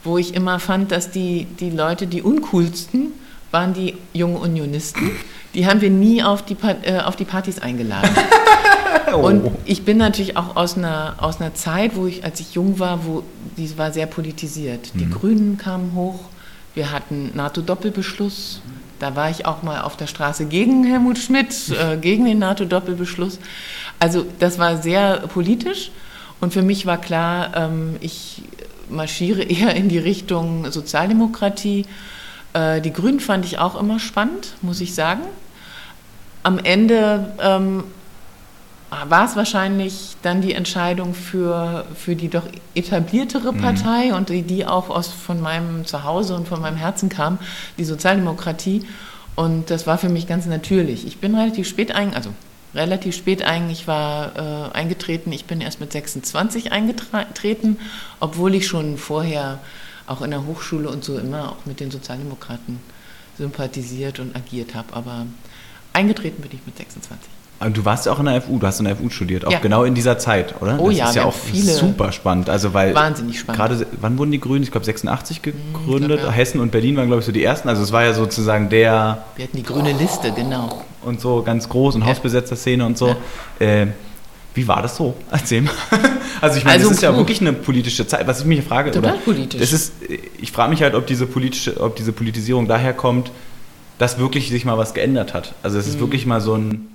wo 0.04 0.18
ich 0.18 0.34
immer 0.34 0.60
fand, 0.60 0.92
dass 0.92 1.12
die, 1.12 1.46
die 1.46 1.70
Leute, 1.70 2.08
die 2.08 2.22
uncoolsten, 2.22 3.14
waren 3.52 3.74
die 3.74 3.98
jungen 4.14 4.38
Unionisten. 4.38 5.12
Die 5.54 5.68
haben 5.68 5.82
wir 5.82 5.90
nie 5.90 6.24
auf 6.24 6.44
die, 6.44 6.56
äh, 6.84 7.00
auf 7.00 7.16
die 7.16 7.26
Partys 7.26 7.60
eingeladen. 7.60 8.10
Und 9.14 9.52
ich 9.66 9.84
bin 9.84 9.98
natürlich 9.98 10.38
auch 10.38 10.56
aus 10.56 10.78
einer, 10.78 11.16
aus 11.18 11.40
einer 11.40 11.54
Zeit, 11.54 11.96
wo 11.96 12.06
ich, 12.08 12.24
als 12.24 12.40
ich 12.40 12.54
jung 12.54 12.80
war, 12.80 13.06
wo 13.06 13.24
die 13.58 13.78
war 13.78 13.92
sehr 13.92 14.06
politisiert. 14.06 14.92
Die 14.96 15.10
Grünen 15.10 15.58
kamen 15.58 15.94
hoch, 15.96 16.20
wir 16.74 16.92
hatten 16.92 17.32
NATO-Doppelbeschluss. 17.36 18.62
Da 19.00 19.16
war 19.16 19.30
ich 19.30 19.46
auch 19.46 19.64
mal 19.64 19.82
auf 19.82 19.98
der 19.98 20.08
Straße 20.08 20.46
gegen 20.46 20.84
Helmut 20.84 21.18
Schmidt, 21.18 21.54
äh, 21.70 21.98
gegen 21.98 22.26
den 22.26 22.40
NATO-Doppelbeschluss. 22.40 23.40
Also 24.00 24.26
das 24.40 24.60
war 24.60 24.78
sehr 24.78 25.28
politisch 25.28 25.92
und 26.40 26.54
für 26.54 26.62
mich 26.62 26.86
war 26.86 27.00
klar, 27.00 27.52
ähm, 27.56 27.98
ich 28.00 28.44
marschiere 28.90 29.42
eher 29.44 29.76
in 29.76 29.90
die 29.90 30.00
Richtung 30.00 30.72
Sozialdemokratie. 30.72 31.86
Äh, 32.54 32.82
die 32.82 32.94
Grünen 32.94 33.20
fand 33.20 33.46
ich 33.46 33.60
auch 33.60 33.80
immer 33.80 34.00
spannend, 34.00 34.56
muss 34.62 34.82
ich 34.82 34.96
sagen. 34.96 35.22
Am 36.44 36.58
Ende 36.58 37.34
ähm, 37.40 37.84
war 38.92 39.26
es 39.26 39.38
wahrscheinlich 39.38 40.18
dann 40.22 40.42
die 40.42 40.54
Entscheidung 40.54 41.14
für, 41.14 41.86
für 41.96 42.18
die 42.18 42.28
doch 42.28 42.44
etabliertere 42.76 43.54
Partei 43.54 44.14
und 44.14 44.28
die, 44.28 44.42
die 44.42 44.66
auch 44.66 44.90
aus, 44.90 45.08
von 45.08 45.40
meinem 45.40 45.86
Zuhause 45.86 46.36
und 46.36 46.46
von 46.46 46.60
meinem 46.60 46.76
Herzen 46.76 47.08
kam, 47.08 47.40
die 47.78 47.86
Sozialdemokratie. 47.86 48.86
Und 49.36 49.70
das 49.70 49.88
war 49.88 49.98
für 49.98 50.10
mich 50.10 50.28
ganz 50.28 50.46
natürlich. 50.46 51.08
Ich 51.08 51.20
bin 51.20 51.36
relativ 51.36 51.70
spät 51.70 51.94
ein, 51.94 52.14
also 52.14 52.32
relativ 52.76 53.16
spät 53.16 53.44
eigentlich 53.44 53.88
war 53.88 54.36
äh, 54.36 54.78
eingetreten. 54.78 55.32
Ich 55.32 55.46
bin 55.46 55.62
erst 55.62 55.80
mit 55.80 55.94
26 55.94 56.74
eingetreten, 56.74 57.78
obwohl 58.20 58.56
ich 58.56 58.68
schon 58.68 58.98
vorher 58.98 59.60
auch 60.06 60.22
in 60.22 60.32
der 60.32 60.46
Hochschule 60.46 60.90
und 60.90 61.06
so 61.06 61.18
immer 61.18 61.54
auch 61.54 61.66
mit 61.66 61.80
den 61.80 61.92
Sozialdemokraten 61.92 62.80
sympathisiert 63.38 64.20
und 64.20 64.36
agiert 64.36 64.76
habe. 64.76 64.94
Aber 64.94 65.26
eingetreten 65.94 66.42
bin 66.42 66.52
ich 66.52 66.66
mit 66.66 66.78
26. 66.78 67.41
Und 67.64 67.78
du 67.78 67.86
warst 67.86 68.06
ja 68.06 68.12
auch 68.12 68.20
in 68.20 68.26
der 68.26 68.42
FU, 68.42 68.58
du 68.60 68.66
hast 68.68 68.80
in 68.80 68.86
der 68.86 68.96
FU 68.96 69.10
studiert, 69.10 69.46
auch 69.46 69.52
Ja. 69.52 69.60
genau 69.60 69.84
in 69.84 69.94
dieser 69.94 70.18
Zeit, 70.18 70.56
oder? 70.62 70.80
Oh 70.80 70.90
das 70.90 70.98
ja, 70.98 71.10
ist 71.10 71.16
ja 71.16 71.22
wir 71.24 71.28
auch 71.28 71.34
viele- 71.34 71.74
super 71.74 72.12
spannend. 72.12 72.50
Also 72.50 72.74
weil 72.74 72.96
Wahnsinnig 72.96 73.40
spannend. 73.40 73.62
Hm, 73.62 73.78
Gerade, 73.78 73.88
wann 74.02 74.18
wurden 74.18 74.32
die 74.32 74.40
Grünen? 74.40 74.64
Ich 74.64 74.72
glaube 74.72 74.86
86 74.86 75.42
gegründet. 75.42 76.20
glaub, 76.20 76.20
ja. 76.30 76.32
Hessen 76.32 76.60
und 76.60 76.72
Berlin 76.72 76.98
waren, 76.98 77.08
glaube 77.08 77.20
ich, 77.20 77.26
so 77.26 77.32
die 77.32 77.44
ersten. 77.44 77.70
Also 77.70 77.84
es 77.84 77.92
war 77.92 78.04
ja 78.04 78.14
sozusagen 78.14 78.70
der 78.70 79.24
Wir 79.36 79.46
hatten 79.46 79.58
die 79.58 79.64
grüne 79.64 79.94
Liste, 79.94 80.32
genau. 80.32 80.84
und 81.04 81.22
so 81.22 81.42
ganz 81.44 81.70
groß 81.70 81.96
und 81.96 82.06
Hausbesetzer-Szene 82.06 82.86
und 82.86 82.98
so. 82.98 83.16
Äh, 83.60 83.88
wie 84.54 84.68
war 84.68 84.82
das 84.82 84.98
so? 84.98 85.14
Erzähl 85.32 85.62
mal. 85.62 85.72
Also 86.42 86.58
ich 86.58 86.64
meine, 86.66 86.78
Also, 86.78 86.90
das 86.90 86.98
ist 86.98 87.04
ja 87.04 87.16
wirklich 87.16 87.40
eine 87.42 87.54
politische 87.54 88.06
Zeit. 88.08 88.26
Was 88.28 88.40
ich 88.42 88.46
mich 88.46 88.64
frage, 88.64 88.92
Total 88.92 89.14
oder? 89.14 89.22
politisch. 89.22 89.62
Das 89.62 89.72
ist, 89.72 89.94
ich 90.42 90.52
frage 90.52 90.72
mich 90.72 90.82
halt, 90.82 90.96
ob 90.96 91.06
diese 91.08 91.26
politische, 91.28 91.80
ob 91.80 91.96
diese 91.96 92.12
Politisierung 92.12 92.68
daher 92.68 92.94
kommt, 92.94 93.32
dass 94.00 94.18
wirklich 94.18 94.50
sich 94.50 94.66
mal 94.66 94.78
was 94.78 94.94
geändert 94.96 95.34
hat. 95.36 95.54
Also 95.64 95.78
es 95.78 95.88
ist 95.88 95.98
Mhm. 95.98 96.00
wirklich 96.02 96.26
mal 96.26 96.42
so 96.42 96.56
ein 96.56 96.88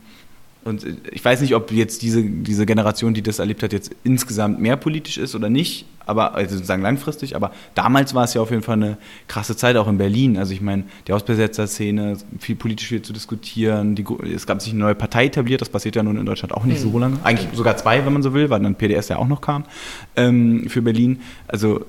und 0.67 0.85
ich 1.13 1.25
weiß 1.25 1.41
nicht, 1.43 1.55
ob 1.55 1.71
jetzt 1.71 2.03
diese, 2.03 2.25
diese 2.25 2.67
Generation, 2.67 3.15
die 3.15 3.23
das 3.23 3.39
erlebt 3.39 3.63
hat, 3.63 3.73
jetzt 3.73 3.95
insgesamt 4.03 4.61
mehr 4.61 4.77
politisch 4.77 5.17
ist 5.17 5.37
oder 5.37 5.49
nicht, 5.49 5.87
aber 6.07 6.35
also 6.35 6.57
sozusagen 6.57 6.83
langfristig, 6.83 7.37
aber 7.37 7.53
damals 7.77 8.15
war 8.15 8.25
es 8.25 8.35
ja 8.35 8.41
auf 8.41 8.51
jeden 8.51 8.63
Fall 8.63 8.75
eine 8.75 8.99
krasse 9.29 9.57
Zeit, 9.57 9.77
auch 9.77 9.87
in 9.87 9.97
Berlin. 9.97 10.37
Also 10.37 10.53
ich 10.53 10.61
meine, 10.61 10.83
die 11.07 11.13
Hausbesetzer-Szene, 11.13 12.19
viel 12.41 12.57
politisch 12.57 12.89
viel 12.89 13.01
zu 13.01 13.13
diskutieren, 13.13 13.95
die, 13.95 14.05
es 14.35 14.45
gab 14.47 14.61
sich 14.61 14.73
eine 14.73 14.81
neue 14.81 14.97
Partei 14.97 15.27
etabliert, 15.27 15.61
das 15.61 15.69
passiert 15.69 15.95
ja 15.95 16.03
nun 16.03 16.17
in 16.17 16.27
Deutschland 16.27 16.53
auch 16.53 16.65
nicht 16.65 16.81
so 16.81 16.99
lange. 16.99 17.19
Eigentlich 17.23 17.57
sogar 17.57 17.77
zwei, 17.77 18.05
wenn 18.05 18.13
man 18.13 18.25
so 18.25 18.35
will, 18.35 18.51
weil 18.51 18.61
dann 18.61 18.75
PDS 18.75 19.09
ja 19.09 19.19
auch 19.19 19.29
noch 19.29 19.41
kam 19.41 19.65
ähm, 20.17 20.69
für 20.69 20.83
Berlin. 20.83 21.21
Also 21.47 21.87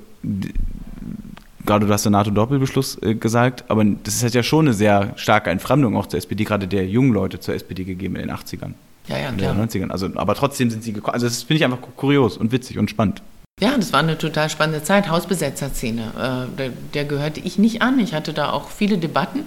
gerade 1.68 1.86
du 1.86 1.94
hast 1.94 2.06
den 2.06 2.14
NATO-Doppelbeschluss 2.14 2.98
äh, 3.04 3.14
gesagt, 3.14 3.66
aber 3.68 3.86
das 3.86 4.24
hat 4.24 4.34
ja 4.34 4.42
schon 4.42 4.66
eine 4.66 4.74
sehr 4.74 5.14
starke 5.16 5.52
Entfremdung 5.52 5.96
auch 5.96 6.08
zur 6.08 6.18
SPD, 6.18 6.44
gerade 6.44 6.68
der 6.68 6.88
jungen 6.88 7.14
Leute 7.14 7.40
zur 7.40 7.54
SPD 7.54 7.84
gegeben 7.84 8.16
in 8.16 8.28
den 8.28 8.36
80ern. 8.36 8.74
Ja, 9.08 9.18
ja, 9.18 9.30
in 9.30 9.38
klar. 9.38 9.54
den 9.54 9.70
90ern. 9.70 9.92
Also, 9.92 10.10
aber 10.16 10.36
trotzdem 10.36 10.70
sind 10.70 10.84
sie 10.84 10.94
gekommen. 10.94 11.14
Also 11.14 11.28
das 11.28 11.44
finde 11.44 11.56
ich 11.56 11.66
einfach 11.66 11.80
kurios 11.96 12.38
und 12.38 12.52
witzig 12.52 12.80
und 12.80 12.90
spannend. 12.90 13.22
Ja, 13.60 13.76
das 13.76 13.94
war 13.94 14.02
eine 14.02 14.18
total 14.18 14.50
spannende 14.50 14.84
Zeit. 14.84 15.10
Hausbesetzerszene, 15.10 16.48
äh, 16.52 16.58
der, 16.58 16.70
der 16.94 17.06
gehörte 17.06 17.40
ich 17.40 17.58
nicht 17.58 17.82
an. 17.82 18.00
Ich 18.00 18.14
hatte 18.14 18.34
da 18.34 18.52
auch 18.52 18.70
viele 18.70 18.98
Debatten. 18.98 19.46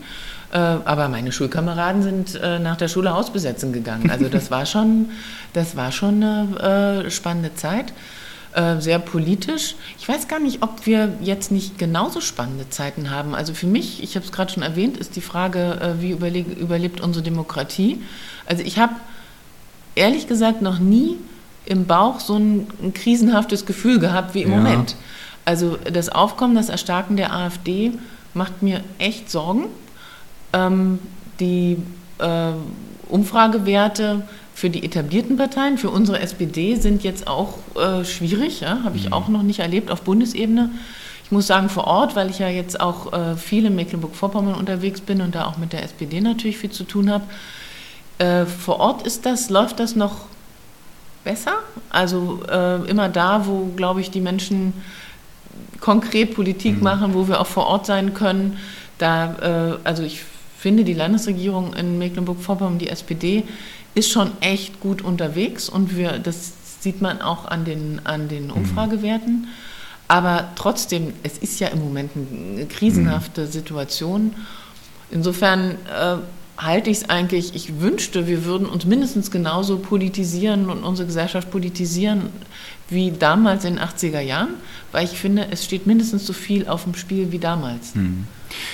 Äh, 0.52 0.58
aber 0.58 1.08
meine 1.08 1.30
Schulkameraden 1.30 2.02
sind 2.02 2.34
äh, 2.34 2.58
nach 2.58 2.76
der 2.76 2.88
Schule 2.88 3.12
Hausbesetzen 3.12 3.72
gegangen. 3.72 4.10
Also 4.10 4.28
das 4.28 4.50
war 4.50 4.66
schon, 4.66 5.10
das 5.52 5.76
war 5.76 5.92
schon 5.92 6.22
eine 6.22 7.04
äh, 7.06 7.10
spannende 7.10 7.54
Zeit. 7.54 7.92
Äh, 8.52 8.80
sehr 8.80 8.98
politisch. 8.98 9.76
Ich 10.00 10.08
weiß 10.08 10.26
gar 10.26 10.40
nicht, 10.40 10.60
ob 10.62 10.84
wir 10.84 11.14
jetzt 11.22 11.52
nicht 11.52 11.78
genauso 11.78 12.20
spannende 12.20 12.68
Zeiten 12.68 13.10
haben. 13.10 13.32
Also 13.36 13.54
für 13.54 13.68
mich, 13.68 14.02
ich 14.02 14.16
habe 14.16 14.26
es 14.26 14.32
gerade 14.32 14.52
schon 14.52 14.64
erwähnt, 14.64 14.96
ist 14.96 15.14
die 15.14 15.20
Frage, 15.20 15.78
äh, 15.80 16.02
wie 16.02 16.12
überle- 16.12 16.56
überlebt 16.58 17.00
unsere 17.00 17.22
Demokratie. 17.22 18.02
Also 18.46 18.64
ich 18.64 18.80
habe 18.80 18.94
ehrlich 19.94 20.26
gesagt 20.26 20.62
noch 20.62 20.80
nie 20.80 21.16
im 21.64 21.86
Bauch 21.86 22.18
so 22.18 22.34
ein, 22.36 22.66
ein 22.82 22.92
krisenhaftes 22.92 23.66
Gefühl 23.66 24.00
gehabt 24.00 24.34
wie 24.34 24.42
im 24.42 24.50
Ja. 24.50 24.56
Moment. 24.56 24.96
Also 25.44 25.76
das 25.76 26.08
Aufkommen, 26.08 26.56
das 26.56 26.70
Erstarken 26.70 27.16
der 27.16 27.32
AfD 27.32 27.92
macht 28.34 28.62
mir 28.62 28.80
echt 28.98 29.30
Sorgen. 29.30 29.66
Ähm, 30.52 30.98
die 31.38 31.76
äh, 32.18 32.50
Umfragewerte 33.08 34.22
für 34.60 34.68
die 34.68 34.84
etablierten 34.84 35.38
Parteien, 35.38 35.78
für 35.78 35.88
unsere 35.88 36.20
SPD 36.20 36.74
sind 36.74 37.02
jetzt 37.02 37.26
auch 37.26 37.54
äh, 37.76 38.04
schwierig, 38.04 38.60
ja? 38.60 38.84
habe 38.84 38.98
ich 38.98 39.10
auch 39.10 39.28
noch 39.28 39.42
nicht 39.42 39.60
erlebt 39.60 39.90
auf 39.90 40.02
Bundesebene. 40.02 40.68
Ich 41.24 41.30
muss 41.30 41.46
sagen, 41.46 41.70
vor 41.70 41.84
Ort, 41.84 42.14
weil 42.14 42.28
ich 42.28 42.40
ja 42.40 42.48
jetzt 42.50 42.78
auch 42.78 43.10
äh, 43.14 43.36
viel 43.36 43.64
in 43.64 43.74
Mecklenburg-Vorpommern 43.74 44.54
unterwegs 44.54 45.00
bin 45.00 45.22
und 45.22 45.34
da 45.34 45.46
auch 45.46 45.56
mit 45.56 45.72
der 45.72 45.82
SPD 45.82 46.20
natürlich 46.20 46.58
viel 46.58 46.68
zu 46.68 46.84
tun 46.84 47.10
habe, 47.10 47.24
äh, 48.18 48.44
vor 48.44 48.80
Ort 48.80 49.06
ist 49.06 49.24
das, 49.24 49.48
läuft 49.48 49.80
das 49.80 49.96
noch 49.96 50.26
besser. 51.24 51.54
Also 51.88 52.42
äh, 52.46 52.86
immer 52.86 53.08
da, 53.08 53.46
wo, 53.46 53.70
glaube 53.76 54.02
ich, 54.02 54.10
die 54.10 54.20
Menschen 54.20 54.74
konkret 55.80 56.34
Politik 56.34 56.82
machen, 56.82 57.14
wo 57.14 57.28
wir 57.28 57.40
auch 57.40 57.46
vor 57.46 57.66
Ort 57.66 57.86
sein 57.86 58.12
können. 58.12 58.58
Da, 58.98 59.78
äh, 59.80 59.88
also 59.88 60.02
ich 60.02 60.22
finde, 60.58 60.84
die 60.84 60.92
Landesregierung 60.92 61.72
in 61.72 61.96
Mecklenburg-Vorpommern, 61.96 62.78
die 62.78 62.90
SPD, 62.90 63.44
ist 63.94 64.10
schon 64.10 64.32
echt 64.40 64.80
gut 64.80 65.02
unterwegs 65.02 65.68
und 65.68 65.96
wir, 65.96 66.18
das 66.18 66.52
sieht 66.80 67.02
man 67.02 67.20
auch 67.20 67.44
an 67.46 67.64
den, 67.64 68.00
an 68.04 68.28
den 68.28 68.50
Umfragewerten. 68.50 69.48
Aber 70.08 70.48
trotzdem, 70.56 71.12
es 71.22 71.38
ist 71.38 71.60
ja 71.60 71.68
im 71.68 71.80
Moment 71.80 72.10
eine 72.16 72.66
krisenhafte 72.66 73.46
Situation. 73.46 74.34
Insofern 75.10 75.76
äh, 75.88 76.16
halte 76.56 76.90
ich 76.90 76.98
es 76.98 77.10
eigentlich, 77.10 77.54
ich 77.54 77.80
wünschte, 77.80 78.26
wir 78.26 78.44
würden 78.44 78.66
uns 78.66 78.84
mindestens 78.84 79.30
genauso 79.30 79.78
politisieren 79.78 80.68
und 80.68 80.82
unsere 80.82 81.06
Gesellschaft 81.06 81.50
politisieren 81.50 82.22
wie 82.88 83.12
damals 83.12 83.64
in 83.64 83.76
den 83.76 83.84
80er 83.84 84.20
Jahren, 84.20 84.54
weil 84.90 85.04
ich 85.04 85.12
finde, 85.12 85.46
es 85.50 85.64
steht 85.64 85.86
mindestens 85.86 86.26
so 86.26 86.32
viel 86.32 86.66
auf 86.66 86.84
dem 86.84 86.94
Spiel 86.94 87.30
wie 87.30 87.38
damals. 87.38 87.92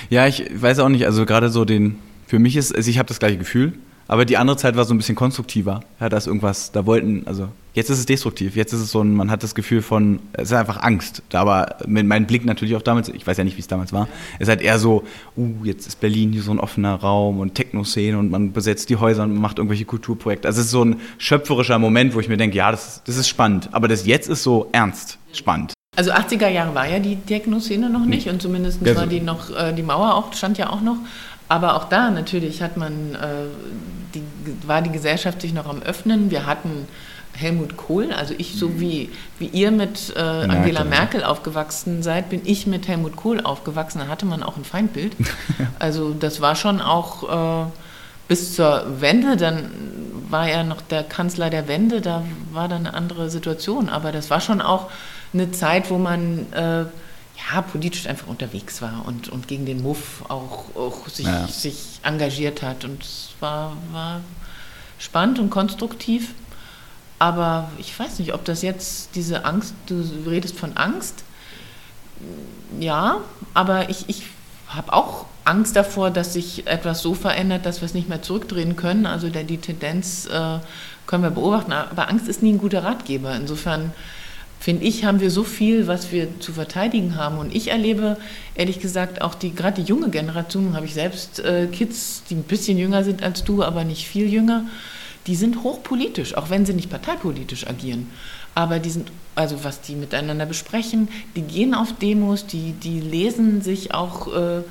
Ja, 0.09 0.25
ich 0.25 0.43
weiß 0.53 0.79
auch 0.79 0.89
nicht, 0.89 1.05
also 1.05 1.25
gerade 1.25 1.49
so 1.49 1.65
den, 1.65 1.99
für 2.25 2.39
mich 2.39 2.55
ist, 2.55 2.75
also 2.75 2.89
ich 2.89 2.97
habe 2.97 3.07
das 3.07 3.19
gleiche 3.19 3.37
Gefühl, 3.37 3.73
aber 4.07 4.25
die 4.25 4.37
andere 4.37 4.57
Zeit 4.57 4.75
war 4.75 4.85
so 4.85 4.93
ein 4.93 4.97
bisschen 4.97 5.15
konstruktiver. 5.15 5.81
Ja, 5.99 6.09
da 6.09 6.17
ist 6.17 6.27
irgendwas, 6.27 6.71
da 6.71 6.85
wollten, 6.85 7.23
also 7.25 7.49
jetzt 7.73 7.89
ist 7.89 7.99
es 7.99 8.05
destruktiv, 8.05 8.55
jetzt 8.55 8.73
ist 8.73 8.79
es 8.81 8.91
so 8.91 9.01
ein, 9.01 9.13
man 9.13 9.29
hat 9.29 9.43
das 9.43 9.53
Gefühl 9.55 9.81
von, 9.81 10.19
es 10.33 10.49
ist 10.49 10.53
einfach 10.53 10.81
Angst. 10.81 11.21
Aber 11.33 11.75
mit 11.85 12.07
meinem 12.07 12.25
Blick 12.25 12.45
natürlich 12.45 12.75
auf 12.75 12.83
damals, 12.83 13.09
ich 13.09 13.25
weiß 13.27 13.37
ja 13.37 13.43
nicht, 13.43 13.57
wie 13.57 13.61
es 13.61 13.67
damals 13.67 13.93
war, 13.93 14.07
es 14.39 14.43
ist 14.43 14.49
halt 14.49 14.61
eher 14.61 14.79
so, 14.79 15.03
uh, 15.35 15.49
jetzt 15.63 15.87
ist 15.87 15.99
Berlin 15.99 16.31
hier 16.31 16.41
so 16.41 16.51
ein 16.51 16.59
offener 16.59 16.95
Raum 16.95 17.39
und 17.39 17.55
Techno-Szene 17.55 18.17
und 18.17 18.31
man 18.31 18.53
besetzt 18.53 18.89
die 18.89 18.95
Häuser 18.95 19.23
und 19.23 19.35
macht 19.35 19.57
irgendwelche 19.57 19.85
Kulturprojekte. 19.85 20.47
Also 20.47 20.59
es 20.61 20.67
ist 20.67 20.71
so 20.71 20.83
ein 20.83 21.01
schöpferischer 21.17 21.77
Moment, 21.79 22.15
wo 22.15 22.19
ich 22.19 22.29
mir 22.29 22.37
denke, 22.37 22.57
ja, 22.57 22.71
das, 22.71 23.01
das 23.05 23.17
ist 23.17 23.27
spannend. 23.27 23.69
Aber 23.73 23.87
das 23.87 24.05
jetzt 24.05 24.29
ist 24.29 24.43
so 24.43 24.69
ernst 24.71 25.17
spannend. 25.33 25.73
Also 25.95 26.11
80er 26.11 26.47
Jahre 26.49 26.75
war 26.75 26.87
ja 26.87 26.99
die 26.99 27.15
Techno-Szene 27.15 27.89
noch 27.89 28.05
nicht 28.05 28.27
und 28.29 28.39
zumindest 28.41 28.79
Ja, 28.85 28.95
war 28.95 29.03
so- 29.05 29.09
die 29.09 29.19
noch, 29.19 29.49
äh, 29.55 29.73
die 29.73 29.81
Mauer 29.81 30.13
auch, 30.15 30.31
stand 30.33 30.57
ja 30.59 30.69
auch 30.69 30.81
noch. 30.81 30.97
Aber 31.49 31.75
auch 31.75 31.85
da 31.85 32.09
natürlich 32.09 32.61
hat 32.61 32.77
man, 32.77 33.15
äh, 33.15 33.47
die, 34.13 34.23
war 34.67 34.81
die 34.81 34.91
Gesellschaft 34.91 35.41
sich 35.41 35.53
noch 35.53 35.67
am 35.67 35.81
Öffnen. 35.81 36.29
Wir 36.29 36.45
hatten 36.45 36.87
Helmut 37.33 37.77
Kohl, 37.77 38.11
also 38.11 38.33
ich 38.37 38.55
so 38.55 38.79
wie, 38.79 39.09
wie 39.37 39.45
ihr 39.45 39.71
mit 39.71 40.13
äh, 40.15 40.19
Angela. 40.19 40.83
Merkel 40.83 41.23
aufgewachsen 41.23 42.01
seid, 42.01 42.29
bin 42.29 42.41
ich 42.43 42.67
mit 42.67 42.87
Helmut 42.87 43.15
Kohl 43.15 43.41
aufgewachsen. 43.41 43.99
Da 43.99 44.07
hatte 44.07 44.25
man 44.25 44.43
auch 44.43 44.57
ein 44.57 44.65
Feindbild. 44.65 45.15
Also 45.79 46.13
das 46.13 46.41
war 46.41 46.55
schon 46.55 46.81
auch 46.81 47.65
äh, 47.65 47.69
bis 48.27 48.55
zur 48.55 48.99
Wende, 48.99 49.37
dann 49.37 49.69
war 50.29 50.49
er 50.49 50.63
noch 50.63 50.81
der 50.81 51.03
Kanzler 51.03 51.49
der 51.49 51.67
Wende, 51.67 52.01
da 52.01 52.23
war 52.51 52.67
dann 52.67 52.87
eine 52.87 52.95
andere 52.95 53.29
Situation. 53.29 53.89
Aber 53.89 54.11
das 54.11 54.29
war 54.29 54.41
schon 54.41 54.61
auch 54.61 54.89
eine 55.33 55.51
Zeit, 55.51 55.89
wo 55.89 55.97
man 55.97 56.51
äh, 56.51 56.85
ja, 57.53 57.61
politisch 57.61 58.07
einfach 58.07 58.27
unterwegs 58.27 58.81
war 58.81 59.05
und, 59.05 59.29
und 59.29 59.47
gegen 59.47 59.65
den 59.65 59.81
Muff 59.81 60.23
auch, 60.27 60.75
auch 60.75 61.07
sich, 61.07 61.25
Ja. 61.25 61.47
sich 61.47 61.99
engagiert 62.03 62.61
hat. 62.61 62.83
Und 62.83 63.01
es 63.03 63.29
war, 63.39 63.75
war 63.91 64.21
spannend 64.99 65.39
und 65.39 65.49
konstruktiv. 65.49 66.33
Aber 67.19 67.71
ich 67.77 67.97
weiß 67.97 68.19
nicht, 68.19 68.33
ob 68.33 68.45
das 68.45 68.61
jetzt 68.61 69.09
diese 69.15 69.45
Angst, 69.45 69.73
du 69.87 70.03
redest 70.27 70.57
von 70.57 70.77
Angst. 70.77 71.23
ja, 72.79 73.17
aber 73.53 73.89
ich, 73.89 74.05
ich 74.07 74.23
habe 74.67 74.93
auch 74.93 75.25
Angst 75.45 75.75
davor, 75.75 76.11
dass 76.11 76.33
sich 76.33 76.67
etwas 76.67 77.01
so 77.01 77.13
verändert, 77.13 77.65
dass 77.65 77.81
wir 77.81 77.85
es 77.85 77.93
nicht 77.93 78.09
mehr 78.09 78.21
zurückdrehen 78.21 78.75
können. 78.75 79.05
Also 79.05 79.29
die 79.29 79.57
Tendenz 79.57 80.25
äh, 80.25 80.59
können 81.05 81.23
wir 81.23 81.29
beobachten, 81.31 81.71
aber 81.71 82.09
Angst 82.09 82.27
ist 82.27 82.43
nie 82.43 82.51
ein 82.53 82.57
guter 82.57 82.83
Ratgeber. 82.83 83.33
Insofern 83.35 83.93
finde 84.59 84.85
ich, 84.85 85.05
haben 85.05 85.19
wir 85.19 85.31
so 85.31 85.43
viel, 85.43 85.87
was 85.87 86.11
wir 86.11 86.39
zu 86.39 86.53
verteidigen 86.53 87.15
haben. 87.15 87.37
Und 87.37 87.55
ich 87.55 87.69
erlebe, 87.69 88.17
ehrlich 88.55 88.79
gesagt, 88.79 89.21
auch 89.21 89.35
die, 89.35 89.53
gerade 89.53 89.81
die 89.81 89.87
junge 89.87 90.09
Generation, 90.09 90.75
habe 90.75 90.85
ich 90.85 90.93
selbst 90.93 91.39
äh, 91.39 91.67
Kids, 91.67 92.23
die 92.29 92.35
ein 92.35 92.43
bisschen 92.43 92.77
jünger 92.77 93.03
sind 93.03 93.23
als 93.23 93.43
du, 93.43 93.63
aber 93.63 93.83
nicht 93.83 94.07
viel 94.07 94.31
jünger, 94.31 94.65
die 95.27 95.35
sind 95.35 95.63
hochpolitisch, 95.63 96.35
auch 96.35 96.49
wenn 96.49 96.65
sie 96.65 96.73
nicht 96.73 96.89
parteipolitisch 96.89 97.67
agieren. 97.67 98.09
Aber 98.55 98.79
die 98.79 98.89
sind, 98.89 99.11
also 99.35 99.63
was 99.63 99.81
die 99.81 99.95
miteinander 99.95 100.45
besprechen, 100.45 101.09
die 101.35 101.41
gehen 101.41 101.75
auf 101.75 101.93
Demos, 101.93 102.47
die, 102.47 102.71
die 102.71 102.99
lesen 102.99 103.61
sich 103.61 103.93
auch 103.93 104.33
äh, 104.33 104.63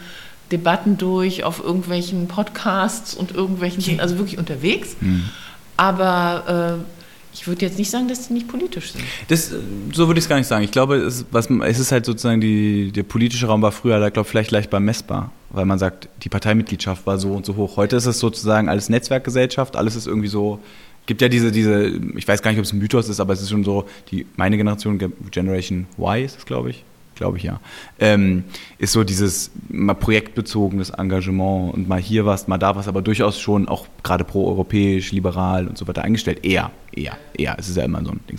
Debatten 0.51 0.99
durch 0.99 1.45
auf 1.45 1.63
irgendwelchen 1.63 2.27
Podcasts 2.27 3.15
und 3.15 3.33
irgendwelchen, 3.33 3.81
sind 3.83 4.01
also 4.01 4.19
wirklich 4.19 4.39
unterwegs. 4.39 4.97
Mhm. 5.01 5.29
Aber 5.77 6.81
äh, 6.81 6.96
ich 7.37 7.47
würde 7.47 7.67
jetzt 7.67 7.77
nicht 7.77 7.91
sagen, 7.91 8.09
dass 8.09 8.29
die 8.29 8.33
nicht 8.33 8.49
politisch 8.49 8.93
sind. 8.93 9.05
Das, 9.29 9.53
so 9.93 10.07
würde 10.07 10.19
ich 10.19 10.25
es 10.25 10.29
gar 10.29 10.39
nicht 10.39 10.47
sagen. 10.47 10.65
Ich 10.65 10.71
glaube, 10.71 10.97
es, 10.97 11.27
was, 11.31 11.51
es 11.51 11.79
ist 11.79 11.93
halt 11.93 12.07
sozusagen, 12.07 12.41
die, 12.41 12.93
der 12.93 13.03
politische 13.03 13.47
Raum 13.47 13.61
war 13.61 13.73
früher, 13.73 14.01
da 14.01 14.09
glaube 14.09 14.27
vielleicht 14.27 14.51
leicht 14.53 14.73
messbar, 14.73 15.33
weil 15.51 15.67
man 15.67 15.79
sagt, 15.79 16.09
die 16.23 16.31
Parteimitgliedschaft 16.31 17.07
war 17.07 17.19
so 17.19 17.33
und 17.33 17.45
so 17.45 17.57
hoch. 17.57 17.77
Heute 17.77 17.97
ist 17.97 18.07
es 18.07 18.21
sozusagen 18.21 18.71
alles 18.71 18.89
Netzwerkgesellschaft, 18.89 19.77
alles 19.77 19.97
ist 19.97 20.07
irgendwie 20.07 20.29
so, 20.29 20.61
gibt 21.05 21.21
ja 21.21 21.29
diese, 21.29 21.53
diese, 21.53 21.89
ich 22.17 22.27
weiß 22.27 22.41
gar 22.41 22.51
nicht, 22.51 22.59
ob 22.59 22.65
es 22.65 22.73
ein 22.73 22.79
Mythos 22.79 23.09
ist, 23.11 23.21
aber 23.21 23.35
es 23.35 23.43
ist 23.43 23.51
schon 23.51 23.65
so, 23.65 23.85
die, 24.11 24.27
meine 24.37 24.57
Generation, 24.57 24.99
Generation 25.31 25.87
Y 25.99 26.25
ist 26.25 26.39
es, 26.39 26.47
glaube 26.47 26.71
ich, 26.71 26.85
glaube 27.17 27.39
ich 27.39 27.45
ja, 27.45 27.61
ähm, 27.99 28.45
ist 28.79 28.93
so 28.93 29.03
dieses 29.03 29.51
mal 29.69 29.95
projektbezogenes 29.95 30.91
Engagement 30.91 31.75
und 31.75 31.89
mal 31.89 32.01
hier 32.01 32.27
was, 32.27 32.47
mal 32.47 32.59
da 32.59 32.77
was, 32.77 32.87
aber 32.87 33.03
durchaus 33.03 33.41
schon 33.41 33.69
auch 33.69 33.87
gerade 34.03 34.25
pro-europäisch, 34.25 35.13
liberal 35.13 35.67
und 35.67 35.77
so 35.77 35.89
weiter 35.89 36.03
eingestellt. 36.03 36.45
Eher, 36.45 36.71
eher, 36.93 37.17
eher. 37.37 37.57
Es 37.59 37.69
ist 37.69 37.77
ja 37.77 37.85
immer 37.85 38.05
so 38.05 38.13
ein 38.13 38.21
Ding. 38.29 38.39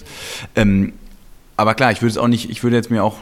Ähm, 0.56 0.94
aber 1.58 1.74
klar, 1.74 1.92
ich 1.92 2.02
würde 2.02 2.12
es 2.12 2.18
auch 2.18 2.28
nicht, 2.28 2.50
ich 2.50 2.64
würde 2.64 2.76
jetzt 2.76 2.92
mir 2.92 3.04
auch 3.04 3.18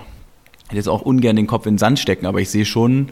jetzt 0.71 0.89
auch 0.89 1.01
ungern 1.01 1.35
den 1.35 1.47
Kopf 1.47 1.65
in 1.65 1.73
den 1.73 1.77
Sand 1.79 1.99
stecken, 1.99 2.25
aber 2.25 2.41
ich 2.41 2.49
sehe 2.49 2.65
schon, 2.65 3.09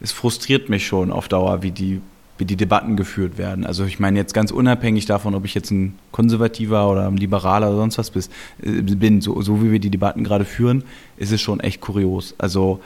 es 0.00 0.12
frustriert 0.12 0.68
mich 0.68 0.86
schon 0.86 1.10
auf 1.10 1.28
Dauer, 1.28 1.62
wie 1.62 1.70
die 1.70 2.00
wie 2.38 2.44
die 2.44 2.56
Debatten 2.56 2.96
geführt 2.96 3.38
werden. 3.38 3.64
Also 3.64 3.84
ich 3.84 4.00
meine 4.00 4.18
jetzt 4.18 4.34
ganz 4.34 4.50
unabhängig 4.50 5.06
davon, 5.06 5.34
ob 5.34 5.44
ich 5.44 5.54
jetzt 5.54 5.70
ein 5.70 5.96
Konservativer 6.10 6.90
oder 6.90 7.06
ein 7.06 7.16
Liberaler 7.16 7.68
oder 7.68 7.76
sonst 7.78 7.98
was 7.98 8.28
äh, 8.62 8.82
bin, 8.82 9.20
so, 9.20 9.40
so 9.40 9.62
wie 9.62 9.70
wir 9.70 9.78
die 9.78 9.90
Debatten 9.90 10.24
gerade 10.24 10.44
führen, 10.44 10.84
ist 11.16 11.32
es 11.32 11.40
schon 11.40 11.60
echt 11.60 11.80
kurios. 11.80 12.34
Also 12.38 12.80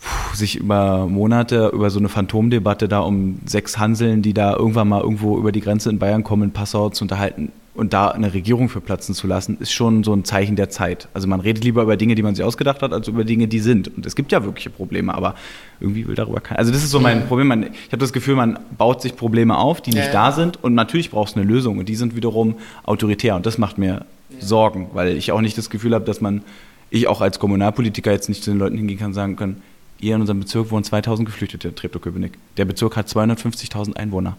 pff, 0.00 0.36
sich 0.36 0.56
über 0.56 1.06
Monate 1.06 1.70
über 1.72 1.90
so 1.90 1.98
eine 1.98 2.08
Phantomdebatte 2.08 2.88
da 2.88 3.00
um 3.00 3.40
sechs 3.46 3.78
Hanseln, 3.78 4.22
die 4.22 4.34
da 4.34 4.54
irgendwann 4.54 4.88
mal 4.88 5.00
irgendwo 5.00 5.38
über 5.38 5.50
die 5.50 5.60
Grenze 5.60 5.90
in 5.90 5.98
Bayern 5.98 6.22
kommen, 6.22 6.44
in 6.44 6.50
Passau 6.52 6.90
zu 6.90 7.04
unterhalten, 7.04 7.50
und 7.74 7.92
da 7.92 8.08
eine 8.08 8.32
Regierung 8.32 8.68
für 8.68 8.80
platzen 8.80 9.16
zu 9.16 9.26
lassen, 9.26 9.58
ist 9.58 9.72
schon 9.72 10.04
so 10.04 10.14
ein 10.14 10.24
Zeichen 10.24 10.54
der 10.54 10.70
Zeit. 10.70 11.08
Also 11.12 11.26
man 11.26 11.40
redet 11.40 11.64
lieber 11.64 11.82
über 11.82 11.96
Dinge, 11.96 12.14
die 12.14 12.22
man 12.22 12.36
sich 12.36 12.44
ausgedacht 12.44 12.82
hat, 12.82 12.92
als 12.92 13.08
über 13.08 13.24
Dinge, 13.24 13.48
die 13.48 13.58
sind. 13.58 13.88
Und 13.96 14.06
es 14.06 14.14
gibt 14.14 14.30
ja 14.30 14.44
wirkliche 14.44 14.70
Probleme, 14.70 15.12
aber 15.12 15.34
irgendwie 15.80 16.06
will 16.06 16.14
darüber 16.14 16.40
keiner. 16.40 16.60
Also 16.60 16.70
das 16.70 16.84
ist 16.84 16.90
so 16.90 17.00
mein 17.00 17.26
Problem. 17.26 17.48
Man, 17.48 17.64
ich 17.64 17.88
habe 17.88 17.98
das 17.98 18.12
Gefühl, 18.12 18.36
man 18.36 18.60
baut 18.78 19.02
sich 19.02 19.16
Probleme 19.16 19.58
auf, 19.58 19.80
die 19.80 19.90
nicht 19.90 20.06
ja, 20.06 20.12
da 20.12 20.32
sind. 20.32 20.62
Und 20.62 20.74
natürlich 20.74 21.10
brauchst 21.10 21.34
du 21.34 21.40
eine 21.40 21.48
Lösung. 21.48 21.78
Und 21.78 21.88
die 21.88 21.96
sind 21.96 22.14
wiederum 22.14 22.54
autoritär. 22.84 23.34
Und 23.34 23.44
das 23.44 23.58
macht 23.58 23.76
mir 23.76 24.06
ja. 24.30 24.40
Sorgen, 24.40 24.90
weil 24.92 25.16
ich 25.16 25.32
auch 25.32 25.40
nicht 25.40 25.58
das 25.58 25.68
Gefühl 25.68 25.94
habe, 25.94 26.04
dass 26.04 26.20
man, 26.20 26.42
ich 26.90 27.08
auch 27.08 27.20
als 27.20 27.40
Kommunalpolitiker 27.40 28.12
jetzt 28.12 28.28
nicht 28.28 28.44
zu 28.44 28.52
den 28.52 28.60
Leuten 28.60 28.76
hingehen 28.76 29.00
kann 29.00 29.08
und 29.08 29.14
sagen 29.14 29.34
können, 29.34 29.62
ihr 29.98 30.14
in 30.14 30.20
unserem 30.20 30.38
Bezirk 30.38 30.70
wohnen 30.70 30.84
2000 30.84 31.26
Geflüchtete, 31.26 31.74
Treptow-Köpenick. 31.74 32.34
Der 32.56 32.66
Bezirk 32.66 32.96
hat 32.96 33.08
250.000 33.08 33.96
Einwohner. 33.96 34.36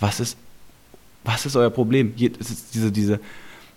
Was 0.00 0.20
ist 0.20 0.36
was 1.24 1.46
ist 1.46 1.56
euer 1.56 1.70
Problem? 1.70 2.14
Ist 2.16 2.74
diese, 2.74 2.92
diese, 2.92 3.20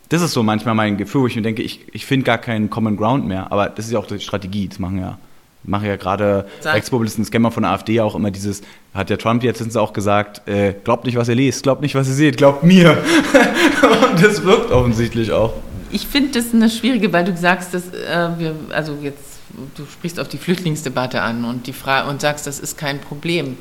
das 0.09 0.21
ist 0.21 0.33
so 0.33 0.43
manchmal 0.43 0.75
mein 0.75 0.97
Gefühl, 0.97 1.21
wo 1.21 1.27
ich 1.27 1.35
mir 1.35 1.41
denke, 1.41 1.61
ich, 1.61 1.85
ich 1.91 2.05
finde 2.05 2.25
gar 2.25 2.37
keinen 2.37 2.69
Common 2.69 2.97
Ground 2.97 3.25
mehr. 3.25 3.51
Aber 3.51 3.69
das 3.69 3.85
ist 3.85 3.91
ja 3.91 3.99
auch 3.99 4.07
die 4.07 4.19
Strategie. 4.19 4.67
Das 4.67 4.79
machen 4.79 4.99
ja, 4.99 5.17
machen 5.63 5.85
ja 5.85 5.95
gerade 5.95 6.47
Rechtspopulisten, 6.63 7.25
Scammer 7.25 7.51
von 7.51 7.63
der 7.63 7.73
AfD 7.73 7.99
auch 8.01 8.15
immer 8.15 8.31
dieses, 8.31 8.61
hat 8.93 9.09
ja 9.09 9.17
Trump 9.17 9.43
jetzt 9.43 9.77
auch 9.77 9.93
gesagt, 9.93 10.47
äh, 10.47 10.73
glaubt 10.83 11.05
nicht, 11.05 11.17
was 11.17 11.27
ihr 11.29 11.35
liest, 11.35 11.63
glaubt 11.63 11.81
nicht, 11.81 11.95
was 11.95 12.07
ihr 12.07 12.13
seht, 12.13 12.37
glaubt 12.37 12.63
mir. 12.63 12.91
Und 14.11 14.23
das 14.23 14.43
wirkt 14.43 14.71
offensichtlich 14.71 15.31
auch. 15.31 15.53
Ich 15.91 16.05
finde 16.07 16.39
das 16.39 16.53
eine 16.53 16.69
schwierige, 16.69 17.13
weil 17.13 17.25
du 17.25 17.35
sagst, 17.35 17.73
dass 17.73 17.93
äh, 17.93 18.29
wir, 18.37 18.55
also 18.71 18.97
jetzt, 19.01 19.39
du 19.75 19.85
sprichst 19.85 20.19
auf 20.19 20.27
die 20.27 20.37
Flüchtlingsdebatte 20.37 21.21
an 21.21 21.45
und 21.45 21.67
die 21.67 21.73
Frage 21.73 22.09
und 22.09 22.21
sagst, 22.21 22.45
das 22.45 22.59
ist 22.59 22.77
kein 22.77 22.99
Problem 22.99 23.57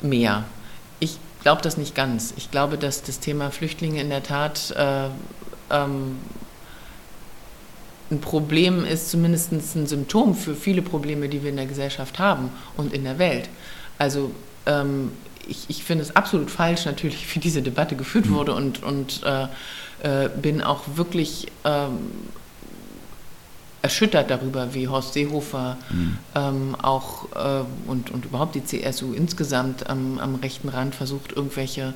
mehr. 0.00 0.44
Ich 1.00 1.18
glaube 1.40 1.62
das 1.62 1.76
nicht 1.76 1.94
ganz. 1.94 2.34
Ich 2.36 2.50
glaube, 2.50 2.78
dass 2.78 3.02
das 3.02 3.20
Thema 3.20 3.50
Flüchtlinge 3.50 4.00
in 4.00 4.10
der 4.10 4.22
Tat 4.22 4.74
äh, 4.76 5.08
ähm, 5.70 6.18
ein 8.10 8.20
Problem 8.20 8.84
ist, 8.84 9.10
zumindest 9.10 9.52
ein 9.52 9.86
Symptom 9.86 10.34
für 10.34 10.54
viele 10.54 10.82
Probleme, 10.82 11.28
die 11.28 11.42
wir 11.42 11.50
in 11.50 11.56
der 11.56 11.66
Gesellschaft 11.66 12.18
haben 12.18 12.50
und 12.76 12.92
in 12.92 13.04
der 13.04 13.18
Welt. 13.18 13.48
Also 13.98 14.30
ähm, 14.66 15.12
ich, 15.46 15.66
ich 15.68 15.84
finde 15.84 16.04
es 16.04 16.16
absolut 16.16 16.50
falsch, 16.50 16.86
natürlich, 16.86 17.34
wie 17.34 17.40
diese 17.40 17.62
Debatte 17.62 17.96
geführt 17.96 18.26
mhm. 18.26 18.34
wurde 18.34 18.54
und, 18.54 18.82
und 18.82 19.22
äh, 19.24 20.24
äh, 20.24 20.28
bin 20.28 20.62
auch 20.62 20.84
wirklich 20.94 21.48
ähm, 21.64 21.98
erschüttert 23.88 24.30
darüber, 24.30 24.74
wie 24.74 24.86
Horst 24.86 25.14
Seehofer 25.14 25.78
mhm. 25.88 26.18
ähm, 26.34 26.76
auch 26.82 27.24
äh, 27.34 27.64
und, 27.86 28.10
und 28.10 28.26
überhaupt 28.26 28.54
die 28.54 28.62
CSU 28.62 29.14
insgesamt 29.14 29.88
am, 29.88 30.18
am 30.18 30.34
rechten 30.34 30.68
Rand 30.68 30.94
versucht, 30.94 31.32
irgendwelche 31.32 31.94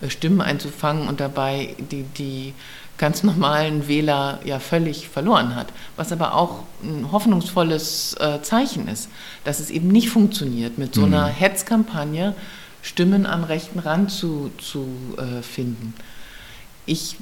äh, 0.00 0.08
Stimmen 0.08 0.40
einzufangen 0.40 1.06
und 1.06 1.20
dabei 1.20 1.76
die, 1.90 2.04
die 2.16 2.54
ganz 2.96 3.22
normalen 3.24 3.88
Wähler 3.88 4.38
ja 4.46 4.58
völlig 4.58 5.10
verloren 5.10 5.54
hat. 5.54 5.66
Was 5.96 6.12
aber 6.12 6.34
auch 6.34 6.62
ein 6.82 7.12
hoffnungsvolles 7.12 8.16
äh, 8.18 8.40
Zeichen 8.40 8.88
ist, 8.88 9.10
dass 9.44 9.60
es 9.60 9.68
eben 9.68 9.88
nicht 9.88 10.08
funktioniert, 10.08 10.78
mit 10.78 10.94
so 10.94 11.02
mhm. 11.02 11.12
einer 11.12 11.26
Hetzkampagne 11.26 12.34
Stimmen 12.80 13.26
am 13.26 13.44
rechten 13.44 13.80
Rand 13.80 14.10
zu, 14.10 14.50
zu 14.56 14.86
äh, 15.18 15.42
finden. 15.42 15.92
Ich, 16.86 17.16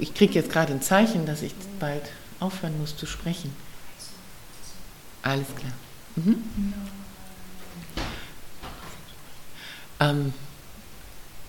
ich 0.00 0.12
kriege 0.12 0.34
jetzt 0.34 0.52
gerade 0.52 0.74
ein 0.74 0.82
Zeichen, 0.82 1.24
dass 1.24 1.40
ich 1.40 1.54
bald 1.80 2.02
aufhören 2.40 2.78
muss 2.78 2.96
zu 2.96 3.06
sprechen. 3.06 3.54
Alles 5.22 5.48
klar. 5.54 5.72
Mhm. 6.16 6.44
Ähm, 10.00 10.32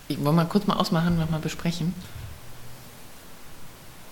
ich 0.08 0.18
wollte 0.20 0.36
mal 0.36 0.46
kurz 0.46 0.68
mal 0.68 0.76
ausmachen 0.76 1.20
und 1.20 1.32
mal 1.32 1.40
besprechen. 1.40 1.94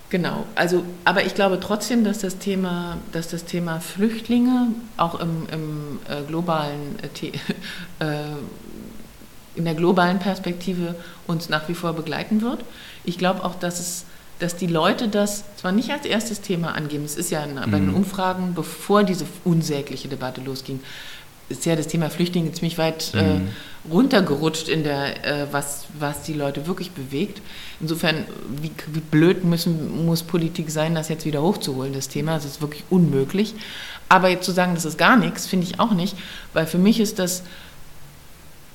Genau, 0.09 0.45
also, 0.55 0.85
aber 1.03 1.25
ich 1.25 1.35
glaube 1.35 1.59
trotzdem, 1.59 2.05
dass 2.05 2.19
das 2.19 2.37
Thema, 2.37 2.97
dass 3.11 3.27
das 3.27 3.43
Thema 3.43 3.81
Flüchtlinge 3.81 4.69
auch 4.95 5.19
im, 5.19 5.47
im 5.51 5.99
äh, 6.07 6.21
globalen, 6.25 6.97
äh, 7.01 7.27
äh, 8.05 8.23
in 9.55 9.65
der 9.65 9.75
globalen 9.75 10.19
Perspektive 10.19 10.95
uns 11.25 11.49
nach 11.49 11.67
wie 11.67 11.73
vor 11.73 11.91
begleiten 11.93 12.41
wird. 12.41 12.63
Ich 13.03 13.17
glaube 13.17 13.43
auch, 13.43 13.55
dass 13.55 13.79
es 13.79 14.05
dass 14.39 14.55
die 14.55 14.67
Leute 14.67 15.07
das 15.07 15.43
zwar 15.57 15.71
nicht 15.71 15.89
als 15.89 16.05
erstes 16.05 16.41
Thema 16.41 16.73
angeben, 16.73 17.05
es 17.05 17.15
ist 17.15 17.31
ja 17.31 17.45
bei 17.45 17.79
den 17.79 17.89
mhm. 17.89 17.95
Umfragen, 17.95 18.53
bevor 18.53 19.03
diese 19.03 19.25
unsägliche 19.43 20.07
Debatte 20.07 20.41
losging, 20.41 20.79
ist 21.49 21.65
ja 21.65 21.75
das 21.75 21.87
Thema 21.87 22.09
Flüchtlinge 22.09 22.51
ziemlich 22.51 22.77
weit 22.77 23.13
äh, 23.13 23.21
mhm. 23.21 23.47
äh, 23.47 23.91
runtergerutscht 23.91 24.67
in 24.67 24.83
der, 24.83 25.25
äh, 25.25 25.47
was, 25.51 25.85
was 25.97 26.23
die 26.23 26.33
Leute 26.33 26.67
wirklich 26.67 26.91
bewegt. 26.91 27.41
Insofern, 27.79 28.25
wie, 28.61 28.71
wie 28.87 28.99
blöd 28.99 29.45
müssen, 29.45 30.05
muss 30.05 30.23
Politik 30.23 30.69
sein, 30.69 30.93
das 30.93 31.07
jetzt 31.07 31.25
wieder 31.25 31.41
hochzuholen, 31.41 31.93
das 31.93 32.09
Thema. 32.09 32.33
Das 32.33 32.45
ist 32.45 32.61
wirklich 32.61 32.83
unmöglich. 32.89 33.55
Aber 34.09 34.29
jetzt 34.29 34.45
zu 34.45 34.51
sagen, 34.51 34.75
das 34.75 34.85
ist 34.85 34.97
gar 34.97 35.17
nichts, 35.17 35.47
finde 35.47 35.67
ich 35.67 35.79
auch 35.79 35.91
nicht, 35.91 36.15
weil 36.53 36.65
für 36.65 36.77
mich 36.77 36.99
ist 36.99 37.19
das 37.19 37.43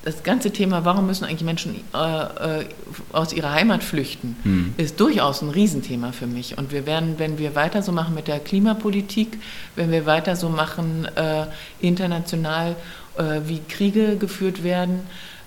das 0.05 0.23
ganze 0.23 0.51
Thema, 0.51 0.85
warum 0.85 1.07
müssen 1.07 1.24
eigentlich 1.24 1.43
Menschen 1.43 1.77
äh, 1.95 2.61
äh, 2.61 2.65
aus 3.12 3.33
ihrer 3.33 3.53
Heimat 3.53 3.85
flüchten, 3.85 4.37
hm. 4.43 4.74
ist 4.77 4.99
durchaus 4.99 5.43
ein 5.43 5.51
Riesenthema 5.51 6.12
für 6.12 6.27
mich. 6.27 6.59
Und 6.59 6.73
wir 6.73 6.87
werden, 6.87 7.15
wenn 7.19 7.39
wir 7.39 7.55
weiter 7.55 7.83
so 7.83 7.93
machen 7.93 8.15
mit 8.15 8.27
der 8.27 8.41
Klimapolitik, 8.41 9.39
wenn 9.77 9.93
wir 9.93 10.05
weiter 10.05 10.35
so 10.35 10.49
machen 10.49 11.07
äh, 11.15 11.47
international, 11.81 12.74
äh, 13.16 13.41
wie 13.47 13.61
Kriege 13.69 14.16
geführt 14.16 14.65
werden, 14.65 15.01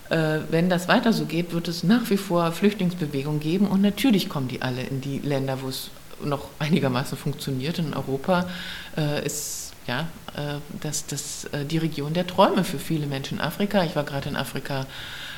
äh, 0.09 0.39
wenn 0.49 0.69
das 0.69 0.87
weiter 0.87 1.11
so 1.11 1.25
geht, 1.25 1.53
wird 1.53 1.67
es 1.67 1.83
nach 1.83 2.09
wie 2.09 2.17
vor 2.17 2.51
Flüchtlingsbewegungen 2.51 3.39
geben. 3.39 3.67
Und 3.67 3.81
natürlich 3.81 4.29
kommen 4.29 4.47
die 4.47 4.61
alle 4.61 4.83
in 4.83 5.01
die 5.01 5.19
Länder, 5.19 5.57
wo 5.61 5.67
es 5.67 5.89
noch 6.23 6.47
einigermaßen 6.59 7.17
funktioniert. 7.17 7.79
In 7.79 7.93
Europa 7.93 8.47
äh, 8.97 9.25
ist 9.25 9.64
ja, 9.87 10.07
äh, 10.35 10.59
das, 10.81 11.05
das, 11.05 11.45
äh, 11.45 11.65
die 11.65 11.77
Region 11.77 12.13
der 12.13 12.27
Träume 12.27 12.63
für 12.63 12.79
viele 12.79 13.07
Menschen 13.07 13.37
in 13.37 13.43
Afrika. 13.43 13.83
Ich 13.83 13.95
war 13.95 14.03
gerade 14.03 14.29
in 14.29 14.35
Afrika 14.35 14.85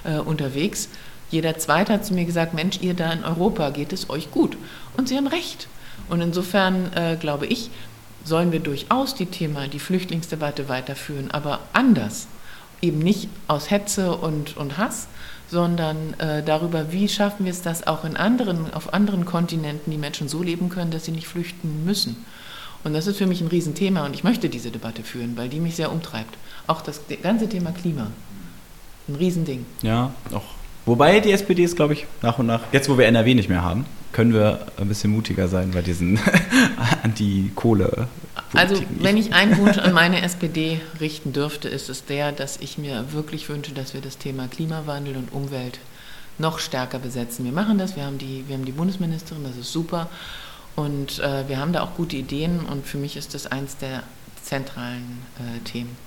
äh, 0.03 0.17
unterwegs. 0.17 0.89
Jeder 1.29 1.57
Zweite 1.57 1.93
hat 1.93 2.05
zu 2.05 2.13
mir 2.13 2.25
gesagt, 2.25 2.53
Mensch, 2.53 2.79
ihr 2.81 2.93
da 2.93 3.11
in 3.11 3.23
Europa 3.23 3.69
geht 3.71 3.91
es 3.91 4.09
euch 4.09 4.31
gut. 4.31 4.57
Und 4.95 5.09
sie 5.09 5.17
haben 5.17 5.27
recht. 5.27 5.67
Und 6.07 6.21
insofern 6.21 6.91
glaube 7.19 7.47
ich, 7.47 7.69
sollen 8.23 8.53
wir 8.53 8.61
durchaus 8.61 9.13
die 9.13 9.25
Thema, 9.25 9.67
die 9.67 9.79
Flüchtlingsdebatte 9.79 10.69
weiterführen, 10.69 11.29
aber 11.31 11.59
anders. 11.73 12.27
Eben 12.81 12.99
nicht 12.99 13.27
aus 13.49 13.71
Hetze 13.71 14.15
und, 14.15 14.55
und 14.55 14.77
Hass, 14.77 15.07
sondern 15.49 16.13
äh, 16.19 16.43
darüber, 16.43 16.91
wie 16.91 17.09
schaffen 17.09 17.45
wir 17.45 17.51
es, 17.51 17.61
dass 17.61 17.87
auch 17.87 18.05
in 18.05 18.15
anderen, 18.15 18.73
auf 18.73 18.93
anderen 18.93 19.25
Kontinenten 19.25 19.91
die 19.91 19.97
Menschen 19.97 20.27
so 20.27 20.43
leben 20.43 20.69
können, 20.69 20.91
dass 20.91 21.05
sie 21.05 21.11
nicht 21.11 21.27
flüchten 21.27 21.83
müssen. 21.85 22.25
Und 22.83 22.93
das 22.93 23.07
ist 23.07 23.17
für 23.17 23.27
mich 23.27 23.41
ein 23.41 23.47
Riesenthema 23.47 24.05
und 24.05 24.13
ich 24.13 24.23
möchte 24.23 24.49
diese 24.49 24.71
Debatte 24.71 25.03
führen, 25.03 25.35
weil 25.35 25.49
die 25.49 25.59
mich 25.59 25.75
sehr 25.75 25.91
umtreibt. 25.91 26.37
Auch 26.67 26.81
das 26.81 27.01
ganze 27.21 27.49
Thema 27.49 27.71
Klima. 27.71 28.07
Ein 29.07 29.15
Riesending. 29.15 29.65
Ja, 29.81 30.13
auch. 30.33 30.43
Wobei 30.85 31.19
die 31.19 31.31
SPD 31.31 31.63
ist, 31.63 31.75
glaube 31.75 31.93
ich, 31.93 32.05
nach 32.21 32.39
und 32.39 32.45
nach, 32.45 32.61
jetzt 32.71 32.87
wo 32.87 32.97
wir 32.97 33.07
NRW 33.07 33.33
nicht 33.33 33.49
mehr 33.49 33.61
haben, 33.61 33.85
können 34.13 34.33
wir 34.33 34.67
ein 34.77 34.87
bisschen 34.87 35.11
mutiger 35.11 35.49
sein 35.49 35.71
bei 35.71 35.81
diesen 35.81 36.17
Anti-Kohle. 37.03 38.07
Also, 38.53 38.81
wenn 38.99 39.17
ich 39.17 39.33
einen 39.33 39.57
Wunsch 39.57 39.77
an 39.77 39.93
meine 39.93 40.21
SPD 40.21 40.79
richten 41.01 41.33
dürfte, 41.33 41.67
ist 41.67 41.89
es 41.89 42.05
der, 42.05 42.31
dass 42.31 42.57
ich 42.57 42.77
mir 42.77 43.11
wirklich 43.11 43.49
wünsche, 43.49 43.73
dass 43.73 43.93
wir 43.93 44.01
das 44.01 44.17
Thema 44.17 44.47
Klimawandel 44.47 45.17
und 45.17 45.33
Umwelt 45.33 45.79
noch 46.37 46.59
stärker 46.59 46.99
besetzen. 46.99 47.43
Wir 47.43 47.51
machen 47.51 47.77
das, 47.77 47.95
wir 47.95 48.05
haben 48.05 48.17
die, 48.17 48.45
wir 48.47 48.55
haben 48.55 48.65
die 48.65 48.71
Bundesministerin, 48.71 49.43
das 49.43 49.57
ist 49.57 49.71
super. 49.71 50.09
Und 50.77 51.17
äh, 51.19 51.49
wir 51.49 51.59
haben 51.59 51.73
da 51.73 51.81
auch 51.81 51.95
gute 51.95 52.15
Ideen 52.15 52.59
und 52.59 52.85
für 52.85 52.99
mich 52.99 53.17
ist 53.17 53.33
das 53.33 53.47
eins 53.47 53.77
der 53.77 54.03
zentralen 54.43 55.23
äh, 55.39 55.59
Themen. 55.67 55.97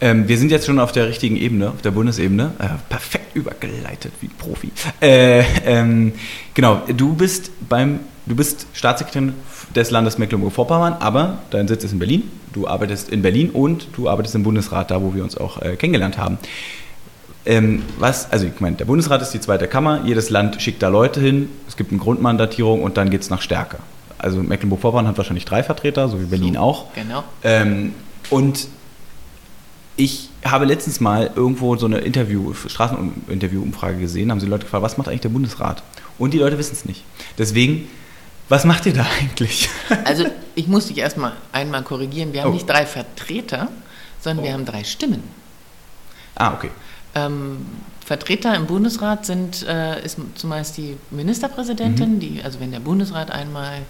Ähm, 0.00 0.26
wir 0.26 0.36
sind 0.36 0.50
jetzt 0.50 0.66
schon 0.66 0.80
auf 0.80 0.90
der 0.90 1.06
richtigen 1.06 1.36
Ebene, 1.36 1.70
auf 1.70 1.80
der 1.80 1.92
Bundesebene. 1.92 2.54
Äh, 2.58 2.68
perfekt 2.88 3.36
übergeleitet 3.36 4.12
wie 4.20 4.26
Profi. 4.26 4.72
Äh, 5.00 5.44
ähm, 5.64 6.12
genau, 6.54 6.82
du 6.88 7.14
bist 7.14 7.52
beim, 7.68 8.00
du 8.26 8.34
bist 8.34 8.66
Staatssekretärin 8.72 9.34
des 9.76 9.92
Landes 9.92 10.18
Mecklenburg-Vorpommern, 10.18 10.94
aber 10.94 11.38
dein 11.50 11.68
Sitz 11.68 11.84
ist 11.84 11.92
in 11.92 12.00
Berlin. 12.00 12.28
Du 12.52 12.66
arbeitest 12.66 13.10
in 13.10 13.22
Berlin 13.22 13.50
und 13.50 13.86
du 13.94 14.08
arbeitest 14.08 14.34
im 14.34 14.42
Bundesrat, 14.42 14.90
da 14.90 15.00
wo 15.02 15.14
wir 15.14 15.22
uns 15.22 15.36
auch 15.36 15.62
äh, 15.62 15.76
kennengelernt 15.76 16.18
haben. 16.18 16.38
Ähm, 17.46 17.82
was, 17.98 18.30
also 18.30 18.46
ich 18.46 18.60
meine, 18.60 18.76
der 18.76 18.84
Bundesrat 18.84 19.22
ist 19.22 19.32
die 19.32 19.40
zweite 19.40 19.66
Kammer, 19.66 20.02
jedes 20.04 20.30
Land 20.30 20.60
schickt 20.60 20.82
da 20.82 20.88
Leute 20.88 21.20
hin, 21.20 21.48
es 21.66 21.76
gibt 21.76 21.90
eine 21.90 22.00
Grundmandatierung 22.00 22.82
und 22.82 22.96
dann 22.96 23.08
geht 23.08 23.22
es 23.22 23.30
nach 23.30 23.40
Stärke. 23.40 23.78
Also 24.18 24.42
Mecklenburg-Vorpommern 24.42 25.08
hat 25.08 25.16
wahrscheinlich 25.16 25.46
drei 25.46 25.62
Vertreter, 25.62 26.08
so 26.08 26.20
wie 26.20 26.26
Berlin 26.26 26.54
so, 26.54 26.60
auch. 26.60 26.94
Genau. 26.94 27.24
Ähm, 27.42 27.94
und 28.28 28.68
ich 29.96 30.28
habe 30.44 30.66
letztens 30.66 31.00
mal 31.00 31.30
irgendwo 31.34 31.76
so 31.76 31.86
eine 31.86 31.98
Interview, 31.98 32.52
Straßeninterview-Umfrage 32.54 33.98
gesehen, 33.98 34.30
haben 34.30 34.40
sie 34.40 34.46
Leute 34.46 34.64
gefragt, 34.64 34.82
was 34.82 34.98
macht 34.98 35.08
eigentlich 35.08 35.20
der 35.20 35.30
Bundesrat? 35.30 35.82
Und 36.18 36.34
die 36.34 36.38
Leute 36.38 36.58
wissen 36.58 36.72
es 36.74 36.84
nicht. 36.84 37.04
Deswegen, 37.38 37.88
was 38.48 38.64
macht 38.64 38.84
ihr 38.86 38.92
da 38.92 39.06
eigentlich? 39.20 39.70
Also 40.04 40.26
ich 40.54 40.66
muss 40.66 40.86
dich 40.88 40.98
erstmal 40.98 41.32
einmal 41.52 41.82
korrigieren. 41.82 42.32
Wir 42.32 42.42
haben 42.42 42.50
oh. 42.50 42.54
nicht 42.54 42.68
drei 42.68 42.84
Vertreter, 42.84 43.68
sondern 44.20 44.44
oh. 44.44 44.46
wir 44.46 44.54
haben 44.54 44.64
drei 44.64 44.84
Stimmen. 44.84 45.22
Ah, 46.34 46.54
okay. 46.54 46.70
Ähm, 47.14 47.66
Vertreter 48.04 48.54
im 48.54 48.66
Bundesrat 48.66 49.24
sind 49.26 49.66
äh, 49.66 50.04
ist 50.04 50.18
zumeist 50.34 50.76
die 50.76 50.96
Ministerpräsidentin, 51.10 52.14
mhm. 52.16 52.20
die, 52.20 52.40
also 52.42 52.60
wenn 52.60 52.72
der 52.72 52.80
Bundesrat 52.80 53.30
einmal 53.30 53.82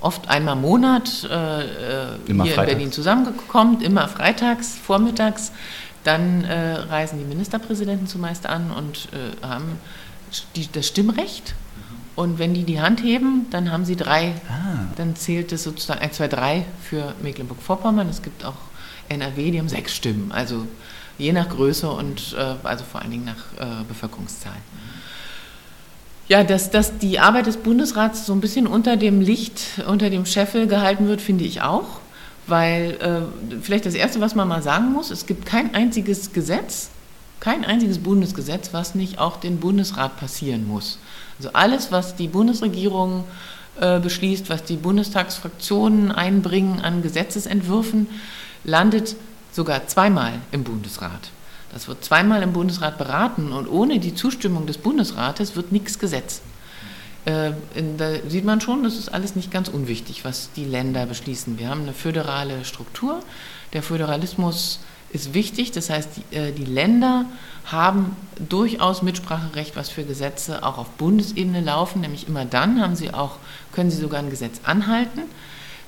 oft 0.00 0.28
einmal 0.28 0.54
im 0.54 0.62
Monat 0.62 1.24
äh, 1.24 1.60
äh 1.60 2.18
hier 2.26 2.36
freitags. 2.36 2.50
in 2.50 2.66
Berlin 2.66 2.92
zusammenkommt, 2.92 3.82
immer 3.82 4.06
freitags, 4.06 4.76
vormittags, 4.76 5.52
dann 6.04 6.44
äh, 6.44 6.74
reisen 6.74 7.18
die 7.18 7.24
Ministerpräsidenten 7.24 8.06
zumeist 8.06 8.46
an 8.46 8.70
und 8.70 9.08
äh, 9.12 9.44
haben 9.46 9.78
die, 10.56 10.70
das 10.70 10.86
Stimmrecht. 10.86 11.54
Und 12.14 12.38
wenn 12.38 12.52
die 12.52 12.64
die 12.64 12.80
Hand 12.80 13.02
heben, 13.02 13.46
dann 13.50 13.70
haben 13.70 13.84
sie 13.84 13.94
drei, 13.94 14.34
ah. 14.48 14.86
dann 14.96 15.14
zählt 15.14 15.52
es 15.52 15.62
sozusagen 15.62 16.00
1, 16.00 16.16
2, 16.16 16.28
3 16.28 16.64
für 16.82 17.14
Mecklenburg-Vorpommern. 17.22 18.08
Es 18.08 18.22
gibt 18.22 18.44
auch 18.44 18.56
NRW, 19.08 19.52
die 19.52 19.58
haben 19.58 19.68
sechs 19.68 19.94
Stimmen. 19.94 20.32
Also 20.32 20.66
je 21.18 21.32
nach 21.32 21.48
Größe 21.48 21.90
und 21.90 22.34
äh, 22.38 22.54
also 22.62 22.84
vor 22.84 23.02
allen 23.02 23.10
Dingen 23.10 23.24
nach 23.24 23.60
äh, 23.60 23.84
Bevölkerungszahl. 23.86 24.56
Ja, 26.28 26.44
dass, 26.44 26.70
dass 26.70 26.98
die 26.98 27.18
Arbeit 27.18 27.46
des 27.46 27.56
Bundesrats 27.56 28.26
so 28.26 28.34
ein 28.34 28.40
bisschen 28.40 28.66
unter 28.66 28.96
dem 28.96 29.20
Licht, 29.20 29.62
unter 29.86 30.10
dem 30.10 30.26
Scheffel 30.26 30.66
gehalten 30.66 31.08
wird, 31.08 31.20
finde 31.20 31.44
ich 31.44 31.62
auch. 31.62 32.00
Weil 32.46 32.96
äh, 33.00 33.60
vielleicht 33.60 33.86
das 33.86 33.94
Erste, 33.94 34.20
was 34.20 34.34
man 34.34 34.48
mal 34.48 34.62
sagen 34.62 34.92
muss, 34.92 35.10
es 35.10 35.26
gibt 35.26 35.44
kein 35.44 35.74
einziges 35.74 36.32
Gesetz, 36.32 36.88
kein 37.40 37.64
einziges 37.64 37.98
Bundesgesetz, 37.98 38.70
was 38.72 38.94
nicht 38.94 39.18
auch 39.18 39.36
den 39.36 39.58
Bundesrat 39.58 40.18
passieren 40.18 40.66
muss. 40.66 40.98
Also 41.38 41.50
alles, 41.52 41.92
was 41.92 42.16
die 42.16 42.28
Bundesregierung 42.28 43.24
äh, 43.80 44.00
beschließt, 44.00 44.50
was 44.50 44.64
die 44.64 44.76
Bundestagsfraktionen 44.76 46.10
einbringen 46.10 46.80
an 46.80 47.02
Gesetzesentwürfen, 47.02 48.06
landet 48.64 49.14
sogar 49.58 49.88
zweimal 49.88 50.34
im 50.52 50.62
Bundesrat. 50.62 51.30
Das 51.72 51.88
wird 51.88 52.04
zweimal 52.04 52.42
im 52.44 52.52
Bundesrat 52.52 52.96
beraten 52.96 53.50
und 53.50 53.66
ohne 53.66 53.98
die 53.98 54.14
Zustimmung 54.14 54.66
des 54.66 54.78
Bundesrates 54.78 55.56
wird 55.56 55.72
nichts 55.72 55.98
gesetzt. 55.98 56.42
Äh, 57.24 57.50
da 57.98 58.10
sieht 58.28 58.44
man 58.44 58.60
schon, 58.60 58.84
das 58.84 58.96
ist 58.96 59.08
alles 59.12 59.34
nicht 59.34 59.50
ganz 59.50 59.68
unwichtig, 59.68 60.24
was 60.24 60.50
die 60.54 60.64
Länder 60.64 61.06
beschließen. 61.06 61.58
Wir 61.58 61.68
haben 61.68 61.82
eine 61.82 61.92
föderale 61.92 62.64
Struktur. 62.64 63.20
Der 63.72 63.82
Föderalismus 63.82 64.78
ist 65.10 65.34
wichtig, 65.34 65.72
das 65.72 65.90
heißt, 65.90 66.08
die, 66.16 66.36
äh, 66.36 66.52
die 66.52 66.64
Länder 66.64 67.24
haben 67.66 68.16
durchaus 68.48 69.02
Mitspracherecht, 69.02 69.74
was 69.74 69.88
für 69.90 70.04
Gesetze 70.04 70.64
auch 70.64 70.78
auf 70.78 70.88
Bundesebene 70.90 71.62
laufen, 71.62 72.00
nämlich 72.00 72.28
immer 72.28 72.44
dann 72.44 72.80
haben 72.80 72.94
sie 72.94 73.12
auch, 73.12 73.38
können 73.72 73.90
sie 73.90 73.98
sogar 73.98 74.20
ein 74.20 74.30
Gesetz 74.30 74.60
anhalten 74.62 75.22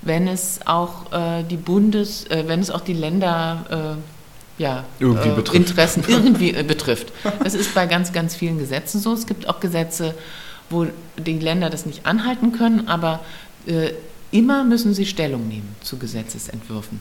wenn 0.03 0.29
es 0.29 0.61
auch 0.65 1.13
äh, 1.13 1.43
die 1.45 1.57
Bundes, 1.57 2.27
äh, 2.27 2.45
wenn 2.47 2.61
es 2.61 2.71
auch 2.71 2.81
die 2.81 2.95
Länder 2.95 3.97
äh, 3.99 4.63
ja, 4.63 4.85
irgendwie 4.99 5.29
äh, 5.29 5.57
Interessen 5.57 6.05
irgendwie 6.09 6.55
äh, 6.55 6.63
betrifft. 6.63 7.13
Das 7.43 7.55
ist 7.55 7.75
bei 7.75 7.87
ganz, 7.87 8.13
ganz 8.13 8.37
vielen 8.37 8.59
Gesetzen 8.59 9.01
so. 9.01 9.13
Es 9.13 9.27
gibt 9.27 9.49
auch 9.49 9.61
Gesetze, 9.61 10.15
wo 10.69 10.87
die 11.17 11.39
Länder 11.39 11.71
das 11.71 11.87
nicht 11.87 12.07
anhalten 12.07 12.53
können, 12.53 12.89
aber 12.89 13.21
äh, 13.67 13.93
immer 14.31 14.65
müssen 14.65 14.95
sie 14.95 15.07
Stellung 15.07 15.49
nehmen 15.49 15.75
zu 15.83 15.99
Gesetzesentwürfen. 15.99 17.01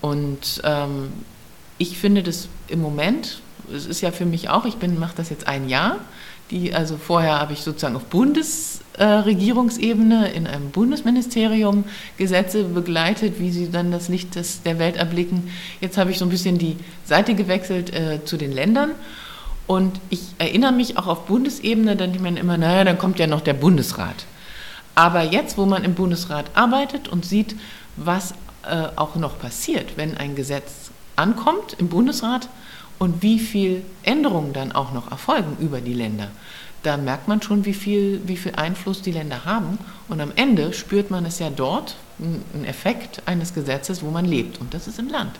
Und 0.00 0.62
ähm, 0.64 1.12
ich 1.78 1.98
finde 1.98 2.22
das 2.22 2.48
im 2.68 2.80
Moment, 2.80 3.40
es 3.74 3.86
ist 3.86 4.00
ja 4.00 4.12
für 4.12 4.26
mich 4.26 4.48
auch, 4.48 4.64
ich 4.64 4.76
mache 4.80 5.14
das 5.16 5.30
jetzt 5.30 5.46
ein 5.46 5.68
Jahr, 5.68 5.98
die, 6.50 6.74
also 6.74 6.96
vorher 6.96 7.38
habe 7.38 7.52
ich 7.52 7.60
sozusagen 7.60 7.94
auf 7.96 8.04
Bundesregierungsebene 8.04 10.32
äh, 10.32 10.36
in 10.36 10.46
einem 10.46 10.70
Bundesministerium 10.70 11.84
Gesetze 12.16 12.64
begleitet, 12.64 13.38
wie 13.40 13.50
sie 13.50 13.70
dann 13.70 13.90
das 13.90 14.08
Licht 14.08 14.36
des, 14.36 14.62
der 14.62 14.78
Welt 14.78 14.96
erblicken. 14.96 15.50
Jetzt 15.80 15.98
habe 15.98 16.10
ich 16.10 16.18
so 16.18 16.24
ein 16.24 16.30
bisschen 16.30 16.56
die 16.58 16.76
Seite 17.04 17.34
gewechselt 17.34 17.94
äh, 17.94 18.24
zu 18.24 18.36
den 18.36 18.52
Ländern. 18.52 18.92
Und 19.66 20.00
ich 20.10 20.20
erinnere 20.38 20.72
mich 20.72 20.96
auch 20.96 21.08
auf 21.08 21.26
Bundesebene, 21.26 21.96
dann 21.96 22.12
denkt 22.12 22.22
man 22.22 22.36
immer, 22.36 22.56
naja, 22.56 22.84
dann 22.84 22.98
kommt 22.98 23.18
ja 23.18 23.26
noch 23.26 23.40
der 23.40 23.54
Bundesrat. 23.54 24.26
Aber 24.94 25.22
jetzt, 25.22 25.58
wo 25.58 25.66
man 25.66 25.82
im 25.84 25.94
Bundesrat 25.94 26.46
arbeitet 26.54 27.08
und 27.08 27.26
sieht, 27.26 27.56
was 27.96 28.32
äh, 28.62 28.86
auch 28.96 29.16
noch 29.16 29.38
passiert, 29.38 29.96
wenn 29.96 30.16
ein 30.16 30.36
Gesetz 30.36 30.90
ankommt 31.16 31.76
im 31.78 31.88
Bundesrat, 31.88 32.48
und 32.98 33.22
wie 33.22 33.38
viel 33.38 33.82
Änderungen 34.02 34.52
dann 34.52 34.72
auch 34.72 34.92
noch 34.92 35.10
erfolgen 35.10 35.56
über 35.60 35.80
die 35.80 35.94
Länder. 35.94 36.30
Da 36.82 36.96
merkt 36.96 37.26
man 37.26 37.42
schon, 37.42 37.64
wie 37.64 37.74
viel, 37.74 38.20
wie 38.26 38.36
viel 38.36 38.54
Einfluss 38.54 39.02
die 39.02 39.10
Länder 39.10 39.44
haben. 39.44 39.78
Und 40.08 40.20
am 40.20 40.30
Ende 40.36 40.72
spürt 40.72 41.10
man 41.10 41.26
es 41.26 41.38
ja 41.40 41.50
dort, 41.50 41.96
einen 42.18 42.64
Effekt 42.64 43.22
eines 43.26 43.54
Gesetzes, 43.54 44.02
wo 44.02 44.10
man 44.10 44.24
lebt. 44.24 44.60
Und 44.60 44.72
das 44.72 44.86
ist 44.86 44.98
im 44.98 45.08
Land. 45.08 45.32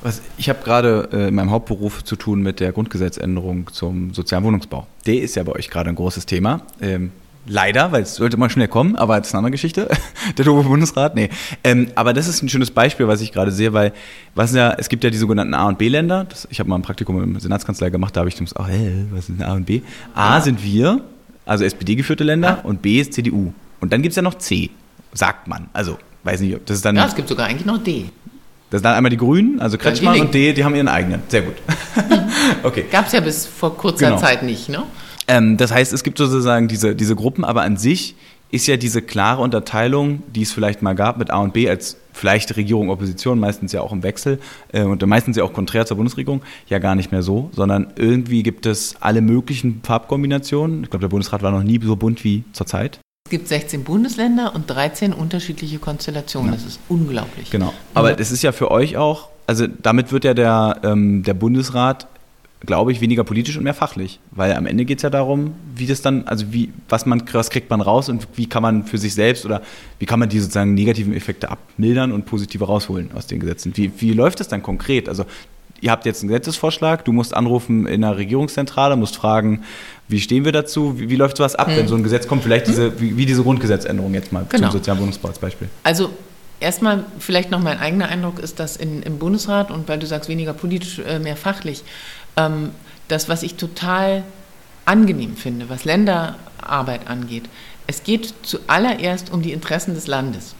Was, 0.00 0.22
ich 0.36 0.48
habe 0.48 0.62
gerade 0.62 1.08
äh, 1.12 1.28
in 1.28 1.34
meinem 1.34 1.50
Hauptberuf 1.50 2.04
zu 2.04 2.16
tun 2.16 2.40
mit 2.40 2.60
der 2.60 2.72
Grundgesetzänderung 2.72 3.70
zum 3.72 4.14
sozialen 4.14 4.44
Wohnungsbau. 4.44 4.86
Der 5.06 5.20
ist 5.20 5.34
ja 5.34 5.42
bei 5.42 5.52
euch 5.52 5.70
gerade 5.70 5.90
ein 5.90 5.96
großes 5.96 6.24
Thema. 6.24 6.62
Ähm, 6.80 7.12
Leider, 7.48 7.92
weil 7.92 8.02
es 8.02 8.16
sollte 8.16 8.36
mal 8.36 8.50
schnell 8.50 8.68
kommen, 8.68 8.94
aber 8.94 9.18
das 9.18 9.28
ist 9.28 9.34
eine 9.34 9.38
andere 9.38 9.52
Geschichte. 9.52 9.88
Der 10.36 10.44
doofe 10.44 10.68
Bundesrat, 10.68 11.14
nee. 11.14 11.30
Ähm, 11.64 11.88
aber 11.94 12.12
das 12.12 12.28
ist 12.28 12.42
ein 12.42 12.48
schönes 12.48 12.70
Beispiel, 12.70 13.08
was 13.08 13.22
ich 13.22 13.32
gerade 13.32 13.50
sehe, 13.50 13.72
weil 13.72 13.92
was 14.34 14.54
ja, 14.54 14.74
es 14.76 14.88
gibt 14.90 15.02
ja 15.02 15.10
die 15.10 15.16
sogenannten 15.16 15.54
A- 15.54 15.66
und 15.66 15.78
B-Länder. 15.78 16.26
Ich 16.50 16.60
habe 16.60 16.68
mal 16.68 16.76
ein 16.76 16.82
Praktikum 16.82 17.22
im 17.22 17.40
Senatskanzlei 17.40 17.88
gemacht, 17.88 18.14
da 18.14 18.20
habe 18.20 18.28
ich 18.28 18.36
gedacht, 18.36 18.54
oh, 18.58 18.66
hä, 18.66 19.06
was 19.10 19.26
denn 19.26 19.42
A 19.42 19.54
und 19.54 19.64
B? 19.64 19.80
A 20.14 20.36
ja. 20.36 20.40
sind 20.42 20.62
wir, 20.62 21.00
also 21.46 21.64
SPD-geführte 21.64 22.22
Länder, 22.22 22.60
und 22.64 22.82
B 22.82 23.00
ist 23.00 23.14
CDU. 23.14 23.52
Und 23.80 23.92
dann 23.92 24.02
gibt 24.02 24.12
es 24.12 24.16
ja 24.16 24.22
noch 24.22 24.34
C, 24.34 24.70
sagt 25.14 25.48
man. 25.48 25.70
Also, 25.72 25.98
weiß 26.24 26.40
nicht, 26.40 26.54
ob 26.54 26.66
das 26.66 26.76
ist 26.76 26.84
dann. 26.84 26.96
Ja, 26.96 27.06
es 27.06 27.14
gibt 27.14 27.28
sogar 27.28 27.46
eigentlich 27.46 27.66
noch 27.66 27.82
D. 27.82 28.10
Das 28.70 28.80
sind 28.80 28.84
dann 28.84 28.94
einmal 28.94 29.10
die 29.10 29.16
Grünen, 29.16 29.60
also 29.60 29.78
Kretschmann 29.78 30.20
und 30.20 30.34
D, 30.34 30.52
die 30.52 30.62
haben 30.62 30.74
ihren 30.74 30.88
eigenen. 30.88 31.22
Sehr 31.28 31.40
gut. 31.40 31.54
okay. 32.62 32.84
Gab 32.90 33.06
es 33.06 33.12
ja 33.12 33.20
bis 33.20 33.46
vor 33.46 33.74
kurzer 33.78 34.08
genau. 34.08 34.20
Zeit 34.20 34.42
nicht, 34.42 34.68
ne? 34.68 34.82
Ähm, 35.28 35.56
das 35.56 35.72
heißt, 35.72 35.92
es 35.92 36.02
gibt 36.02 36.18
sozusagen 36.18 36.68
diese, 36.68 36.96
diese 36.96 37.14
Gruppen, 37.14 37.44
aber 37.44 37.62
an 37.62 37.76
sich 37.76 38.16
ist 38.50 38.66
ja 38.66 38.76
diese 38.76 39.02
klare 39.02 39.42
Unterteilung, 39.42 40.22
die 40.34 40.42
es 40.42 40.52
vielleicht 40.52 40.80
mal 40.80 40.94
gab 40.94 41.18
mit 41.18 41.30
A 41.30 41.38
und 41.38 41.52
B 41.52 41.68
als 41.68 41.98
vielleicht 42.12 42.56
Regierung, 42.56 42.88
Opposition, 42.88 43.38
meistens 43.38 43.72
ja 43.72 43.82
auch 43.82 43.92
im 43.92 44.02
Wechsel 44.02 44.40
äh, 44.72 44.82
und 44.82 45.04
meistens 45.06 45.36
ja 45.36 45.44
auch 45.44 45.52
konträr 45.52 45.86
zur 45.86 45.98
Bundesregierung, 45.98 46.42
ja 46.68 46.78
gar 46.78 46.94
nicht 46.94 47.12
mehr 47.12 47.22
so, 47.22 47.50
sondern 47.52 47.92
irgendwie 47.96 48.42
gibt 48.42 48.66
es 48.66 48.96
alle 49.00 49.20
möglichen 49.20 49.82
Farbkombinationen. 49.84 50.84
Ich 50.84 50.90
glaube, 50.90 51.02
der 51.02 51.08
Bundesrat 51.08 51.42
war 51.42 51.50
noch 51.50 51.62
nie 51.62 51.78
so 51.82 51.96
bunt 51.96 52.24
wie 52.24 52.44
zurzeit. 52.52 53.00
Es 53.26 53.30
gibt 53.30 53.48
16 53.48 53.84
Bundesländer 53.84 54.54
und 54.54 54.70
13 54.70 55.12
unterschiedliche 55.12 55.78
Konstellationen. 55.78 56.52
Das 56.52 56.64
ist 56.64 56.80
unglaublich. 56.88 57.50
Genau. 57.50 57.74
Aber 57.92 58.14
das 58.14 58.30
ist 58.30 58.42
ja 58.42 58.52
für 58.52 58.70
euch 58.70 58.96
auch, 58.96 59.28
also 59.46 59.66
damit 59.66 60.10
wird 60.12 60.24
ja 60.24 60.32
der, 60.32 60.80
ähm, 60.82 61.22
der 61.22 61.34
Bundesrat, 61.34 62.06
glaube 62.66 62.92
ich, 62.92 63.00
weniger 63.00 63.24
politisch 63.24 63.56
und 63.56 63.64
mehr 63.64 63.74
fachlich. 63.74 64.18
Weil 64.30 64.54
am 64.54 64.66
Ende 64.66 64.84
geht 64.84 64.98
es 64.98 65.02
ja 65.02 65.10
darum, 65.10 65.54
wie 65.76 65.86
das 65.86 66.02
dann, 66.02 66.26
also 66.26 66.52
wie, 66.52 66.72
was 66.88 67.06
man, 67.06 67.22
was 67.32 67.50
kriegt 67.50 67.70
man 67.70 67.80
raus 67.80 68.08
und 68.08 68.26
wie 68.34 68.46
kann 68.46 68.62
man 68.62 68.84
für 68.84 68.98
sich 68.98 69.14
selbst 69.14 69.44
oder 69.44 69.62
wie 69.98 70.06
kann 70.06 70.18
man 70.18 70.28
die 70.28 70.40
sozusagen 70.40 70.74
negativen 70.74 71.14
Effekte 71.14 71.50
abmildern 71.50 72.12
und 72.12 72.26
positive 72.26 72.64
rausholen 72.64 73.10
aus 73.14 73.26
den 73.26 73.38
Gesetzen. 73.40 73.72
Wie, 73.76 73.92
wie 73.98 74.12
läuft 74.12 74.40
das 74.40 74.48
dann 74.48 74.62
konkret? 74.62 75.08
Also 75.08 75.24
ihr 75.80 75.90
habt 75.92 76.06
jetzt 76.06 76.22
einen 76.22 76.28
Gesetzesvorschlag, 76.28 77.04
du 77.04 77.12
musst 77.12 77.34
anrufen 77.34 77.86
in 77.86 78.00
der 78.00 78.16
Regierungszentrale, 78.16 78.96
musst 78.96 79.16
fragen, 79.16 79.62
wie 80.08 80.20
stehen 80.20 80.44
wir 80.44 80.52
dazu? 80.52 80.98
Wie, 80.98 81.10
wie 81.10 81.16
läuft 81.16 81.36
sowas 81.36 81.54
ab, 81.54 81.68
wenn 81.68 81.86
so 81.86 81.94
ein 81.94 82.02
Gesetz 82.02 82.26
kommt? 82.26 82.42
Vielleicht 82.42 82.66
diese, 82.66 83.00
wie, 83.00 83.16
wie 83.16 83.26
diese 83.26 83.42
Grundgesetzänderung 83.42 84.14
jetzt 84.14 84.32
mal 84.32 84.44
Genau. 84.48 84.70
zum 84.70 84.78
Sozialwohnungsbau 84.78 85.28
als 85.28 85.38
Beispiel. 85.38 85.68
Also 85.84 86.10
erstmal 86.60 87.04
vielleicht 87.18 87.50
noch 87.50 87.60
mein 87.60 87.78
eigener 87.78 88.08
Eindruck 88.08 88.38
ist, 88.38 88.58
dass 88.58 88.76
in, 88.76 89.02
im 89.02 89.18
Bundesrat 89.18 89.70
und 89.70 89.88
weil 89.88 89.98
du 89.98 90.06
sagst 90.06 90.28
weniger 90.28 90.54
politisch, 90.54 90.98
äh, 90.98 91.18
mehr 91.18 91.36
fachlich, 91.36 91.84
ähm, 92.38 92.70
das, 93.08 93.28
was 93.28 93.42
ich 93.42 93.56
total 93.56 94.24
angenehm 94.84 95.36
finde, 95.36 95.68
was 95.68 95.84
Länderarbeit 95.84 97.08
angeht, 97.08 97.44
es 97.86 98.04
geht 98.04 98.32
zuallererst 98.42 99.30
um 99.32 99.42
die 99.42 99.52
Interessen 99.52 99.94
des 99.94 100.06
Landes. 100.06 100.54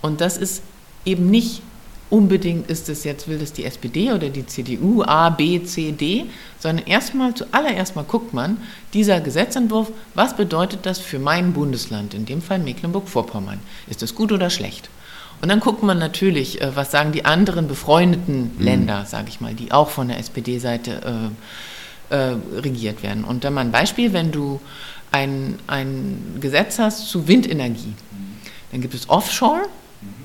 Und 0.00 0.20
das 0.20 0.36
ist 0.36 0.62
eben 1.04 1.30
nicht 1.30 1.62
unbedingt 2.10 2.68
ist 2.68 2.90
es 2.90 3.04
jetzt, 3.04 3.26
will 3.26 3.38
das 3.38 3.54
die 3.54 3.64
SPD 3.64 4.12
oder 4.12 4.28
die 4.28 4.44
CDU, 4.44 5.02
A, 5.02 5.30
B, 5.30 5.62
C, 5.64 5.92
D, 5.92 6.26
sondern 6.58 6.84
erstmal, 6.86 7.32
zuallererst 7.32 7.96
mal 7.96 8.04
guckt 8.04 8.34
man, 8.34 8.58
dieser 8.92 9.18
Gesetzentwurf, 9.20 9.90
was 10.14 10.36
bedeutet 10.36 10.80
das 10.84 10.98
für 10.98 11.18
mein 11.18 11.54
Bundesland, 11.54 12.12
in 12.12 12.26
dem 12.26 12.42
Fall 12.42 12.58
Mecklenburg-Vorpommern? 12.58 13.60
Ist 13.88 14.02
das 14.02 14.14
gut 14.14 14.30
oder 14.30 14.50
schlecht? 14.50 14.90
Und 15.42 15.48
dann 15.48 15.58
guckt 15.58 15.82
man 15.82 15.98
natürlich, 15.98 16.62
äh, 16.62 16.74
was 16.74 16.92
sagen 16.92 17.10
die 17.12 17.24
anderen 17.24 17.66
befreundeten 17.66 18.52
Länder, 18.58 19.04
sage 19.06 19.26
ich 19.28 19.40
mal, 19.40 19.54
die 19.54 19.72
auch 19.72 19.90
von 19.90 20.08
der 20.08 20.18
SPD-Seite 20.18 21.32
äh, 22.10 22.14
äh, 22.14 22.36
regiert 22.54 23.02
werden. 23.02 23.24
Und 23.24 23.42
dann 23.42 23.54
mal 23.54 23.62
ein 23.62 23.72
Beispiel, 23.72 24.12
wenn 24.12 24.30
du 24.30 24.60
ein, 25.10 25.58
ein 25.66 26.38
Gesetz 26.40 26.78
hast 26.78 27.08
zu 27.08 27.26
Windenergie, 27.26 27.92
dann 28.70 28.80
gibt 28.80 28.94
es 28.94 29.10
Offshore, 29.10 29.66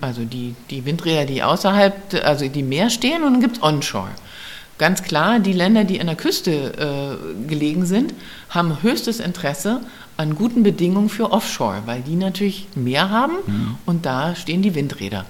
also 0.02 0.24
die, 0.24 0.56
die 0.70 0.86
Windräder, 0.86 1.26
die 1.26 1.42
außerhalb, 1.42 2.24
also 2.24 2.48
die 2.48 2.64
Meer 2.64 2.92
stehen, 2.92 3.24
und 3.24 3.34
dann 3.34 3.42
gibt 3.42 3.58
es 3.58 3.64
Onshore. 3.64 4.12
Ganz 4.78 5.02
klar, 5.02 5.40
die 5.40 5.54
Länder, 5.54 5.84
die 5.86 6.00
an 6.00 6.08
der 6.08 6.16
Küste 6.16 6.52
äh, 6.52 7.48
gelegen 7.48 7.86
sind, 7.86 8.14
haben 8.50 8.84
höchstes 8.84 9.20
Interesse 9.20 9.82
an 10.18 10.36
guten 10.36 10.64
Bedingungen 10.64 11.10
für 11.10 11.32
Offshore, 11.32 11.84
weil 11.86 12.02
die 12.02 12.16
natürlich 12.16 12.68
Meer 12.76 13.10
haben 13.10 13.78
und 13.86 14.06
da 14.06 14.36
stehen 14.36 14.62
die 14.62 14.76
Windräder. 14.76 15.26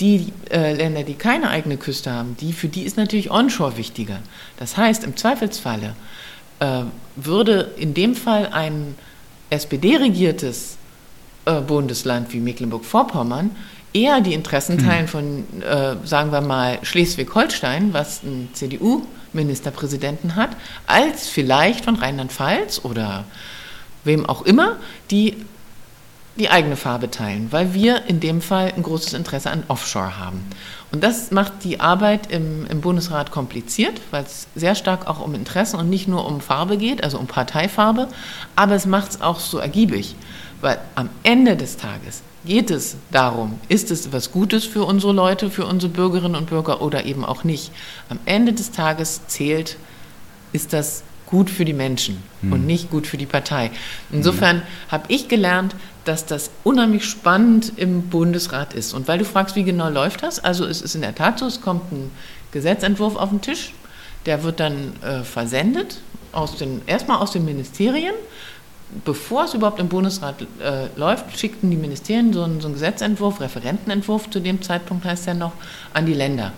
Die 0.00 0.32
äh, 0.50 0.74
Länder, 0.74 1.02
die 1.02 1.14
keine 1.14 1.50
eigene 1.50 1.76
Küste 1.76 2.12
haben, 2.12 2.36
die, 2.40 2.52
für 2.52 2.68
die 2.68 2.82
ist 2.82 2.96
natürlich 2.96 3.30
Onshore 3.30 3.76
wichtiger. 3.76 4.20
Das 4.56 4.76
heißt, 4.76 5.02
im 5.04 5.16
Zweifelsfalle 5.16 5.94
äh, 6.60 6.82
würde 7.16 7.72
in 7.76 7.94
dem 7.94 8.14
Fall 8.14 8.48
ein 8.52 8.94
SPD-regiertes 9.50 10.76
äh, 11.46 11.60
Bundesland 11.60 12.32
wie 12.32 12.40
Mecklenburg-Vorpommern 12.40 13.50
eher 13.92 14.20
die 14.20 14.34
Interessen 14.34 14.78
teilen 14.78 15.08
von, 15.08 15.44
äh, 15.62 15.96
sagen 16.04 16.32
wir 16.32 16.40
mal, 16.40 16.78
Schleswig-Holstein, 16.82 17.92
was 17.92 18.22
einen 18.22 18.50
CDU-Ministerpräsidenten 18.52 20.36
hat, 20.36 20.50
als 20.86 21.28
vielleicht 21.28 21.84
von 21.84 21.96
Rheinland-Pfalz 21.96 22.80
oder 22.84 23.24
wem 24.04 24.26
auch 24.26 24.42
immer, 24.42 24.76
die 25.10 25.36
die 26.38 26.50
eigene 26.50 26.76
Farbe 26.76 27.10
teilen, 27.10 27.48
weil 27.50 27.74
wir 27.74 28.04
in 28.06 28.20
dem 28.20 28.40
Fall 28.40 28.72
ein 28.76 28.82
großes 28.82 29.12
Interesse 29.12 29.50
an 29.50 29.64
Offshore 29.66 30.18
haben. 30.18 30.44
Und 30.92 31.02
das 31.02 31.30
macht 31.32 31.64
die 31.64 31.80
Arbeit 31.80 32.30
im, 32.30 32.64
im 32.66 32.80
Bundesrat 32.80 33.30
kompliziert, 33.30 34.00
weil 34.12 34.24
es 34.24 34.46
sehr 34.54 34.74
stark 34.74 35.08
auch 35.08 35.20
um 35.20 35.34
Interessen 35.34 35.78
und 35.78 35.90
nicht 35.90 36.06
nur 36.06 36.24
um 36.26 36.40
Farbe 36.40 36.76
geht, 36.76 37.02
also 37.02 37.18
um 37.18 37.26
Parteifarbe, 37.26 38.08
aber 38.54 38.74
es 38.74 38.86
macht 38.86 39.10
es 39.10 39.20
auch 39.20 39.40
so 39.40 39.58
ergiebig, 39.58 40.14
weil 40.60 40.78
am 40.94 41.10
Ende 41.24 41.56
des 41.56 41.76
Tages 41.76 42.22
geht 42.44 42.70
es 42.70 42.96
darum, 43.10 43.58
ist 43.68 43.90
es 43.90 44.12
was 44.12 44.32
Gutes 44.32 44.64
für 44.64 44.84
unsere 44.84 45.12
Leute, 45.12 45.50
für 45.50 45.66
unsere 45.66 45.92
Bürgerinnen 45.92 46.36
und 46.36 46.50
Bürger 46.50 46.80
oder 46.80 47.04
eben 47.04 47.24
auch 47.24 47.44
nicht. 47.44 47.72
Am 48.08 48.18
Ende 48.24 48.52
des 48.52 48.70
Tages 48.70 49.26
zählt, 49.26 49.76
ist 50.52 50.72
das 50.72 51.02
gut 51.26 51.50
für 51.50 51.66
die 51.66 51.74
Menschen 51.74 52.22
und 52.40 52.66
nicht 52.66 52.90
gut 52.90 53.06
für 53.06 53.18
die 53.18 53.26
Partei. 53.26 53.70
Insofern 54.10 54.62
habe 54.88 55.04
ich 55.08 55.28
gelernt, 55.28 55.74
dass 56.06 56.24
das 56.24 56.50
unheimlich 56.64 57.04
spannend 57.04 57.72
im 57.76 58.08
Bundesrat 58.08 58.72
ist. 58.72 58.94
Und 58.94 59.08
weil 59.08 59.18
du 59.18 59.26
fragst, 59.26 59.54
wie 59.54 59.62
genau 59.62 59.90
läuft 59.90 60.22
das? 60.22 60.42
Also 60.42 60.64
es 60.64 60.80
ist 60.80 60.94
in 60.94 61.02
der 61.02 61.14
Tat 61.14 61.38
so, 61.38 61.46
es 61.46 61.60
kommt 61.60 61.92
ein 61.92 62.10
Gesetzentwurf 62.50 63.16
auf 63.16 63.28
den 63.28 63.42
Tisch, 63.42 63.74
der 64.24 64.42
wird 64.42 64.58
dann 64.58 64.94
äh, 65.02 65.22
versendet, 65.22 66.00
aus 66.32 66.56
den, 66.56 66.80
erstmal 66.86 67.18
aus 67.18 67.32
den 67.32 67.44
Ministerien. 67.44 68.14
Bevor 69.04 69.44
es 69.44 69.54
überhaupt 69.54 69.80
im 69.80 69.88
Bundesrat 69.88 70.36
äh, 70.60 70.86
läuft, 70.96 71.38
schickten 71.38 71.70
die 71.70 71.76
Ministerien 71.76 72.32
so 72.32 72.42
einen, 72.42 72.60
so 72.60 72.68
einen 72.68 72.74
Gesetzentwurf, 72.74 73.40
Referentenentwurf 73.40 74.30
zu 74.30 74.40
dem 74.40 74.62
Zeitpunkt 74.62 75.04
heißt 75.04 75.28
er 75.28 75.34
noch, 75.34 75.52
an 75.92 76.06
die 76.06 76.14
Länder. 76.14 76.52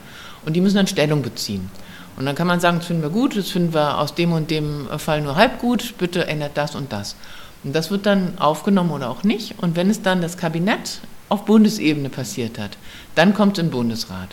Und 0.47 0.55
die 0.55 0.61
müssen 0.61 0.77
dann 0.77 0.87
Stellung 0.87 1.23
beziehen. 1.23 1.71
Und 2.17 2.27
dann 2.27 2.35
kann 2.35 2.47
man 2.47 2.61
sagen, 2.61 2.79
das 2.79 2.87
finden 2.87 3.03
wir 3.03 3.11
gut, 3.11 3.37
das 3.37 3.51
finden 3.51 3.75
wir 3.75 3.99
aus 3.99 4.15
dem 4.15 4.33
und 4.33 4.51
dem 4.51 4.87
Fall 4.99 5.23
nur 5.23 5.37
halb 5.37 5.59
gut, 5.59 5.95
bitte 5.99 6.27
ändert 6.27 6.53
das 6.55 6.75
und 6.75 6.93
das. 6.93 7.17
Und 7.65 7.75
das 7.75 7.91
wird 7.91 8.07
dann 8.07 8.39
aufgenommen 8.39 8.91
oder 8.91 9.11
auch 9.11 9.25
nicht. 9.25 9.55
Und 9.59 9.75
wenn 9.75 9.91
es 9.91 10.03
dann 10.03 10.23
das 10.23 10.37
Kabinett 10.37 11.01
auf 11.29 11.45
Bundesebene 11.45 12.11
passiert 12.11 12.59
hat, 12.59 12.77
dann 13.15 13.35
kommt 13.35 13.59
es 13.59 13.65
im 13.65 13.71
Bundesrat. 13.71 14.29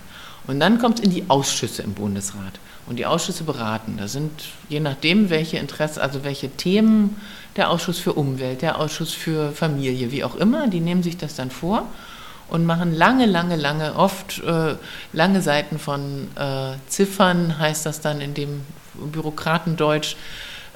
Und 0.47 0.59
dann 0.59 0.79
kommt 0.79 0.99
es 0.99 1.05
in 1.05 1.11
die 1.11 1.25
Ausschüsse 1.29 1.81
im 1.81 1.93
Bundesrat. 1.93 2.59
Und 2.87 2.97
die 2.97 3.05
Ausschüsse 3.05 3.43
beraten. 3.43 3.97
Da 3.97 4.07
sind, 4.07 4.31
je 4.69 4.79
nachdem, 4.79 5.29
welche 5.29 5.57
Interesse, 5.57 6.01
also 6.01 6.23
welche 6.23 6.49
Themen, 6.49 7.17
der 7.57 7.69
Ausschuss 7.69 7.99
für 7.99 8.13
Umwelt, 8.13 8.61
der 8.61 8.79
Ausschuss 8.79 9.13
für 9.13 9.51
Familie, 9.51 10.11
wie 10.11 10.23
auch 10.23 10.35
immer, 10.35 10.67
die 10.67 10.79
nehmen 10.79 11.03
sich 11.03 11.17
das 11.17 11.35
dann 11.35 11.51
vor 11.51 11.87
und 12.49 12.65
machen 12.65 12.95
lange, 12.95 13.25
lange, 13.25 13.55
lange, 13.55 13.95
oft 13.95 14.41
äh, 14.43 14.75
lange 15.11 15.41
Seiten 15.41 15.79
von 15.79 16.29
äh, 16.35 16.73
Ziffern, 16.87 17.59
heißt 17.59 17.85
das 17.85 17.99
dann 17.99 18.21
in 18.21 18.33
dem 18.33 18.61
Bürokratendeutsch, 18.93 20.15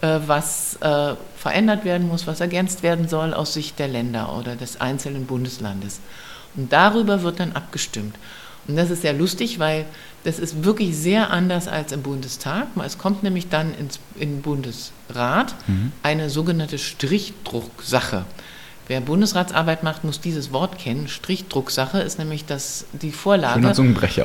äh, 0.02 0.20
was 0.26 0.78
äh, 0.82 1.16
verändert 1.38 1.86
werden 1.86 2.08
muss, 2.08 2.28
was 2.28 2.42
ergänzt 2.42 2.84
werden 2.84 3.08
soll 3.08 3.34
aus 3.34 3.54
Sicht 3.54 3.80
der 3.80 3.88
Länder 3.88 4.36
oder 4.38 4.56
des 4.56 4.82
einzelnen 4.82 5.26
Bundeslandes. 5.26 6.00
Und 6.56 6.74
darüber 6.74 7.24
wird 7.24 7.40
dann 7.40 7.54
abgestimmt. 7.54 8.16
Und 8.68 8.76
das 8.76 8.90
ist 8.90 9.02
sehr 9.02 9.14
lustig, 9.14 9.58
weil 9.60 9.86
das 10.24 10.40
ist 10.40 10.64
wirklich 10.64 10.96
sehr 10.96 11.32
anders 11.32 11.68
als 11.68 11.92
im 11.92 12.04
Bundestag. 12.04 12.68
Es 12.86 12.98
kommt 12.98 13.24
nämlich 13.24 13.50
dann 13.50 13.74
ins 13.74 14.00
in 14.16 14.36
den 14.36 14.42
Bundesrat 14.42 15.56
eine 16.04 16.30
sogenannte 16.30 16.78
Strichdrucksache. 16.78 18.26
Wer 18.88 19.00
Bundesratsarbeit 19.00 19.84
macht, 19.84 20.04
muss 20.04 20.20
dieses 20.20 20.52
Wort 20.52 20.78
kennen. 20.78 21.08
Strichdrucksache 21.08 22.00
ist 22.00 22.20
nämlich 22.20 22.46
das, 22.46 22.86
die 22.92 23.12
Vorlage, 23.12 23.62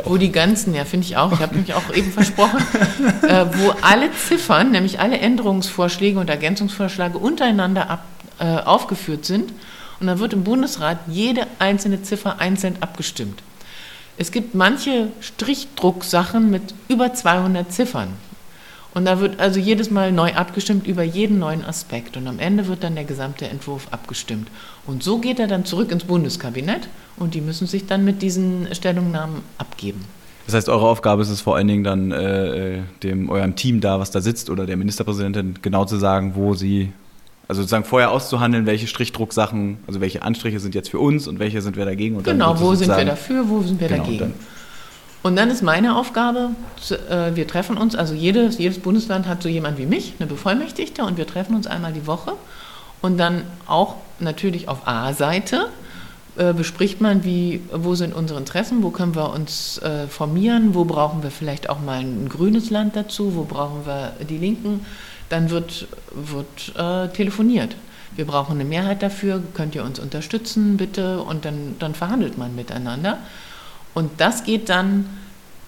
wo 0.06 0.16
die 0.16 0.32
ganzen, 0.32 0.74
ja 0.74 0.84
finde 0.84 1.06
ich 1.06 1.16
auch, 1.16 1.32
ich 1.32 1.38
habe 1.40 1.54
nämlich 1.54 1.74
auch 1.74 1.94
eben 1.94 2.10
versprochen, 2.10 2.58
äh, 3.22 3.46
wo 3.52 3.74
alle 3.82 4.10
Ziffern, 4.12 4.72
nämlich 4.72 4.98
alle 4.98 5.18
Änderungsvorschläge 5.18 6.18
und 6.18 6.28
Ergänzungsvorschläge 6.28 7.16
untereinander 7.16 7.88
ab, 7.88 8.04
äh, 8.40 8.56
aufgeführt 8.56 9.24
sind. 9.24 9.52
Und 10.00 10.08
dann 10.08 10.18
wird 10.18 10.32
im 10.32 10.42
Bundesrat 10.42 10.98
jede 11.06 11.46
einzelne 11.60 12.02
Ziffer 12.02 12.40
einzeln 12.40 12.76
abgestimmt. 12.80 13.42
Es 14.18 14.32
gibt 14.32 14.54
manche 14.54 15.08
Strichdrucksachen 15.20 16.50
mit 16.50 16.74
über 16.88 17.12
200 17.12 17.70
Ziffern. 17.70 18.08
Und 18.94 19.04
da 19.04 19.20
wird 19.20 19.40
also 19.40 19.60
jedes 19.60 19.90
Mal 19.90 20.10
neu 20.10 20.32
abgestimmt 20.32 20.86
über 20.86 21.02
jeden 21.02 21.38
neuen 21.38 21.62
Aspekt. 21.62 22.16
Und 22.16 22.26
am 22.26 22.38
Ende 22.38 22.66
wird 22.66 22.82
dann 22.82 22.94
der 22.94 23.04
gesamte 23.04 23.46
Entwurf 23.46 23.88
abgestimmt. 23.90 24.48
Und 24.86 25.02
so 25.02 25.18
geht 25.18 25.38
er 25.38 25.48
dann 25.48 25.66
zurück 25.66 25.92
ins 25.92 26.04
Bundeskabinett 26.04 26.88
und 27.18 27.34
die 27.34 27.42
müssen 27.42 27.66
sich 27.66 27.86
dann 27.86 28.06
mit 28.06 28.22
diesen 28.22 28.74
Stellungnahmen 28.74 29.42
abgeben. 29.58 30.02
Das 30.46 30.54
heißt, 30.54 30.68
eure 30.70 30.88
Aufgabe 30.88 31.20
ist 31.20 31.28
es 31.28 31.42
vor 31.42 31.56
allen 31.56 31.68
Dingen 31.68 31.84
dann 31.84 32.10
äh, 32.10 32.84
dem 33.02 33.28
eurem 33.28 33.54
Team 33.54 33.82
da, 33.82 34.00
was 34.00 34.12
da 34.12 34.22
sitzt, 34.22 34.48
oder 34.48 34.64
der 34.64 34.78
Ministerpräsidentin 34.78 35.58
genau 35.60 35.84
zu 35.84 35.98
sagen, 35.98 36.32
wo 36.34 36.54
sie, 36.54 36.92
also 37.48 37.62
sozusagen 37.62 37.84
vorher 37.84 38.10
auszuhandeln, 38.10 38.66
welche 38.66 38.86
Strichdrucksachen, 38.86 39.78
also 39.86 40.00
welche 40.00 40.22
Anstriche 40.22 40.58
sind 40.60 40.74
jetzt 40.74 40.90
für 40.90 40.98
uns 40.98 41.28
und 41.28 41.38
welche 41.38 41.62
sind 41.62 41.76
wir 41.76 41.84
dagegen. 41.84 42.22
Genau, 42.22 42.58
wo 42.60 42.74
sind 42.74 42.96
wir 42.96 43.04
dafür, 43.04 43.48
wo 43.48 43.62
sind 43.62 43.80
wir 43.80 43.88
Genau, 43.88 44.02
dagegen. 44.04 44.18
dann- 44.20 44.34
Und 45.22 45.34
dann 45.36 45.50
ist 45.50 45.62
meine 45.62 45.96
Aufgabe, 45.96 46.50
äh, 47.10 47.34
wir 47.34 47.48
treffen 47.48 47.76
uns, 47.76 47.96
also 47.96 48.14
jedes, 48.14 48.58
jedes 48.58 48.78
Bundesland 48.78 49.26
hat 49.26 49.42
so 49.42 49.48
jemand 49.48 49.76
wie 49.76 49.86
mich, 49.86 50.14
eine 50.20 50.28
Bevollmächtigte, 50.28 51.02
und 51.02 51.16
wir 51.16 51.26
treffen 51.26 51.56
uns 51.56 51.66
einmal 51.66 51.92
die 51.92 52.06
Woche. 52.06 52.32
Und 53.02 53.18
dann 53.18 53.42
auch 53.66 53.96
natürlich 54.20 54.68
auf 54.68 54.86
A-Seite 54.86 55.68
äh, 56.38 56.52
bespricht 56.52 57.00
man, 57.00 57.24
wie, 57.24 57.60
wo 57.72 57.94
sind 57.94 58.14
unsere 58.14 58.38
Interessen, 58.38 58.82
wo 58.82 58.90
können 58.90 59.14
wir 59.14 59.32
uns 59.32 59.78
äh, 59.78 60.06
formieren, 60.06 60.74
wo 60.74 60.84
brauchen 60.84 61.22
wir 61.22 61.30
vielleicht 61.30 61.70
auch 61.70 61.80
mal 61.80 61.98
ein 62.00 62.28
grünes 62.28 62.68
Land 62.70 62.94
dazu, 62.94 63.34
wo 63.34 63.44
brauchen 63.44 63.86
wir 63.86 64.12
die 64.28 64.36
Linken. 64.38 64.84
Dann 65.28 65.50
wird, 65.50 65.88
wird 66.14 66.74
äh, 66.76 67.08
telefoniert. 67.08 67.76
wir 68.14 68.26
brauchen 68.26 68.52
eine 68.52 68.64
Mehrheit 68.64 69.02
dafür, 69.02 69.42
könnt 69.54 69.74
ihr 69.74 69.84
uns 69.84 69.98
unterstützen, 69.98 70.76
bitte? 70.76 71.20
Und 71.20 71.44
dann, 71.44 71.76
dann 71.78 71.94
verhandelt 71.94 72.38
man 72.38 72.54
miteinander. 72.54 73.18
Und 73.94 74.20
das 74.20 74.44
geht 74.44 74.68
dann 74.68 75.06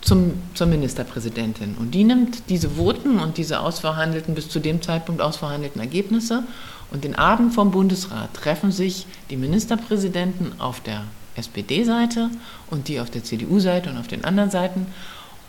zum, 0.00 0.34
zur 0.54 0.66
Ministerpräsidentin. 0.66 1.74
Und 1.78 1.92
die 1.92 2.04
nimmt 2.04 2.48
diese 2.48 2.70
Voten 2.70 3.18
und 3.18 3.36
diese 3.36 3.60
ausverhandelten, 3.60 4.34
bis 4.34 4.48
zu 4.48 4.60
dem 4.60 4.80
Zeitpunkt 4.82 5.20
ausverhandelten 5.20 5.80
Ergebnisse. 5.80 6.44
Und 6.90 7.04
den 7.04 7.16
Abend 7.16 7.54
vom 7.54 7.70
Bundesrat 7.70 8.32
treffen 8.34 8.72
sich 8.72 9.06
die 9.30 9.36
Ministerpräsidenten 9.36 10.60
auf 10.60 10.80
der 10.80 11.04
SPD-Seite 11.36 12.30
und 12.70 12.88
die 12.88 13.00
auf 13.00 13.10
der 13.10 13.24
CDU-Seite 13.24 13.90
und 13.90 13.98
auf 13.98 14.08
den 14.08 14.24
anderen 14.24 14.50
Seiten. 14.50 14.86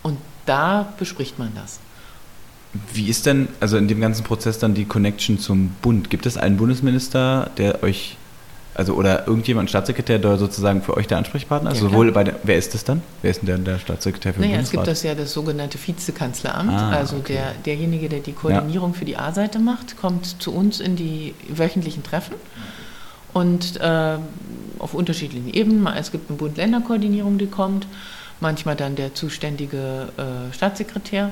Und 0.03 0.17
da 0.45 0.93
bespricht 0.97 1.39
man 1.39 1.51
das. 1.55 1.79
Wie 2.93 3.07
ist 3.09 3.25
denn, 3.25 3.47
also 3.59 3.77
in 3.77 3.87
dem 3.87 3.99
ganzen 3.99 4.23
Prozess 4.23 4.59
dann 4.59 4.75
die 4.75 4.85
Connection 4.85 5.39
zum 5.39 5.69
Bund? 5.81 6.09
Gibt 6.09 6.25
es 6.25 6.37
einen 6.37 6.57
Bundesminister, 6.57 7.49
der 7.57 7.81
euch, 7.81 8.15
also 8.75 8.93
oder 8.93 9.27
irgendjemand, 9.27 9.69
Staatssekretär, 9.69 10.19
der 10.19 10.37
sozusagen 10.37 10.83
für 10.83 10.95
euch 10.95 11.07
der 11.07 11.17
Ansprechpartner 11.17 11.71
ist? 11.71 11.81
Ja, 11.81 11.89
Sowohl 11.89 12.11
bei 12.11 12.23
der, 12.25 12.35
wer 12.43 12.57
ist 12.57 12.75
das 12.75 12.83
dann? 12.83 13.01
Wer 13.23 13.31
ist 13.31 13.41
denn 13.41 13.47
der, 13.47 13.57
der 13.57 13.79
Staatssekretär 13.79 14.33
für 14.35 14.41
den 14.41 14.51
Naja, 14.51 14.61
es 14.61 14.69
Bundesrat? 14.69 14.85
gibt 14.85 14.97
das 14.97 15.03
ja 15.03 15.15
das 15.15 15.33
sogenannte 15.33 15.79
Vizekanzleramt. 15.83 16.71
Ah, 16.71 16.91
also 16.91 17.15
okay. 17.15 17.33
der, 17.33 17.53
derjenige, 17.65 18.07
der 18.07 18.19
die 18.19 18.33
Koordinierung 18.33 18.93
für 18.93 19.05
die 19.05 19.17
A-Seite 19.17 19.57
macht, 19.57 19.97
kommt 19.97 20.39
zu 20.39 20.53
uns 20.53 20.79
in 20.79 20.95
die 20.95 21.33
wöchentlichen 21.49 22.03
Treffen 22.03 22.35
und 23.33 23.81
äh, 23.81 24.17
auf 24.77 24.93
unterschiedlichen 24.93 25.51
Ebenen. 25.51 25.87
Es 25.87 26.11
gibt 26.11 26.29
eine 26.29 26.37
Bund-Länder-Koordinierung, 26.37 27.39
die 27.39 27.47
kommt, 27.47 27.87
manchmal 28.41 28.75
dann 28.75 28.95
der 28.95 29.15
zuständige 29.15 30.09
äh, 30.17 30.53
Staatssekretär 30.53 31.31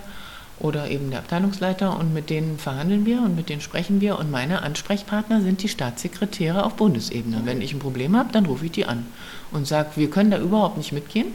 oder 0.60 0.90
eben 0.90 1.12
der 1.12 1.20
Abteilungsleiter 1.20 2.00
und 2.00 2.14
mit 2.14 2.30
denen 2.30 2.58
verhandeln 2.58 3.06
wir 3.06 3.22
und 3.22 3.36
mit 3.36 3.50
denen 3.50 3.62
sprechen 3.62 4.02
wir 4.02 4.18
und 4.18 4.32
meine 4.32 4.64
Ansprechpartner 4.64 5.42
sind 5.42 5.62
die 5.62 5.70
Staatssekretäre 5.70 6.64
auf 6.64 6.76
Bundesebene. 6.76 7.42
Wenn 7.46 7.62
ich 7.62 7.74
ein 7.74 7.80
Problem 7.80 8.18
habe, 8.18 8.32
dann 8.32 8.46
rufe 8.46 8.66
ich 8.66 8.72
die 8.72 8.86
an 8.86 9.06
und 9.52 9.68
sage, 9.68 9.90
wir 9.96 10.10
können 10.10 10.32
da 10.32 10.40
überhaupt 10.40 10.78
nicht 10.78 10.92
mitgehen, 10.92 11.28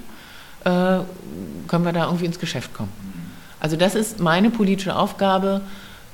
äh, 0.64 1.00
können 1.68 1.84
wir 1.84 1.92
da 1.92 2.06
irgendwie 2.06 2.26
ins 2.26 2.40
Geschäft 2.40 2.74
kommen. 2.74 2.90
Also 3.60 3.76
das 3.76 3.94
ist 3.94 4.18
meine 4.18 4.50
politische 4.50 4.96
Aufgabe, 4.96 5.60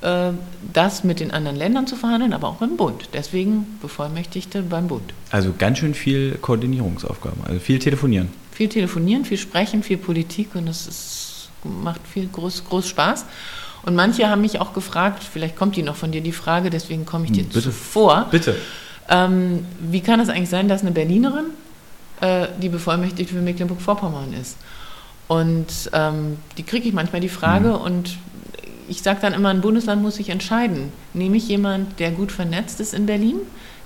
äh, 0.03 0.31
das 0.73 1.03
mit 1.03 1.19
den 1.19 1.31
anderen 1.31 1.57
Ländern 1.57 1.87
zu 1.87 1.97
verhandeln, 1.97 2.33
aber 2.33 2.49
auch 2.49 2.57
beim 2.57 2.77
Bund. 2.77 3.09
Deswegen 3.15 3.79
Bevollmächtigte 3.81 4.63
beim 4.63 4.87
Bund. 4.87 5.15
Also 5.31 5.55
ganz 5.57 5.79
schön 5.79 5.95
viel 5.95 6.37
Koordinierungsaufgaben, 6.37 7.43
also 7.45 7.59
viel 7.59 7.79
telefonieren. 7.79 8.29
Viel 8.53 8.69
telefonieren, 8.69 9.25
viel 9.25 9.39
sprechen, 9.39 9.83
viel 9.83 9.97
Politik 9.97 10.55
und 10.55 10.67
das 10.67 10.87
ist, 10.87 11.28
macht 11.65 12.01
viel 12.07 12.29
groß, 12.29 12.65
groß 12.69 12.89
Spaß. 12.89 13.25
Und 13.85 13.95
manche 13.95 14.29
haben 14.29 14.41
mich 14.43 14.61
auch 14.61 14.73
gefragt, 14.75 15.23
vielleicht 15.23 15.57
kommt 15.57 15.77
die 15.77 15.83
noch 15.83 15.97
von 15.97 16.11
dir 16.13 16.21
die 16.21 16.33
Frage, 16.33 16.69
deswegen 16.71 17.07
komme 17.07 17.27
ich 17.27 17.33
dir 17.33 17.43
Hm, 17.43 17.49
bitte. 17.49 17.63
zuvor. 17.63 18.27
Bitte. 18.31 18.57
Ähm, 19.09 19.65
wie 19.81 20.01
kann 20.01 20.21
es 20.21 20.29
eigentlich 20.29 20.51
sein, 20.51 20.69
dass 20.69 20.83
eine 20.83 20.91
Berlinerin 20.91 21.47
äh, 22.21 22.49
die 22.61 22.69
Bevollmächtigte 22.69 23.35
für 23.35 23.41
Mecklenburg-Vorpommern 23.41 24.33
ist? 24.35 24.57
Und 25.29 25.67
ähm, 25.93 26.39
die 26.57 26.63
kriege 26.63 26.89
ich 26.89 26.95
manchmal 26.95 27.21
die 27.21 27.29
Frage 27.29 27.77
und 27.79 28.17
ich 28.89 29.03
sage 29.03 29.19
dann 29.21 29.35
immer, 29.35 29.51
ein 29.51 29.61
Bundesland 29.61 30.01
muss 30.03 30.17
sich 30.17 30.31
entscheiden. 30.31 30.91
Nehme 31.13 31.37
ich 31.37 31.47
jemand, 31.49 32.01
der 32.01 32.11
gut 32.11 32.33
vernetzt 32.33 32.81
ist 32.81 32.95
in 32.95 33.05
Berlin, 33.07 33.37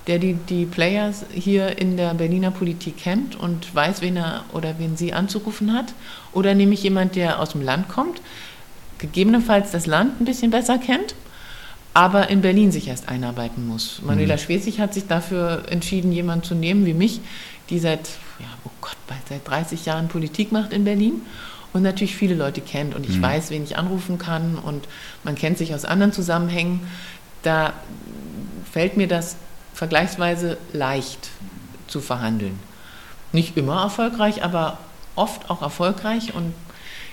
der 0.07 0.19
die, 0.19 0.35
die 0.35 0.66
Players 0.66 1.24
hier 1.33 1.79
in 1.79 1.97
der 1.97 2.15
Berliner 2.15 2.51
Politik 2.51 2.97
kennt 2.99 3.37
und 3.37 3.74
weiß, 3.74 4.01
wen 4.01 4.16
er 4.16 4.45
oder 4.53 4.79
wen 4.79 4.97
sie 4.97 5.12
anzurufen 5.12 5.73
hat? 5.73 5.95
Oder 6.33 6.55
nehme 6.55 6.74
ich 6.74 6.83
jemand, 6.83 7.15
der 7.15 7.39
aus 7.39 7.51
dem 7.51 7.62
Land 7.62 7.89
kommt, 7.89 8.20
gegebenenfalls 8.99 9.70
das 9.70 9.87
Land 9.87 10.20
ein 10.20 10.24
bisschen 10.24 10.51
besser 10.51 10.79
kennt, 10.79 11.15
aber 11.95 12.31
in 12.31 12.41
Berlin 12.41 12.73
sich 12.73 12.89
erst 12.89 13.09
einarbeiten 13.09 13.66
muss. 13.66 14.01
Manuela 14.05 14.39
Schwesig 14.39 14.81
hat 14.81 14.95
sich 14.95 15.07
dafür 15.07 15.65
entschieden, 15.69 16.11
jemanden 16.11 16.45
zu 16.45 16.55
nehmen 16.55 16.85
wie 16.87 16.95
mich, 16.95 17.20
die 17.70 17.79
seit, 17.79 18.09
ja, 18.41 18.47
oh 18.65 18.70
Gott, 18.81 18.97
bald 19.07 19.20
seit 19.29 19.47
30 19.47 19.85
Jahren 19.87 20.09
Politik 20.09 20.51
macht 20.51 20.73
in 20.73 20.85
Berlin 20.85 21.23
und 21.73 21.83
natürlich 21.83 22.16
viele 22.16 22.35
Leute 22.35 22.61
kennt 22.61 22.95
und 22.95 23.09
ich 23.09 23.20
weiß, 23.20 23.51
wen 23.51 23.62
ich 23.65 23.79
anrufen 23.79 24.19
kann 24.19 24.57
und 24.57 24.87
man 25.24 25.37
kennt 25.37 25.59
sich 25.59 25.74
aus 25.74 25.85
anderen 25.85 26.12
Zusammenhängen. 26.12 26.81
Da 27.43 27.73
fällt 28.70 28.97
mir 28.97 29.09
das 29.09 29.37
vergleichsweise 29.74 30.59
leicht 30.73 31.31
zu 31.86 32.01
verhandeln. 32.01 32.59
Nicht 33.32 33.57
immer 33.57 33.82
erfolgreich, 33.82 34.44
aber 34.44 34.78
oft 35.16 35.51
auch 35.51 35.62
erfolgreich 35.62 36.35
und 36.35 36.55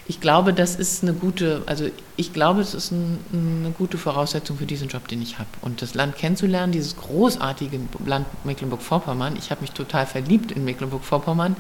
ich 0.09 0.19
glaube, 0.19 0.53
das 0.53 0.75
ist 0.75 1.03
eine 1.03 1.13
gute, 1.13 1.61
also 1.67 1.87
ich 2.17 2.33
glaube, 2.33 2.61
es 2.61 2.73
ist 2.73 2.91
ein, 2.91 3.19
eine 3.31 3.69
gute 3.69 3.99
Voraussetzung 3.99 4.57
für 4.57 4.65
diesen 4.65 4.87
Job, 4.87 5.07
den 5.07 5.21
ich 5.21 5.37
habe. 5.37 5.49
Und 5.61 5.83
das 5.83 5.93
Land 5.93 6.15
kennenzulernen, 6.15 6.71
dieses 6.71 6.95
großartige 6.95 7.79
Land 8.07 8.25
Mecklenburg-Vorpommern, 8.43 9.35
ich 9.35 9.51
habe 9.51 9.61
mich 9.61 9.69
total 9.69 10.07
verliebt 10.07 10.51
in 10.51 10.65
Mecklenburg-Vorpommern, 10.65 11.55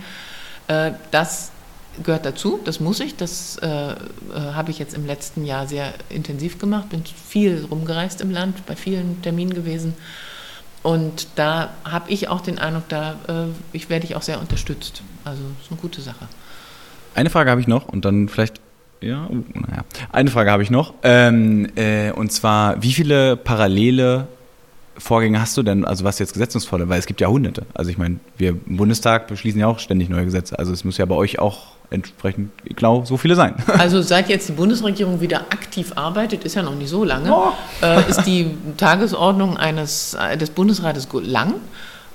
äh, 0.67 0.93
das 1.11 1.51
gehört 2.01 2.25
dazu, 2.25 2.59
das 2.65 2.79
muss 2.79 2.99
ich, 2.99 3.15
das 3.15 3.57
äh, 3.57 3.67
äh, 3.67 3.95
habe 4.33 4.71
ich 4.71 4.79
jetzt 4.79 4.95
im 4.95 5.05
letzten 5.05 5.45
Jahr 5.45 5.67
sehr 5.67 5.93
intensiv 6.09 6.57
gemacht, 6.57 6.89
bin 6.89 7.03
viel 7.05 7.67
rumgereist 7.69 8.19
im 8.21 8.31
Land, 8.31 8.65
bei 8.65 8.75
vielen 8.75 9.21
Terminen 9.21 9.53
gewesen. 9.53 9.93
Und 10.89 11.27
da 11.35 11.69
habe 11.83 12.09
ich 12.09 12.29
auch 12.29 12.41
den 12.41 12.57
Eindruck, 12.57 12.89
da 12.89 13.11
äh, 13.27 13.33
ich 13.73 13.91
werde 13.91 14.07
ich 14.07 14.15
auch 14.15 14.23
sehr 14.23 14.39
unterstützt. 14.39 15.03
Also 15.23 15.43
ist 15.61 15.69
eine 15.69 15.79
gute 15.79 16.01
Sache. 16.01 16.27
Eine 17.13 17.29
Frage 17.29 17.51
habe 17.51 17.61
ich 17.61 17.67
noch 17.67 17.87
und 17.87 18.05
dann 18.05 18.27
vielleicht, 18.27 18.59
ja, 18.99 19.27
uh, 19.29 19.43
naja. 19.53 19.83
Eine 20.11 20.31
Frage 20.31 20.49
habe 20.49 20.63
ich 20.63 20.71
noch. 20.71 20.95
Ähm, 21.03 21.67
äh, 21.75 22.11
und 22.11 22.31
zwar, 22.31 22.81
wie 22.81 22.91
viele 22.91 23.37
parallele 23.37 24.27
Vorgänge 24.99 25.41
hast 25.41 25.57
du 25.57 25.63
denn, 25.63 25.85
also 25.85 26.03
was 26.03 26.19
jetzt 26.19 26.33
Gesetzungsvolle, 26.33 26.89
weil 26.89 26.99
es 26.99 27.05
gibt 27.05 27.21
ja 27.21 27.27
hunderte. 27.27 27.65
Also 27.73 27.89
ich 27.89 27.97
meine, 27.97 28.19
wir 28.37 28.49
im 28.49 28.77
Bundestag 28.77 29.27
beschließen 29.27 29.59
ja 29.59 29.67
auch 29.67 29.79
ständig 29.79 30.09
neue 30.09 30.25
Gesetze. 30.25 30.59
Also 30.59 30.73
es 30.73 30.83
muss 30.83 30.97
ja 30.97 31.05
bei 31.05 31.15
euch 31.15 31.39
auch 31.39 31.79
entsprechend 31.89 32.51
genau 32.65 33.03
so 33.05 33.17
viele 33.17 33.35
sein. 33.35 33.55
Also 33.79 34.01
seit 34.01 34.29
jetzt 34.29 34.49
die 34.49 34.53
Bundesregierung 34.53 35.21
wieder 35.21 35.39
aktiv 35.51 35.93
arbeitet, 35.95 36.43
ist 36.43 36.55
ja 36.55 36.63
noch 36.63 36.75
nicht 36.75 36.89
so 36.89 37.03
lange, 37.03 37.33
äh, 37.81 38.09
ist 38.09 38.23
die 38.25 38.51
Tagesordnung 38.77 39.57
eines, 39.57 40.17
des 40.39 40.49
Bundesrates 40.49 41.07
lang. 41.23 41.55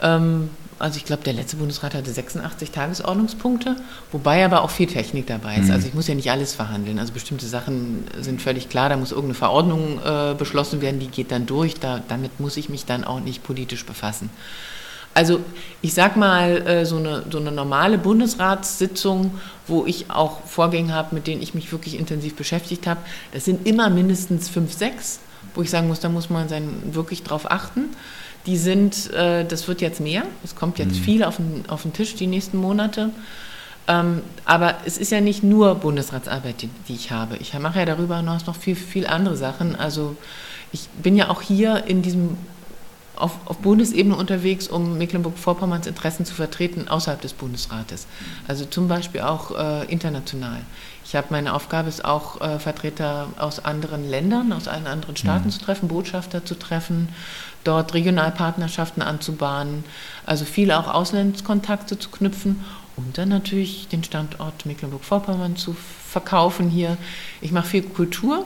Ähm, 0.02 0.51
also 0.79 0.97
ich 0.97 1.05
glaube, 1.05 1.23
der 1.23 1.33
letzte 1.33 1.57
Bundesrat 1.57 1.95
hatte 1.95 2.11
86 2.11 2.71
Tagesordnungspunkte, 2.71 3.77
wobei 4.13 4.45
aber 4.45 4.63
auch 4.63 4.71
viel 4.71 4.87
Technik 4.87 5.27
dabei 5.27 5.57
ist. 5.57 5.71
Also 5.71 5.87
ich 5.87 5.95
muss 5.95 6.09
ja 6.09 6.15
nicht 6.15 6.31
alles 6.31 6.53
verhandeln. 6.55 6.99
Also 6.99 7.13
bestimmte 7.13 7.47
Sachen 7.47 8.05
sind 8.21 8.43
völlig 8.43 8.69
klar, 8.69 8.89
da 8.89 8.97
muss 8.97 9.11
irgendeine 9.11 9.35
Verordnung 9.35 10.01
äh, 10.05 10.35
beschlossen 10.35 10.81
werden, 10.81 10.99
die 10.99 11.09
geht 11.09 11.31
dann 11.31 11.47
durch. 11.47 11.79
Da, 11.79 12.03
damit 12.09 12.41
muss 12.41 12.57
ich 12.57 12.69
mich 12.69 12.85
dann 12.87 13.05
auch 13.05 13.21
nicht 13.21 13.43
politisch 13.45 13.87
befassen. 13.87 14.31
Also 15.15 15.41
ich 15.81 15.95
sag 15.95 16.17
mal, 16.17 16.67
äh, 16.67 16.85
so 16.85 16.97
eine, 16.97 17.23
so 17.31 17.39
eine 17.39 17.53
normale 17.53 17.97
Bundesratssitzung, 17.99 19.39
wo 19.69 19.87
ich 19.87 20.11
auch 20.11 20.43
Vorgänge 20.45 20.93
habe, 20.93 21.15
mit 21.15 21.29
denen 21.29 21.41
ich 21.41 21.55
mich 21.55 21.71
wirklich 21.71 21.97
intensiv 21.99 22.35
beschäftigt 22.35 22.89
habe, 22.89 23.01
das 23.33 23.45
sind 23.45 23.67
immer 23.67 23.91
mindestens 23.91 24.49
fünf, 24.49 24.73
sechs, 24.73 25.21
wo 25.55 25.63
ich 25.63 25.71
sagen 25.71 25.87
muss, 25.87 26.01
da 26.01 26.09
muss 26.09 26.31
man 26.31 26.49
sein, 26.49 26.69
wirklich 26.93 27.23
drauf 27.23 27.49
achten. 27.49 27.91
Die 28.47 28.57
sind, 28.57 29.12
äh, 29.12 29.45
das 29.45 29.69
wird 29.69 29.81
jetzt 29.81 30.01
mehr, 30.01 30.25
es 30.43 30.55
kommt 30.55 30.79
jetzt 30.79 30.99
viel 30.99 31.25
auf 31.25 31.37
den, 31.37 31.65
auf 31.69 31.83
den 31.83 31.93
Tisch 31.93 32.15
die 32.15 32.27
nächsten 32.27 32.59
Monate. 32.59 33.11
Ähm, 33.87 34.23
aber 34.45 34.77
es 34.87 34.97
ist 34.99 35.12
ja 35.12 35.21
nicht 35.21 35.43
nur 35.43 35.75
Bundesratsarbeit, 35.75 36.62
die, 36.62 36.71
die 36.89 36.95
ich 36.95 37.11
habe. 37.11 37.37
Ich 37.37 37.53
mache 37.59 37.81
ja 37.81 37.85
darüber 37.85 38.16
hinaus 38.19 38.47
noch 38.47 38.57
viel, 38.57 38.77
viel 38.77 39.07
andere 39.07 39.37
Sachen. 39.37 39.77
Also 39.77 40.16
ich 40.73 40.89
bin 41.03 41.16
ja 41.16 41.29
auch 41.29 41.43
hier 41.43 41.85
in 41.87 42.03
diesem 42.03 42.37
auf, 43.16 43.33
auf 43.45 43.59
Bundesebene 43.59 44.16
unterwegs, 44.16 44.66
um 44.69 44.99
Mecklenburg-Vorpommerns 44.99 45.87
Interessen 45.87 46.25
zu 46.25 46.35
vertreten 46.35 46.89
außerhalb 46.89 47.21
des 47.21 47.33
Bundesrates. 47.33 48.07
Also 48.49 48.65
zum 48.65 48.89
Beispiel 48.89 49.21
auch 49.21 49.57
äh, 49.57 49.85
international. 49.85 50.61
Ich 51.05 51.15
habe 51.15 51.29
meine 51.31 51.55
Aufgabe 51.55 51.89
ist 51.89 52.05
auch 52.05 52.41
äh, 52.41 52.59
Vertreter 52.59 53.29
aus 53.39 53.65
anderen 53.65 54.09
Ländern, 54.09 54.53
aus 54.53 54.66
allen 54.66 54.87
anderen 54.87 55.16
Staaten 55.16 55.51
zu 55.51 55.61
treffen, 55.61 55.89
Botschafter 55.89 56.45
zu 56.45 56.57
treffen, 56.57 57.09
dort 57.65 57.95
Regionalpartnerschaften 57.95 59.03
anzubahnen, 59.03 59.85
also 60.27 60.45
viel 60.45 60.70
auch 60.70 60.93
Auslandskontakte 60.93 61.99
zu 61.99 62.11
knüpfen 62.11 62.65
und 62.97 63.19
dann 63.19 63.28
natürlich 63.28 63.89
den 63.89 64.05
Standort 64.05 64.66
Mecklenburg-Vorpommern 64.66 65.57
zu 65.57 65.74
verkaufen 66.09 66.69
hier. 66.69 66.97
Ich 67.41 67.51
mache 67.51 67.66
viel 67.66 67.82
Kultur. 67.82 68.45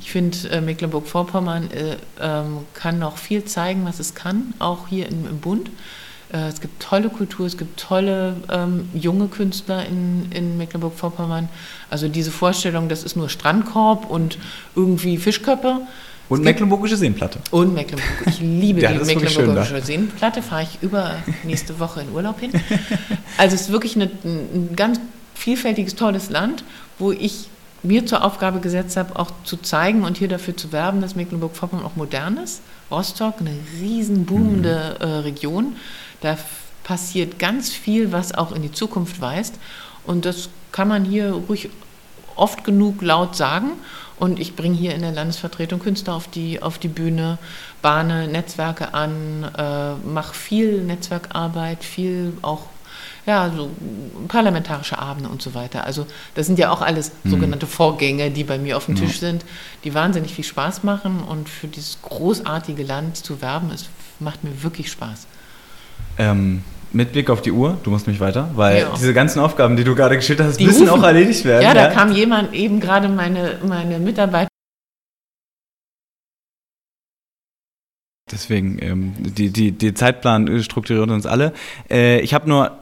Ich 0.00 0.10
finde, 0.12 0.48
äh, 0.50 0.60
Mecklenburg-Vorpommern 0.60 1.70
äh, 1.70 1.96
ähm, 2.20 2.60
kann 2.72 2.98
noch 2.98 3.18
viel 3.18 3.44
zeigen, 3.44 3.84
was 3.84 3.98
es 3.98 4.14
kann, 4.14 4.54
auch 4.58 4.88
hier 4.88 5.08
im, 5.08 5.26
im 5.26 5.40
Bund. 5.40 5.68
Äh, 6.32 6.48
es 6.48 6.60
gibt 6.60 6.80
tolle 6.82 7.10
Kultur, 7.10 7.46
es 7.46 7.58
gibt 7.58 7.78
tolle 7.78 8.36
ähm, 8.50 8.88
junge 8.94 9.28
Künstler 9.28 9.84
in, 9.84 10.30
in 10.32 10.56
Mecklenburg-Vorpommern. 10.56 11.48
Also 11.90 12.08
diese 12.08 12.30
Vorstellung, 12.30 12.88
das 12.88 13.02
ist 13.02 13.16
nur 13.16 13.28
Strandkorb 13.28 14.08
und 14.08 14.38
irgendwie 14.74 15.18
Fischköppe. 15.18 15.80
Und 16.30 16.44
mecklenburgische 16.44 16.96
Seenplatte. 16.96 17.40
Und 17.50 17.74
Mecklenburg. 17.74 18.08
Ich 18.26 18.40
liebe 18.40 18.80
Ja, 18.82 18.92
die 18.92 19.04
Mecklenburgische 19.04 19.82
Seenplatte. 19.82 20.42
Fahre 20.42 20.62
ich 20.62 20.78
über 20.80 21.16
nächste 21.44 21.78
Woche 21.80 22.02
in 22.02 22.12
Urlaub 22.12 22.38
hin. 22.40 22.52
Also 23.36 23.56
es 23.56 23.62
ist 23.62 23.72
wirklich 23.72 23.96
eine, 23.96 24.10
ein 24.24 24.74
ganz 24.76 25.00
vielfältiges, 25.34 25.96
tolles 25.96 26.30
Land, 26.30 26.64
wo 26.98 27.10
ich 27.12 27.48
mir 27.82 28.06
zur 28.06 28.24
Aufgabe 28.24 28.60
gesetzt 28.60 28.96
habe, 28.96 29.18
auch 29.18 29.32
zu 29.44 29.56
zeigen 29.56 30.04
und 30.04 30.18
hier 30.18 30.28
dafür 30.28 30.56
zu 30.56 30.70
werben, 30.70 31.00
dass 31.00 31.16
Mecklenburg-Vorpommern 31.16 31.84
auch 31.84 31.96
modern 31.96 32.36
ist. 32.36 32.60
Rostock, 32.90 33.34
eine 33.40 33.54
riesen 33.80 34.24
boomende 34.26 34.96
äh, 35.00 35.06
Region. 35.06 35.76
Da 36.20 36.36
passiert 36.84 37.38
ganz 37.38 37.70
viel, 37.70 38.12
was 38.12 38.32
auch 38.32 38.52
in 38.52 38.62
die 38.62 38.72
Zukunft 38.72 39.20
weist. 39.20 39.54
Und 40.06 40.24
das 40.24 40.48
kann 40.72 40.88
man 40.88 41.04
hier 41.04 41.32
ruhig 41.32 41.70
oft 42.36 42.64
genug 42.64 43.02
laut 43.02 43.36
sagen. 43.36 43.72
Und 44.20 44.38
ich 44.38 44.54
bringe 44.54 44.76
hier 44.76 44.94
in 44.94 45.00
der 45.00 45.12
Landesvertretung 45.12 45.80
Künstler 45.80 46.14
auf 46.14 46.28
die, 46.28 46.62
auf 46.62 46.78
die 46.78 46.88
Bühne, 46.88 47.38
bahne 47.80 48.28
Netzwerke 48.28 48.92
an, 48.92 49.50
äh, 49.56 49.94
mache 50.06 50.34
viel 50.34 50.82
Netzwerkarbeit, 50.82 51.82
viel 51.82 52.34
auch 52.42 52.66
ja, 53.26 53.50
so 53.54 53.70
parlamentarische 54.28 54.98
Abende 54.98 55.30
und 55.30 55.40
so 55.40 55.54
weiter. 55.54 55.84
Also 55.84 56.06
das 56.34 56.46
sind 56.46 56.58
ja 56.58 56.70
auch 56.70 56.82
alles 56.82 57.12
mhm. 57.22 57.30
sogenannte 57.30 57.66
Vorgänge, 57.66 58.30
die 58.30 58.44
bei 58.44 58.58
mir 58.58 58.76
auf 58.76 58.86
dem 58.86 58.96
ja. 58.96 59.06
Tisch 59.06 59.20
sind, 59.20 59.44
die 59.84 59.94
wahnsinnig 59.94 60.34
viel 60.34 60.44
Spaß 60.44 60.82
machen 60.82 61.22
und 61.22 61.48
für 61.48 61.68
dieses 61.68 62.02
großartige 62.02 62.82
Land 62.82 63.16
zu 63.16 63.40
werben, 63.40 63.70
es 63.70 63.88
macht 64.18 64.44
mir 64.44 64.62
wirklich 64.62 64.90
Spaß. 64.90 65.26
Ähm, 66.18 66.62
mit 66.92 67.12
Blick 67.12 67.30
auf 67.30 67.42
die 67.42 67.52
Uhr, 67.52 67.78
du 67.82 67.90
musst 67.90 68.06
mich 68.06 68.20
weiter, 68.20 68.50
weil 68.54 68.80
ja. 68.80 68.92
diese 68.96 69.14
ganzen 69.14 69.40
Aufgaben, 69.40 69.76
die 69.76 69.84
du 69.84 69.94
gerade 69.94 70.16
geschildert 70.16 70.48
hast, 70.48 70.60
die 70.60 70.66
müssen 70.66 70.88
rufen. 70.88 71.00
auch 71.00 71.06
erledigt 71.06 71.44
werden. 71.44 71.62
Ja, 71.62 71.74
da 71.74 71.84
ja? 71.84 71.90
kam 71.90 72.12
jemand 72.12 72.52
eben 72.52 72.80
gerade 72.80 73.08
meine, 73.08 73.58
meine 73.66 73.98
Mitarbeiter. 73.98 74.48
Deswegen, 78.30 78.78
ähm, 78.80 79.12
die, 79.18 79.50
die, 79.50 79.72
die 79.72 79.94
Zeitplan 79.94 80.62
strukturiert 80.62 81.10
uns 81.10 81.26
alle. 81.26 81.52
Äh, 81.90 82.20
ich 82.20 82.32
habe 82.32 82.48
nur 82.48 82.78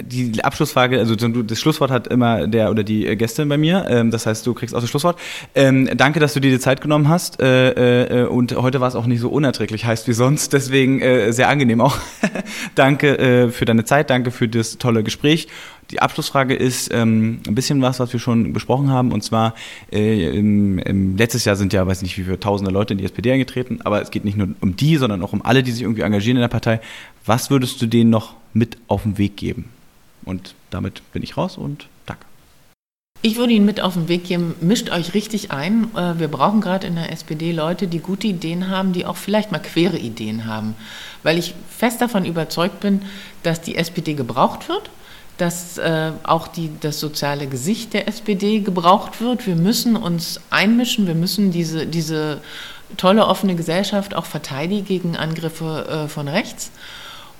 die 0.00 0.42
Abschlussfrage, 0.42 0.98
also 0.98 1.14
das 1.14 1.60
Schlusswort 1.60 1.90
hat 1.90 2.06
immer 2.06 2.46
der 2.46 2.70
oder 2.70 2.82
die 2.82 3.06
äh, 3.06 3.14
Gästin 3.14 3.48
bei 3.48 3.58
mir. 3.58 3.86
Ähm, 3.90 4.10
das 4.10 4.24
heißt, 4.24 4.46
du 4.46 4.54
kriegst 4.54 4.74
auch 4.74 4.80
das 4.80 4.88
Schlusswort. 4.88 5.18
Ähm, 5.54 5.90
danke, 5.96 6.18
dass 6.18 6.32
du 6.32 6.40
dir 6.40 6.50
die 6.50 6.58
Zeit 6.58 6.80
genommen 6.80 7.08
hast. 7.08 7.42
Äh, 7.42 8.22
äh, 8.22 8.26
und 8.26 8.56
heute 8.56 8.80
war 8.80 8.88
es 8.88 8.94
auch 8.94 9.04
nicht 9.04 9.20
so 9.20 9.28
unerträglich 9.28 9.84
heißt 9.84 10.08
wie 10.08 10.14
sonst. 10.14 10.54
Deswegen 10.54 11.00
sehr 11.32 11.48
angenehm 11.48 11.80
auch. 11.80 11.98
danke 12.74 13.50
für 13.52 13.64
deine 13.64 13.84
Zeit, 13.84 14.10
danke 14.10 14.30
für 14.30 14.48
das 14.48 14.78
tolle 14.78 15.02
Gespräch. 15.02 15.48
Die 15.90 16.00
Abschlussfrage 16.00 16.54
ist 16.54 16.92
ähm, 16.92 17.40
ein 17.46 17.54
bisschen 17.54 17.82
was, 17.82 18.00
was 18.00 18.12
wir 18.12 18.20
schon 18.20 18.52
besprochen 18.52 18.90
haben. 18.90 19.12
Und 19.12 19.22
zwar, 19.22 19.54
letztes 19.90 21.44
Jahr 21.44 21.56
sind 21.56 21.72
ja, 21.72 21.86
weiß 21.86 22.02
nicht, 22.02 22.16
wie 22.16 22.22
viele 22.22 22.40
tausende 22.40 22.72
Leute 22.72 22.94
in 22.94 22.98
die 22.98 23.04
SPD 23.04 23.32
eingetreten. 23.32 23.80
Aber 23.84 24.00
es 24.00 24.10
geht 24.10 24.24
nicht 24.24 24.38
nur 24.38 24.48
um 24.60 24.76
die, 24.76 24.96
sondern 24.96 25.22
auch 25.22 25.32
um 25.32 25.42
alle, 25.44 25.62
die 25.62 25.72
sich 25.72 25.82
irgendwie 25.82 26.02
engagieren 26.02 26.36
in 26.36 26.42
der 26.42 26.48
Partei. 26.48 26.80
Was 27.26 27.50
würdest 27.50 27.82
du 27.82 27.86
denen 27.86 28.10
noch 28.10 28.34
mit 28.54 28.78
auf 28.88 29.02
den 29.02 29.18
Weg 29.18 29.36
geben? 29.36 29.66
Und 30.24 30.54
damit 30.70 31.02
bin 31.12 31.22
ich 31.22 31.36
raus 31.36 31.56
und 31.56 31.88
danke. 32.06 32.24
Ich 33.24 33.36
würde 33.36 33.52
Ihnen 33.52 33.66
mit 33.66 33.80
auf 33.80 33.94
den 33.94 34.08
Weg 34.08 34.24
geben, 34.24 34.56
mischt 34.60 34.90
euch 34.90 35.14
richtig 35.14 35.52
ein. 35.52 35.94
Äh, 35.94 36.18
wir 36.18 36.28
brauchen 36.28 36.60
gerade 36.60 36.88
in 36.88 36.96
der 36.96 37.12
SPD 37.12 37.52
Leute, 37.52 37.86
die 37.86 38.00
gute 38.00 38.26
Ideen 38.26 38.68
haben, 38.68 38.92
die 38.92 39.06
auch 39.06 39.16
vielleicht 39.16 39.52
mal 39.52 39.60
quere 39.60 39.96
Ideen 39.96 40.46
haben. 40.46 40.74
Weil 41.22 41.38
ich 41.38 41.54
fest 41.68 42.00
davon 42.00 42.24
überzeugt 42.24 42.80
bin, 42.80 43.02
dass 43.44 43.60
die 43.60 43.76
SPD 43.76 44.14
gebraucht 44.14 44.68
wird, 44.68 44.90
dass 45.38 45.78
äh, 45.78 46.10
auch 46.24 46.48
die, 46.48 46.70
das 46.80 46.98
soziale 46.98 47.46
Gesicht 47.46 47.94
der 47.94 48.08
SPD 48.08 48.58
gebraucht 48.58 49.20
wird. 49.20 49.46
Wir 49.46 49.56
müssen 49.56 49.94
uns 49.94 50.40
einmischen, 50.50 51.06
wir 51.06 51.14
müssen 51.14 51.52
diese, 51.52 51.86
diese 51.86 52.40
tolle 52.96 53.26
offene 53.26 53.54
Gesellschaft 53.54 54.14
auch 54.14 54.26
verteidigen 54.26 54.84
gegen 54.84 55.16
Angriffe 55.16 56.06
äh, 56.06 56.08
von 56.08 56.26
rechts. 56.26 56.72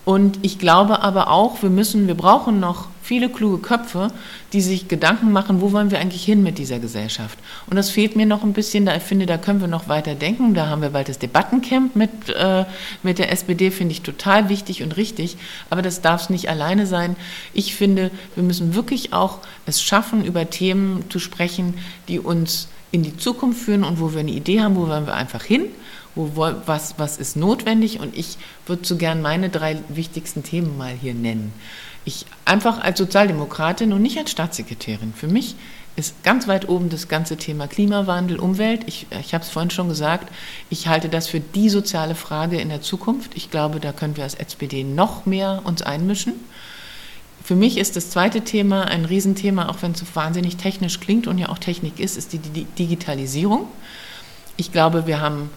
Und 0.05 0.41
ich 0.43 0.59
glaube 0.59 1.01
aber 1.01 1.31
auch, 1.31 1.63
wir 1.63 1.71
müssen, 1.71 2.09
wir 2.09 2.17
brauchen 2.17 2.59
noch 2.59 2.89
viele 3.03 3.29
kluge 3.29 3.59
Köpfe, 3.59 4.09
die 4.53 4.61
sich 4.61 4.89
Gedanken 4.89 5.31
machen, 5.31 5.61
wo 5.61 5.71
wollen 5.73 5.93
wir 5.93 6.01
eigentlich 6.01 6.25
hin 6.25 6.43
mit 6.43 6.59
dieser 6.59 6.81
Gesellschaft. 6.81 7.39
Und 7.69 7.77
das 7.77 7.91
fehlt 7.91 8.17
mir 8.17 8.27
noch 8.27 8.43
ein 8.43 8.53
bisschen, 8.53 8.85
da 8.85 8.97
ich 8.97 9.03
finde, 9.03 9.27
da 9.27 9.39
können 9.39 9.61
wir 9.61 9.69
noch 9.69 9.89
weiter 9.89 10.15
denken. 10.15 10.55
Da 10.55 10.67
haben 10.67 10.83
wir 10.83 10.91
bald 10.91 11.09
das 11.09 11.21
Debattencamp 11.21 11.95
mit, 11.95 12.11
äh, 12.31 12.65
mit 13.05 13.19
der 13.19 13.31
SPD, 13.31 13.71
finde 13.71 13.93
ich 13.93 14.03
total 14.03 14.49
wichtig 14.49 14.83
und 14.83 14.97
richtig. 14.97 15.37
Aber 15.71 15.83
das 15.83 16.01
darf 16.01 16.23
es 16.23 16.31
nicht 16.31 16.49
alleine 16.49 16.87
sein. 16.87 17.15
Ich 17.55 17.77
finde, 17.77 18.11
wir 18.35 18.43
müssen 18.43 18.75
wirklich 18.75 19.13
auch 19.13 19.39
es 19.67 19.83
schaffen, 19.83 20.25
über 20.25 20.51
Themen 20.51 21.05
zu 21.11 21.21
sprechen, 21.21 21.75
die 22.09 22.19
uns 22.19 22.69
in 22.91 23.03
die 23.03 23.17
Zukunft 23.17 23.63
führen 23.63 23.85
und 23.85 24.01
wo 24.01 24.13
wir 24.13 24.21
eine 24.21 24.33
Idee 24.33 24.61
haben, 24.61 24.77
wo 24.77 24.89
wollen 24.89 25.07
wir 25.07 25.15
einfach 25.15 25.45
hin 25.45 25.67
wo, 26.15 26.53
was, 26.67 26.95
was 26.99 27.19
ist 27.19 27.37
notwendig 27.37 28.01
und 28.01 28.17
ich 28.17 28.39
würde 28.67 28.85
so 28.85 28.97
gern 28.97 29.23
meine 29.23 29.49
drei 29.49 29.79
wichtigsten 29.89 30.43
Themen 30.43 30.77
mal 30.77 30.93
hier 30.93 31.15
nennen. 31.15 31.53
Ich 32.05 32.27
einfach 32.45 32.81
als 32.81 32.99
Sozialdemokratin 32.99 33.93
und 33.93 34.03
nicht 34.03 34.19
als 34.19 34.31
Staatssekretärin. 34.31 35.15
Für 35.15 35.29
mich 35.29 35.55
ist 35.95 36.23
ganz 36.23 36.49
weit 36.49 36.69
oben 36.69 36.89
das 36.89 37.09
ganze 37.09 37.37
Thema 37.37 37.67
Klimawandel, 37.67 38.39
Umwelt. 38.39 38.83
Ich, 38.87 39.07
ich 39.21 39.35
habe 39.35 39.45
es 39.45 39.51
vorhin 39.51 39.71
schon 39.71 39.89
gesagt, 39.89 40.33
ich 40.71 40.89
halte 40.89 41.09
das 41.09 41.29
für 41.29 41.41
die 41.41 41.69
soziale 41.69 42.15
Frage 42.15 42.61
in 42.61 42.71
der 42.71 42.81
Zukunft. 42.81 43.33
Ich 43.35 43.51
glaube, 43.51 43.79
da 43.79 43.93
können 43.93 44.17
wir 44.17 44.25
als 44.25 44.35
SPD 44.35 44.85
noch 44.85 45.27
mehr 45.27 45.61
uns 45.65 45.83
einmischen. 45.83 46.35
Für 47.45 47.57
mich 47.57 47.77
ist 47.77 47.97
das 47.97 48.11
zweite 48.11 48.43
Thema 48.43 48.85
ein 48.85 49.05
Riesenthema, 49.05 49.69
auch 49.69 49.83
wenn 49.83 49.93
es 49.93 49.99
so 49.99 50.07
wahnsinnig 50.15 50.57
technisch 50.57 51.01
klingt 51.01 51.27
und 51.27 51.39
ja 51.39 51.49
auch 51.49 51.59
Technik 51.59 52.01
ist, 52.01 52.17
ist 52.17 52.33
die 52.33 52.39
Digitalisierung. 52.39 53.67
Ich 54.57 54.73
glaube, 54.73 55.07
wir 55.07 55.21
haben 55.21 55.51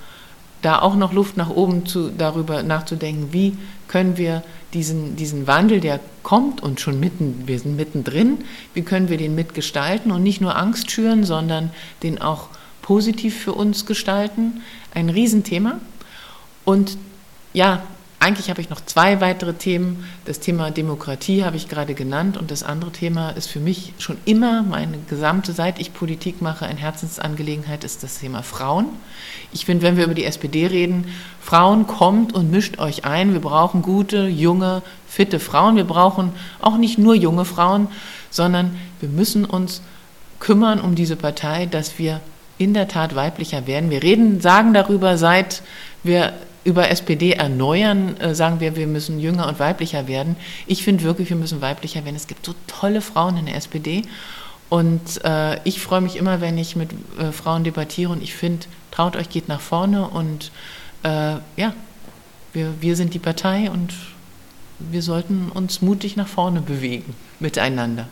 da 0.65 0.81
auch 0.81 0.95
noch 0.95 1.13
Luft 1.13 1.37
nach 1.37 1.51
oben 1.51 1.85
zu, 1.85 2.09
darüber 2.09 2.63
nachzudenken, 2.63 3.27
wie 3.31 3.55
können 3.87 4.17
wir 4.17 4.41
diesen, 4.73 5.15
diesen 5.15 5.45
Wandel, 5.45 5.79
der 5.79 5.99
kommt 6.23 6.63
und 6.63 6.81
schon 6.81 6.99
mitten, 6.99 7.43
wir 7.45 7.59
sind 7.59 7.75
mittendrin, 7.75 8.39
wie 8.73 8.81
können 8.81 9.09
wir 9.09 9.17
den 9.17 9.35
mitgestalten 9.35 10.11
und 10.11 10.23
nicht 10.23 10.41
nur 10.41 10.57
Angst 10.57 10.89
schüren, 10.89 11.23
sondern 11.23 11.69
den 12.01 12.19
auch 12.19 12.49
positiv 12.81 13.37
für 13.37 13.53
uns 13.53 13.85
gestalten. 13.85 14.63
Ein 14.93 15.09
Riesenthema. 15.09 15.79
Und 16.65 16.97
ja, 17.53 17.83
eigentlich 18.19 18.49
habe 18.49 18.61
ich 18.61 18.69
noch 18.69 18.81
zwei 18.81 19.21
weitere 19.21 19.53
Themen. 19.53 20.05
Das 20.25 20.39
Thema 20.39 20.71
Demokratie 20.71 21.43
habe 21.43 21.57
ich 21.57 21.67
gerade 21.69 21.93
genannt 21.93 22.37
und 22.37 22.49
das 22.49 22.63
andere 22.63 22.91
Thema 22.91 23.29
ist 23.31 23.47
für 23.47 23.59
mich 23.59 23.93
schon 23.99 24.17
immer 24.25 24.63
meine 24.63 24.97
gesamte, 25.09 25.51
seit 25.51 25.79
ich 25.79 25.93
Politik 25.93 26.41
mache, 26.41 26.65
eine 26.65 26.79
Herzensangelegenheit, 26.79 27.83
ist 27.83 28.03
das 28.03 28.19
Thema 28.19 28.41
Frauen. 28.41 28.87
Ich 29.51 29.65
finde, 29.65 29.83
wenn 29.83 29.97
wir 29.97 30.05
über 30.05 30.13
die 30.13 30.25
SPD 30.25 30.65
reden, 30.67 31.13
Frauen 31.41 31.87
kommt 31.87 32.33
und 32.33 32.49
mischt 32.49 32.79
euch 32.79 33.05
ein. 33.05 33.33
Wir 33.33 33.41
brauchen 33.41 33.81
gute, 33.81 34.27
junge, 34.27 34.81
fitte 35.07 35.39
Frauen. 35.39 35.75
Wir 35.75 35.83
brauchen 35.83 36.31
auch 36.61 36.77
nicht 36.77 36.97
nur 36.97 37.15
junge 37.15 37.45
Frauen, 37.45 37.89
sondern 38.31 38.75
wir 39.01 39.09
müssen 39.09 39.45
uns 39.45 39.81
kümmern 40.39 40.81
um 40.81 40.95
diese 40.95 41.15
Partei, 41.15 41.65
dass 41.65 41.99
wir 41.99 42.21
in 42.57 42.73
der 42.73 42.87
Tat 42.87 43.15
weiblicher 43.15 43.67
werden. 43.67 43.89
Wir 43.89 44.01
reden, 44.01 44.41
sagen 44.41 44.73
darüber, 44.73 45.17
seit 45.17 45.61
wir 46.03 46.33
über 46.65 46.89
SPD 46.89 47.31
erneuern, 47.31 48.17
äh, 48.17 48.35
sagen 48.35 48.59
wir, 48.59 48.75
wir 48.75 48.87
müssen 48.87 49.19
jünger 49.19 49.47
und 49.47 49.59
weiblicher 49.59 50.07
werden. 50.07 50.35
Ich 50.67 50.83
finde 50.83 51.03
wirklich, 51.03 51.29
wir 51.29 51.37
müssen 51.37 51.61
weiblicher 51.61 52.03
werden. 52.03 52.15
Es 52.15 52.27
gibt 52.27 52.45
so 52.45 52.53
tolle 52.67 52.99
Frauen 53.01 53.37
in 53.37 53.45
der 53.45 53.55
SPD. 53.55 54.01
Und 54.67 55.23
äh, 55.23 55.59
ich 55.63 55.79
freue 55.79 56.01
mich 56.01 56.17
immer, 56.17 56.41
wenn 56.41 56.57
ich 56.57 56.75
mit 56.75 56.89
äh, 57.19 57.31
Frauen 57.31 57.63
debattiere. 57.63 58.11
Und 58.11 58.23
ich 58.23 58.33
finde, 58.33 58.65
traut 58.91 59.15
euch, 59.15 59.29
geht 59.29 59.47
nach 59.47 59.61
vorne. 59.61 60.07
Und 60.07 60.51
äh, 61.03 61.35
ja, 61.55 61.73
wir, 62.51 62.73
wir 62.81 62.95
sind 62.95 63.13
die 63.13 63.19
Partei 63.19 63.69
und 63.69 63.93
wir 64.79 65.03
sollten 65.03 65.51
uns 65.53 65.81
mutig 65.81 66.17
nach 66.17 66.27
vorne 66.27 66.61
bewegen 66.61 67.15
miteinander. 67.39 68.07